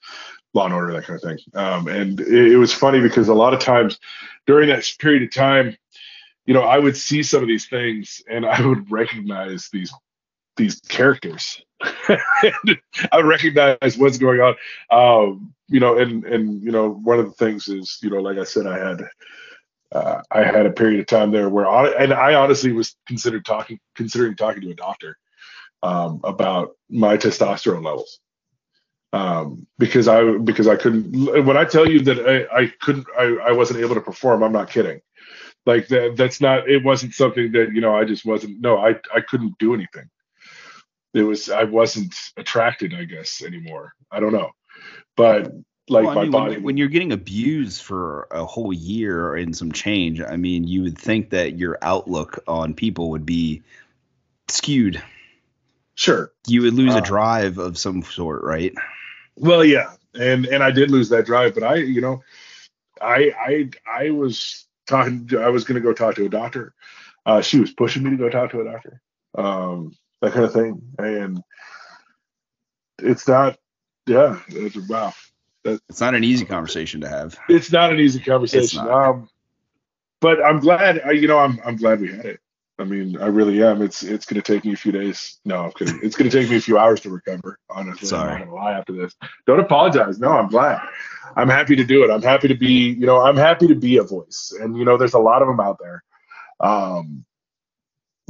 Law 0.53 0.65
and 0.65 0.73
Order, 0.73 0.93
that 0.93 1.05
kind 1.05 1.17
of 1.17 1.23
thing. 1.23 1.39
Um, 1.55 1.87
and 1.87 2.21
it, 2.21 2.53
it 2.53 2.57
was 2.57 2.73
funny 2.73 3.01
because 3.01 3.27
a 3.27 3.33
lot 3.33 3.53
of 3.53 3.59
times 3.59 3.99
during 4.47 4.69
that 4.69 4.89
period 4.99 5.23
of 5.23 5.33
time, 5.33 5.77
you 6.45 6.53
know, 6.53 6.63
I 6.63 6.79
would 6.79 6.97
see 6.97 7.21
some 7.21 7.41
of 7.41 7.47
these 7.47 7.67
things 7.67 8.23
and 8.29 8.45
I 8.45 8.65
would 8.65 8.89
recognize 8.89 9.69
these 9.71 9.93
these 10.59 10.79
characters. 10.81 11.63
I 11.81 13.21
recognize 13.23 13.97
what's 13.97 14.19
going 14.19 14.41
on. 14.41 14.55
Um, 14.91 15.55
you 15.67 15.79
know, 15.79 15.97
and 15.97 16.23
and 16.25 16.61
you 16.61 16.71
know, 16.71 16.91
one 16.91 17.19
of 17.19 17.25
the 17.25 17.31
things 17.31 17.67
is, 17.67 17.97
you 18.03 18.11
know, 18.11 18.17
like 18.21 18.37
I 18.37 18.43
said, 18.43 18.67
I 18.67 18.77
had 18.77 19.01
uh, 19.91 20.21
I 20.29 20.43
had 20.43 20.67
a 20.67 20.71
period 20.71 20.99
of 20.99 21.07
time 21.07 21.31
there 21.31 21.49
where, 21.49 21.67
I, 21.67 21.87
and 21.91 22.13
I 22.13 22.35
honestly 22.35 22.71
was 22.71 22.95
considered 23.07 23.45
talking, 23.45 23.79
considering 23.95 24.35
talking 24.35 24.61
to 24.61 24.71
a 24.71 24.75
doctor 24.75 25.17
um, 25.81 26.19
about 26.23 26.75
my 26.89 27.17
testosterone 27.17 27.83
levels, 27.83 28.19
um, 29.13 29.65
because 29.79 30.07
I 30.07 30.37
because 30.37 30.67
I 30.67 30.75
couldn't. 30.75 31.45
When 31.45 31.57
I 31.57 31.63
tell 31.63 31.89
you 31.89 32.01
that 32.01 32.49
I, 32.51 32.63
I 32.63 32.73
couldn't, 32.81 33.07
I, 33.17 33.37
I 33.47 33.51
wasn't 33.53 33.79
able 33.79 33.95
to 33.95 34.01
perform, 34.01 34.43
I'm 34.43 34.51
not 34.51 34.69
kidding. 34.69 35.01
Like 35.65 35.87
that, 35.87 36.15
that's 36.17 36.41
not. 36.41 36.69
It 36.69 36.83
wasn't 36.83 37.13
something 37.13 37.51
that 37.53 37.71
you 37.73 37.79
know. 37.79 37.95
I 37.95 38.03
just 38.03 38.25
wasn't. 38.25 38.59
No, 38.59 38.77
I 38.77 38.95
I 39.15 39.21
couldn't 39.21 39.57
do 39.59 39.73
anything 39.73 40.09
it 41.13 41.23
was 41.23 41.49
I 41.49 41.63
wasn't 41.63 42.15
attracted, 42.37 42.93
I 42.93 43.05
guess, 43.05 43.41
anymore. 43.43 43.93
I 44.11 44.19
don't 44.19 44.33
know, 44.33 44.51
but 45.15 45.51
like 45.89 46.05
well, 46.05 46.15
my 46.15 46.21
mean, 46.23 46.31
body. 46.31 46.55
When, 46.55 46.63
when, 46.63 46.77
you're 46.77 46.87
getting 46.87 47.11
abused 47.11 47.81
for 47.81 48.27
a 48.31 48.45
whole 48.45 48.71
year 48.71 49.35
and 49.35 49.55
some 49.55 49.71
change, 49.71 50.21
I 50.21 50.35
mean, 50.35 50.65
you 50.65 50.83
would 50.83 50.97
think 50.97 51.31
that 51.31 51.57
your 51.57 51.77
outlook 51.81 52.43
on 52.47 52.73
people 52.73 53.09
would 53.09 53.25
be 53.25 53.63
skewed. 54.47 55.01
Sure, 55.95 56.31
you 56.47 56.61
would 56.61 56.73
lose 56.73 56.93
uh, 56.93 56.99
a 56.99 57.01
drive 57.01 57.57
of 57.57 57.77
some 57.77 58.03
sort, 58.03 58.43
right? 58.43 58.73
Well, 59.35 59.65
yeah, 59.65 59.93
and 60.13 60.45
and 60.45 60.63
I 60.63 60.71
did 60.71 60.91
lose 60.91 61.09
that 61.09 61.25
drive, 61.25 61.55
but 61.55 61.63
I, 61.63 61.75
you 61.75 62.01
know, 62.01 62.23
I 63.01 63.33
I 63.37 63.69
I 64.05 64.09
was 64.11 64.65
talking. 64.87 65.29
I 65.37 65.49
was 65.49 65.63
going 65.63 65.75
to 65.75 65.85
go 65.85 65.93
talk 65.93 66.15
to 66.15 66.25
a 66.25 66.29
doctor. 66.29 66.73
Uh, 67.25 67.41
she 67.41 67.59
was 67.59 67.71
pushing 67.71 68.03
me 68.03 68.11
to 68.11 68.17
go 68.17 68.29
talk 68.29 68.51
to 68.51 68.61
a 68.61 68.63
doctor. 68.63 69.01
Um, 69.37 69.95
that 70.21 70.33
kind 70.33 70.45
of 70.45 70.53
thing. 70.53 70.81
And 70.97 71.41
it's 72.99 73.27
not, 73.27 73.57
yeah, 74.07 74.39
it's 74.47 74.77
wow. 74.89 75.13
That, 75.63 75.81
it's 75.89 76.01
not 76.01 76.15
an 76.15 76.23
easy 76.23 76.45
conversation 76.45 77.01
to 77.01 77.09
have. 77.09 77.37
It's 77.49 77.71
not 77.71 77.91
an 77.91 77.99
easy 77.99 78.19
conversation. 78.19 78.79
Um, 78.79 79.29
but 80.21 80.43
I'm 80.43 80.59
glad, 80.59 81.01
you 81.13 81.27
know, 81.27 81.39
I'm 81.39 81.59
I'm 81.65 81.75
glad 81.75 82.01
we 82.01 82.11
had 82.11 82.25
it. 82.25 82.39
I 82.77 82.85
mean, 82.85 83.17
I 83.19 83.27
really 83.27 83.61
am. 83.61 83.81
It's 83.81 84.03
it's 84.03 84.25
going 84.25 84.41
to 84.41 84.53
take 84.53 84.63
me 84.63 84.73
a 84.73 84.77
few 84.77 84.93
days. 84.93 85.37
No, 85.43 85.65
I'm 85.65 85.71
kidding. 85.71 85.99
It's 86.01 86.15
going 86.15 86.29
to 86.29 86.41
take 86.41 86.49
me 86.49 86.55
a 86.55 86.61
few 86.61 86.77
hours 86.77 87.01
to 87.01 87.09
recover. 87.09 87.59
Honestly, 87.69 88.07
Sorry. 88.07 88.31
I'm 88.31 88.39
not 88.39 88.45
going 88.45 88.49
to 88.49 88.55
lie 88.55 88.73
after 88.73 88.93
this. 88.93 89.15
Don't 89.45 89.59
apologize. 89.59 90.17
No, 90.17 90.31
I'm 90.31 90.47
glad. 90.47 90.81
I'm 91.35 91.49
happy 91.49 91.75
to 91.75 91.83
do 91.83 92.03
it. 92.05 92.11
I'm 92.11 92.21
happy 92.21 92.47
to 92.47 92.55
be. 92.55 92.91
You 92.91 93.05
know, 93.05 93.21
I'm 93.21 93.35
happy 93.35 93.67
to 93.67 93.75
be 93.75 93.97
a 93.97 94.03
voice. 94.03 94.53
And 94.59 94.77
you 94.77 94.85
know, 94.85 94.95
there's 94.97 95.13
a 95.13 95.19
lot 95.19 95.41
of 95.41 95.49
them 95.49 95.59
out 95.59 95.77
there. 95.79 96.03
Um, 96.61 97.25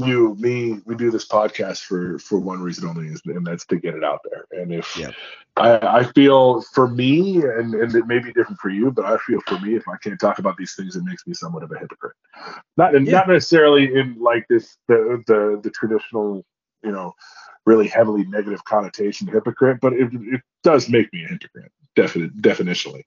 you, 0.07 0.35
me, 0.39 0.79
we 0.85 0.95
do 0.95 1.11
this 1.11 1.27
podcast 1.27 1.83
for 1.83 2.19
for 2.19 2.39
one 2.39 2.61
reason 2.61 2.87
only, 2.87 3.07
and 3.07 3.45
that's 3.45 3.65
to 3.67 3.77
get 3.77 3.95
it 3.95 4.03
out 4.03 4.19
there. 4.29 4.45
And 4.61 4.73
if 4.73 4.97
yeah. 4.97 5.11
I, 5.57 5.99
I 5.99 6.03
feel 6.03 6.61
for 6.61 6.87
me, 6.87 7.37
and 7.37 7.73
and 7.73 7.93
it 7.95 8.07
may 8.07 8.19
be 8.19 8.31
different 8.33 8.59
for 8.59 8.69
you, 8.69 8.91
but 8.91 9.05
I 9.05 9.17
feel 9.17 9.41
for 9.47 9.59
me, 9.59 9.75
if 9.75 9.87
I 9.87 9.97
can't 9.97 10.19
talk 10.19 10.39
about 10.39 10.57
these 10.57 10.75
things, 10.75 10.95
it 10.95 11.03
makes 11.03 11.27
me 11.27 11.33
somewhat 11.33 11.63
of 11.63 11.71
a 11.71 11.77
hypocrite. 11.77 12.15
Not 12.77 12.93
yeah. 12.93 13.11
not 13.11 13.27
necessarily 13.27 13.93
in 13.93 14.17
like 14.19 14.45
this 14.49 14.77
the 14.87 15.23
the 15.27 15.59
the 15.61 15.69
traditional, 15.69 16.45
you 16.83 16.91
know, 16.91 17.13
really 17.65 17.87
heavily 17.87 18.25
negative 18.25 18.63
connotation 18.63 19.27
hypocrite, 19.27 19.79
but 19.81 19.93
it 19.93 20.09
it 20.13 20.41
does 20.63 20.89
make 20.89 21.11
me 21.11 21.25
a 21.25 21.27
hypocrite, 21.27 21.71
definite 21.95 22.41
definitionally. 22.41 23.03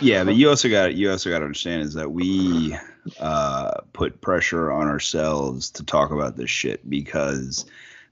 Yeah, 0.00 0.24
but 0.24 0.36
you 0.36 0.48
also 0.48 0.68
got 0.68 0.94
you 0.94 1.10
also 1.10 1.30
got 1.30 1.40
to 1.40 1.44
understand 1.44 1.82
is 1.82 1.94
that 1.94 2.10
we 2.10 2.76
uh, 3.18 3.80
put 3.92 4.20
pressure 4.20 4.70
on 4.70 4.86
ourselves 4.86 5.70
to 5.70 5.84
talk 5.84 6.10
about 6.10 6.36
this 6.36 6.50
shit 6.50 6.88
because 6.88 7.66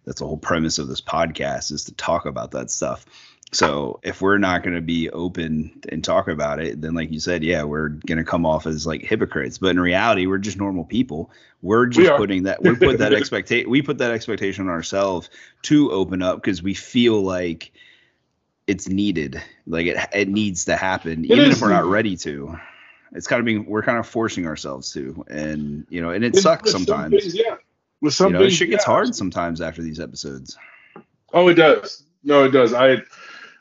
that's 0.04 0.20
the 0.20 0.26
whole 0.26 0.36
premise 0.36 0.78
of 0.78 0.88
this 0.88 1.00
podcast 1.00 1.72
is 1.72 1.84
to 1.84 1.94
talk 1.94 2.26
about 2.26 2.52
that 2.52 2.70
stuff. 2.70 3.04
So 3.52 4.00
if 4.02 4.20
we're 4.20 4.38
not 4.38 4.64
going 4.64 4.74
to 4.74 4.82
be 4.82 5.08
open 5.10 5.80
and 5.88 6.02
talk 6.02 6.26
about 6.28 6.60
it, 6.60 6.80
then 6.80 6.94
like 6.94 7.12
you 7.12 7.20
said, 7.20 7.44
yeah, 7.44 7.62
we're 7.62 7.90
going 7.90 8.18
to 8.18 8.24
come 8.24 8.44
off 8.44 8.66
as 8.66 8.86
like 8.86 9.02
hypocrites. 9.02 9.58
But 9.58 9.68
in 9.68 9.80
reality, 9.80 10.26
we're 10.26 10.38
just 10.38 10.58
normal 10.58 10.84
people. 10.84 11.30
We're 11.62 11.86
just 11.86 12.10
we 12.10 12.16
putting 12.16 12.42
that 12.44 12.62
we 12.62 12.74
put 12.74 12.98
that 12.98 13.12
expectation 13.14 13.70
we 13.70 13.82
put 13.82 13.98
that 13.98 14.10
expectation 14.10 14.66
on 14.66 14.72
ourselves 14.72 15.30
to 15.62 15.92
open 15.92 16.22
up 16.22 16.36
because 16.42 16.62
we 16.62 16.74
feel 16.74 17.22
like 17.22 17.72
it's 18.66 18.88
needed. 18.88 19.42
Like 19.66 19.86
it 19.86 19.96
it 20.12 20.28
needs 20.28 20.64
to 20.66 20.76
happen, 20.76 21.24
it 21.24 21.30
even 21.30 21.50
if 21.50 21.60
we're 21.60 21.70
not 21.70 21.84
ready 21.84 22.16
to. 22.18 22.58
It's 23.12 23.26
kind 23.26 23.40
of 23.40 23.46
being 23.46 23.66
we're 23.66 23.82
kind 23.82 23.98
of 23.98 24.06
forcing 24.06 24.46
ourselves 24.46 24.92
to, 24.92 25.24
and 25.28 25.86
you 25.88 26.02
know, 26.02 26.10
and 26.10 26.24
it 26.24 26.32
with, 26.32 26.42
sucks 26.42 26.64
with 26.64 26.72
sometimes. 26.72 27.12
Some 27.12 27.20
things, 27.20 27.34
yeah, 27.34 27.56
with 28.00 28.14
some 28.14 28.34
you 28.34 28.40
know, 28.40 28.48
shit 28.48 28.70
gets 28.70 28.84
yeah. 28.84 28.92
hard 28.92 29.14
sometimes 29.14 29.60
after 29.60 29.82
these 29.82 30.00
episodes. 30.00 30.58
Oh, 31.32 31.48
it 31.48 31.54
does. 31.54 32.04
No, 32.24 32.44
it 32.44 32.50
does. 32.50 32.74
I, 32.74 32.96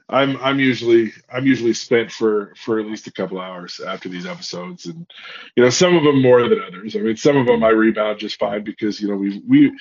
I'm 0.09 0.37
I'm 0.37 0.59
usually 0.59 1.13
I'm 1.31 1.45
usually 1.45 1.73
spent 1.73 2.11
for 2.11 2.53
for 2.63 2.79
at 2.79 2.85
least 2.85 3.07
a 3.07 3.11
couple 3.11 3.39
hours 3.39 3.79
after 3.79 4.09
these 4.09 4.25
episodes, 4.25 4.85
and 4.85 5.07
you 5.55 5.63
know, 5.63 5.69
some 5.69 5.95
of 5.95 6.03
them 6.03 6.21
more 6.21 6.47
than 6.47 6.61
others. 6.61 6.95
I 6.95 6.99
mean, 6.99 7.17
some 7.17 7.37
of 7.37 7.47
them 7.47 7.63
I 7.63 7.69
rebound 7.69 8.19
just 8.19 8.39
fine 8.39 8.63
because 8.63 8.99
you 8.99 9.07
know 9.07 9.15
we 9.15 9.41
we 9.47 9.71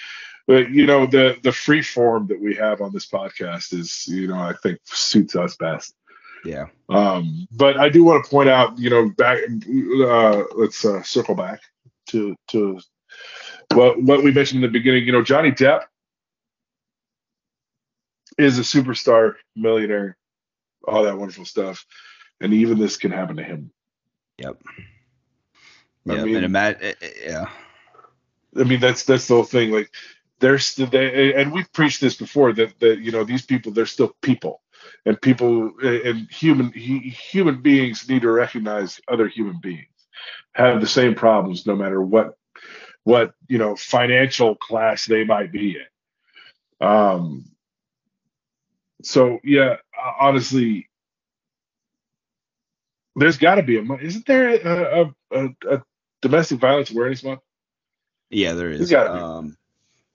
but 0.46 0.70
you 0.70 0.86
know 0.86 1.06
the 1.06 1.38
the 1.42 1.52
free 1.52 1.82
form 1.82 2.26
that 2.28 2.40
we 2.40 2.54
have 2.54 2.80
on 2.80 2.92
this 2.92 3.06
podcast 3.06 3.72
is 3.72 4.06
you 4.06 4.28
know 4.28 4.38
i 4.38 4.52
think 4.62 4.78
suits 4.84 5.36
us 5.36 5.56
best. 5.56 5.94
Yeah. 6.44 6.66
Um 6.90 7.48
but 7.50 7.78
i 7.78 7.88
do 7.88 8.04
want 8.04 8.24
to 8.24 8.30
point 8.30 8.50
out 8.50 8.78
you 8.78 8.90
know 8.90 9.08
back 9.08 9.38
uh 9.42 10.44
let's 10.54 10.84
uh, 10.84 11.02
circle 11.02 11.34
back 11.34 11.60
to 12.08 12.36
to 12.48 12.78
what 13.72 14.00
what 14.02 14.22
we 14.22 14.32
mentioned 14.32 14.62
in 14.62 14.70
the 14.70 14.78
beginning. 14.78 15.04
You 15.04 15.12
know 15.12 15.22
johnny 15.22 15.52
depp 15.52 15.84
is 18.36 18.58
a 18.58 18.62
superstar 18.62 19.34
millionaire 19.56 20.18
all 20.86 21.04
that 21.04 21.18
wonderful 21.18 21.44
stuff. 21.44 21.86
And 22.40 22.52
even 22.52 22.78
this 22.78 22.96
can 22.96 23.10
happen 23.10 23.36
to 23.36 23.42
him. 23.42 23.70
Yep. 24.38 24.62
Yeah 26.04 26.14
I 26.14 26.24
mean, 26.24 26.36
and 26.36 26.44
imagine, 26.44 26.82
eh, 26.82 26.94
eh, 27.00 27.10
yeah. 27.26 27.48
I 28.58 28.64
mean 28.64 28.80
that's 28.80 29.04
that's 29.04 29.26
the 29.26 29.34
whole 29.34 29.44
thing. 29.44 29.70
Like 29.70 29.90
they're 30.40 30.58
still 30.58 30.86
they 30.86 31.34
and 31.34 31.52
we've 31.52 31.72
preached 31.72 32.00
this 32.00 32.16
before 32.16 32.52
that 32.52 32.78
that 32.80 32.98
you 33.00 33.12
know 33.12 33.24
these 33.24 33.44
people 33.44 33.72
they're 33.72 33.86
still 33.86 34.14
people. 34.22 34.60
And 35.06 35.20
people 35.20 35.72
and 35.82 36.30
human 36.30 36.70
human 36.72 37.62
beings 37.62 38.08
need 38.08 38.22
to 38.22 38.30
recognize 38.30 39.00
other 39.08 39.28
human 39.28 39.58
beings 39.60 39.88
have 40.52 40.80
the 40.80 40.86
same 40.86 41.14
problems 41.14 41.66
no 41.66 41.74
matter 41.74 42.00
what 42.00 42.36
what 43.02 43.34
you 43.48 43.58
know 43.58 43.76
financial 43.76 44.56
class 44.56 45.06
they 45.06 45.24
might 45.24 45.52
be 45.52 45.76
in. 45.76 46.86
Um 46.86 47.44
so 49.02 49.38
yeah 49.44 49.76
honestly 50.20 50.88
there's 53.16 53.38
got 53.38 53.56
to 53.56 53.62
be 53.62 53.78
a 53.78 53.82
isn't 54.02 54.26
there 54.26 54.48
a, 54.50 55.12
a, 55.30 55.48
a, 55.68 55.82
domestic 56.20 56.58
violence 56.58 56.90
awareness 56.90 57.22
month? 57.22 57.40
Yeah 58.30 58.54
there 58.54 58.70
is. 58.70 58.92
Um 58.92 59.56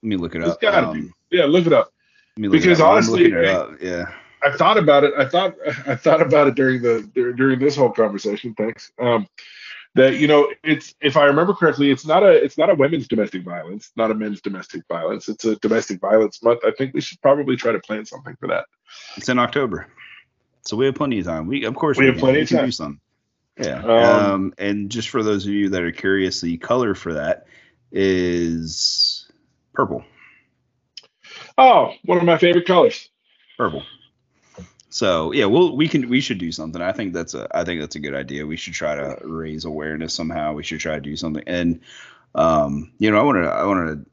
let 0.02 0.08
me 0.08 0.16
look 0.16 0.34
it 0.34 0.42
it's 0.42 0.50
up. 0.52 0.60
Gotta 0.60 0.88
um, 0.88 1.00
be. 1.00 1.36
Yeah, 1.36 1.44
look 1.44 1.66
it 1.66 1.72
up. 1.72 1.92
Because 2.36 2.80
honestly, 2.80 3.30
yeah, 3.30 4.06
I 4.42 4.52
thought 4.52 4.78
about 4.78 5.04
it. 5.04 5.12
I 5.16 5.26
thought 5.26 5.54
I 5.86 5.94
thought 5.94 6.22
about 6.22 6.48
it 6.48 6.54
during 6.54 6.82
the 6.82 7.02
during 7.14 7.58
this 7.58 7.76
whole 7.76 7.90
conversation. 7.90 8.54
Thanks. 8.54 8.92
Um, 8.98 9.26
that 9.94 10.18
you 10.18 10.28
know, 10.28 10.52
it's 10.62 10.94
if 11.00 11.16
I 11.16 11.24
remember 11.24 11.52
correctly, 11.52 11.90
it's 11.90 12.06
not 12.06 12.22
a 12.22 12.30
it's 12.30 12.56
not 12.56 12.70
a 12.70 12.74
women's 12.74 13.08
domestic 13.08 13.42
violence, 13.42 13.90
not 13.96 14.10
a 14.10 14.14
men's 14.14 14.40
domestic 14.40 14.82
violence. 14.88 15.28
It's 15.28 15.44
a 15.44 15.56
domestic 15.56 16.00
violence 16.00 16.42
month. 16.42 16.60
I 16.64 16.70
think 16.70 16.94
we 16.94 17.00
should 17.00 17.20
probably 17.20 17.56
try 17.56 17.72
to 17.72 17.80
plan 17.80 18.06
something 18.06 18.36
for 18.36 18.48
that. 18.48 18.66
It's 19.16 19.28
in 19.28 19.38
October, 19.38 19.88
so 20.62 20.76
we 20.76 20.86
have 20.86 20.94
plenty 20.94 21.18
of 21.18 21.26
time. 21.26 21.46
We 21.46 21.64
of 21.64 21.74
course 21.74 21.98
we, 21.98 22.04
we 22.04 22.06
have 22.06 22.16
can, 22.16 22.20
plenty 22.20 22.40
of 22.42 22.48
time. 22.48 22.66
Do 22.66 22.72
some. 22.72 23.00
Yeah. 23.58 23.82
Um, 23.82 24.32
um, 24.32 24.54
and 24.58 24.90
just 24.90 25.08
for 25.08 25.22
those 25.22 25.44
of 25.44 25.52
you 25.52 25.68
that 25.70 25.82
are 25.82 25.92
curious, 25.92 26.40
the 26.40 26.56
color 26.56 26.94
for 26.94 27.14
that 27.14 27.46
is 27.92 29.19
Purple. 29.72 30.04
Oh, 31.56 31.92
one 32.04 32.18
of 32.18 32.24
my 32.24 32.38
favorite 32.38 32.66
colors. 32.66 33.08
Purple. 33.56 33.82
So 34.90 35.32
yeah, 35.32 35.44
we'll 35.44 35.76
we 35.76 35.88
can 35.88 36.08
we 36.08 36.20
should 36.20 36.38
do 36.38 36.50
something. 36.50 36.82
I 36.82 36.92
think 36.92 37.12
that's 37.12 37.34
a 37.34 37.46
I 37.54 37.64
think 37.64 37.80
that's 37.80 37.96
a 37.96 38.00
good 38.00 38.14
idea. 38.14 38.46
We 38.46 38.56
should 38.56 38.74
try 38.74 38.96
to 38.96 39.18
raise 39.22 39.64
awareness 39.64 40.14
somehow. 40.14 40.54
We 40.54 40.64
should 40.64 40.80
try 40.80 40.96
to 40.96 41.00
do 41.00 41.16
something. 41.16 41.44
And 41.46 41.80
um, 42.34 42.92
you 42.98 43.10
know, 43.10 43.18
I 43.18 43.22
want 43.22 43.44
to 43.44 43.48
I 43.48 43.64
want 43.66 43.88
to 43.88 44.10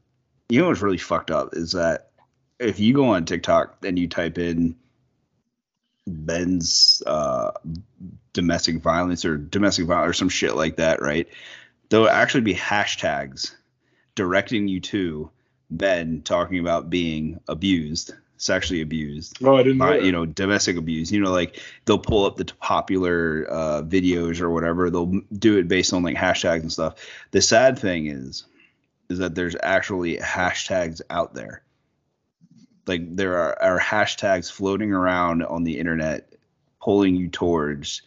you 0.49 0.61
know 0.61 0.67
what's 0.67 0.81
really 0.81 0.97
fucked 0.97 1.31
up 1.31 1.49
is 1.53 1.71
that 1.71 2.11
if 2.59 2.79
you 2.79 2.93
go 2.93 3.09
on 3.09 3.25
TikTok 3.25 3.77
and 3.83 3.97
you 3.97 4.07
type 4.07 4.37
in 4.37 4.75
men's 6.05 7.01
uh, 7.05 7.51
domestic 8.33 8.77
violence 8.77 9.25
or 9.25 9.37
domestic 9.37 9.85
violence 9.85 10.09
or 10.11 10.13
some 10.13 10.29
shit 10.29 10.55
like 10.55 10.77
that, 10.77 11.01
right? 11.01 11.27
There'll 11.89 12.09
actually 12.09 12.41
be 12.41 12.53
hashtags 12.53 13.53
directing 14.15 14.67
you 14.67 14.79
to 14.81 15.31
men 15.69 16.21
talking 16.21 16.59
about 16.59 16.89
being 16.89 17.39
abused, 17.47 18.13
sexually 18.37 18.81
abused. 18.81 19.37
Oh, 19.43 19.55
I 19.55 19.63
didn't 19.63 19.79
know. 19.79 19.85
by, 19.85 19.97
that. 19.97 20.05
you 20.05 20.11
know, 20.11 20.25
domestic 20.25 20.77
abuse. 20.77 21.11
You 21.11 21.21
know, 21.21 21.31
like 21.31 21.61
they'll 21.85 21.99
pull 21.99 22.25
up 22.25 22.37
the 22.37 22.45
popular 22.45 23.47
uh, 23.49 23.81
videos 23.83 24.41
or 24.41 24.49
whatever. 24.49 24.89
They'll 24.89 25.21
do 25.37 25.57
it 25.57 25.67
based 25.67 25.93
on 25.93 26.03
like 26.03 26.15
hashtags 26.15 26.61
and 26.61 26.71
stuff. 26.71 26.95
The 27.31 27.41
sad 27.41 27.79
thing 27.79 28.07
is, 28.07 28.45
is 29.09 29.19
that 29.19 29.35
there's 29.35 29.55
actually 29.61 30.17
hashtags 30.17 31.01
out 31.09 31.33
there. 31.33 31.63
Like 32.85 33.15
there 33.15 33.37
are, 33.37 33.61
are 33.61 33.79
hashtags 33.79 34.51
floating 34.51 34.93
around 34.93 35.43
on 35.43 35.63
the 35.63 35.79
internet, 35.79 36.33
pulling 36.81 37.15
you 37.15 37.27
towards 37.29 38.01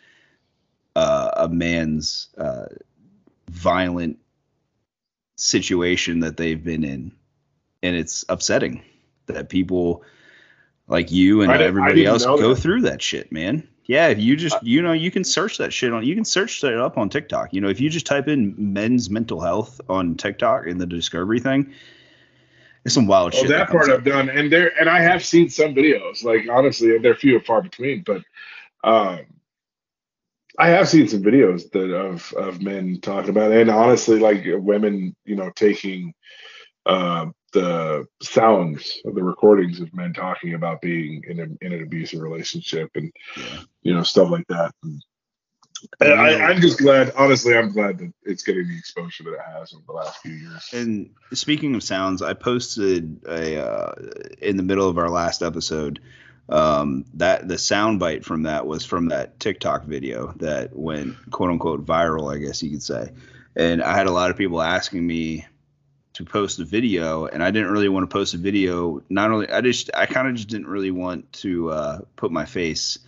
uh, 0.96 1.30
a 1.36 1.48
man's 1.48 2.28
uh, 2.38 2.66
violent 3.50 4.18
situation 5.36 6.20
that 6.20 6.36
they've 6.36 6.62
been 6.62 6.84
in, 6.84 7.12
and 7.82 7.96
it's 7.96 8.24
upsetting 8.28 8.82
that 9.26 9.48
people 9.48 10.02
like 10.88 11.10
you 11.10 11.42
and 11.42 11.52
I 11.52 11.62
everybody 11.62 12.04
else 12.04 12.24
go 12.24 12.54
that. 12.54 12.60
through 12.60 12.82
that 12.82 13.00
shit, 13.00 13.30
man. 13.30 13.66
Yeah, 13.86 14.08
if 14.08 14.18
you 14.20 14.36
just 14.36 14.62
you 14.62 14.82
know 14.82 14.92
you 14.92 15.10
can 15.10 15.24
search 15.24 15.58
that 15.58 15.72
shit 15.72 15.92
on 15.92 16.04
you 16.04 16.14
can 16.14 16.24
search 16.24 16.60
that 16.60 16.78
up 16.78 16.96
on 16.98 17.08
TikTok. 17.08 17.52
You 17.52 17.60
know, 17.60 17.68
if 17.68 17.80
you 17.80 17.90
just 17.90 18.06
type 18.06 18.28
in 18.28 18.54
men's 18.56 19.10
mental 19.10 19.40
health 19.40 19.80
on 19.88 20.14
TikTok 20.16 20.66
in 20.66 20.78
the 20.78 20.86
discovery 20.86 21.40
thing, 21.40 21.72
it's 22.84 22.94
some 22.94 23.06
wild 23.06 23.32
Well, 23.32 23.42
shit. 23.42 23.50
that 23.50 23.68
comes 23.68 23.86
part 23.86 23.90
up. 23.90 23.98
I've 23.98 24.04
done, 24.04 24.28
and 24.30 24.50
there, 24.52 24.72
and 24.78 24.88
I 24.88 25.00
have 25.00 25.24
seen 25.24 25.48
some 25.48 25.74
videos. 25.74 26.22
Like 26.22 26.46
honestly, 26.48 26.98
they're 26.98 27.14
few 27.16 27.36
and 27.36 27.44
far 27.44 27.62
between, 27.62 28.02
but 28.04 28.22
um, 28.84 29.20
I 30.58 30.68
have 30.68 30.88
seen 30.88 31.08
some 31.08 31.22
videos 31.22 31.70
that 31.72 31.92
of 31.92 32.32
of 32.34 32.62
men 32.62 33.00
talking 33.00 33.30
about, 33.30 33.50
it. 33.52 33.62
and 33.62 33.70
honestly, 33.70 34.18
like 34.18 34.44
women, 34.46 35.16
you 35.24 35.36
know, 35.36 35.50
taking 35.56 36.14
uh, 36.86 37.26
the 37.52 38.06
sounds 38.22 39.00
of 39.04 39.14
the 39.14 39.22
recordings 39.22 39.80
of 39.80 39.92
men 39.94 40.12
talking 40.12 40.54
about 40.54 40.80
being 40.80 41.22
in, 41.26 41.40
a, 41.40 41.64
in 41.64 41.72
an 41.72 41.82
abusive 41.82 42.20
relationship 42.20 42.90
and 42.94 43.12
Yeah. 43.36 43.60
you 43.82 43.94
know 43.94 44.02
stuff 44.02 44.30
like 44.30 44.46
that. 44.48 44.72
And 44.82 45.02
Well, 46.00 46.18
I, 46.18 46.34
I'm 46.44 46.60
just 46.60 46.78
glad. 46.78 47.12
Honestly, 47.16 47.56
I'm 47.56 47.72
glad 47.72 47.98
that 47.98 48.12
it's 48.24 48.42
getting 48.42 48.68
the 48.68 48.76
exposure 48.76 49.24
that 49.24 49.32
it 49.32 49.40
has 49.54 49.72
over 49.72 49.82
the 49.86 49.92
last 49.94 50.20
few 50.20 50.32
years. 50.32 50.68
And 50.72 51.10
speaking 51.32 51.74
of 51.74 51.82
sounds, 51.82 52.20
I 52.22 52.34
posted 52.34 53.20
a 53.26 53.64
uh, 53.66 53.92
in 54.42 54.56
the 54.56 54.62
middle 54.62 54.88
of 54.88 54.98
our 54.98 55.10
last 55.10 55.42
episode. 55.42 56.00
Um, 56.48 57.04
that 57.14 57.46
the 57.46 57.56
sound 57.58 58.00
bite 58.00 58.24
from 58.24 58.42
that 58.42 58.66
was 58.66 58.84
from 58.84 59.06
that 59.10 59.38
TikTok 59.38 59.84
video 59.84 60.32
that 60.38 60.74
went 60.74 61.14
quote 61.30 61.48
unquote 61.50 61.86
viral, 61.86 62.34
I 62.34 62.38
guess 62.38 62.60
you 62.62 62.70
could 62.70 62.82
say. 62.82 63.12
And 63.54 63.80
I 63.82 63.96
had 63.96 64.08
a 64.08 64.10
lot 64.10 64.30
of 64.30 64.36
people 64.36 64.60
asking 64.60 65.06
me 65.06 65.46
to 66.14 66.24
post 66.24 66.58
a 66.58 66.64
video, 66.64 67.26
and 67.26 67.42
I 67.42 67.50
didn't 67.50 67.70
really 67.70 67.88
want 67.88 68.08
to 68.08 68.12
post 68.12 68.34
a 68.34 68.38
video. 68.38 69.02
Not 69.08 69.30
only 69.30 69.50
I 69.50 69.60
just 69.60 69.90
I 69.94 70.06
kind 70.06 70.28
of 70.28 70.34
just 70.34 70.48
didn't 70.48 70.66
really 70.66 70.90
want 70.90 71.32
to 71.34 71.70
uh, 71.70 71.98
put 72.16 72.32
my 72.32 72.44
face 72.44 72.98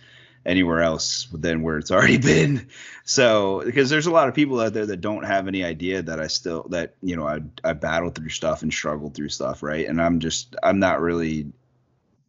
anywhere 0.45 0.81
else 0.81 1.27
than 1.31 1.61
where 1.61 1.77
it's 1.77 1.91
already 1.91 2.17
been. 2.33 2.67
So 3.05 3.61
because 3.65 3.89
there's 3.89 4.07
a 4.07 4.11
lot 4.11 4.29
of 4.29 4.35
people 4.35 4.59
out 4.59 4.73
there 4.73 4.85
that 4.85 5.01
don't 5.01 5.23
have 5.23 5.47
any 5.47 5.63
idea 5.63 6.01
that 6.01 6.19
I 6.19 6.27
still 6.27 6.63
that 6.69 6.95
you 7.01 7.15
know 7.15 7.27
I 7.27 7.39
I 7.63 7.73
battled 7.73 8.15
through 8.15 8.29
stuff 8.29 8.61
and 8.61 8.73
struggled 8.73 9.15
through 9.15 9.29
stuff, 9.29 9.63
right? 9.63 9.87
And 9.87 10.01
I'm 10.01 10.19
just 10.19 10.55
I'm 10.63 10.79
not 10.79 11.01
really 11.01 11.47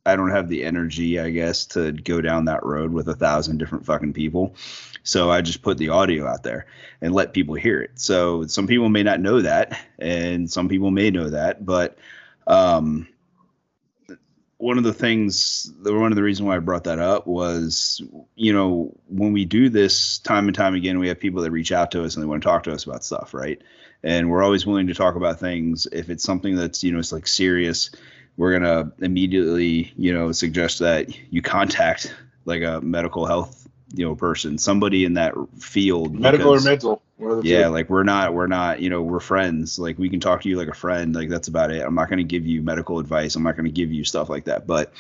I 0.07 0.17
don't 0.17 0.31
have 0.31 0.49
the 0.49 0.65
energy, 0.65 1.19
I 1.19 1.31
guess, 1.31 1.67
to 1.67 1.93
go 1.93 2.21
down 2.21 2.45
that 2.47 2.65
road 2.65 2.93
with 2.93 3.09
a 3.09 3.15
thousand 3.15 3.59
different 3.59 3.87
fucking 3.87 4.13
people. 4.13 4.55
So 5.03 5.31
I 5.31 5.41
just 5.41 5.63
put 5.63 5.79
the 5.79 5.91
audio 5.91 6.27
out 6.27 6.43
there 6.43 6.67
and 7.01 7.15
let 7.15 7.33
people 7.33 7.55
hear 7.55 7.81
it. 7.81 7.93
So 8.01 8.47
some 8.47 8.67
people 8.67 8.89
may 8.89 9.03
not 9.03 9.21
know 9.21 9.43
that, 9.43 9.79
and 9.99 10.51
some 10.51 10.69
people 10.69 10.91
may 10.91 11.11
know 11.11 11.31
that, 11.31 11.65
but 11.65 11.99
um, 12.47 13.09
one 14.59 14.79
of 14.79 14.85
the 14.85 14.95
things, 14.95 15.71
one 15.83 16.13
of 16.13 16.17
the 16.17 16.23
reasons 16.23 16.47
why 16.47 16.57
I 16.57 16.61
brought 16.61 16.85
that 16.85 16.99
up 16.99 17.27
was, 17.27 18.01
you 18.35 18.53
know, 18.53 18.97
when 19.09 19.33
we 19.33 19.45
do 19.45 19.69
this 19.69 20.19
time 20.19 20.47
and 20.47 20.55
time 20.55 20.75
again, 20.75 20.99
we 20.99 21.09
have 21.09 21.21
people 21.21 21.43
that 21.43 21.51
reach 21.51 21.73
out 21.73 21.91
to 21.91 22.05
us 22.05 22.15
and 22.15 22.23
they 22.23 22.27
want 22.27 22.43
to 22.43 22.49
talk 22.49 22.63
to 22.65 22.73
us 22.73 22.85
about 22.85 23.05
stuff, 23.05 23.35
right? 23.35 23.61
And 24.03 24.31
we're 24.31 24.43
always 24.43 24.67
willing 24.67 24.87
to 24.87 24.95
talk 24.95 25.17
about 25.17 25.41
things. 25.41 25.87
If 25.93 26.09
it's 26.09 26.25
something 26.25 26.57
that's, 26.57 26.83
you 26.83 26.93
know, 26.93 26.99
it's 26.99 27.13
like 27.13 27.27
serious, 27.27 27.91
we're 28.37 28.59
gonna 28.59 28.93
immediately, 29.01 29.93
you 29.97 30.13
know, 30.13 30.33
suggest 30.33 30.81
that 30.81 31.09
you 31.33 31.43
contact 31.43 32.15
like 32.45 32.63
a 32.63 32.81
medical 32.81 33.27
health, 33.27 33.69
you 33.95 34.05
know, 34.05 34.15
person, 34.15 34.59
somebody 34.59 35.05
in 35.05 35.15
that 35.15 35.35
field. 35.59 36.19
Medical 36.19 36.55
or 36.55 36.61
mental? 36.61 37.03
One 37.17 37.31
of 37.31 37.43
the 37.43 37.49
yeah 37.49 37.65
two. 37.65 37.69
like 37.69 37.89
we're 37.89 38.03
not 38.03 38.35
we're 38.35 38.49
not 38.49 38.81
you 38.81 38.91
know 38.91 39.01
we're 39.03 39.21
friends 39.21 39.79
like 39.79 39.99
we 39.99 40.09
can 40.09 40.19
talk 40.19 40.43
to 40.43 40.49
you 40.49 40.57
like 40.57 40.67
a 40.67 40.75
friend 40.75 41.15
like 41.15 41.29
that's 41.29 41.47
about 41.47 41.71
it 41.71 41.81
i'm 41.81 41.95
not 41.95 42.09
going 42.09 42.19
to 42.19 42.25
give 42.25 42.45
you 42.45 42.61
medical 42.61 42.99
advice 42.99 43.37
i'm 43.37 43.45
not 43.45 43.55
going 43.55 43.67
to 43.67 43.71
give 43.71 43.93
you 43.93 44.03
stuff 44.03 44.29
like 44.29 44.47
that 44.47 44.67
but 44.67 44.93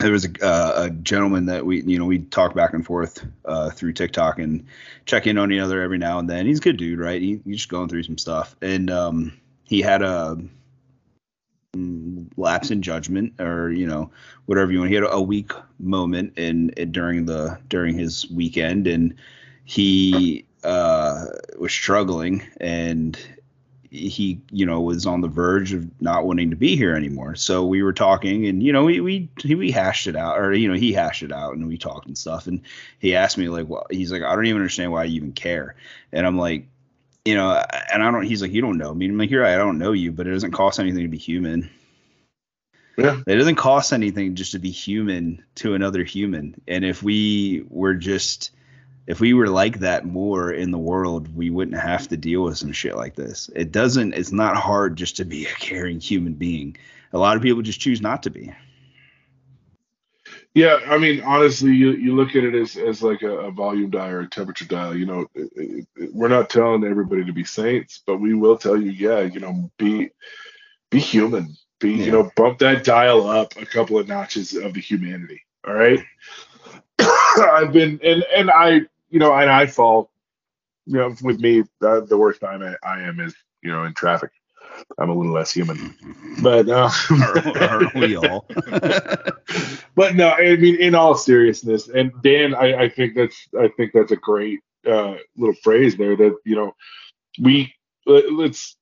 there 0.00 0.12
was 0.12 0.26
a, 0.26 0.44
uh, 0.44 0.84
a 0.84 0.90
gentleman 0.90 1.46
that 1.46 1.64
we 1.64 1.82
you 1.82 1.98
know 1.98 2.04
we 2.04 2.18
talk 2.18 2.54
back 2.54 2.74
and 2.74 2.84
forth 2.84 3.24
uh, 3.46 3.70
through 3.70 3.94
tiktok 3.94 4.38
and 4.38 4.66
check 5.06 5.26
in 5.26 5.38
on 5.38 5.50
each 5.50 5.60
other 5.60 5.80
every 5.80 5.98
now 5.98 6.18
and 6.18 6.28
then 6.28 6.44
he's 6.44 6.58
a 6.58 6.62
good 6.62 6.76
dude 6.76 6.98
right 6.98 7.22
he, 7.22 7.40
he's 7.44 7.56
just 7.56 7.70
going 7.70 7.88
through 7.88 8.02
some 8.02 8.18
stuff 8.18 8.54
and 8.60 8.90
um, 8.90 9.32
he 9.64 9.80
had 9.80 10.02
a 10.02 10.36
mm, 11.74 12.07
lapse 12.36 12.70
in 12.70 12.82
judgment 12.82 13.40
or 13.40 13.70
you 13.70 13.86
know 13.86 14.10
whatever 14.46 14.72
you 14.72 14.78
want. 14.78 14.90
He 14.90 14.94
had 14.94 15.04
a, 15.04 15.20
weak 15.20 15.52
moment 15.78 16.36
in, 16.36 16.70
in 16.70 16.92
during 16.92 17.26
the 17.26 17.58
during 17.68 17.96
his 17.96 18.28
weekend 18.30 18.86
and 18.86 19.14
he 19.64 20.44
uh, 20.64 21.26
was 21.58 21.72
struggling 21.72 22.42
and 22.60 23.18
he 23.90 24.40
you 24.50 24.66
know 24.66 24.80
was 24.80 25.06
on 25.06 25.22
the 25.22 25.28
verge 25.28 25.72
of 25.72 25.88
not 26.00 26.26
wanting 26.26 26.50
to 26.50 26.56
be 26.56 26.76
here 26.76 26.94
anymore. 26.94 27.34
So 27.34 27.64
we 27.64 27.82
were 27.82 27.92
talking 27.92 28.46
and 28.46 28.62
you 28.62 28.72
know 28.72 28.84
we 28.84 29.00
we 29.00 29.28
we 29.44 29.70
hashed 29.70 30.06
it 30.06 30.16
out 30.16 30.38
or 30.38 30.52
you 30.52 30.68
know 30.68 30.74
he 30.74 30.92
hashed 30.92 31.22
it 31.22 31.32
out 31.32 31.54
and 31.54 31.66
we 31.66 31.78
talked 31.78 32.06
and 32.06 32.16
stuff. 32.16 32.46
And 32.46 32.60
he 32.98 33.14
asked 33.14 33.38
me 33.38 33.48
like 33.48 33.68
well 33.68 33.86
he's 33.90 34.12
like 34.12 34.22
i 34.22 34.34
don't 34.34 34.46
even 34.46 34.60
understand 34.60 34.92
why 34.92 35.04
you 35.04 35.16
even 35.16 35.32
care. 35.32 35.74
And 36.12 36.26
i'm 36.26 36.38
like 36.38 36.66
you 37.24 37.34
know 37.34 37.62
and 37.92 38.02
i 38.02 38.10
don't 38.10 38.24
he's 38.24 38.42
like 38.42 38.52
you 38.52 38.60
don't 38.62 38.78
know 38.78 38.92
me. 38.94 39.06
I'm 39.06 39.18
like 39.18 39.30
right 39.32 39.54
i 39.54 39.58
don't 39.58 39.78
know 39.78 39.92
you 39.92 40.12
but 40.12 40.26
it 40.26 40.32
doesn't 40.32 40.52
cost 40.52 40.80
anything 40.80 41.02
to 41.02 41.08
be 41.08 41.18
human 41.18 41.70
Yeah. 42.98 43.20
it 43.26 43.36
doesn't 43.36 43.56
cost 43.56 43.92
anything 43.92 44.34
just 44.34 44.52
to 44.52 44.58
be 44.58 44.70
human 44.70 45.44
to 45.56 45.74
another 45.74 46.04
human 46.04 46.60
and 46.68 46.84
if 46.84 47.02
we 47.02 47.64
were 47.70 47.94
just 47.94 48.50
if 49.08 49.20
we 49.20 49.32
were 49.32 49.48
like 49.48 49.78
that 49.80 50.04
more 50.04 50.52
in 50.52 50.70
the 50.70 50.78
world, 50.78 51.34
we 51.34 51.48
wouldn't 51.48 51.80
have 51.80 52.08
to 52.08 52.16
deal 52.18 52.42
with 52.44 52.58
some 52.58 52.72
shit 52.72 52.94
like 52.94 53.14
this. 53.14 53.48
It 53.56 53.72
doesn't, 53.72 54.12
it's 54.12 54.32
not 54.32 54.54
hard 54.56 54.96
just 54.96 55.16
to 55.16 55.24
be 55.24 55.46
a 55.46 55.54
caring 55.54 55.98
human 55.98 56.34
being. 56.34 56.76
A 57.14 57.18
lot 57.18 57.34
of 57.34 57.42
people 57.42 57.62
just 57.62 57.80
choose 57.80 58.02
not 58.02 58.22
to 58.24 58.30
be. 58.30 58.52
Yeah, 60.54 60.78
I 60.86 60.98
mean, 60.98 61.22
honestly, 61.22 61.72
you, 61.74 61.92
you 61.92 62.14
look 62.16 62.30
at 62.36 62.44
it 62.44 62.54
as, 62.54 62.76
as 62.76 63.02
like 63.02 63.22
a, 63.22 63.32
a 63.32 63.50
volume 63.50 63.90
dial 63.90 64.10
or 64.10 64.20
a 64.20 64.28
temperature 64.28 64.66
dial. 64.66 64.94
You 64.94 65.06
know, 65.06 65.26
it, 65.34 65.50
it, 65.56 65.86
it- 65.96 66.14
we're 66.14 66.28
not 66.28 66.50
telling 66.50 66.84
everybody 66.84 67.24
to 67.24 67.32
be 67.32 67.44
saints, 67.44 68.02
but 68.06 68.18
we 68.18 68.34
will 68.34 68.58
tell 68.58 68.76
you, 68.76 68.90
yeah, 68.90 69.20
you 69.20 69.40
know, 69.40 69.70
be 69.78 70.10
be 70.90 70.98
human. 70.98 71.56
Be 71.80 71.92
Yeah. 71.92 72.04
you 72.06 72.12
know, 72.12 72.30
bump 72.36 72.58
that 72.58 72.84
dial 72.84 73.28
up 73.28 73.56
a 73.56 73.66
couple 73.66 73.98
of 73.98 74.08
notches 74.08 74.54
of 74.54 74.74
the 74.74 74.80
humanity. 74.80 75.42
All 75.66 75.74
right. 75.74 76.00
I've 76.98 77.72
been 77.72 78.00
and 78.02 78.24
and 78.34 78.50
I 78.50 78.80
you 79.10 79.18
know 79.18 79.34
and 79.34 79.50
I 79.50 79.66
fall. 79.66 80.10
You 80.86 80.96
know, 80.96 81.14
with 81.22 81.38
me, 81.38 81.64
the, 81.80 82.06
the 82.08 82.16
worst 82.16 82.40
time 82.40 82.62
I, 82.62 82.74
I 82.82 83.02
am 83.02 83.20
is 83.20 83.34
you 83.62 83.70
know 83.70 83.84
in 83.84 83.92
traffic. 83.94 84.30
I'm 84.98 85.10
a 85.10 85.14
little 85.14 85.32
less 85.32 85.52
human, 85.52 85.94
but 86.42 86.68
uh, 86.68 86.90
Aren't 87.60 87.94
we 87.94 88.16
all? 88.16 88.46
but 89.94 90.14
no, 90.14 90.30
I 90.30 90.56
mean, 90.56 90.76
in 90.76 90.94
all 90.94 91.14
seriousness, 91.14 91.88
and 91.88 92.12
Dan, 92.22 92.54
I, 92.54 92.82
I 92.84 92.88
think 92.88 93.14
that's 93.16 93.36
I 93.58 93.68
think 93.76 93.92
that's 93.92 94.12
a 94.12 94.16
great 94.16 94.60
uh, 94.86 95.16
little 95.36 95.54
phrase 95.62 95.96
there. 95.96 96.16
That 96.16 96.36
you 96.44 96.56
know, 96.56 96.74
we 97.40 97.74
let, 98.06 98.32
let's 98.32 98.76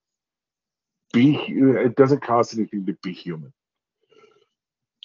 be. 1.12 1.36
It 1.36 1.96
doesn't 1.96 2.22
cost 2.22 2.54
anything 2.54 2.86
to 2.86 2.92
be 3.02 3.12
human. 3.12 3.52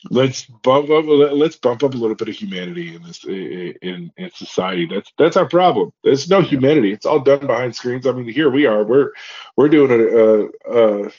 Let's 0.09 0.45
bump 0.45 0.89
up. 0.89 1.05
Let's 1.07 1.57
bump 1.57 1.83
up 1.83 1.93
a 1.93 1.97
little 1.97 2.15
bit 2.15 2.29
of 2.29 2.35
humanity 2.35 2.95
in 2.95 3.03
this 3.03 3.23
in 3.23 4.11
in 4.17 4.31
society. 4.33 4.87
That's 4.87 5.11
that's 5.17 5.37
our 5.37 5.47
problem. 5.47 5.91
There's 6.03 6.29
no 6.29 6.41
humanity. 6.41 6.91
It's 6.91 7.05
all 7.05 7.19
done 7.19 7.45
behind 7.45 7.75
screens. 7.75 8.07
I 8.07 8.11
mean, 8.11 8.27
here 8.27 8.49
we 8.49 8.65
are. 8.65 8.83
We're 8.83 9.11
we're 9.55 9.69
doing 9.69 9.91
a, 9.91 10.73
a, 10.73 11.05
a 11.05 11.11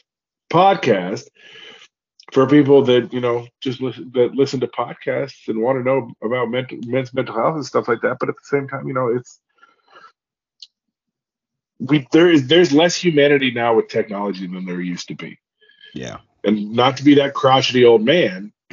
podcast 0.52 1.28
for 2.32 2.46
people 2.46 2.82
that 2.84 3.12
you 3.12 3.20
know 3.20 3.46
just 3.60 3.80
listen 3.80 4.10
that 4.14 4.34
listen 4.34 4.58
to 4.60 4.66
podcasts 4.66 5.48
and 5.48 5.60
want 5.60 5.78
to 5.78 5.84
know 5.84 6.10
about 6.22 6.50
mental 6.50 6.78
men's 6.86 7.14
mental 7.14 7.34
health 7.34 7.54
and 7.54 7.66
stuff 7.66 7.88
like 7.88 8.00
that 8.00 8.16
but 8.18 8.28
at 8.28 8.34
the 8.34 8.44
same 8.44 8.66
time 8.66 8.88
you 8.88 8.94
know 8.94 9.08
it's 9.08 9.40
we 11.88 12.06
there 12.12 12.30
is 12.30 12.46
there's 12.46 12.72
less 12.72 12.96
humanity 12.96 13.50
now 13.50 13.74
with 13.74 13.88
technology 13.88 14.46
than 14.46 14.64
there 14.66 14.80
used 14.80 15.08
to 15.08 15.14
be 15.14 15.38
yeah. 15.94 16.18
and 16.44 16.72
not 16.72 16.96
to 16.96 17.04
be 17.04 17.14
that 17.14 17.34
crotchety 17.34 17.84
old 17.84 18.02
man 18.02 18.52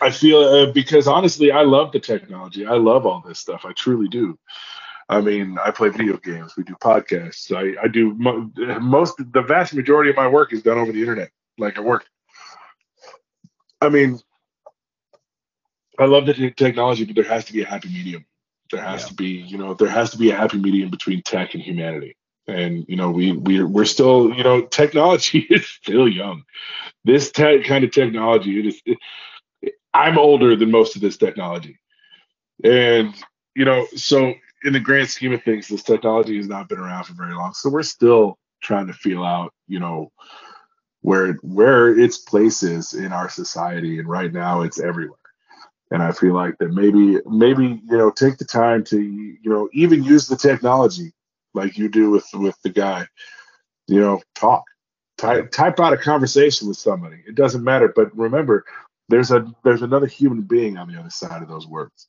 I 0.00 0.10
feel 0.10 0.38
uh, 0.40 0.72
because 0.72 1.06
honestly, 1.06 1.50
I 1.50 1.62
love 1.62 1.92
the 1.92 2.00
technology. 2.00 2.66
I 2.66 2.74
love 2.74 3.06
all 3.06 3.22
this 3.26 3.38
stuff. 3.38 3.64
I 3.64 3.72
truly 3.72 4.08
do. 4.08 4.38
I 5.08 5.20
mean, 5.20 5.56
I 5.62 5.70
play 5.70 5.88
video 5.90 6.16
games. 6.16 6.54
We 6.56 6.64
do 6.64 6.74
podcasts. 6.74 7.54
I, 7.54 7.80
I 7.82 7.88
do 7.88 8.14
mo- 8.14 8.50
most, 8.80 9.14
the 9.18 9.42
vast 9.42 9.74
majority 9.74 10.10
of 10.10 10.16
my 10.16 10.26
work 10.26 10.52
is 10.52 10.62
done 10.62 10.78
over 10.78 10.90
the 10.90 11.00
internet, 11.00 11.30
like 11.58 11.76
at 11.76 11.84
work. 11.84 12.06
I 13.80 13.88
mean, 13.88 14.18
I 15.98 16.06
love 16.06 16.26
the 16.26 16.34
t- 16.34 16.50
technology, 16.50 17.04
but 17.04 17.14
there 17.14 17.24
has 17.24 17.44
to 17.44 17.52
be 17.52 17.62
a 17.62 17.66
happy 17.66 17.88
medium. 17.88 18.24
There 18.72 18.82
has 18.82 19.02
Yeah. 19.02 19.08
to 19.08 19.14
be, 19.14 19.28
you 19.28 19.58
know, 19.58 19.74
there 19.74 19.88
has 19.88 20.10
to 20.12 20.18
be 20.18 20.30
a 20.30 20.36
happy 20.36 20.58
medium 20.58 20.90
between 20.90 21.22
tech 21.22 21.54
and 21.54 21.62
humanity. 21.62 22.16
And 22.48 22.84
you 22.88 22.96
know, 22.96 23.10
we 23.10 23.32
we 23.32 23.62
we're 23.64 23.84
still, 23.84 24.32
you 24.34 24.44
know, 24.44 24.62
technology 24.62 25.40
is 25.50 25.66
still 25.66 26.08
young. 26.08 26.44
This 27.04 27.30
te- 27.32 27.62
kind 27.64 27.84
of 27.84 27.92
technology, 27.92 28.60
it 28.60 28.66
is. 28.66 28.82
It, 28.86 28.98
I'm 29.94 30.18
older 30.18 30.56
than 30.56 30.70
most 30.70 30.96
of 30.96 31.02
this 31.02 31.16
technology, 31.16 31.78
and 32.64 33.14
you 33.54 33.64
know, 33.64 33.86
so 33.96 34.34
in 34.64 34.72
the 34.72 34.80
grand 34.80 35.08
scheme 35.10 35.32
of 35.32 35.42
things, 35.42 35.68
this 35.68 35.82
technology 35.82 36.36
has 36.36 36.48
not 36.48 36.68
been 36.68 36.78
around 36.78 37.04
for 37.04 37.14
very 37.14 37.34
long. 37.34 37.54
So 37.54 37.70
we're 37.70 37.82
still 37.82 38.38
trying 38.62 38.88
to 38.88 38.92
feel 38.92 39.24
out, 39.24 39.52
you 39.68 39.80
know, 39.80 40.12
where 41.02 41.34
where 41.42 41.98
its 41.98 42.18
place 42.18 42.62
is 42.62 42.94
in 42.94 43.12
our 43.12 43.28
society. 43.30 43.98
And 43.98 44.08
right 44.08 44.32
now, 44.32 44.62
it's 44.62 44.80
everywhere. 44.80 45.18
And 45.90 46.02
I 46.02 46.12
feel 46.12 46.34
like 46.34 46.58
that 46.58 46.72
maybe 46.72 47.20
maybe 47.26 47.80
you 47.88 47.96
know 47.96 48.10
take 48.10 48.38
the 48.38 48.44
time 48.44 48.82
to 48.84 49.00
you 49.00 49.38
know 49.44 49.68
even 49.72 50.02
use 50.02 50.26
the 50.26 50.36
technology 50.36 51.12
like 51.54 51.78
you 51.78 51.88
do 51.88 52.10
with 52.10 52.26
with 52.34 52.60
the 52.62 52.70
guy. 52.70 53.06
You 53.88 54.00
know, 54.00 54.22
talk, 54.34 54.64
type 55.16 55.50
type 55.50 55.80
out 55.80 55.92
a 55.92 55.96
conversation 55.96 56.68
with 56.68 56.76
somebody. 56.76 57.22
It 57.26 57.34
doesn't 57.34 57.64
matter, 57.64 57.92
but 57.94 58.16
remember, 58.16 58.64
there's 59.08 59.30
a 59.30 59.46
there's 59.64 59.82
another 59.82 60.06
human 60.06 60.42
being 60.42 60.76
on 60.76 60.92
the 60.92 60.98
other 60.98 61.10
side 61.10 61.42
of 61.42 61.48
those 61.48 61.66
words. 61.66 62.08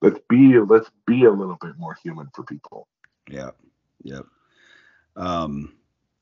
Let's 0.00 0.20
be 0.28 0.58
let's 0.58 0.90
be 1.06 1.24
a 1.24 1.30
little 1.30 1.58
bit 1.60 1.78
more 1.78 1.96
human 2.02 2.28
for 2.34 2.44
people. 2.44 2.86
Yep. 3.30 3.56
Yep. 4.04 4.26
Um, 5.16 5.74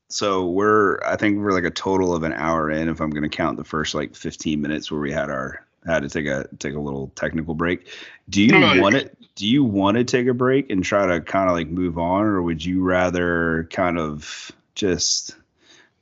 so 0.09 0.47
we're 0.47 0.99
I 1.03 1.15
think 1.15 1.39
we're 1.39 1.51
like 1.51 1.65
a 1.65 1.71
total 1.71 2.15
of 2.15 2.23
an 2.23 2.33
hour 2.33 2.71
in 2.71 2.89
if 2.89 3.01
I'm 3.01 3.11
gonna 3.11 3.29
count 3.29 3.57
the 3.57 3.63
first 3.63 3.93
like 3.93 4.15
15 4.15 4.61
minutes 4.61 4.89
where 4.89 5.01
we 5.01 5.11
had 5.11 5.29
our 5.29 5.66
had 5.87 6.03
to 6.03 6.09
take 6.09 6.25
a 6.25 6.47
take 6.59 6.75
a 6.75 6.79
little 6.79 7.11
technical 7.15 7.55
break. 7.55 7.87
Do 8.29 8.41
you 8.41 8.51
No, 8.59 8.81
want 8.81 8.95
it 8.95 9.17
do 9.35 9.47
you 9.47 9.63
want 9.63 9.97
to 9.97 10.03
take 10.03 10.27
a 10.27 10.33
break 10.33 10.69
and 10.69 10.83
try 10.83 11.05
to 11.07 11.21
kind 11.21 11.49
of 11.49 11.55
like 11.55 11.67
move 11.67 11.97
on 11.97 12.23
or 12.23 12.41
would 12.41 12.63
you 12.63 12.83
rather 12.83 13.67
kind 13.71 13.97
of 13.99 14.51
just 14.75 15.35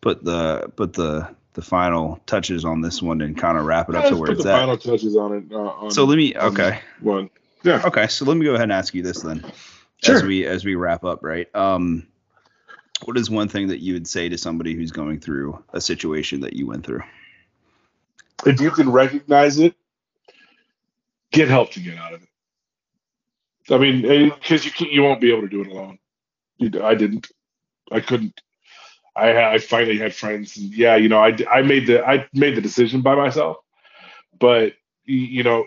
put 0.01 0.23
the 0.23 0.71
put 0.75 0.93
the 0.93 1.27
the 1.53 1.61
final 1.61 2.19
touches 2.25 2.65
on 2.65 2.81
this 2.81 3.01
one 3.01 3.21
and 3.21 3.37
kind 3.37 3.57
of 3.57 3.65
wrap 3.65 3.89
it 3.89 3.95
up 3.95 4.05
to 4.09 4.15
where 4.17 4.27
put 4.27 4.33
it's 4.35 4.43
the 4.43 4.51
at? 4.51 4.59
final 4.59 4.77
touches 4.77 5.15
on 5.15 5.33
it. 5.33 5.43
Uh, 5.51 5.57
on 5.57 5.91
So 5.91 6.03
let 6.05 6.17
me 6.17 6.35
okay. 6.35 6.81
one. 6.99 7.29
Yeah, 7.63 7.81
Okay, 7.85 8.07
so 8.07 8.25
let 8.25 8.37
me 8.37 8.45
go 8.45 8.51
ahead 8.51 8.63
and 8.63 8.71
ask 8.73 8.93
you 8.93 9.01
this 9.01 9.21
then, 9.21 9.43
sure. 10.03 10.15
as 10.17 10.23
we 10.23 10.45
as 10.45 10.63
we 10.63 10.75
wrap 10.75 11.03
up, 11.03 11.23
right? 11.23 11.47
Um, 11.55 12.05
what 13.05 13.17
is 13.17 13.29
one 13.29 13.47
thing 13.47 13.69
that 13.69 13.79
you 13.81 13.93
would 13.93 14.07
say 14.07 14.29
to 14.29 14.37
somebody 14.37 14.75
who's 14.75 14.91
going 14.91 15.19
through 15.19 15.63
a 15.73 15.81
situation 15.81 16.41
that 16.41 16.53
you 16.53 16.67
went 16.67 16.85
through? 16.85 17.01
If 18.45 18.59
you 18.61 18.71
can 18.71 18.91
recognize 18.91 19.59
it, 19.59 19.75
get 21.31 21.47
help 21.49 21.71
to 21.71 21.79
get 21.79 21.97
out 21.97 22.13
of 22.13 22.23
it. 22.23 22.29
I 23.73 23.77
mean, 23.77 24.29
because 24.29 24.65
you 24.65 24.71
can, 24.71 24.87
you 24.87 25.03
won't 25.03 25.21
be 25.21 25.31
able 25.31 25.41
to 25.41 25.47
do 25.49 25.61
it 25.61 25.67
alone. 25.67 25.97
You, 26.57 26.83
I 26.83 26.95
didn't. 26.95 27.27
I 27.91 27.99
couldn't. 27.99 28.39
I 29.15 29.53
I 29.53 29.57
finally 29.59 29.97
had 29.97 30.13
friends. 30.13 30.57
And 30.57 30.73
yeah, 30.73 30.95
you 30.95 31.09
know, 31.09 31.19
I 31.19 31.35
I 31.51 31.61
made 31.61 31.87
the 31.87 32.05
I 32.05 32.27
made 32.33 32.55
the 32.55 32.61
decision 32.61 33.01
by 33.01 33.15
myself, 33.15 33.57
but 34.39 34.73
you 35.05 35.43
know, 35.43 35.65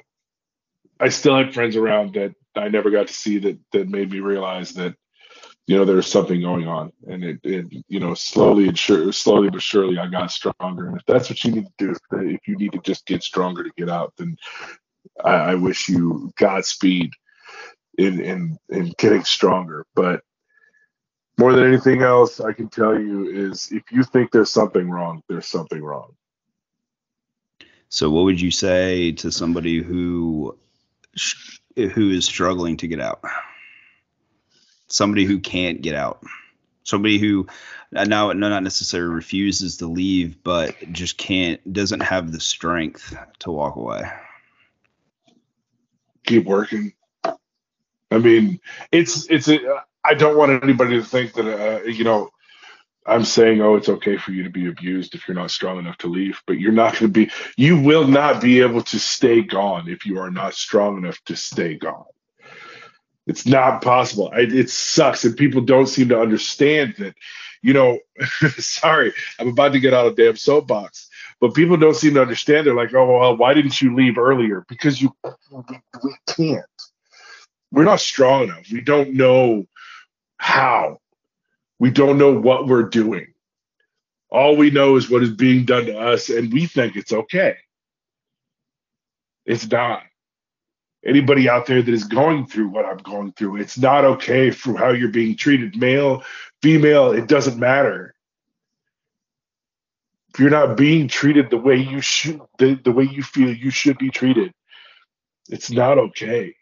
I 1.01 1.09
still 1.11 1.37
had 1.37 1.55
friends 1.55 1.77
around 1.77 2.15
that 2.15 2.35
I 2.57 2.69
never 2.69 2.91
got 2.91 3.09
to 3.09 3.13
see 3.15 3.39
that 3.41 3.59
that 3.73 3.89
made 3.89 4.11
me 4.11 4.21
realize 4.21 4.75
that 4.75 4.95
you 5.69 5.77
know 5.77 5.85
there 5.85 5.97
was 5.97 6.11
something 6.11 6.41
going 6.41 6.67
on, 6.67 6.91
and 7.09 7.23
it, 7.23 7.41
it 7.45 7.67
you 7.89 8.01
know 8.01 8.15
slowly 8.15 8.69
and 8.69 8.79
sure 8.79 9.13
slowly 9.13 9.51
but 9.51 9.61
surely 9.61 9.99
I 9.99 10.07
got 10.07 10.33
stronger. 10.33 10.89
And 10.89 10.97
if 10.97 11.05
that's 11.05 11.29
what 11.29 11.45
you 11.45 11.53
need 11.53 11.67
to 11.67 11.73
do, 11.77 11.91
if, 11.91 11.99
if 12.11 12.49
you 12.49 12.57
need 12.57 12.73
to 12.73 12.79
just 12.79 13.05
get 13.05 13.23
stronger 13.23 13.63
to 13.63 13.71
get 13.77 13.91
out, 13.91 14.15
then 14.17 14.39
I, 15.23 15.35
I 15.35 15.55
wish 15.57 15.91
you 15.91 16.33
Godspeed 16.37 17.13
in 17.99 18.19
in 18.19 18.59
in 18.71 18.95
getting 18.97 19.25
stronger. 19.25 19.85
But 19.95 20.23
more 21.39 21.53
than 21.53 21.67
anything 21.67 22.01
else, 22.01 22.41
I 22.41 22.55
can 22.55 22.71
tell 22.71 22.99
you 22.99 23.29
is 23.29 23.71
if 23.71 23.83
you 23.93 24.05
think 24.05 24.31
there's 24.31 24.51
something 24.51 24.89
wrong, 24.89 25.23
there's 25.29 25.49
something 25.49 25.85
wrong. 25.85 26.17
So, 27.91 28.09
what 28.09 28.25
would 28.25 28.41
you 28.41 28.51
say 28.51 29.13
to 29.13 29.31
somebody 29.31 29.83
who 29.83 30.57
who 31.77 32.11
is 32.11 32.25
struggling 32.25 32.79
to 32.79 32.89
get 32.89 33.01
out? 33.01 33.23
Somebody 34.89 35.25
who 35.25 35.41
can't 35.41 35.83
get 35.83 35.95
out. 35.95 36.23
Somebody 36.85 37.19
who 37.19 37.47
uh, 37.95 38.05
now 38.05 38.33
not 38.33 38.63
necessarily 38.63 39.15
refuses 39.15 39.79
to 39.79 39.87
leave, 39.87 40.43
but 40.43 40.75
just 40.93 41.19
can't 41.19 41.73
doesn't 41.73 42.01
have 42.01 42.33
the 42.33 42.41
strength 42.41 43.17
to 43.41 43.51
walk 43.51 43.77
away. 43.77 44.11
keep 46.29 46.45
working. 46.45 46.93
I 48.11 48.19
mean, 48.19 48.61
it's 48.93 49.29
it's 49.31 49.49
a, 49.49 49.59
I 50.05 50.15
don't 50.15 50.37
want 50.37 50.63
anybody 50.63 50.97
to 50.99 51.05
think 51.05 51.35
that 51.35 51.47
uh, 51.47 51.83
you 51.85 52.05
know 52.05 52.31
I'm 53.07 53.25
saying 53.25 53.61
oh 53.61 53.77
it's 53.77 53.89
okay 53.89 54.17
for 54.17 54.33
you 54.33 54.45
to 54.45 54.51
be 54.51 54.69
abused 54.69 55.15
if 55.15 55.27
you're 55.27 55.35
not 55.35 55.51
strong 55.51 55.79
enough 55.79 55.99
to 55.99 56.09
leave, 56.09 56.41
but 56.47 56.61
you're 56.61 56.73
not 56.73 56.93
going 56.95 57.13
to 57.13 57.27
be 57.27 57.31
you 57.57 57.81
will 57.81 58.07
not 58.07 58.41
be 58.41 58.61
able 58.61 58.83
to 58.83 58.99
stay 58.99 59.43
gone 59.43 59.89
if 59.89 60.07
you 60.07 60.19
are 60.19 60.31
not 60.31 60.55
strong 60.55 60.99
enough 60.99 61.23
to 61.25 61.37
stay 61.37 61.75
gone. 61.75 62.05
It's 63.29 63.47
not 63.47 63.83
possible. 63.83 64.31
I, 64.35 64.41
it 64.41 64.71
sucks, 64.71 65.25
and 65.25 65.37
people 65.37 65.61
don't 65.61 65.87
seem 65.87 66.09
to 66.09 66.21
understand 66.21 66.95
that. 66.99 67.15
You 67.61 67.75
know, 67.75 67.99
sorry, 68.59 69.13
I'm 69.39 69.49
about 69.49 69.73
to 69.73 69.81
get 69.81 69.93
out 69.93 70.07
of 70.07 70.17
damn 70.17 70.37
soapbox, 70.37 71.11
but 71.41 71.55
people 71.55 71.77
don't 71.77 71.95
seem 71.95 72.15
to 72.15 72.23
understand. 72.23 72.67
They're 72.67 72.75
like, 72.75 72.95
oh 72.95 73.19
well, 73.19 73.37
why 73.37 73.53
didn't 73.53 73.83
you 73.83 73.95
leave 73.95 74.17
earlier? 74.17 74.65
Because 74.69 75.03
you 75.03 75.15
we, 75.53 76.17
can't. 76.27 76.65
We're 77.71 77.85
not 77.85 78.01
strong 78.01 78.45
enough. 78.45 78.71
We 78.73 78.81
don't 78.81 79.13
know 79.15 79.67
how. 80.39 81.01
We 81.79 81.91
don't 81.91 82.17
know 82.17 82.33
what 82.33 82.67
we're 82.67 82.85
doing. 82.85 83.35
All 84.31 84.57
we 84.57 84.71
know 84.71 84.97
is 84.97 85.11
what 85.11 85.23
is 85.23 85.35
being 85.35 85.67
done 85.67 85.87
to 85.87 85.99
us, 85.99 86.31
and 86.31 86.53
we 86.53 86.67
think 86.67 86.97
it's 86.97 87.13
okay. 87.13 87.57
It's 89.45 89.71
not. 89.71 90.03
Anybody 91.05 91.49
out 91.49 91.67
there 91.67 91.81
that 91.81 91.95
is 91.95 92.05
going 92.05 92.47
through 92.47 92.69
what 92.69 92.85
I'm 92.85 92.99
going 92.99 93.33
through, 93.33 93.57
it's 93.57 93.79
not 93.79 94.05
okay 94.05 94.51
for 94.51 94.77
how 94.77 94.91
you're 94.91 95.11
being 95.11 95.37
treated, 95.37 95.77
male, 95.77 96.25
female, 96.61 97.13
it 97.13 97.29
doesn't 97.29 97.59
matter. 97.59 98.15
If 100.35 100.41
you're 100.41 100.51
not 100.51 100.77
being 100.77 101.09
treated 101.09 101.51
the 101.51 101.57
way 101.57 101.77
you 101.77 102.01
should, 102.01 102.41
the, 102.59 102.75
the 102.75 102.93
way 102.93 103.05
you 103.05 103.23
feel 103.23 103.53
you 103.55 103.71
should 103.71 103.99
be 103.99 104.11
treated, 104.11 104.53
it's 105.49 105.71
not 105.71 105.99
okay. 105.99 106.55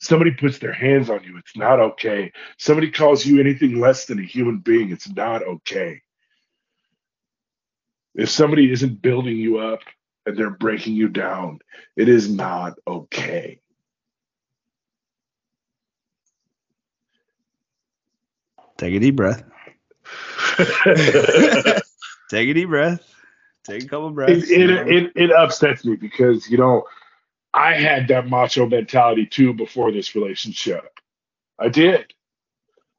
Somebody 0.00 0.32
puts 0.32 0.58
their 0.58 0.72
hands 0.72 1.10
on 1.10 1.24
you, 1.24 1.38
it's 1.38 1.56
not 1.56 1.80
okay. 1.80 2.32
Somebody 2.58 2.90
calls 2.90 3.24
you 3.24 3.40
anything 3.40 3.80
less 3.80 4.06
than 4.06 4.18
a 4.18 4.22
human 4.22 4.58
being, 4.58 4.92
it's 4.92 5.08
not 5.08 5.42
okay. 5.42 6.02
If 8.14 8.28
somebody 8.28 8.70
isn't 8.70 9.00
building 9.02 9.36
you 9.36 9.58
up 9.58 9.80
and 10.26 10.36
they're 10.36 10.50
breaking 10.50 10.94
you 10.94 11.08
down, 11.08 11.60
it 11.96 12.08
is 12.08 12.30
not 12.30 12.78
okay. 12.86 13.60
Take 18.76 18.94
a 18.94 18.98
deep 18.98 19.16
breath. 19.16 19.42
Take 22.30 22.48
a 22.48 22.54
deep 22.54 22.68
breath. 22.68 23.00
Take 23.64 23.84
a 23.84 23.88
couple 23.88 24.10
breaths. 24.10 24.50
it, 24.50 24.70
it, 24.70 25.12
it 25.14 25.32
upsets 25.32 25.84
me 25.84 25.96
because, 25.96 26.48
you 26.48 26.56
know, 26.56 26.84
I 27.52 27.74
had 27.74 28.08
that 28.08 28.28
macho 28.28 28.66
mentality 28.66 29.26
too 29.26 29.52
before 29.52 29.92
this 29.92 30.14
relationship. 30.14 30.98
I 31.58 31.68
did. 31.68 32.14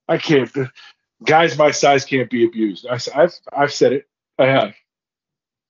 I 0.08 0.18
can't. 0.18 0.52
Guys 1.26 1.58
my 1.58 1.72
size 1.72 2.06
can't 2.06 2.30
be 2.30 2.46
abused. 2.46 2.86
I, 2.86 3.00
have 3.14 3.34
I've 3.52 3.74
said 3.74 3.94
it. 3.94 4.08
I 4.38 4.48
have. 4.48 4.74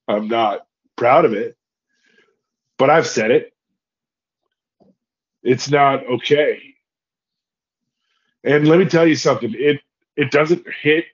I'm 0.08 0.28
not 0.28 0.66
proud 1.02 1.26
of 1.26 1.34
it, 1.34 1.58
but 2.78 2.92
I've 2.92 3.08
said 3.08 3.32
it. 3.32 3.54
It's 5.44 5.72
not 5.72 6.06
okay. 6.06 6.62
And 8.44 8.68
let 8.68 8.80
me 8.80 8.86
tell 8.86 9.08
you 9.08 9.16
something. 9.16 9.52
It 9.58 9.82
it 10.16 10.30
doesn't 10.32 10.68
hit. 10.82 11.06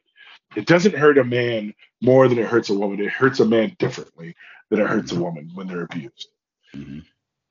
It 0.58 0.66
doesn't 0.66 0.96
hurt 0.96 1.18
a 1.18 1.24
man 1.24 1.74
more 2.02 2.28
than 2.28 2.40
it 2.40 2.48
hurts 2.48 2.70
a 2.70 2.74
woman. 2.74 3.00
It 3.00 3.12
hurts 3.12 3.40
a 3.40 3.46
man 3.46 3.78
differently 3.80 4.36
than 4.70 4.82
it 4.82 4.88
hurts 4.88 5.14
a 5.14 5.20
woman 5.20 5.52
when 5.56 5.68
they're 5.68 5.84
abused 5.84 6.30
Mhm. 6.76 7.06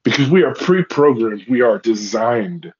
because 0.05 0.29
we 0.31 0.45
are 0.45 0.55
pre-programmed 0.55 1.45
we 1.49 1.63
are 1.63 1.79
designed 1.79 2.73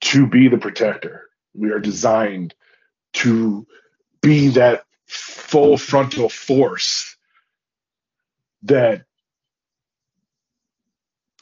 to 0.00 0.26
be 0.26 0.48
the 0.48 0.58
protector 0.58 1.30
we 1.54 1.70
are 1.70 1.80
designed 1.80 2.54
to 3.12 3.66
be 4.22 4.48
that 4.48 4.84
full 5.10 5.76
frontal 5.76 6.28
force 6.28 7.16
that 8.62 9.04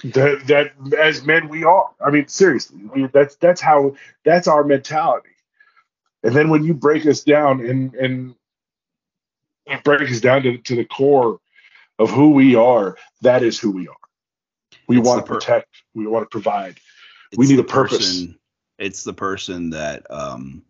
that 0.05 0.47
that 0.47 0.95
as 0.99 1.25
men 1.25 1.49
we 1.49 1.65
are. 1.65 1.91
I 2.05 2.11
mean, 2.11 2.29
seriously, 2.29 2.81
I 2.93 2.97
mean, 2.97 3.11
that's 3.13 3.37
that's 3.37 3.61
how 3.61 3.97
that's 4.25 4.49
our 4.49 4.65
mentality. 4.65 5.31
And 6.23 6.35
then 6.35 6.49
when 6.49 6.65
you 6.65 6.75
break 6.75 7.07
us 7.07 7.23
down 7.23 7.65
and 7.65 7.95
and 7.95 8.35
you 9.67 9.77
break 9.85 10.11
us 10.11 10.21
down 10.21 10.43
to, 10.43 10.59
to 10.59 10.77
the 10.77 10.85
core 10.85 11.39
of 11.99 12.11
who 12.11 12.31
we 12.31 12.55
are, 12.55 12.97
that 13.23 13.43
is 13.43 13.59
who 13.59 13.71
we 13.71 13.89
are. 13.89 13.95
We 14.87 14.99
It's 14.99 15.07
want 15.07 15.27
to 15.27 15.33
protect. 15.33 15.69
We 15.95 16.07
want 16.07 16.25
to 16.25 16.29
provide. 16.31 16.79
We 17.37 17.47
need 17.47 17.59
a 17.59 17.65
purpose. 17.65 17.99
person- 17.99 18.39
it's 18.79 19.03
the 19.03 19.13
person 19.13 19.71
that 19.71 20.09
um, 20.09 20.63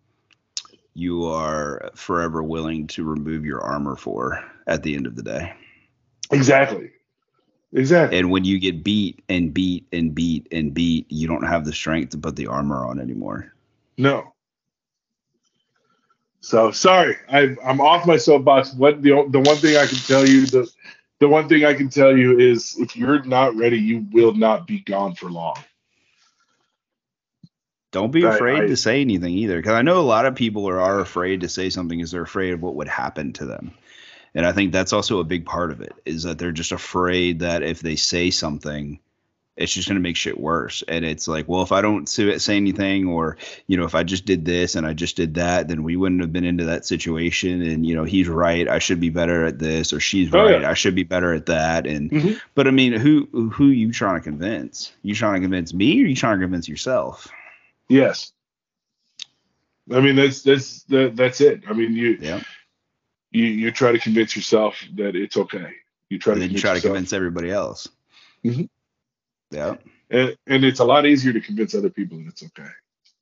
you 0.95 1.27
are 1.27 1.91
forever 1.95 2.43
willing 2.43 2.87
to 2.89 3.05
remove 3.05 3.45
your 3.45 3.61
armor 3.61 3.97
for 3.97 4.45
at 4.67 4.83
the 4.83 4.95
end 4.95 5.07
of 5.07 5.17
the 5.17 5.23
day. 5.23 5.53
Exactly. 6.31 6.91
Exactly. 7.73 8.19
And 8.19 8.31
when 8.31 8.45
you 8.45 8.59
get 8.59 8.83
beat 8.83 9.23
and 9.29 9.53
beat 9.53 9.87
and 9.93 10.15
beat 10.15 10.49
and 10.53 10.73
beat, 10.73 11.07
you 11.11 11.29
don't 11.29 11.47
have 11.47 11.65
the 11.65 11.73
strength 11.73 12.11
to 12.11 12.19
put 12.19 12.37
the 12.37 12.47
armor 12.47 12.87
on 12.87 12.99
anymore. 12.99 13.53
No. 13.99 14.33
So 16.41 16.71
sorry, 16.71 17.17
I, 17.31 17.57
I'm 17.65 17.81
off 17.81 18.07
my 18.07 18.17
soapbox. 18.17 18.73
What 18.73 19.03
the 19.03 19.27
the 19.29 19.41
one 19.41 19.57
thing 19.57 19.77
I 19.77 19.87
can 19.87 19.99
tell 19.99 20.27
you 20.27 20.47
the 20.47 20.71
the 21.21 21.29
one 21.29 21.49
thing 21.49 21.65
I 21.65 21.75
can 21.75 21.89
tell 21.89 22.17
you 22.17 22.39
is 22.39 22.77
if 22.79 22.97
you're 22.97 23.23
not 23.25 23.55
ready, 23.57 23.79
you 23.79 24.07
will 24.13 24.33
not 24.33 24.67
be 24.67 24.81
gone 24.81 25.15
for 25.15 25.31
long. 25.31 25.57
Don't 27.91 28.13
be 28.13 28.23
afraid 28.25 28.63
I- 28.65 28.67
to 28.67 28.77
say 28.77 29.01
anything 29.01 29.33
either, 29.35 29.57
because 29.57 29.75
I 29.75 29.83
know 29.83 29.99
a 30.01 30.03
lot 30.03 30.27
of 30.27 30.35
people 30.35 30.69
are, 30.69 30.81
are 30.81 31.01
afraid 31.01 31.41
to 31.41 31.49
say 31.49 31.71
something 31.71 31.99
because 31.99 32.11
they're 32.11 32.23
afraid 32.23 32.53
of 32.53 32.63
what 32.63 32.75
would 32.77 32.89
happen 32.89 33.33
to 33.35 33.47
them. 33.47 33.73
And 34.35 34.45
I 34.45 34.53
think 34.53 34.73
that's 34.73 34.93
also 34.93 35.21
a 35.21 35.25
big 35.25 35.47
part 35.47 35.71
of 35.71 35.81
it 35.81 35.95
is 36.05 36.25
that 36.25 36.39
they're 36.39 36.53
just 36.53 36.73
afraid 36.73 37.41
that 37.41 37.63
if 37.63 37.81
they 37.81 37.97
say 37.97 38.31
something, 38.31 39.01
it's 39.57 39.73
just 39.73 39.89
going 39.89 39.97
to 39.97 40.03
make 40.03 40.17
shit 40.17 40.39
worse. 40.39 40.85
And 40.87 41.05
it's 41.05 41.27
like, 41.27 41.49
well, 41.49 41.63
if 41.63 41.73
I 41.73 41.81
don't 41.81 42.09
say, 42.09 42.37
say 42.39 42.57
anything, 42.57 43.09
or 43.09 43.39
you 43.67 43.77
know, 43.79 43.85
if 43.87 43.95
I 43.97 44.03
just 44.05 44.25
did 44.27 44.45
this 44.45 44.77
and 44.77 44.87
I 44.87 44.93
just 44.93 45.17
did 45.17 45.35
that, 45.35 45.67
then 45.67 45.83
we 45.83 45.97
wouldn't 45.97 46.21
have 46.21 46.33
been 46.33 46.45
into 46.45 46.67
that 46.67 46.87
situation. 46.87 47.63
And 47.63 47.85
you 47.85 47.97
know, 47.97 48.05
he's 48.05 48.29
right. 48.29 48.69
I 48.69 48.79
should 48.79 49.01
be 49.01 49.11
better 49.11 49.47
at 49.47 49.59
this, 49.59 49.93
or 49.95 49.99
she's 49.99 50.33
Oh, 50.33 50.45
right. 50.45 50.61
yeah. 50.61 50.71
I 50.71 50.75
should 50.75 50.95
be 50.95 51.03
better 51.05 51.33
at 51.33 51.47
that. 51.47 51.87
And 51.89 52.11
Mhm. 52.11 52.39
but 52.55 52.69
I 52.69 52.71
mean, 52.71 52.93
who 52.93 53.51
who 53.53 53.69
you 53.69 53.91
trying 53.93 54.15
to 54.17 54.21
convince? 54.23 54.93
You 55.03 55.15
trying 55.15 55.37
to 55.37 55.41
convince 55.41 55.73
me, 55.75 56.03
or 56.03 56.07
you 56.07 56.15
trying 56.15 56.39
to 56.39 56.45
convince 56.45 56.69
yourself? 56.69 57.27
Yes. 57.89 58.33
I 59.91 60.01
mean 60.01 60.17
that's 60.17 60.43
that's 60.43 60.83
that, 60.85 61.17
that's 61.17 61.41
it. 61.41 61.63
I 61.69 61.73
mean 61.73 61.95
you 61.95 62.19
Yeah. 62.21 62.43
you 63.31 63.45
you 63.45 63.71
try 63.71 63.93
to 63.93 63.99
convince 63.99 64.37
yourself 64.37 64.83
that 64.97 65.17
it's 65.17 65.37
okay. 65.37 65.73
You 66.11 66.19
try 66.19 66.35
and 66.35 66.41
to 66.43 66.49
then 66.49 66.51
you 66.55 66.61
convince 66.61 66.61
try 66.61 66.75
to 66.75 66.81
convince 66.81 67.13
everybody 67.13 67.51
else. 67.51 67.89
Mhm. 68.45 68.69
Yeah. 69.51 69.77
and, 70.11 70.37
and 70.47 70.65
it's 70.65 70.81
a 70.81 70.85
lot 70.85 71.07
easier 71.07 71.33
to 71.33 71.41
convince 71.41 71.75
other 71.75 71.91
people 71.91 72.19
that 72.19 72.29
it's 72.29 72.43
okay. 72.43 72.69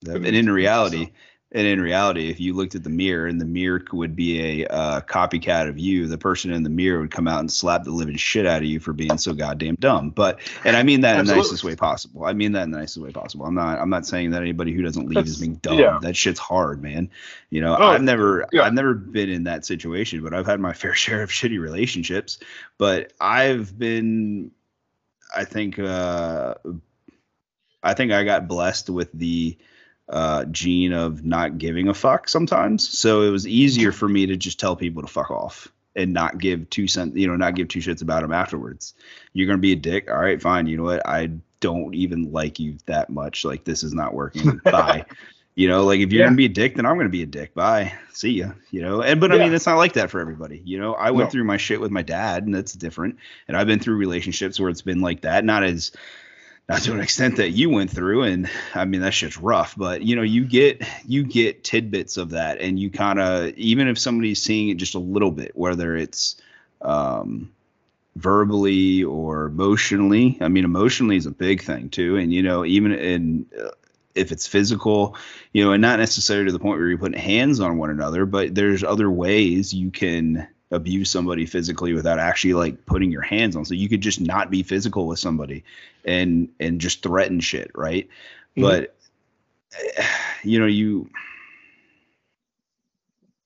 And 0.07 0.27
in 0.27 0.51
reality, 0.51 0.99
yourself. 0.99 1.17
And 1.53 1.65
in 1.67 1.81
reality, 1.81 2.29
if 2.29 2.41
you 2.41 2.55
looked 2.55 2.75
at 2.75 2.83
the 2.83 2.91
mirror 2.91 3.27
and 3.29 3.41
the 3.41 3.45
mirror 3.45 3.81
would 3.93 4.17
be 4.17 4.63
a 4.63 4.67
uh, 4.67 5.01
copycat 5.03 5.69
of 5.69 5.79
you, 5.79 6.09
the 6.09 6.19
person 6.19 6.53
in 6.53 6.65
the 6.65 6.71
mirror 6.71 7.01
would 7.01 7.13
come 7.13 7.29
out 7.29 7.39
and 7.39 7.51
slap 7.51 7.85
the 7.85 7.93
living 7.93 8.17
shit 8.17 8.47
out 8.47 8.59
of 8.59 8.65
you 8.65 8.81
for 8.81 8.93
being 8.93 9.17
so 9.17 9.33
goddamn 9.33 9.77
dumb. 9.77 10.11
But 10.11 10.41
and 10.65 10.77
I 10.77 10.83
mean 10.83 11.03
that 11.03 11.21
in 11.21 11.27
the 11.27 11.37
nicest 11.37 11.63
way 11.63 11.77
possible. 11.77 12.25
I 12.25 12.33
mean 12.33 12.51
that 12.53 12.65
in 12.65 12.73
the 12.73 12.79
nicest 12.79 12.99
way 12.99 13.13
possible. 13.13 13.47
I'm 13.47 13.55
not 13.55 13.79
I'm 13.79 13.89
not 13.91 14.07
saying 14.07 14.33
that 14.33 14.43
anybody 14.43 14.73
who 14.73 14.83
doesn't 14.83 15.09
leave 15.09 15.25
is 15.25 15.39
being 15.39 15.55
dumb. 15.57 15.79
yeah. 15.79 15.99
That 16.03 16.17
shit's 16.17 16.41
hard, 16.41 16.83
man. 16.83 17.11
You 17.51 17.61
know, 17.61 17.77
Oh, 17.79 17.87
I've 17.87 18.03
never 18.03 18.47
yeah. 18.53 18.63
I've 18.63 18.75
never 18.75 18.95
been 18.95 19.31
in 19.31 19.45
that 19.45 19.65
situation, 19.65 20.25
but 20.25 20.35
I've 20.35 20.47
had 20.47 20.59
my 20.59 20.73
fair 20.75 20.95
share 20.95 21.23
of 21.23 21.31
shitty 21.31 21.61
relationships. 21.61 22.39
But 22.77 23.13
I've 23.21 23.79
been 23.79 24.51
I 25.35 25.45
think 25.45 25.79
uh 25.79 26.55
I 27.85 27.95
think 27.95 28.11
I 28.11 28.25
got 28.25 28.49
blessed 28.49 28.91
with 28.91 29.13
the 29.13 29.57
uh, 30.09 30.45
gene 30.47 30.93
of 30.93 31.25
not 31.25 31.59
giving 31.59 31.89
a 31.89 31.95
fuck 31.95 32.29
sometimes. 32.29 32.89
So 32.89 33.23
it 33.23 33.31
was 33.31 33.47
easier 33.47 33.93
for 33.93 34.09
me 34.09 34.27
to 34.27 34.37
just 34.37 34.61
tell 34.61 34.77
people 34.77 35.03
to 35.03 35.09
fuck 35.09 35.31
off 35.31 35.69
and 35.97 36.13
not 36.13 36.39
give 36.39 36.69
two 36.71 36.87
cent, 36.87 37.17
you 37.17 37.27
know, 37.27 37.37
not 37.37 37.55
give 37.55 37.69
two 37.69 37.81
shits 37.81 38.03
about 38.03 38.23
them 38.23 38.33
afterwards. 38.33 38.95
You're 39.33 39.47
gonna 39.47 39.59
be 39.59 39.73
a 39.73 39.77
dick. 39.77 40.11
All 40.11 40.19
right, 40.19 40.41
fine. 40.41 40.67
You 40.67 40.77
know 40.77 40.85
what? 40.85 41.07
I 41.07 41.31
don't 41.61 41.95
even 41.95 42.31
like 42.33 42.61
you 42.61 42.77
that 42.87 43.11
much. 43.11 43.45
Like 43.45 43.65
this 43.65 43.83
is 43.83 43.95
not 43.95 44.15
working. 44.15 44.61
Bye. 44.65 45.07
You 45.55 45.69
know, 45.69 45.85
like 45.85 46.01
if 46.01 46.13
you're 46.13 46.21
Yeah. 46.21 46.27
gonna 46.27 46.37
be 46.37 46.45
a 46.45 46.51
dick, 46.51 46.77
then 46.77 46.85
I'm 46.85 46.99
gonna 46.99 47.09
be 47.09 47.23
a 47.23 47.27
dick. 47.27 47.55
Bye. 47.55 47.95
See 48.13 48.33
ya. 48.33 48.51
You 48.71 48.83
know, 48.83 49.01
and 49.03 49.19
but 49.21 49.33
I 49.33 49.39
mean, 49.39 49.55
it's 49.55 49.65
not 49.67 49.79
like 49.79 49.95
that 49.95 50.11
for 50.11 50.21
everybody. 50.21 50.61
You 50.65 50.79
know, 50.79 50.93
I 50.95 51.11
went 51.11 51.29
No. 51.29 51.31
through 51.33 51.45
my 51.45 51.57
shit 51.57 51.81
with 51.81 51.91
my 51.91 52.03
dad, 52.03 52.45
and 52.45 52.55
that's 52.55 52.75
different. 52.75 53.17
And 53.49 53.57
I've 53.57 53.67
been 53.67 53.79
through 53.81 53.97
relationships 53.97 54.61
where 54.61 54.69
it's 54.69 54.83
been 54.83 55.01
like 55.01 55.23
that, 55.23 55.45
not 55.47 55.65
as 55.65 55.93
not 56.69 56.83
to 56.83 56.93
an 56.93 57.01
extent 57.01 57.37
that 57.37 57.51
you 57.51 57.71
went 57.71 57.91
through 57.91 58.23
and 58.23 58.51
i 58.75 58.85
mean 58.85 59.01
that 59.01 59.15
shit's 59.15 59.39
rough 59.39 59.75
but 59.77 60.03
you 60.03 60.17
know 60.17 60.23
you 60.23 60.45
get 60.45 60.83
you 61.07 61.23
get 61.23 61.65
tidbits 61.65 62.17
of 62.17 62.31
that 62.31 62.61
and 62.61 62.79
you 62.79 62.91
kind 62.91 63.21
of 63.21 63.49
even 63.57 63.89
if 63.89 63.99
somebody's 63.99 64.43
seeing 64.43 64.69
it 64.69 64.77
just 64.77 64.95
a 64.95 65.01
little 65.01 65.31
bit 65.31 65.53
whether 65.55 65.97
it's 65.97 66.37
um 66.83 67.53
verbally 68.17 69.05
or 69.05 69.47
emotionally 69.47 70.39
i 70.41 70.49
mean 70.49 70.65
emotionally 70.65 71.17
is 71.17 71.27
a 71.27 71.31
big 71.31 71.63
thing 71.63 71.89
too 71.89 72.17
and 72.17 72.33
you 72.33 72.43
know 72.43 72.65
even 72.65 72.93
in 72.93 73.47
uh, 73.61 73.69
if 74.15 74.33
it's 74.33 74.47
physical 74.47 75.15
you 75.53 75.63
know 75.63 75.73
and 75.73 75.83
not 75.83 75.99
necessarily 75.99 76.47
to 76.47 76.53
the 76.53 76.59
point 76.59 76.79
where 76.79 76.89
you're 76.89 76.99
putting 76.99 77.21
hands 77.21 77.61
on 77.61 77.77
one 77.77 77.91
another 77.91 78.25
but 78.25 78.55
there's 78.55 78.83
other 78.83 79.11
ways 79.11 79.75
you 79.75 79.91
can 79.91 80.49
abuse 80.71 81.11
somebody 81.11 81.47
physically 81.47 81.93
without 81.93 82.19
actually 82.19 82.55
like 82.55 82.87
putting 82.87 83.13
your 83.13 83.23
hands 83.23 83.55
on. 83.57 83.65
So 83.65 83.75
you 83.75 83.89
could 83.89 84.01
just 84.01 84.21
not 84.21 84.51
be 84.51 84.63
physical 84.63 85.07
with 85.07 85.19
somebody 85.19 85.65
and 86.05 86.49
and 86.59 86.81
just 86.81 87.03
threaten 87.03 87.41
shit 87.41 87.71
right? 87.75 88.09
Mhm. 88.57 88.63
but 88.63 88.97
eh, 89.97 90.07
you 90.43 90.59
know 90.59 90.67
you 90.67 91.09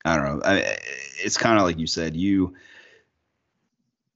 i 0.05 0.17
don't 0.17 0.25
know. 0.25 0.43
I, 0.45 0.77
it's 1.23 1.37
kind 1.37 1.59
of 1.59 1.65
like 1.65 1.79
you 1.79 1.87
said 1.87 2.17
you 2.17 2.55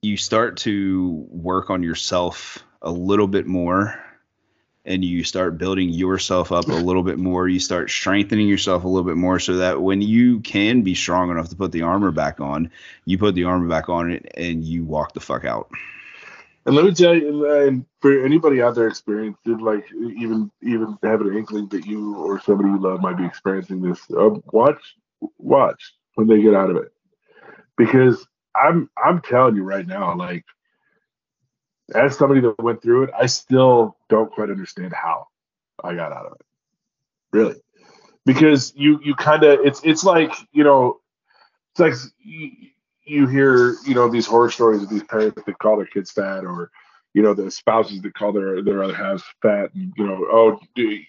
you 0.03 0.17
start 0.17 0.59
to 0.59 1.27
work 1.31 1.71
on 1.71 1.83
yourself 1.83 2.63
a 2.83 2.91
little 2.91 3.27
bit 3.27 3.47
more 3.47 3.99
and 4.85 5.05
you 5.05 5.25
start 5.25 5.59
building 5.59 5.89
yourself 5.89 6.53
up 6.53 6.69
a 6.69 6.73
little 6.73 7.03
bit 7.03 7.19
more 7.19 7.49
you 7.49 7.61
start 7.61 7.91
strengthening 7.91 8.49
yourself 8.49 8.85
a 8.85 8.89
little 8.89 9.05
bit 9.05 9.17
more 9.17 9.39
so 9.39 9.57
that 9.57 9.81
when 9.81 10.03
you 10.03 10.41
can 10.41 10.83
be 10.83 10.95
strong 10.95 11.31
enough 11.31 11.49
to 11.49 11.57
put 11.57 11.73
the 11.73 11.83
armor 11.83 12.11
back 12.11 12.41
on 12.41 12.71
you 13.05 13.19
put 13.19 13.35
the 13.35 13.45
armor 13.45 13.69
back 13.69 13.89
on 13.89 14.11
it 14.11 14.31
and 14.37 14.65
you 14.65 14.85
walk 14.85 15.13
the 15.15 15.21
fuck 15.21 15.45
out. 15.45 15.71
And 16.67 16.75
let 16.75 16.87
me 16.87 16.95
tell 16.95 17.15
you, 17.15 17.51
and 17.67 17.85
for 18.01 18.25
anybody 18.25 18.63
out 18.63 18.75
there 18.75 18.89
experiencing, 18.89 19.59
like 19.59 19.85
even 19.93 20.51
even 20.63 20.97
having 21.03 21.29
an 21.29 21.37
inkling 21.37 21.69
that 21.69 21.85
you 21.85 22.17
or 22.17 22.41
somebody 22.41 22.71
you 22.71 22.79
love 22.79 23.03
might 23.03 23.19
be 23.19 23.27
experiencing 23.27 23.83
this, 23.83 24.01
uh, 24.11 24.31
watch 24.51 24.95
watch 25.37 25.93
when 26.15 26.27
they 26.27 26.41
get 26.41 26.55
out 26.55 26.71
of 26.71 26.77
it, 26.77 26.91
because 27.77 28.27
I'm 28.57 28.89
I'm 29.03 29.21
telling 29.21 29.57
you 29.57 29.63
right 29.63 29.87
now, 29.87 30.17
like 30.17 30.45
as 31.93 32.17
somebody 32.17 32.41
that 32.41 32.63
went 32.63 32.83
through 32.83 33.05
it, 33.05 33.11
I 33.19 33.27
still 33.27 33.97
don't 34.09 34.33
quite 34.33 34.51
understand 34.51 34.93
how 34.93 35.29
I 35.83 35.95
got 35.95 36.13
out 36.13 36.27
of 36.27 36.33
it, 36.33 36.47
really, 37.33 37.61
because 38.25 38.73
you 38.77 39.01
you 39.03 39.15
kind 39.15 39.43
of 39.45 39.61
it's 39.65 39.81
it's 39.85 40.05
like 40.05 40.33
you 40.53 40.65
know 40.65 41.01
it's 41.73 41.81
like 41.81 41.95
you, 42.19 42.51
you 43.05 43.27
hear 43.27 43.75
you 43.85 43.95
know 43.95 44.09
these 44.09 44.27
horror 44.27 44.51
stories 44.51 44.83
of 44.83 44.89
these 44.89 45.03
parents 45.03 45.43
that 45.45 45.59
call 45.59 45.77
their 45.77 45.87
kids 45.87 46.11
fat 46.11 46.45
or 46.45 46.71
you 47.13 47.23
know 47.23 47.35
the 47.35 47.51
spouses 47.51 48.01
that 48.03 48.15
call 48.15 48.33
their 48.33 48.63
their 48.63 48.83
other 48.83 48.95
halves 48.95 49.25
fat 49.43 49.75
and 49.75 49.93
you 49.97 50.07
know 50.07 50.27
oh 50.31 50.59
dude, 50.75 51.03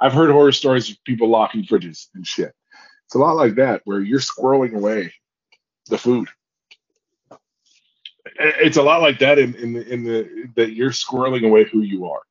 i've 0.00 0.12
heard 0.12 0.30
horror 0.30 0.52
stories 0.52 0.90
of 0.90 1.02
people 1.04 1.28
locking 1.28 1.64
fridges 1.64 2.08
and 2.14 2.26
shit. 2.26 2.54
It's 3.06 3.14
a 3.14 3.18
lot 3.18 3.36
like 3.36 3.54
that 3.56 3.82
where 3.84 4.00
you're 4.00 4.20
squirreling 4.20 4.74
away 4.74 5.12
the 5.88 5.98
food 5.98 6.28
it's 8.38 8.76
a 8.76 8.82
lot 8.82 9.02
like 9.02 9.18
that 9.20 9.38
in 9.38 9.54
in 9.54 9.72
the 9.72 9.92
in 9.92 10.04
the 10.04 10.50
that 10.56 10.72
you're 10.72 10.90
squirreling 10.90 11.44
away 11.44 11.64
who 11.64 11.82
you 11.82 12.10
are. 12.10 12.22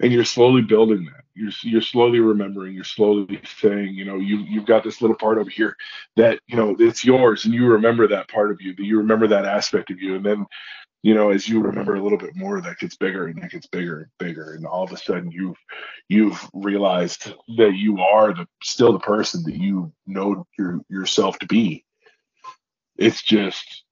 And 0.00 0.12
you're 0.12 0.24
slowly 0.24 0.62
building 0.62 1.04
that. 1.06 1.24
You're 1.34 1.52
you're 1.62 1.80
slowly 1.80 2.20
remembering 2.20 2.74
you're 2.74 2.84
slowly 2.84 3.40
saying 3.60 3.94
you 3.94 4.04
know 4.04 4.16
you 4.16 4.38
you've 4.38 4.66
got 4.66 4.84
this 4.84 5.00
little 5.00 5.16
part 5.16 5.38
over 5.38 5.50
here 5.50 5.76
that 6.16 6.40
you 6.46 6.56
know 6.56 6.76
it's 6.78 7.04
yours 7.04 7.44
and 7.44 7.54
you 7.54 7.66
remember 7.66 8.06
that 8.08 8.28
part 8.28 8.50
of 8.50 8.60
you 8.60 8.74
that 8.74 8.84
you 8.84 8.98
remember 8.98 9.28
that 9.28 9.44
aspect 9.44 9.90
of 9.90 10.00
you. 10.00 10.16
And 10.16 10.24
then 10.24 10.46
you 11.02 11.14
know 11.14 11.30
as 11.30 11.48
you 11.48 11.60
remember 11.60 11.94
a 11.94 12.02
little 12.02 12.18
bit 12.18 12.36
more 12.36 12.60
that 12.60 12.78
gets 12.78 12.96
bigger 12.96 13.26
and 13.26 13.40
that 13.42 13.50
gets 13.50 13.66
bigger 13.66 14.00
and 14.00 14.10
bigger. 14.18 14.54
And 14.54 14.66
all 14.66 14.84
of 14.84 14.92
a 14.92 14.96
sudden 14.96 15.30
you've 15.30 15.58
you've 16.08 16.48
realized 16.52 17.32
that 17.56 17.74
you 17.74 18.00
are 18.00 18.34
the 18.34 18.46
still 18.62 18.92
the 18.92 18.98
person 18.98 19.42
that 19.44 19.56
you 19.56 19.92
know 20.06 20.46
your, 20.58 20.80
yourself 20.88 21.38
to 21.38 21.46
be. 21.46 21.84
It's 22.96 23.22
just 23.22 23.84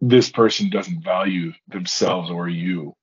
this 0.00 0.30
person 0.30 0.70
doesn't 0.70 1.02
value 1.02 1.52
themselves 1.68 2.30
or 2.30 2.48
you. 2.48 2.94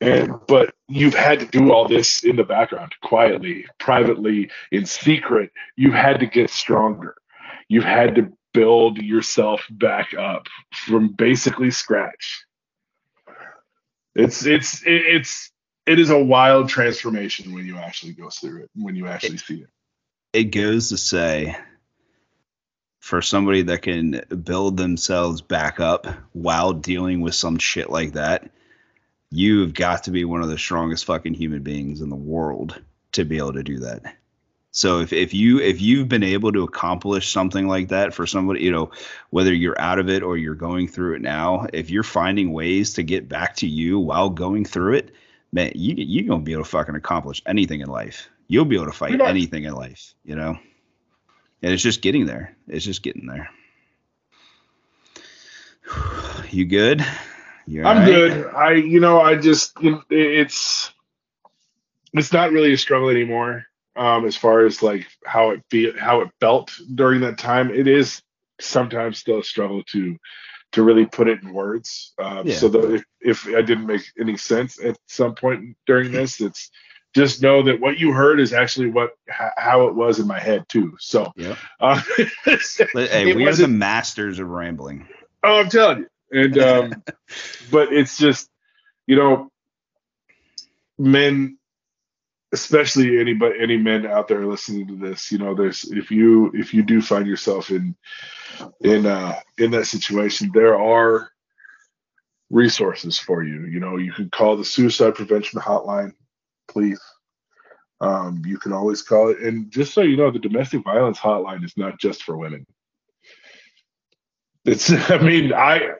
And 0.00 0.32
but 0.48 0.74
you've 0.88 1.14
had 1.14 1.40
to 1.40 1.46
do 1.46 1.72
all 1.72 1.86
this 1.86 2.24
in 2.24 2.36
the 2.36 2.44
background 2.44 2.92
quietly 3.02 3.66
privately 3.78 4.50
in 4.72 4.86
secret. 4.86 5.50
You've 5.76 5.94
had 5.94 6.20
to 6.20 6.26
get 6.26 6.50
stronger. 6.50 7.16
You've 7.68 7.84
had 7.84 8.14
to 8.14 8.32
build 8.54 8.98
yourself 8.98 9.66
back 9.70 10.14
up 10.14 10.46
from 10.72 11.08
basically 11.08 11.70
scratch. 11.70 12.44
It's 14.14 14.46
it's 14.46 14.82
it's 14.86 15.50
it 15.86 15.98
is 15.98 16.10
a 16.10 16.18
wild 16.18 16.68
transformation 16.68 17.52
when 17.52 17.66
you 17.66 17.76
actually 17.76 18.12
go 18.12 18.30
through 18.30 18.64
it 18.64 18.70
when 18.74 18.96
you 18.96 19.06
actually 19.06 19.36
see 19.36 19.62
it. 19.62 19.68
It 20.32 20.44
goes 20.44 20.88
to 20.90 20.96
say 20.96 21.56
for 23.00 23.20
somebody 23.20 23.62
that 23.62 23.82
can 23.82 24.22
build 24.44 24.76
themselves 24.76 25.40
back 25.40 25.80
up 25.80 26.06
while 26.32 26.72
dealing 26.72 27.20
with 27.20 27.34
some 27.34 27.58
shit 27.58 27.90
like 27.90 28.12
that 28.12 28.50
you've 29.30 29.74
got 29.74 30.04
to 30.04 30.10
be 30.10 30.24
one 30.24 30.42
of 30.42 30.48
the 30.48 30.58
strongest 30.58 31.04
fucking 31.04 31.34
human 31.34 31.62
beings 31.62 32.00
in 32.00 32.10
the 32.10 32.16
world 32.16 32.80
to 33.12 33.24
be 33.24 33.38
able 33.38 33.52
to 33.52 33.62
do 33.62 33.78
that. 33.80 34.16
So 34.72 35.00
if, 35.00 35.12
if 35.12 35.34
you 35.34 35.58
if 35.58 35.80
you've 35.80 36.08
been 36.08 36.22
able 36.22 36.52
to 36.52 36.62
accomplish 36.62 37.32
something 37.32 37.66
like 37.66 37.88
that 37.88 38.14
for 38.14 38.24
somebody, 38.26 38.62
you 38.62 38.70
know, 38.70 38.92
whether 39.30 39.52
you're 39.52 39.80
out 39.80 39.98
of 39.98 40.08
it 40.08 40.22
or 40.22 40.36
you're 40.36 40.54
going 40.54 40.86
through 40.86 41.16
it 41.16 41.22
now, 41.22 41.66
if 41.72 41.90
you're 41.90 42.04
finding 42.04 42.52
ways 42.52 42.94
to 42.94 43.02
get 43.02 43.28
back 43.28 43.56
to 43.56 43.66
you 43.66 43.98
while 43.98 44.30
going 44.30 44.64
through 44.64 44.94
it, 44.94 45.10
man, 45.50 45.72
you 45.74 45.96
you're 45.96 46.28
gonna 46.28 46.42
be 46.42 46.52
able 46.52 46.62
to 46.62 46.70
fucking 46.70 46.94
accomplish 46.94 47.42
anything 47.46 47.80
in 47.80 47.88
life. 47.88 48.28
You'll 48.46 48.64
be 48.64 48.76
able 48.76 48.86
to 48.86 48.92
fight 48.92 49.20
anything 49.20 49.64
in 49.64 49.74
life, 49.74 50.14
you 50.24 50.36
know. 50.36 50.56
And 51.62 51.72
it's 51.72 51.82
just 51.82 52.02
getting 52.02 52.26
there. 52.26 52.56
It's 52.68 52.84
just 52.84 53.02
getting 53.02 53.26
there. 53.26 53.50
You 56.52 56.64
good? 56.64 57.06
You're 57.68 57.86
I'm 57.86 57.98
right. 57.98 58.06
good. 58.06 58.46
I, 58.48 58.72
you 58.72 58.98
know, 58.98 59.20
I 59.20 59.36
just, 59.36 59.80
you 59.80 59.92
know, 59.92 60.02
it's, 60.10 60.92
it's 62.12 62.32
not 62.32 62.50
really 62.50 62.72
a 62.72 62.76
struggle 62.76 63.08
anymore. 63.08 63.66
Um, 63.94 64.24
as 64.24 64.36
far 64.36 64.66
as 64.66 64.82
like 64.82 65.06
how 65.24 65.50
it 65.50 65.62
be, 65.70 65.92
how 65.96 66.22
it 66.22 66.30
felt 66.40 66.72
during 66.92 67.20
that 67.20 67.38
time, 67.38 67.70
it 67.70 67.86
is 67.86 68.20
sometimes 68.60 69.18
still 69.18 69.38
a 69.38 69.44
struggle 69.44 69.84
to, 69.92 70.16
to 70.72 70.82
really 70.82 71.06
put 71.06 71.28
it 71.28 71.40
in 71.40 71.52
words. 71.52 72.14
Um, 72.20 72.48
yeah. 72.48 72.56
So 72.56 72.68
that 72.68 72.94
if, 72.94 73.04
if 73.20 73.46
I 73.46 73.62
didn't 73.62 73.86
make 73.86 74.02
any 74.18 74.36
sense 74.36 74.82
at 74.82 74.96
some 75.06 75.36
point 75.36 75.76
during 75.86 76.10
this, 76.10 76.40
it's 76.40 76.68
just 77.14 77.42
know 77.42 77.62
that 77.64 77.80
what 77.80 77.98
you 77.98 78.12
heard 78.12 78.40
is 78.40 78.52
actually 78.52 78.90
what 78.90 79.10
how 79.28 79.88
it 79.88 79.94
was 79.94 80.18
in 80.18 80.26
my 80.26 80.38
head 80.38 80.64
too. 80.68 80.96
So, 81.00 81.32
yeah. 81.36 81.56
Uh, 81.80 82.00
hey, 82.44 83.34
we 83.34 83.46
are 83.46 83.54
the 83.54 83.68
masters 83.68 84.38
of 84.38 84.48
rambling. 84.48 85.08
Oh, 85.42 85.60
I'm 85.60 85.68
telling 85.68 86.00
you 86.00 86.08
and 86.30 86.58
um, 86.58 87.02
but 87.70 87.92
it's 87.92 88.18
just 88.18 88.48
you 89.06 89.16
know 89.16 89.50
men 90.98 91.56
especially 92.52 93.20
anybody 93.20 93.54
any 93.60 93.76
men 93.76 94.06
out 94.06 94.28
there 94.28 94.46
listening 94.46 94.86
to 94.88 94.96
this 94.96 95.30
you 95.30 95.38
know 95.38 95.54
there's 95.54 95.84
if 95.84 96.10
you 96.10 96.50
if 96.54 96.74
you 96.74 96.82
do 96.82 97.00
find 97.00 97.26
yourself 97.26 97.70
in 97.70 97.94
in 98.80 99.06
uh 99.06 99.38
in 99.58 99.70
that 99.70 99.86
situation 99.86 100.50
there 100.52 100.78
are 100.78 101.30
resources 102.50 103.18
for 103.18 103.44
you 103.44 103.66
you 103.66 103.78
know 103.78 103.96
you 103.96 104.12
can 104.12 104.28
call 104.30 104.56
the 104.56 104.64
suicide 104.64 105.14
prevention 105.14 105.60
hotline 105.60 106.12
please 106.70 107.00
um 108.00 108.42
you 108.46 108.58
can 108.58 108.72
always 108.72 109.02
call 109.02 109.28
it 109.28 109.38
and 109.40 109.70
just 109.70 109.92
so 109.92 110.00
you 110.00 110.16
know 110.16 110.30
the 110.30 110.38
domestic 110.38 110.82
violence 110.82 111.18
hotline 111.18 111.64
is 111.64 111.76
not 111.76 111.98
just 111.98 112.22
for 112.22 112.36
women. 112.36 112.66
It's 114.64 114.90
I 115.10 115.18
mean 115.18 115.52
I 115.52 115.90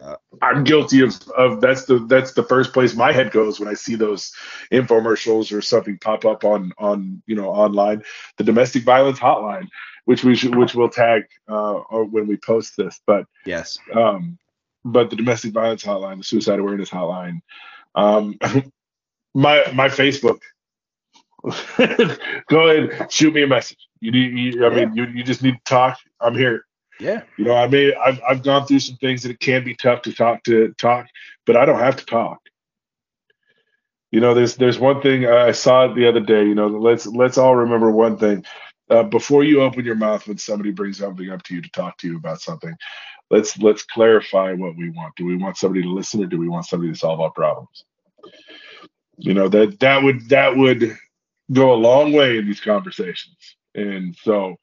I'm 0.40 0.64
guilty 0.64 1.02
of 1.02 1.14
of 1.36 1.60
that's 1.60 1.84
the 1.84 1.98
that's 1.98 2.32
the 2.32 2.44
first 2.44 2.72
place 2.72 2.94
my 2.94 3.12
head 3.12 3.32
goes 3.32 3.60
when 3.60 3.68
I 3.68 3.74
see 3.74 3.97
those 3.97 4.32
infomercials 4.72 5.56
or 5.56 5.60
something 5.60 5.98
pop 5.98 6.24
up 6.24 6.44
on 6.44 6.72
on 6.78 7.22
you 7.26 7.36
know 7.36 7.51
online. 7.51 8.02
The 8.38 8.44
domestic 8.44 8.84
violence 8.84 9.18
hotline 9.18 9.68
which 10.05 10.24
we 10.24 10.34
should 10.34 10.56
which 10.56 10.74
we'll 10.74 10.88
tag 10.88 11.22
uh 11.48 11.74
when 12.10 12.26
we 12.26 12.36
post 12.36 12.76
this 12.76 13.01
but 13.06 13.26
yes. 13.47 13.78
um 13.94 14.38
but 14.84 15.10
the 15.10 15.16
domestic 15.16 15.52
violence 15.52 15.84
hotline 15.84 16.18
the 16.18 16.24
suicide 16.24 16.59
awareness 16.59 16.90
hotline 16.90 17.40
um 17.94 18.38
my 19.34 19.62
my 19.74 19.88
Facebook 19.88 20.40
go 22.49 22.69
ahead 22.69 23.11
shoot 23.12 23.33
me 23.33 23.43
a 23.43 23.47
message 23.47 23.79
you 24.01 24.11
need 24.11 24.55
you, 24.55 24.67
I 24.67 24.71
mean 24.71 24.95
you, 24.95 25.07
you 25.07 25.25
just 25.25 25.43
need 25.43 25.55
to 25.55 25.65
talk 25.65 25.99
I'm 26.21 26.35
here 26.35 26.65
yeah. 27.01 27.23
You 27.37 27.47
know, 27.47 27.57
I 27.57 27.67
mean, 27.67 27.93
I've, 28.03 28.21
I've 28.29 28.43
gone 28.43 28.67
through 28.67 28.81
some 28.81 28.97
things 28.97 29.23
that 29.23 29.31
it 29.31 29.41
can 29.41 29.65
be 29.65 29.75
tough 29.75 30.03
to 30.03 30.12
talk 30.12 30.45
to 30.45 30.75
talk, 30.75 31.07
but 31.47 31.57
I 31.57 31.65
don't 31.65 31.79
have 31.79 31.97
to 31.97 32.05
talk. 32.05 32.41
You 34.11 34.21
know, 34.21 34.35
there's 34.35 34.57
there's 34.57 34.79
one 34.79 35.01
thing 35.01 35.27
I 35.27 35.53
saw 35.53 35.87
it 35.87 35.95
the 35.95 36.09
other 36.09 36.21
day. 36.21 36.45
You 36.45 36.55
know, 36.55 36.67
let's 36.67 37.07
let's 37.07 37.39
all 37.39 37.57
remember 37.57 37.91
one 37.91 38.19
thing. 38.19 38.45
Uh, 38.91 39.05
before 39.05 39.45
you 39.45 39.62
open 39.62 39.85
your 39.85 39.95
mouth 39.95 40.27
when 40.27 40.37
somebody 40.37 40.73
brings 40.73 40.99
something 40.99 41.31
up 41.31 41.43
to 41.45 41.55
you 41.55 41.62
to 41.62 41.71
talk 41.71 41.97
to 41.99 42.09
you 42.09 42.17
about 42.17 42.41
something, 42.41 42.75
let's 43.31 43.57
let's 43.59 43.85
clarify 43.85 44.53
what 44.53 44.77
we 44.77 44.91
want. 44.91 45.15
Do 45.17 45.25
we 45.25 45.37
want 45.37 45.57
somebody 45.57 45.83
to 45.83 45.91
listen, 45.91 46.23
or 46.23 46.27
do 46.27 46.39
we 46.39 46.49
want 46.49 46.67
somebody 46.67 46.93
to 46.93 46.99
solve 46.99 47.21
our 47.21 47.31
problems? 47.31 47.85
You 49.17 49.33
know 49.33 49.49
that 49.49 49.79
that 49.79 50.03
would 50.03 50.29
that 50.31 50.57
would 50.57 50.99
go 51.52 51.72
a 51.72 51.74
long 51.74 52.12
way 52.12 52.39
in 52.39 52.47
these 52.47 52.60
conversations. 52.60 53.56
And 53.74 54.16
so, 54.16 54.56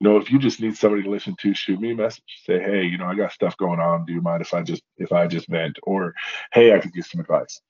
you 0.00 0.08
know, 0.08 0.16
if 0.16 0.30
you 0.30 0.38
just 0.38 0.60
need 0.60 0.76
somebody 0.76 1.02
to 1.02 1.10
listen 1.10 1.36
to, 1.40 1.54
shoot 1.54 1.80
me 1.80 1.92
a 1.92 1.94
message. 1.94 2.42
Say, 2.46 2.60
hey, 2.60 2.84
you 2.84 2.98
know, 2.98 3.06
I 3.06 3.14
got 3.14 3.32
stuff 3.32 3.56
going 3.56 3.80
on. 3.80 4.04
Do 4.04 4.12
you 4.12 4.20
mind 4.20 4.42
if 4.42 4.52
I 4.52 4.62
just 4.62 4.82
if 4.98 5.12
I 5.12 5.26
just 5.26 5.48
vent? 5.48 5.78
Or, 5.82 6.14
hey, 6.52 6.74
I 6.74 6.80
could 6.80 6.92
give 6.92 7.06
some 7.06 7.20
advice. 7.20 7.60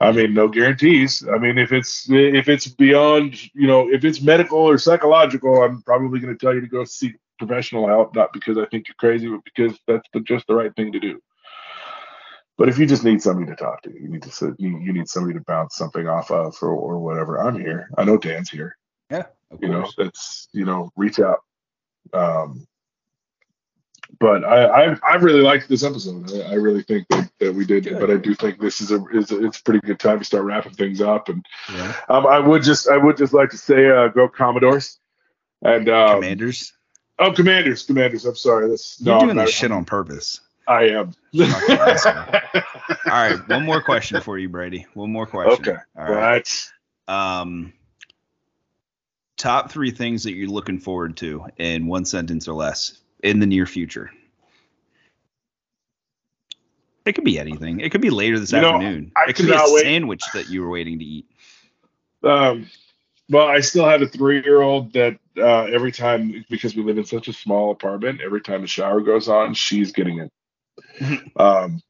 I 0.00 0.12
mean, 0.12 0.34
no 0.34 0.48
guarantees. 0.48 1.26
I 1.26 1.38
mean, 1.38 1.56
if 1.56 1.72
it's 1.72 2.06
if 2.10 2.48
it's 2.48 2.66
beyond, 2.66 3.40
you 3.54 3.66
know, 3.66 3.90
if 3.90 4.04
it's 4.04 4.20
medical 4.20 4.58
or 4.58 4.76
psychological, 4.76 5.62
I'm 5.62 5.82
probably 5.82 6.20
going 6.20 6.36
to 6.36 6.38
tell 6.38 6.54
you 6.54 6.60
to 6.60 6.66
go 6.66 6.84
seek 6.84 7.16
professional 7.38 7.88
help, 7.88 8.14
not 8.14 8.32
because 8.32 8.58
I 8.58 8.66
think 8.66 8.88
you're 8.88 8.96
crazy, 8.98 9.28
but 9.28 9.40
because 9.44 9.78
that's 9.86 10.08
the, 10.12 10.20
just 10.20 10.46
the 10.46 10.54
right 10.54 10.74
thing 10.76 10.92
to 10.92 11.00
do. 11.00 11.20
But 12.56 12.68
if 12.68 12.78
you 12.78 12.86
just 12.86 13.04
need 13.04 13.20
somebody 13.20 13.50
to 13.50 13.56
talk 13.56 13.82
to, 13.82 13.90
you 13.90 14.08
need 14.08 14.22
to 14.22 14.54
you, 14.58 14.78
you 14.78 14.92
need 14.92 15.08
somebody 15.08 15.34
to 15.34 15.44
bounce 15.44 15.76
something 15.76 16.06
off 16.06 16.30
of 16.30 16.56
or, 16.62 16.70
or 16.70 16.98
whatever. 16.98 17.38
I'm 17.38 17.58
here. 17.58 17.88
I 17.98 18.04
know 18.04 18.16
Dan's 18.16 18.50
here. 18.50 18.76
Yeah, 19.10 19.24
you 19.60 19.68
know 19.68 19.88
that's 19.96 20.48
you 20.52 20.64
know 20.64 20.92
reach 20.96 21.18
out. 21.18 21.40
Um, 22.12 22.66
but 24.20 24.44
I, 24.44 24.92
I, 24.92 24.96
I 25.02 25.14
really 25.16 25.42
liked 25.42 25.68
this 25.68 25.82
episode. 25.82 26.30
I, 26.32 26.52
I 26.52 26.54
really 26.54 26.82
think 26.82 27.08
that, 27.08 27.30
that 27.40 27.52
we 27.52 27.64
did, 27.64 27.84
good. 27.84 27.98
but 27.98 28.10
I 28.10 28.16
do 28.16 28.34
think 28.34 28.60
this 28.60 28.80
is 28.80 28.92
a 28.92 29.04
is 29.12 29.32
a, 29.32 29.44
it's 29.44 29.58
a 29.58 29.62
pretty 29.62 29.80
good 29.80 29.98
time 29.98 30.18
to 30.18 30.24
start 30.24 30.44
wrapping 30.44 30.74
things 30.74 31.00
up. 31.00 31.28
And 31.28 31.44
yeah. 31.72 31.94
um, 32.08 32.26
I 32.26 32.38
would 32.38 32.62
just 32.62 32.88
I 32.88 32.96
would 32.96 33.16
just 33.16 33.32
like 33.32 33.50
to 33.50 33.58
say 33.58 33.90
uh, 33.90 34.08
go 34.08 34.28
Commodores 34.28 34.98
and 35.62 35.88
um, 35.88 36.20
Commanders. 36.20 36.72
Oh, 37.18 37.32
Commanders, 37.32 37.84
Commanders. 37.84 38.24
I'm 38.24 38.36
sorry. 38.36 38.68
That's 38.68 39.00
you're 39.00 39.14
no, 39.14 39.20
doing 39.20 39.36
this 39.36 39.50
shit 39.50 39.72
on 39.72 39.84
purpose. 39.84 40.40
I 40.66 40.88
am. 40.88 41.12
All 41.40 43.10
right, 43.10 43.48
one 43.48 43.64
more 43.64 43.82
question 43.82 44.20
for 44.20 44.38
you, 44.38 44.48
Brady. 44.48 44.86
One 44.94 45.10
more 45.10 45.26
question. 45.26 45.68
Okay. 45.68 45.80
All 45.96 46.12
right. 46.12 46.70
Um, 47.06 47.72
top 49.36 49.70
three 49.70 49.90
things 49.90 50.24
that 50.24 50.34
you're 50.34 50.48
looking 50.48 50.78
forward 50.78 51.16
to 51.18 51.46
in 51.58 51.86
one 51.86 52.04
sentence 52.04 52.48
or 52.48 52.54
less 52.54 53.00
in 53.22 53.40
the 53.40 53.46
near 53.46 53.66
future. 53.66 54.10
It 57.04 57.14
could 57.14 57.24
be 57.24 57.38
anything. 57.38 57.80
It 57.80 57.92
could 57.92 58.00
be 58.00 58.10
later 58.10 58.38
this 58.38 58.52
you 58.52 58.58
afternoon. 58.58 59.12
Know, 59.14 59.22
it 59.28 59.36
could 59.36 59.46
be 59.46 59.52
a 59.52 59.62
wait. 59.66 59.82
sandwich 59.82 60.22
that 60.32 60.48
you 60.48 60.62
were 60.62 60.70
waiting 60.70 60.98
to 60.98 61.04
eat. 61.04 61.26
Um, 62.22 62.70
well, 63.28 63.46
I 63.46 63.60
still 63.60 63.86
have 63.86 64.00
a 64.00 64.06
three-year-old 64.06 64.94
that 64.94 65.18
uh, 65.36 65.64
every 65.64 65.92
time 65.92 66.44
because 66.48 66.74
we 66.74 66.82
live 66.82 66.96
in 66.96 67.04
such 67.04 67.28
a 67.28 67.32
small 67.34 67.70
apartment, 67.70 68.22
every 68.22 68.40
time 68.40 68.62
the 68.62 68.66
shower 68.66 69.02
goes 69.02 69.28
on, 69.28 69.52
she's 69.52 69.92
getting 69.92 70.30
um, 71.36 71.80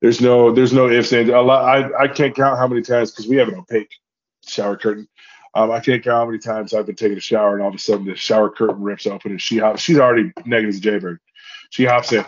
there's 0.00 0.20
no, 0.20 0.52
there's 0.52 0.72
no 0.72 0.88
ifs 0.90 1.12
and 1.12 1.30
a 1.30 1.40
lot. 1.40 1.64
I 1.64 2.04
I 2.04 2.08
can't 2.08 2.34
count 2.34 2.58
how 2.58 2.66
many 2.66 2.82
times 2.82 3.10
because 3.10 3.28
we 3.28 3.36
have 3.36 3.48
an 3.48 3.54
opaque 3.54 3.92
shower 4.46 4.76
curtain. 4.76 5.08
Um, 5.54 5.70
I 5.70 5.80
can't 5.80 6.02
count 6.02 6.16
how 6.16 6.26
many 6.26 6.38
times 6.38 6.72
I've 6.72 6.86
been 6.86 6.96
taking 6.96 7.18
a 7.18 7.20
shower 7.20 7.54
and 7.54 7.62
all 7.62 7.68
of 7.68 7.74
a 7.74 7.78
sudden 7.78 8.06
the 8.06 8.16
shower 8.16 8.50
curtain 8.50 8.82
rips 8.82 9.06
open 9.06 9.32
and 9.32 9.40
she 9.40 9.58
hops. 9.58 9.82
She's 9.82 9.98
already 9.98 10.32
negative 10.44 10.74
as 10.74 10.80
Jaybird. 10.80 11.18
She 11.70 11.84
hops 11.84 12.12
in. 12.12 12.24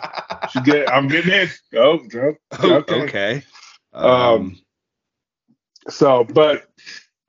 She 0.51 0.61
get. 0.61 0.91
I'm 0.91 1.07
getting 1.07 1.31
in. 1.31 1.49
Oh, 1.75 1.99
okay. 2.53 3.03
okay. 3.03 3.43
Um, 3.93 4.11
um, 4.11 4.59
so, 5.89 6.23
but 6.23 6.67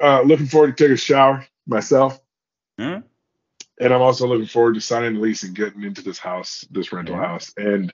uh, 0.03 0.23
looking 0.23 0.47
forward 0.47 0.77
to 0.77 0.85
taking 0.85 0.95
a 0.95 0.97
shower 0.97 1.47
myself. 1.67 2.19
Hmm? 2.79 2.99
And 3.81 3.93
I'm 3.93 4.03
also 4.03 4.27
looking 4.27 4.47
forward 4.47 4.75
to 4.75 4.81
signing 4.81 5.15
the 5.15 5.21
lease 5.21 5.43
and 5.43 5.55
getting 5.55 5.83
into 5.83 6.03
this 6.03 6.19
house, 6.19 6.67
this 6.71 6.93
rental 6.93 7.17
yeah. 7.17 7.27
house. 7.27 7.53
And 7.57 7.93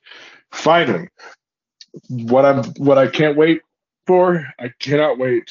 finally, 0.53 1.09
what 2.09 2.45
I'm 2.45 2.65
what 2.75 2.99
I 2.99 3.09
can't 3.09 3.37
wait 3.37 3.63
for, 4.07 4.47
I 4.59 4.73
cannot 4.79 5.19
wait 5.19 5.51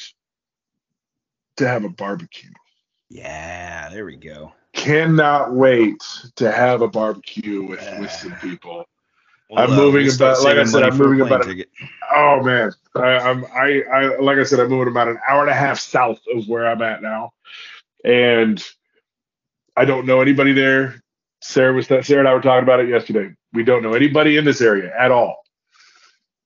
to 1.56 1.68
have 1.68 1.84
a 1.84 1.88
barbecue. 1.88 2.50
Yeah, 3.10 3.90
there 3.90 4.06
we 4.06 4.16
go. 4.16 4.52
Cannot 4.72 5.52
wait 5.52 6.02
to 6.36 6.50
have 6.50 6.80
a 6.80 6.88
barbecue 6.88 7.62
with, 7.62 7.86
with 8.00 8.10
some 8.10 8.34
people. 8.36 8.86
I'm 9.54 9.70
uh, 9.70 9.76
moving 9.76 10.10
about- 10.14 10.42
like 10.42 10.56
I 10.56 10.64
said, 10.64 10.82
I'm 10.82 10.96
moving 10.96 11.20
about 11.20 11.46
a- 11.46 11.66
Oh 12.14 12.42
man, 12.42 12.72
I, 12.96 13.18
I'm 13.18 13.44
I, 13.44 13.82
I 13.82 14.18
like 14.18 14.38
I 14.38 14.44
said, 14.44 14.60
I'm 14.60 14.70
moving 14.70 14.88
about 14.88 15.08
an 15.08 15.18
hour 15.28 15.42
and 15.42 15.50
a 15.50 15.54
half 15.54 15.78
south 15.78 16.20
of 16.34 16.48
where 16.48 16.66
I'm 16.66 16.80
at 16.80 17.02
now, 17.02 17.32
and 18.02 18.64
I 19.76 19.84
don't 19.84 20.06
know 20.06 20.20
anybody 20.20 20.52
there. 20.52 21.00
Sarah 21.40 21.72
was 21.72 21.86
Sarah 21.86 22.20
and 22.20 22.28
I 22.28 22.34
were 22.34 22.40
talking 22.40 22.62
about 22.62 22.80
it 22.80 22.88
yesterday. 22.88 23.34
We 23.52 23.64
don't 23.64 23.82
know 23.82 23.94
anybody 23.94 24.36
in 24.36 24.44
this 24.44 24.60
area 24.60 24.92
at 24.96 25.10
all. 25.10 25.42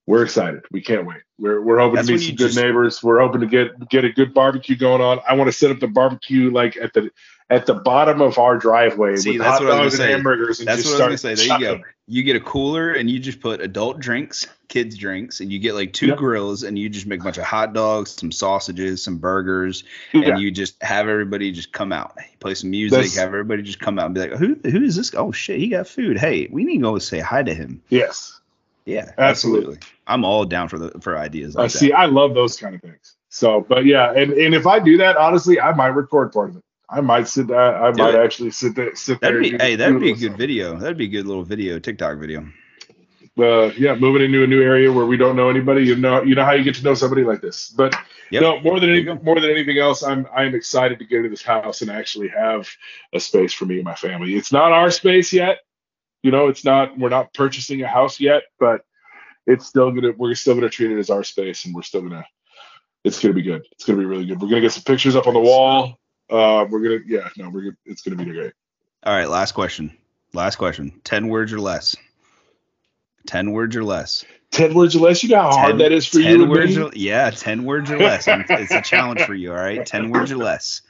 We're 0.07 0.25
excited. 0.25 0.63
We 0.71 0.81
can't 0.81 1.07
wait. 1.07 1.23
We're 1.39 1.61
we're 1.61 1.79
hoping 1.79 1.97
That's 1.97 2.09
to 2.09 2.15
meet 2.15 2.23
some 2.27 2.37
good 2.37 2.47
just- 2.49 2.57
neighbors. 2.57 3.03
We're 3.03 3.21
hoping 3.21 3.43
to 3.43 3.47
get 3.47 3.89
get 3.91 4.05
a 4.05 4.11
good 4.11 4.33
barbecue 4.33 4.77
going 4.77 5.03
on. 5.03 5.21
I 5.29 5.35
want 5.35 5.49
to 5.49 5.53
set 5.53 5.71
up 5.71 5.81
the 5.81 5.89
barbecue 5.89 6.51
like 6.51 6.77
at 6.77 6.93
the 6.95 7.11
at 7.51 7.67
the 7.67 7.75
bottom 7.75 8.21
of 8.21 8.39
our 8.39 8.57
driveway 8.57 9.17
See, 9.17 9.33
with 9.33 9.41
that's 9.43 9.59
hot 9.61 9.63
what 9.69 9.73
I 9.73 9.81
was 9.85 9.93
dogs 9.93 10.01
and 10.01 10.07
say. 10.09 10.13
hamburgers. 10.13 10.59
And 10.61 10.67
That's 10.69 10.83
just 10.83 10.95
what 10.99 11.03
I 11.05 11.09
was 11.11 11.23
gonna 11.23 11.37
say. 11.37 11.49
There 11.49 11.59
you 11.61 11.77
go. 11.79 11.83
You 12.09 12.23
get 12.23 12.37
a 12.37 12.41
cooler 12.41 12.93
and 12.93 13.09
you 13.11 13.19
just 13.19 13.41
put 13.41 13.61
adult 13.61 13.99
drinks, 14.01 14.47
kids 14.69 14.97
drinks, 14.97 15.41
and 15.41 15.53
you 15.53 15.59
get 15.59 15.75
like 15.75 15.93
two 15.93 16.07
Yep. 16.09 16.19
grills 16.19 16.63
and 16.65 16.79
you 16.79 16.89
just 16.89 17.07
make 17.07 17.21
a 17.21 17.25
bunch 17.25 17.37
of 17.39 17.45
hot 17.45 17.73
dogs, 17.73 18.13
some 18.13 18.33
sausages, 18.33 19.03
some 19.03 19.19
burgers, 19.19 19.85
Yeah. 20.13 20.31
and 20.31 20.41
you 20.41 20.51
just 20.51 20.81
have 20.83 21.09
everybody 21.09 21.53
just 21.53 21.73
come 21.73 21.93
out. 21.93 22.17
Play 22.41 22.55
some 22.55 22.71
music, 22.71 22.97
That's- 22.97 23.17
have 23.17 23.29
everybody 23.29 23.63
just 23.63 23.79
come 23.81 23.99
out 23.99 24.07
and 24.07 24.15
be 24.15 24.23
like, 24.23 24.33
Who 24.33 24.57
who 24.69 24.83
is 24.85 24.97
this? 24.97 25.15
Oh 25.15 25.31
shit, 25.33 25.59
he 25.61 25.69
got 25.69 25.87
food. 25.87 26.19
Hey, 26.19 26.49
we 26.51 26.65
need 26.65 26.79
to 26.79 26.83
go 26.83 26.99
say 26.99 27.19
hi 27.21 27.43
to 27.45 27.53
him. 27.55 27.83
Yes. 27.91 28.41
Yeah, 28.87 29.13
Absolutely. 29.19 29.79
I'm 30.07 30.25
all 30.25 30.45
down 30.45 30.69
for 30.69 30.79
the 30.79 30.93
for 31.01 31.19
ideas 31.19 31.57
I 31.57 31.63
like 31.63 31.71
see. 31.73 31.89
that. 31.89 31.99
I 31.99 32.05
love 32.07 32.35
those 32.35 32.57
kind 32.57 32.75
of 32.75 32.81
things. 32.81 33.17
So, 33.29 33.61
but 33.69 33.85
yeah, 33.85 34.13
and, 34.13 34.33
and 34.33 34.55
if 34.55 34.67
I 34.67 34.79
do 34.79 34.97
that, 34.99 35.17
honestly, 35.17 35.61
I 35.61 35.75
might 35.75 35.89
record 35.89 36.33
part 36.33 36.51
of 36.51 36.57
it. 36.57 36.63
I 36.89 37.01
might 37.01 37.27
sit. 37.27 37.51
Uh, 37.51 37.55
I 37.57 37.91
might 37.91 38.15
it. 38.15 38.25
actually 38.25 38.53
sit 38.53 38.77
there. 38.77 38.95
Sit 38.95 39.21
there. 39.21 39.33
That'd 39.33 39.59
be 39.59 39.59
hey, 39.59 39.75
that'd 39.75 40.01
be 40.01 40.13
a 40.13 40.17
good 40.17 40.39
video. 40.39 40.79
That'd 40.79 40.97
be 40.97 41.07
a 41.07 41.09
good 41.09 41.27
little 41.27 41.43
video, 41.43 41.81
TikTok 41.81 42.19
video. 42.19 42.49
Uh, 43.39 43.67
yeah, 43.77 43.95
moving 43.97 44.23
into 44.23 44.45
a 44.45 44.47
new 44.47 44.63
area 44.63 44.91
where 44.91 45.05
we 45.05 45.17
don't 45.17 45.35
know 45.37 45.51
anybody. 45.51 45.85
You 45.85 45.97
know, 45.97 46.23
you 46.23 46.35
know 46.37 46.45
how 46.45 46.53
you 46.53 46.63
get 46.65 46.77
to 46.77 46.85
know 46.85 46.95
somebody 46.95 47.25
like 47.25 47.41
this. 47.43 47.69
But 47.77 47.95
Yep. 48.31 48.43
no, 48.43 48.61
more 48.61 48.81
than 48.81 48.89
There 48.89 48.97
any, 48.97 49.07
you 49.07 49.15
go. 49.15 49.23
more 49.23 49.39
than 49.41 49.51
anything 49.51 49.79
else, 49.79 50.03
I'm 50.03 50.27
I'm 50.35 50.55
excited 50.55 50.99
to 51.01 51.05
get 51.05 51.19
into 51.19 51.29
this 51.29 51.43
house 51.43 51.83
and 51.83 51.91
actually 51.91 52.29
have 52.29 52.69
a 53.13 53.21
space 53.21 53.53
for 53.53 53.67
me 53.67 53.77
and 53.77 53.85
my 53.85 53.95
family. 53.95 54.35
It's 54.37 54.53
not 54.53 54.73
our 54.73 54.91
space 54.91 55.33
yet. 55.33 55.59
You 56.27 56.33
know, 56.33 56.49
it's 56.49 56.65
not. 56.65 56.99
We're 56.99 57.09
not 57.09 57.33
purchasing 57.35 57.83
a 57.83 57.87
house 57.87 58.19
yet, 58.19 58.43
but 58.59 58.85
it's 59.47 59.65
still 59.65 59.93
gonna. 59.93 60.11
We're 60.11 60.35
still 60.35 60.57
gonna 60.57 60.69
treat 60.69 60.91
it 60.91 60.99
as 60.99 61.09
our 61.09 61.23
space, 61.23 61.65
and 61.65 61.73
we're 61.73 61.83
still 61.83 62.03
gonna. 62.03 62.27
It's 63.05 63.23
gonna 63.23 63.33
be 63.33 63.43
good. 63.43 63.65
It's 63.71 63.85
gonna 63.85 64.01
be 64.01 64.07
really 64.07 64.27
good. 64.27 64.43
We're 64.43 64.49
gonna 64.49 64.63
get 64.63 64.73
some 64.73 64.83
pictures 64.83 65.15
up 65.15 65.29
on 65.29 65.35
the 65.35 65.41
wall. 65.41 66.01
Uh, 66.29 66.67
we're 66.69 66.81
gonna. 66.81 66.99
Yeah, 67.07 67.29
no, 67.37 67.49
we're 67.49 67.61
gonna. 67.61 67.77
It's 67.85 68.03
gonna 68.03 68.17
be 68.17 68.25
great. 68.25 68.53
All 69.05 69.15
right, 69.15 69.29
last 69.29 69.53
question. 69.53 69.97
Last 70.33 70.57
question. 70.57 71.01
Ten 71.05 71.29
words 71.29 71.53
or 71.53 71.61
less. 71.61 71.95
Ten 73.29 73.53
words 73.53 73.77
or 73.77 73.85
less. 73.85 74.25
Ten 74.51 74.75
words 74.75 74.97
or 74.97 74.99
less. 74.99 75.23
You 75.23 75.29
know 75.29 75.43
how 75.43 75.53
hard 75.53 75.79
that 75.79 75.93
is 75.93 76.09
for 76.09 76.21
ten 76.21 76.41
you 76.41 76.47
words 76.49 76.77
or 76.77 76.91
yeah, 76.95 77.31
ten 77.31 77.63
words 77.63 77.89
or 77.89 78.01
less. 78.01 78.27
It's 78.51 78.73
a 78.73 78.83
challenge 78.83 79.23
for 79.23 79.35
you. 79.35 79.53
All 79.53 79.59
right, 79.59 79.87
ten 79.87 80.11
words 80.11 80.33
or 80.33 80.39
less. 80.39 80.83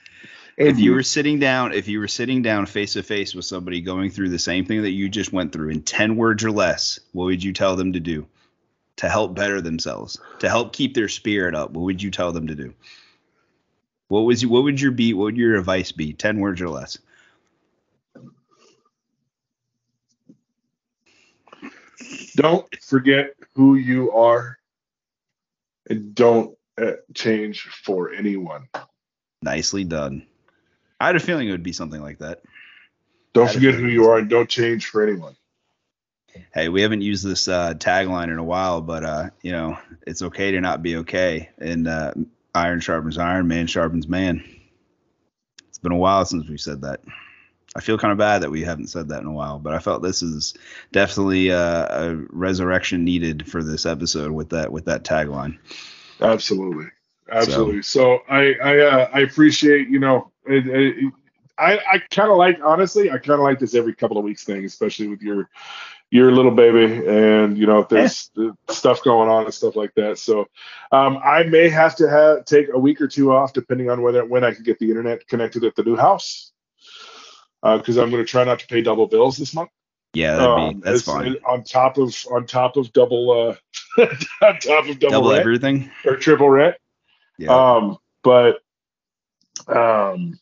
If 0.57 0.79
you 0.79 0.95
were 0.95 1.03
sitting 1.03 1.39
down, 1.39 1.75
if 1.75 1.87
you 1.87 2.01
were 2.01 2.09
sitting 2.09 2.41
down 2.41 2.65
face 2.65 2.95
to 2.95 3.03
face 3.03 3.35
with 3.35 3.45
somebody 3.45 3.83
going 3.83 4.11
through 4.11 4.31
the 4.31 4.39
same 4.39 4.65
thing 4.65 4.83
that 4.83 4.93
you 4.93 5.09
just 5.09 5.33
went 5.33 5.53
through 5.53 5.69
in 5.69 5.83
ten 5.83 6.17
words 6.17 6.45
or 6.45 6.51
less, 6.51 6.99
what 7.13 7.27
would 7.27 7.45
you 7.45 7.53
tell 7.53 7.77
them 7.77 7.93
to 7.93 8.01
do 8.01 8.27
to 8.97 9.09
help 9.09 9.35
better 9.35 9.61
themselves, 9.61 10.19
to 10.39 10.49
help 10.49 10.73
keep 10.73 10.95
their 10.95 11.09
spirit 11.09 11.55
up? 11.55 11.73
What 11.73 11.83
would 11.83 12.03
you 12.03 12.11
tell 12.11 12.33
them 12.33 12.47
to 12.47 12.55
do? 12.55 12.73
What 14.09 14.21
was? 14.21 14.47
What 14.47 14.65
would 14.65 14.81
your 14.81 14.93
be? 14.93 15.13
What 15.13 15.25
would 15.25 15.37
your 15.37 15.57
advice 15.57 15.93
be? 15.93 16.15
Ten 16.15 16.41
words 16.41 16.61
or 16.63 16.71
less. 16.71 16.99
don't 22.37 22.67
forget 22.83 23.35
who 23.55 23.77
you 23.77 24.13
are 24.13 24.59
and 25.89 26.15
don't 26.15 26.57
uh, 26.79 26.93
change 27.15 27.63
for 27.63 28.13
anyone 28.13 28.69
Nicely 29.43 29.85
done. 29.85 30.27
I 31.01 31.07
had 31.07 31.17
a 31.17 31.21
feeling 31.21 31.49
it 31.49 31.53
would 31.53 31.63
be 31.63 31.73
something 31.73 32.03
like 32.03 32.19
that. 32.19 32.43
don't 33.35 33.51
forget 33.51 33.75
who 33.75 33.87
you 33.87 34.09
are 34.09 34.19
and 34.19 34.31
don't 34.31 34.49
change 34.49 34.87
for 34.87 35.03
anyone 35.03 35.37
hey, 36.55 36.69
we 36.69 36.83
haven't 36.83 37.03
used 37.03 37.25
this 37.25 37.49
uh, 37.49 37.75
tagline 37.75 38.31
in 38.31 38.39
a 38.39 38.45
while, 38.45 38.81
but 38.81 39.05
uh, 39.05 39.31
you 39.43 39.53
know, 39.53 39.79
it's 40.07 40.23
okay 40.23 40.51
to 40.53 40.61
not 40.61 40.83
be 40.83 40.97
okay. 40.97 41.51
And 41.59 41.89
uh, 41.89 42.13
iron 42.55 42.81
sharpens 42.81 43.19
iron, 43.19 43.49
man 43.49 43.67
sharpens 43.67 44.09
man. 44.09 44.43
It's 45.69 45.79
been 45.79 45.93
a 45.93 45.97
while 45.97 46.25
since 46.25 46.49
we 46.49 46.59
said 46.59 46.83
that. 46.83 47.01
I 47.75 47.81
feel 47.81 47.99
kind 47.99 48.13
of 48.13 48.19
bad 48.19 48.43
that 48.43 48.51
we 48.51 48.63
haven't 48.63 48.87
said 48.87 49.09
that 49.09 49.21
in 49.21 49.27
a 49.27 49.33
while, 49.33 49.59
but 49.59 49.75
I 49.75 49.81
felt 49.81 50.03
this 50.03 50.23
is 50.23 50.55
definitely 50.93 51.51
uh, 51.51 51.87
a 51.91 52.17
resurrection 52.31 53.05
needed 53.05 53.51
for 53.51 53.63
this 53.63 53.85
episode 53.85 54.31
with 54.31 54.49
that 54.51 54.73
with 54.73 54.87
that 54.87 55.05
tagline. 55.05 55.59
absolutely 56.23 56.87
absolutely 57.31 57.83
so, 57.83 58.21
i 58.31 58.55
i 58.63 58.79
uh, 58.79 59.11
i 59.13 59.21
appreciate 59.21 59.89
you 59.89 59.99
know 59.99 60.31
it, 60.49 60.67
it, 60.67 61.13
i 61.59 61.79
i 61.93 61.99
kind 62.11 62.31
of 62.31 62.37
like 62.37 62.59
honestly 62.65 63.11
i 63.11 63.19
kind 63.19 63.39
of 63.39 63.41
like 63.41 63.59
this 63.59 63.75
every 63.75 63.95
couple 63.95 64.19
of 64.19 64.25
weeks 64.25 64.45
thing 64.45 64.65
especially 64.65 65.09
with 65.09 65.23
your 65.23 65.49
your 66.11 66.31
little 66.33 66.51
baby 66.53 66.85
and 67.07 67.59
you 67.59 67.67
know 67.67 67.81
if 67.81 67.89
there's 67.89 68.31
uh, 68.39 68.51
stuff 68.73 69.03
going 69.03 69.29
on 69.29 69.45
and 69.45 69.55
stuff 69.55 69.75
like 69.77 69.93
that 69.95 70.19
so 70.19 70.47
um, 70.93 71.19
i 71.25 71.43
may 71.45 71.69
have 71.69 71.97
to 71.97 72.09
have 72.09 72.45
take 72.45 72.69
a 72.73 72.79
week 72.79 73.01
or 73.01 73.09
two 73.09 73.33
off 73.33 73.53
depending 73.53 73.91
on 73.91 74.03
whether 74.03 74.25
when 74.25 74.45
i 74.45 74.53
can 74.53 74.63
get 74.63 74.79
the 74.79 74.89
internet 74.89 75.27
connected 75.29 75.65
at 75.65 75.75
the 75.75 75.83
new 75.83 75.97
house 75.97 76.53
because 77.63 77.97
i'm 77.97 78.11
going 78.11 78.23
to 78.25 78.31
try 78.31 78.45
not 78.45 78.59
to 78.61 78.67
pay 78.67 78.81
double 78.83 79.07
bills 79.07 79.37
this 79.37 79.53
month 79.55 79.71
Yeah, 80.15 80.37
that'd 80.37 80.51
Um, 80.57 80.75
be 80.75 80.81
that's 80.83 81.03
fine. 81.03 81.37
on 81.49 81.65
top 81.65 81.99
of 81.99 82.15
on 82.31 82.47
top 82.47 82.77
of 82.77 82.93
double 82.93 83.31
uh 83.99 84.03
on 84.45 84.59
top 84.61 84.89
of 84.89 84.99
double, 85.01 85.11
Double 85.11 85.31
rent 85.31 85.41
everything. 85.41 85.91
or 86.05 86.17
triple 86.17 86.49
rent 86.49 86.77
Yeah. 87.39 87.57
um 87.79 87.99
but 88.23 88.61
um 89.69 90.39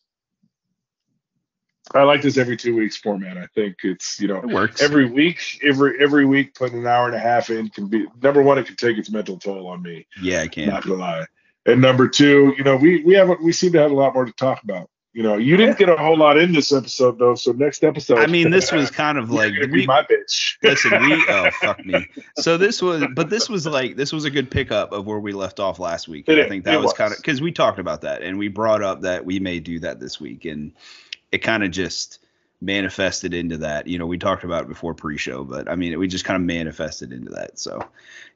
i 1.95 2.03
like 2.03 2.23
this 2.23 2.37
every 2.37 2.57
two 2.57 2.77
weeks 2.77 2.97
format 2.97 3.39
i 3.39 3.47
think 3.55 3.77
it's 3.83 4.21
you 4.21 4.29
know 4.29 4.39
it 4.39 4.47
works. 4.47 4.83
every 4.83 5.07
week 5.07 5.61
every 5.63 6.03
every 6.03 6.27
week 6.27 6.55
putting 6.55 6.79
an 6.79 6.87
hour 6.87 7.07
and 7.07 7.15
a 7.15 7.19
half 7.19 7.51
in 7.51 7.69
can 7.69 7.87
be 7.89 8.07
number 8.23 8.43
one 8.43 8.59
it 8.59 8.67
can 8.67 8.77
take 8.77 8.99
its 8.99 9.11
mental 9.11 9.39
toll 9.39 9.67
on 9.67 9.83
me 9.83 10.07
yeah, 10.21 10.43
I 10.43 10.49
can. 10.49 10.69
not 10.69 10.85
gonna 10.85 11.01
lie 11.01 11.27
and 11.67 11.81
number 11.81 12.09
two 12.09 12.55
you 12.57 12.65
know 12.65 12.77
we 12.77 13.03
we 13.05 13.15
have 13.15 13.31
we 13.43 13.53
seem 13.53 13.73
to 13.73 13.81
have 13.81 13.91
a 13.91 13.95
lot 13.95 14.15
more 14.15 14.25
to 14.25 14.33
talk 14.33 14.63
about 14.63 14.91
you 15.15 15.23
know 15.23 15.37
you 15.37 15.57
didn't 15.57 15.79
get 15.79 15.89
a 15.89 15.97
whole 15.97 16.19
lot 16.19 16.37
in 16.37 16.53
this 16.53 16.73
episode 16.73 17.19
though 17.19 17.35
so 17.35 17.53
next 17.53 17.83
episode 17.83 18.19
I 18.19 18.27
mean, 18.27 18.51
this 18.51 18.71
was 18.73 18.91
kind 18.91 19.17
of 19.17 19.31
like 19.31 19.53
we, 19.53 19.67
be 19.67 19.87
my 19.87 20.03
bitch 20.03 20.57
Listen, 20.63 21.01
we 21.03 21.25
oh 21.29 21.51
fuck 21.61 21.85
me. 21.85 22.07
So 22.37 22.57
this 22.57 22.83
was, 22.83 23.05
but 23.15 23.31
this 23.31 23.49
was 23.49 23.67
like 23.67 23.97
this 23.97 24.13
was 24.13 24.25
a 24.25 24.31
good 24.31 24.51
pickup 24.51 24.93
of 24.93 25.07
where 25.07 25.19
we 25.19 25.33
left 25.33 25.61
off 25.61 25.79
last 25.79 26.09
week. 26.09 26.29
It- 26.29 26.39
I 26.39 26.49
think 26.49 26.65
that 26.65 26.77
was, 26.77 26.87
was. 26.87 26.93
kind 26.95 27.13
of 27.13 27.19
because 27.19 27.41
we 27.41 27.53
talked 27.53 27.79
about 27.79 28.01
that 28.03 28.23
and 28.23 28.39
we 28.39 28.49
brought 28.49 28.83
up 28.83 29.03
that 29.03 29.25
we 29.25 29.39
may 29.39 29.61
do 29.61 29.79
that 29.81 30.01
this 30.01 30.21
week, 30.21 30.45
and 30.45 30.73
it 31.33 31.39
kind 31.39 31.63
of 31.63 31.71
just 31.71 32.21
manifested 32.61 33.35
into 33.35 33.59
that. 33.59 33.87
You 33.87 33.99
know, 33.99 34.07
we 34.07 34.19
talked 34.19 34.45
about 34.45 34.63
it 34.63 34.69
before 34.69 34.95
pre-show, 34.95 35.45
but 35.45 35.69
I 35.69 35.77
mean, 35.77 35.99
we 35.99 36.09
just 36.09 36.25
kind 36.25 36.37
of 36.37 36.47
manifested 36.47 37.13
into 37.13 37.31
that. 37.33 37.59
So, 37.59 37.79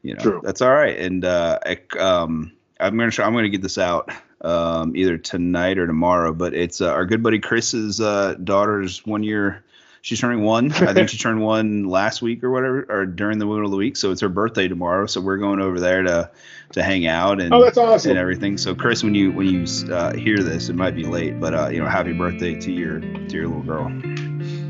you 0.02 0.14
know, 0.14 0.22
True. 0.22 0.40
that's 0.44 0.60
all 0.60 0.72
right. 0.72 0.98
And 0.98 1.24
uh, 1.24 1.58
I, 1.64 1.78
um, 1.98 2.52
I'm 2.80 2.96
gonna 2.96 3.10
I'm 3.18 3.32
gonna 3.34 3.48
get 3.48 3.62
this 3.62 3.78
out 3.78 4.10
um, 4.40 4.96
either 4.96 5.18
tonight 5.18 5.78
or 5.78 5.86
tomorrow. 5.86 6.32
But 6.32 6.54
it's 6.54 6.80
uh, 6.80 6.90
our 6.90 7.04
good 7.06 7.22
buddy 7.22 7.38
Chris's 7.40 8.00
uh, 8.00 8.34
daughter's 8.42 9.04
one 9.06 9.22
year. 9.22 9.64
She's 10.00 10.20
turning 10.20 10.42
one. 10.42 10.70
I 10.72 10.94
think 10.94 11.08
she 11.08 11.18
turned 11.18 11.42
one 11.42 11.84
last 11.84 12.22
week 12.22 12.44
or 12.44 12.50
whatever, 12.50 12.86
or 12.88 13.04
during 13.04 13.38
the 13.40 13.46
middle 13.46 13.64
of 13.64 13.72
the 13.72 13.76
week. 13.76 13.96
So 13.96 14.12
it's 14.12 14.20
her 14.20 14.28
birthday 14.28 14.68
tomorrow. 14.68 15.06
So 15.06 15.20
we're 15.20 15.38
going 15.38 15.60
over 15.60 15.80
there 15.80 16.02
to 16.04 16.30
to 16.72 16.82
hang 16.82 17.06
out 17.06 17.40
and 17.40 17.52
oh 17.52 17.64
that's 17.64 17.78
awesome 17.78 18.10
and 18.10 18.18
everything. 18.18 18.58
So 18.58 18.74
Chris, 18.74 19.02
when 19.02 19.14
you 19.14 19.32
when 19.32 19.46
you 19.48 19.92
uh, 19.92 20.14
hear 20.14 20.38
this, 20.38 20.68
it 20.68 20.76
might 20.76 20.94
be 20.94 21.04
late, 21.04 21.40
but 21.40 21.52
uh, 21.54 21.68
you 21.68 21.80
know, 21.82 21.88
happy 21.88 22.12
birthday 22.12 22.54
to 22.60 22.72
your 22.72 23.00
to 23.00 23.34
your 23.34 23.48
little 23.48 23.62
girl. 23.62 23.88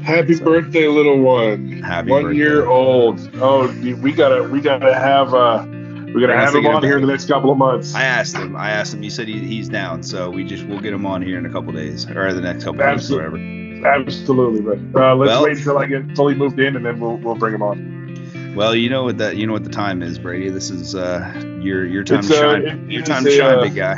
Happy 0.03 0.35
So- 0.37 0.45
birthday, 0.45 0.87
little 0.89 1.21
one. 1.21 1.83
Happy 1.83 2.11
one 2.11 2.23
birthday. 2.23 2.39
year 2.39 2.67
old. 2.67 3.21
Oh, 3.35 3.71
dude, 3.71 4.03
we 4.03 4.13
gotta 4.13 4.45
we 4.45 4.61
gotta 4.63 4.95
have 4.95 5.35
uh 5.35 5.67
we 6.15 6.21
gotta 6.21 6.37
have 6.37 6.55
him 6.55 6.67
on 6.67 6.83
here 6.83 6.97
in 6.97 7.03
the 7.03 7.09
next 7.11 7.27
couple 7.27 7.51
of 7.51 7.59
months. 7.59 7.95
I 7.95 8.03
asked 8.05 8.37
him. 8.37 8.57
I 8.57 8.71
asked 8.71 8.95
him. 8.95 9.03
He 9.03 9.11
said 9.11 9.29
he, 9.29 9.39
he's 9.41 9.69
down. 9.69 10.03
So 10.03 10.31
we 10.31 10.45
just 10.45 10.65
we'll 10.67 10.81
get 10.81 10.93
him 10.93 11.07
on 11.07 11.23
here 11.23 11.39
in 11.39 11.47
a 11.47 11.51
couple 11.51 11.73
days 11.73 12.09
or 12.11 12.33
the 12.33 12.41
next 12.41 12.65
couple 12.65 12.79
days, 12.79 12.87
Absolutely. 12.87 13.31
whatever. 13.41 13.59
Absolutely, 13.89 14.61
but 14.91 15.01
uh, 15.01 15.15
let's 15.15 15.29
Well- 15.31 15.45
wait 15.45 15.59
until 15.59 15.79
I 15.79 15.87
get 15.87 16.17
fully 16.17 16.35
moved 16.35 16.59
in, 16.59 16.75
and 16.77 16.85
then 16.85 16.99
we'll 17.01 17.17
we'll 17.19 17.37
bring 17.37 17.55
him 17.55 17.63
on. 17.63 18.55
Well, 18.57 18.75
you 18.75 18.91
know 18.91 19.05
what 19.05 19.19
that 19.19 19.37
you 19.37 19.47
know 19.47 19.53
what 19.53 19.63
the 19.65 19.71
time 19.71 20.03
is, 20.03 20.19
Brady. 20.19 20.51
This 20.51 20.71
is 20.71 20.95
uh 20.95 21.33
your 21.63 21.87
your 21.87 22.03
time 22.03 22.21
It's, 22.21 22.29
to 22.29 22.35
uh, 22.35 22.53
shine. 22.53 22.63
it- 22.67 22.91
your 22.93 23.03
time 23.05 23.27
is 23.27 23.35
to 23.35 23.39
shine, 23.41 23.59
uh, 23.59 23.63
big 23.63 23.75
guy. 23.77 23.95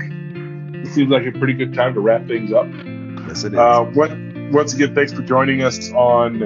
It 0.82 0.88
seems 0.88 1.10
like 1.10 1.24
a 1.26 1.32
pretty 1.32 1.54
good 1.54 1.72
time 1.72 1.94
to 1.94 2.00
wrap 2.00 2.26
things 2.26 2.52
up. 2.52 2.66
Yes, 3.28 3.44
it 3.44 3.52
is. 3.54 3.58
Uh, 3.58 3.84
what 3.94 4.10
once 4.52 4.74
again, 4.74 4.94
thanks 4.94 5.12
for 5.12 5.22
joining 5.22 5.62
us 5.62 5.90
on 5.92 6.42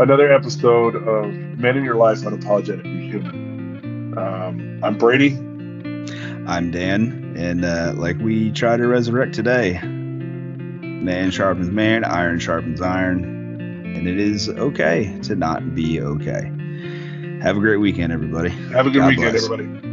another 0.00 0.30
episode 0.32 0.96
of 0.96 1.32
Men 1.58 1.76
in 1.76 1.84
Your 1.84 1.94
Life 1.96 2.18
Unapologetically 2.20 3.10
Human. 3.10 3.47
Um, 4.18 4.80
I'm 4.82 4.98
Brady. 4.98 5.34
I'm 6.48 6.72
Dan, 6.72 7.34
and 7.36 7.64
uh, 7.64 7.92
like 7.94 8.18
we 8.18 8.50
try 8.50 8.76
to 8.76 8.86
resurrect 8.88 9.32
today, 9.32 9.78
man 9.82 11.30
sharpens 11.30 11.70
man, 11.70 12.02
iron 12.02 12.40
sharpens 12.40 12.80
iron, 12.80 13.22
and 13.22 14.08
it 14.08 14.18
is 14.18 14.48
okay 14.48 15.16
to 15.22 15.36
not 15.36 15.74
be 15.74 16.00
okay. 16.00 16.50
Have 17.42 17.56
a 17.56 17.60
great 17.60 17.76
weekend, 17.76 18.12
everybody. 18.12 18.48
Have 18.48 18.88
a 18.88 18.90
good 18.90 18.98
God 18.98 19.08
weekend, 19.10 19.32
bless. 19.32 19.44
everybody. 19.44 19.87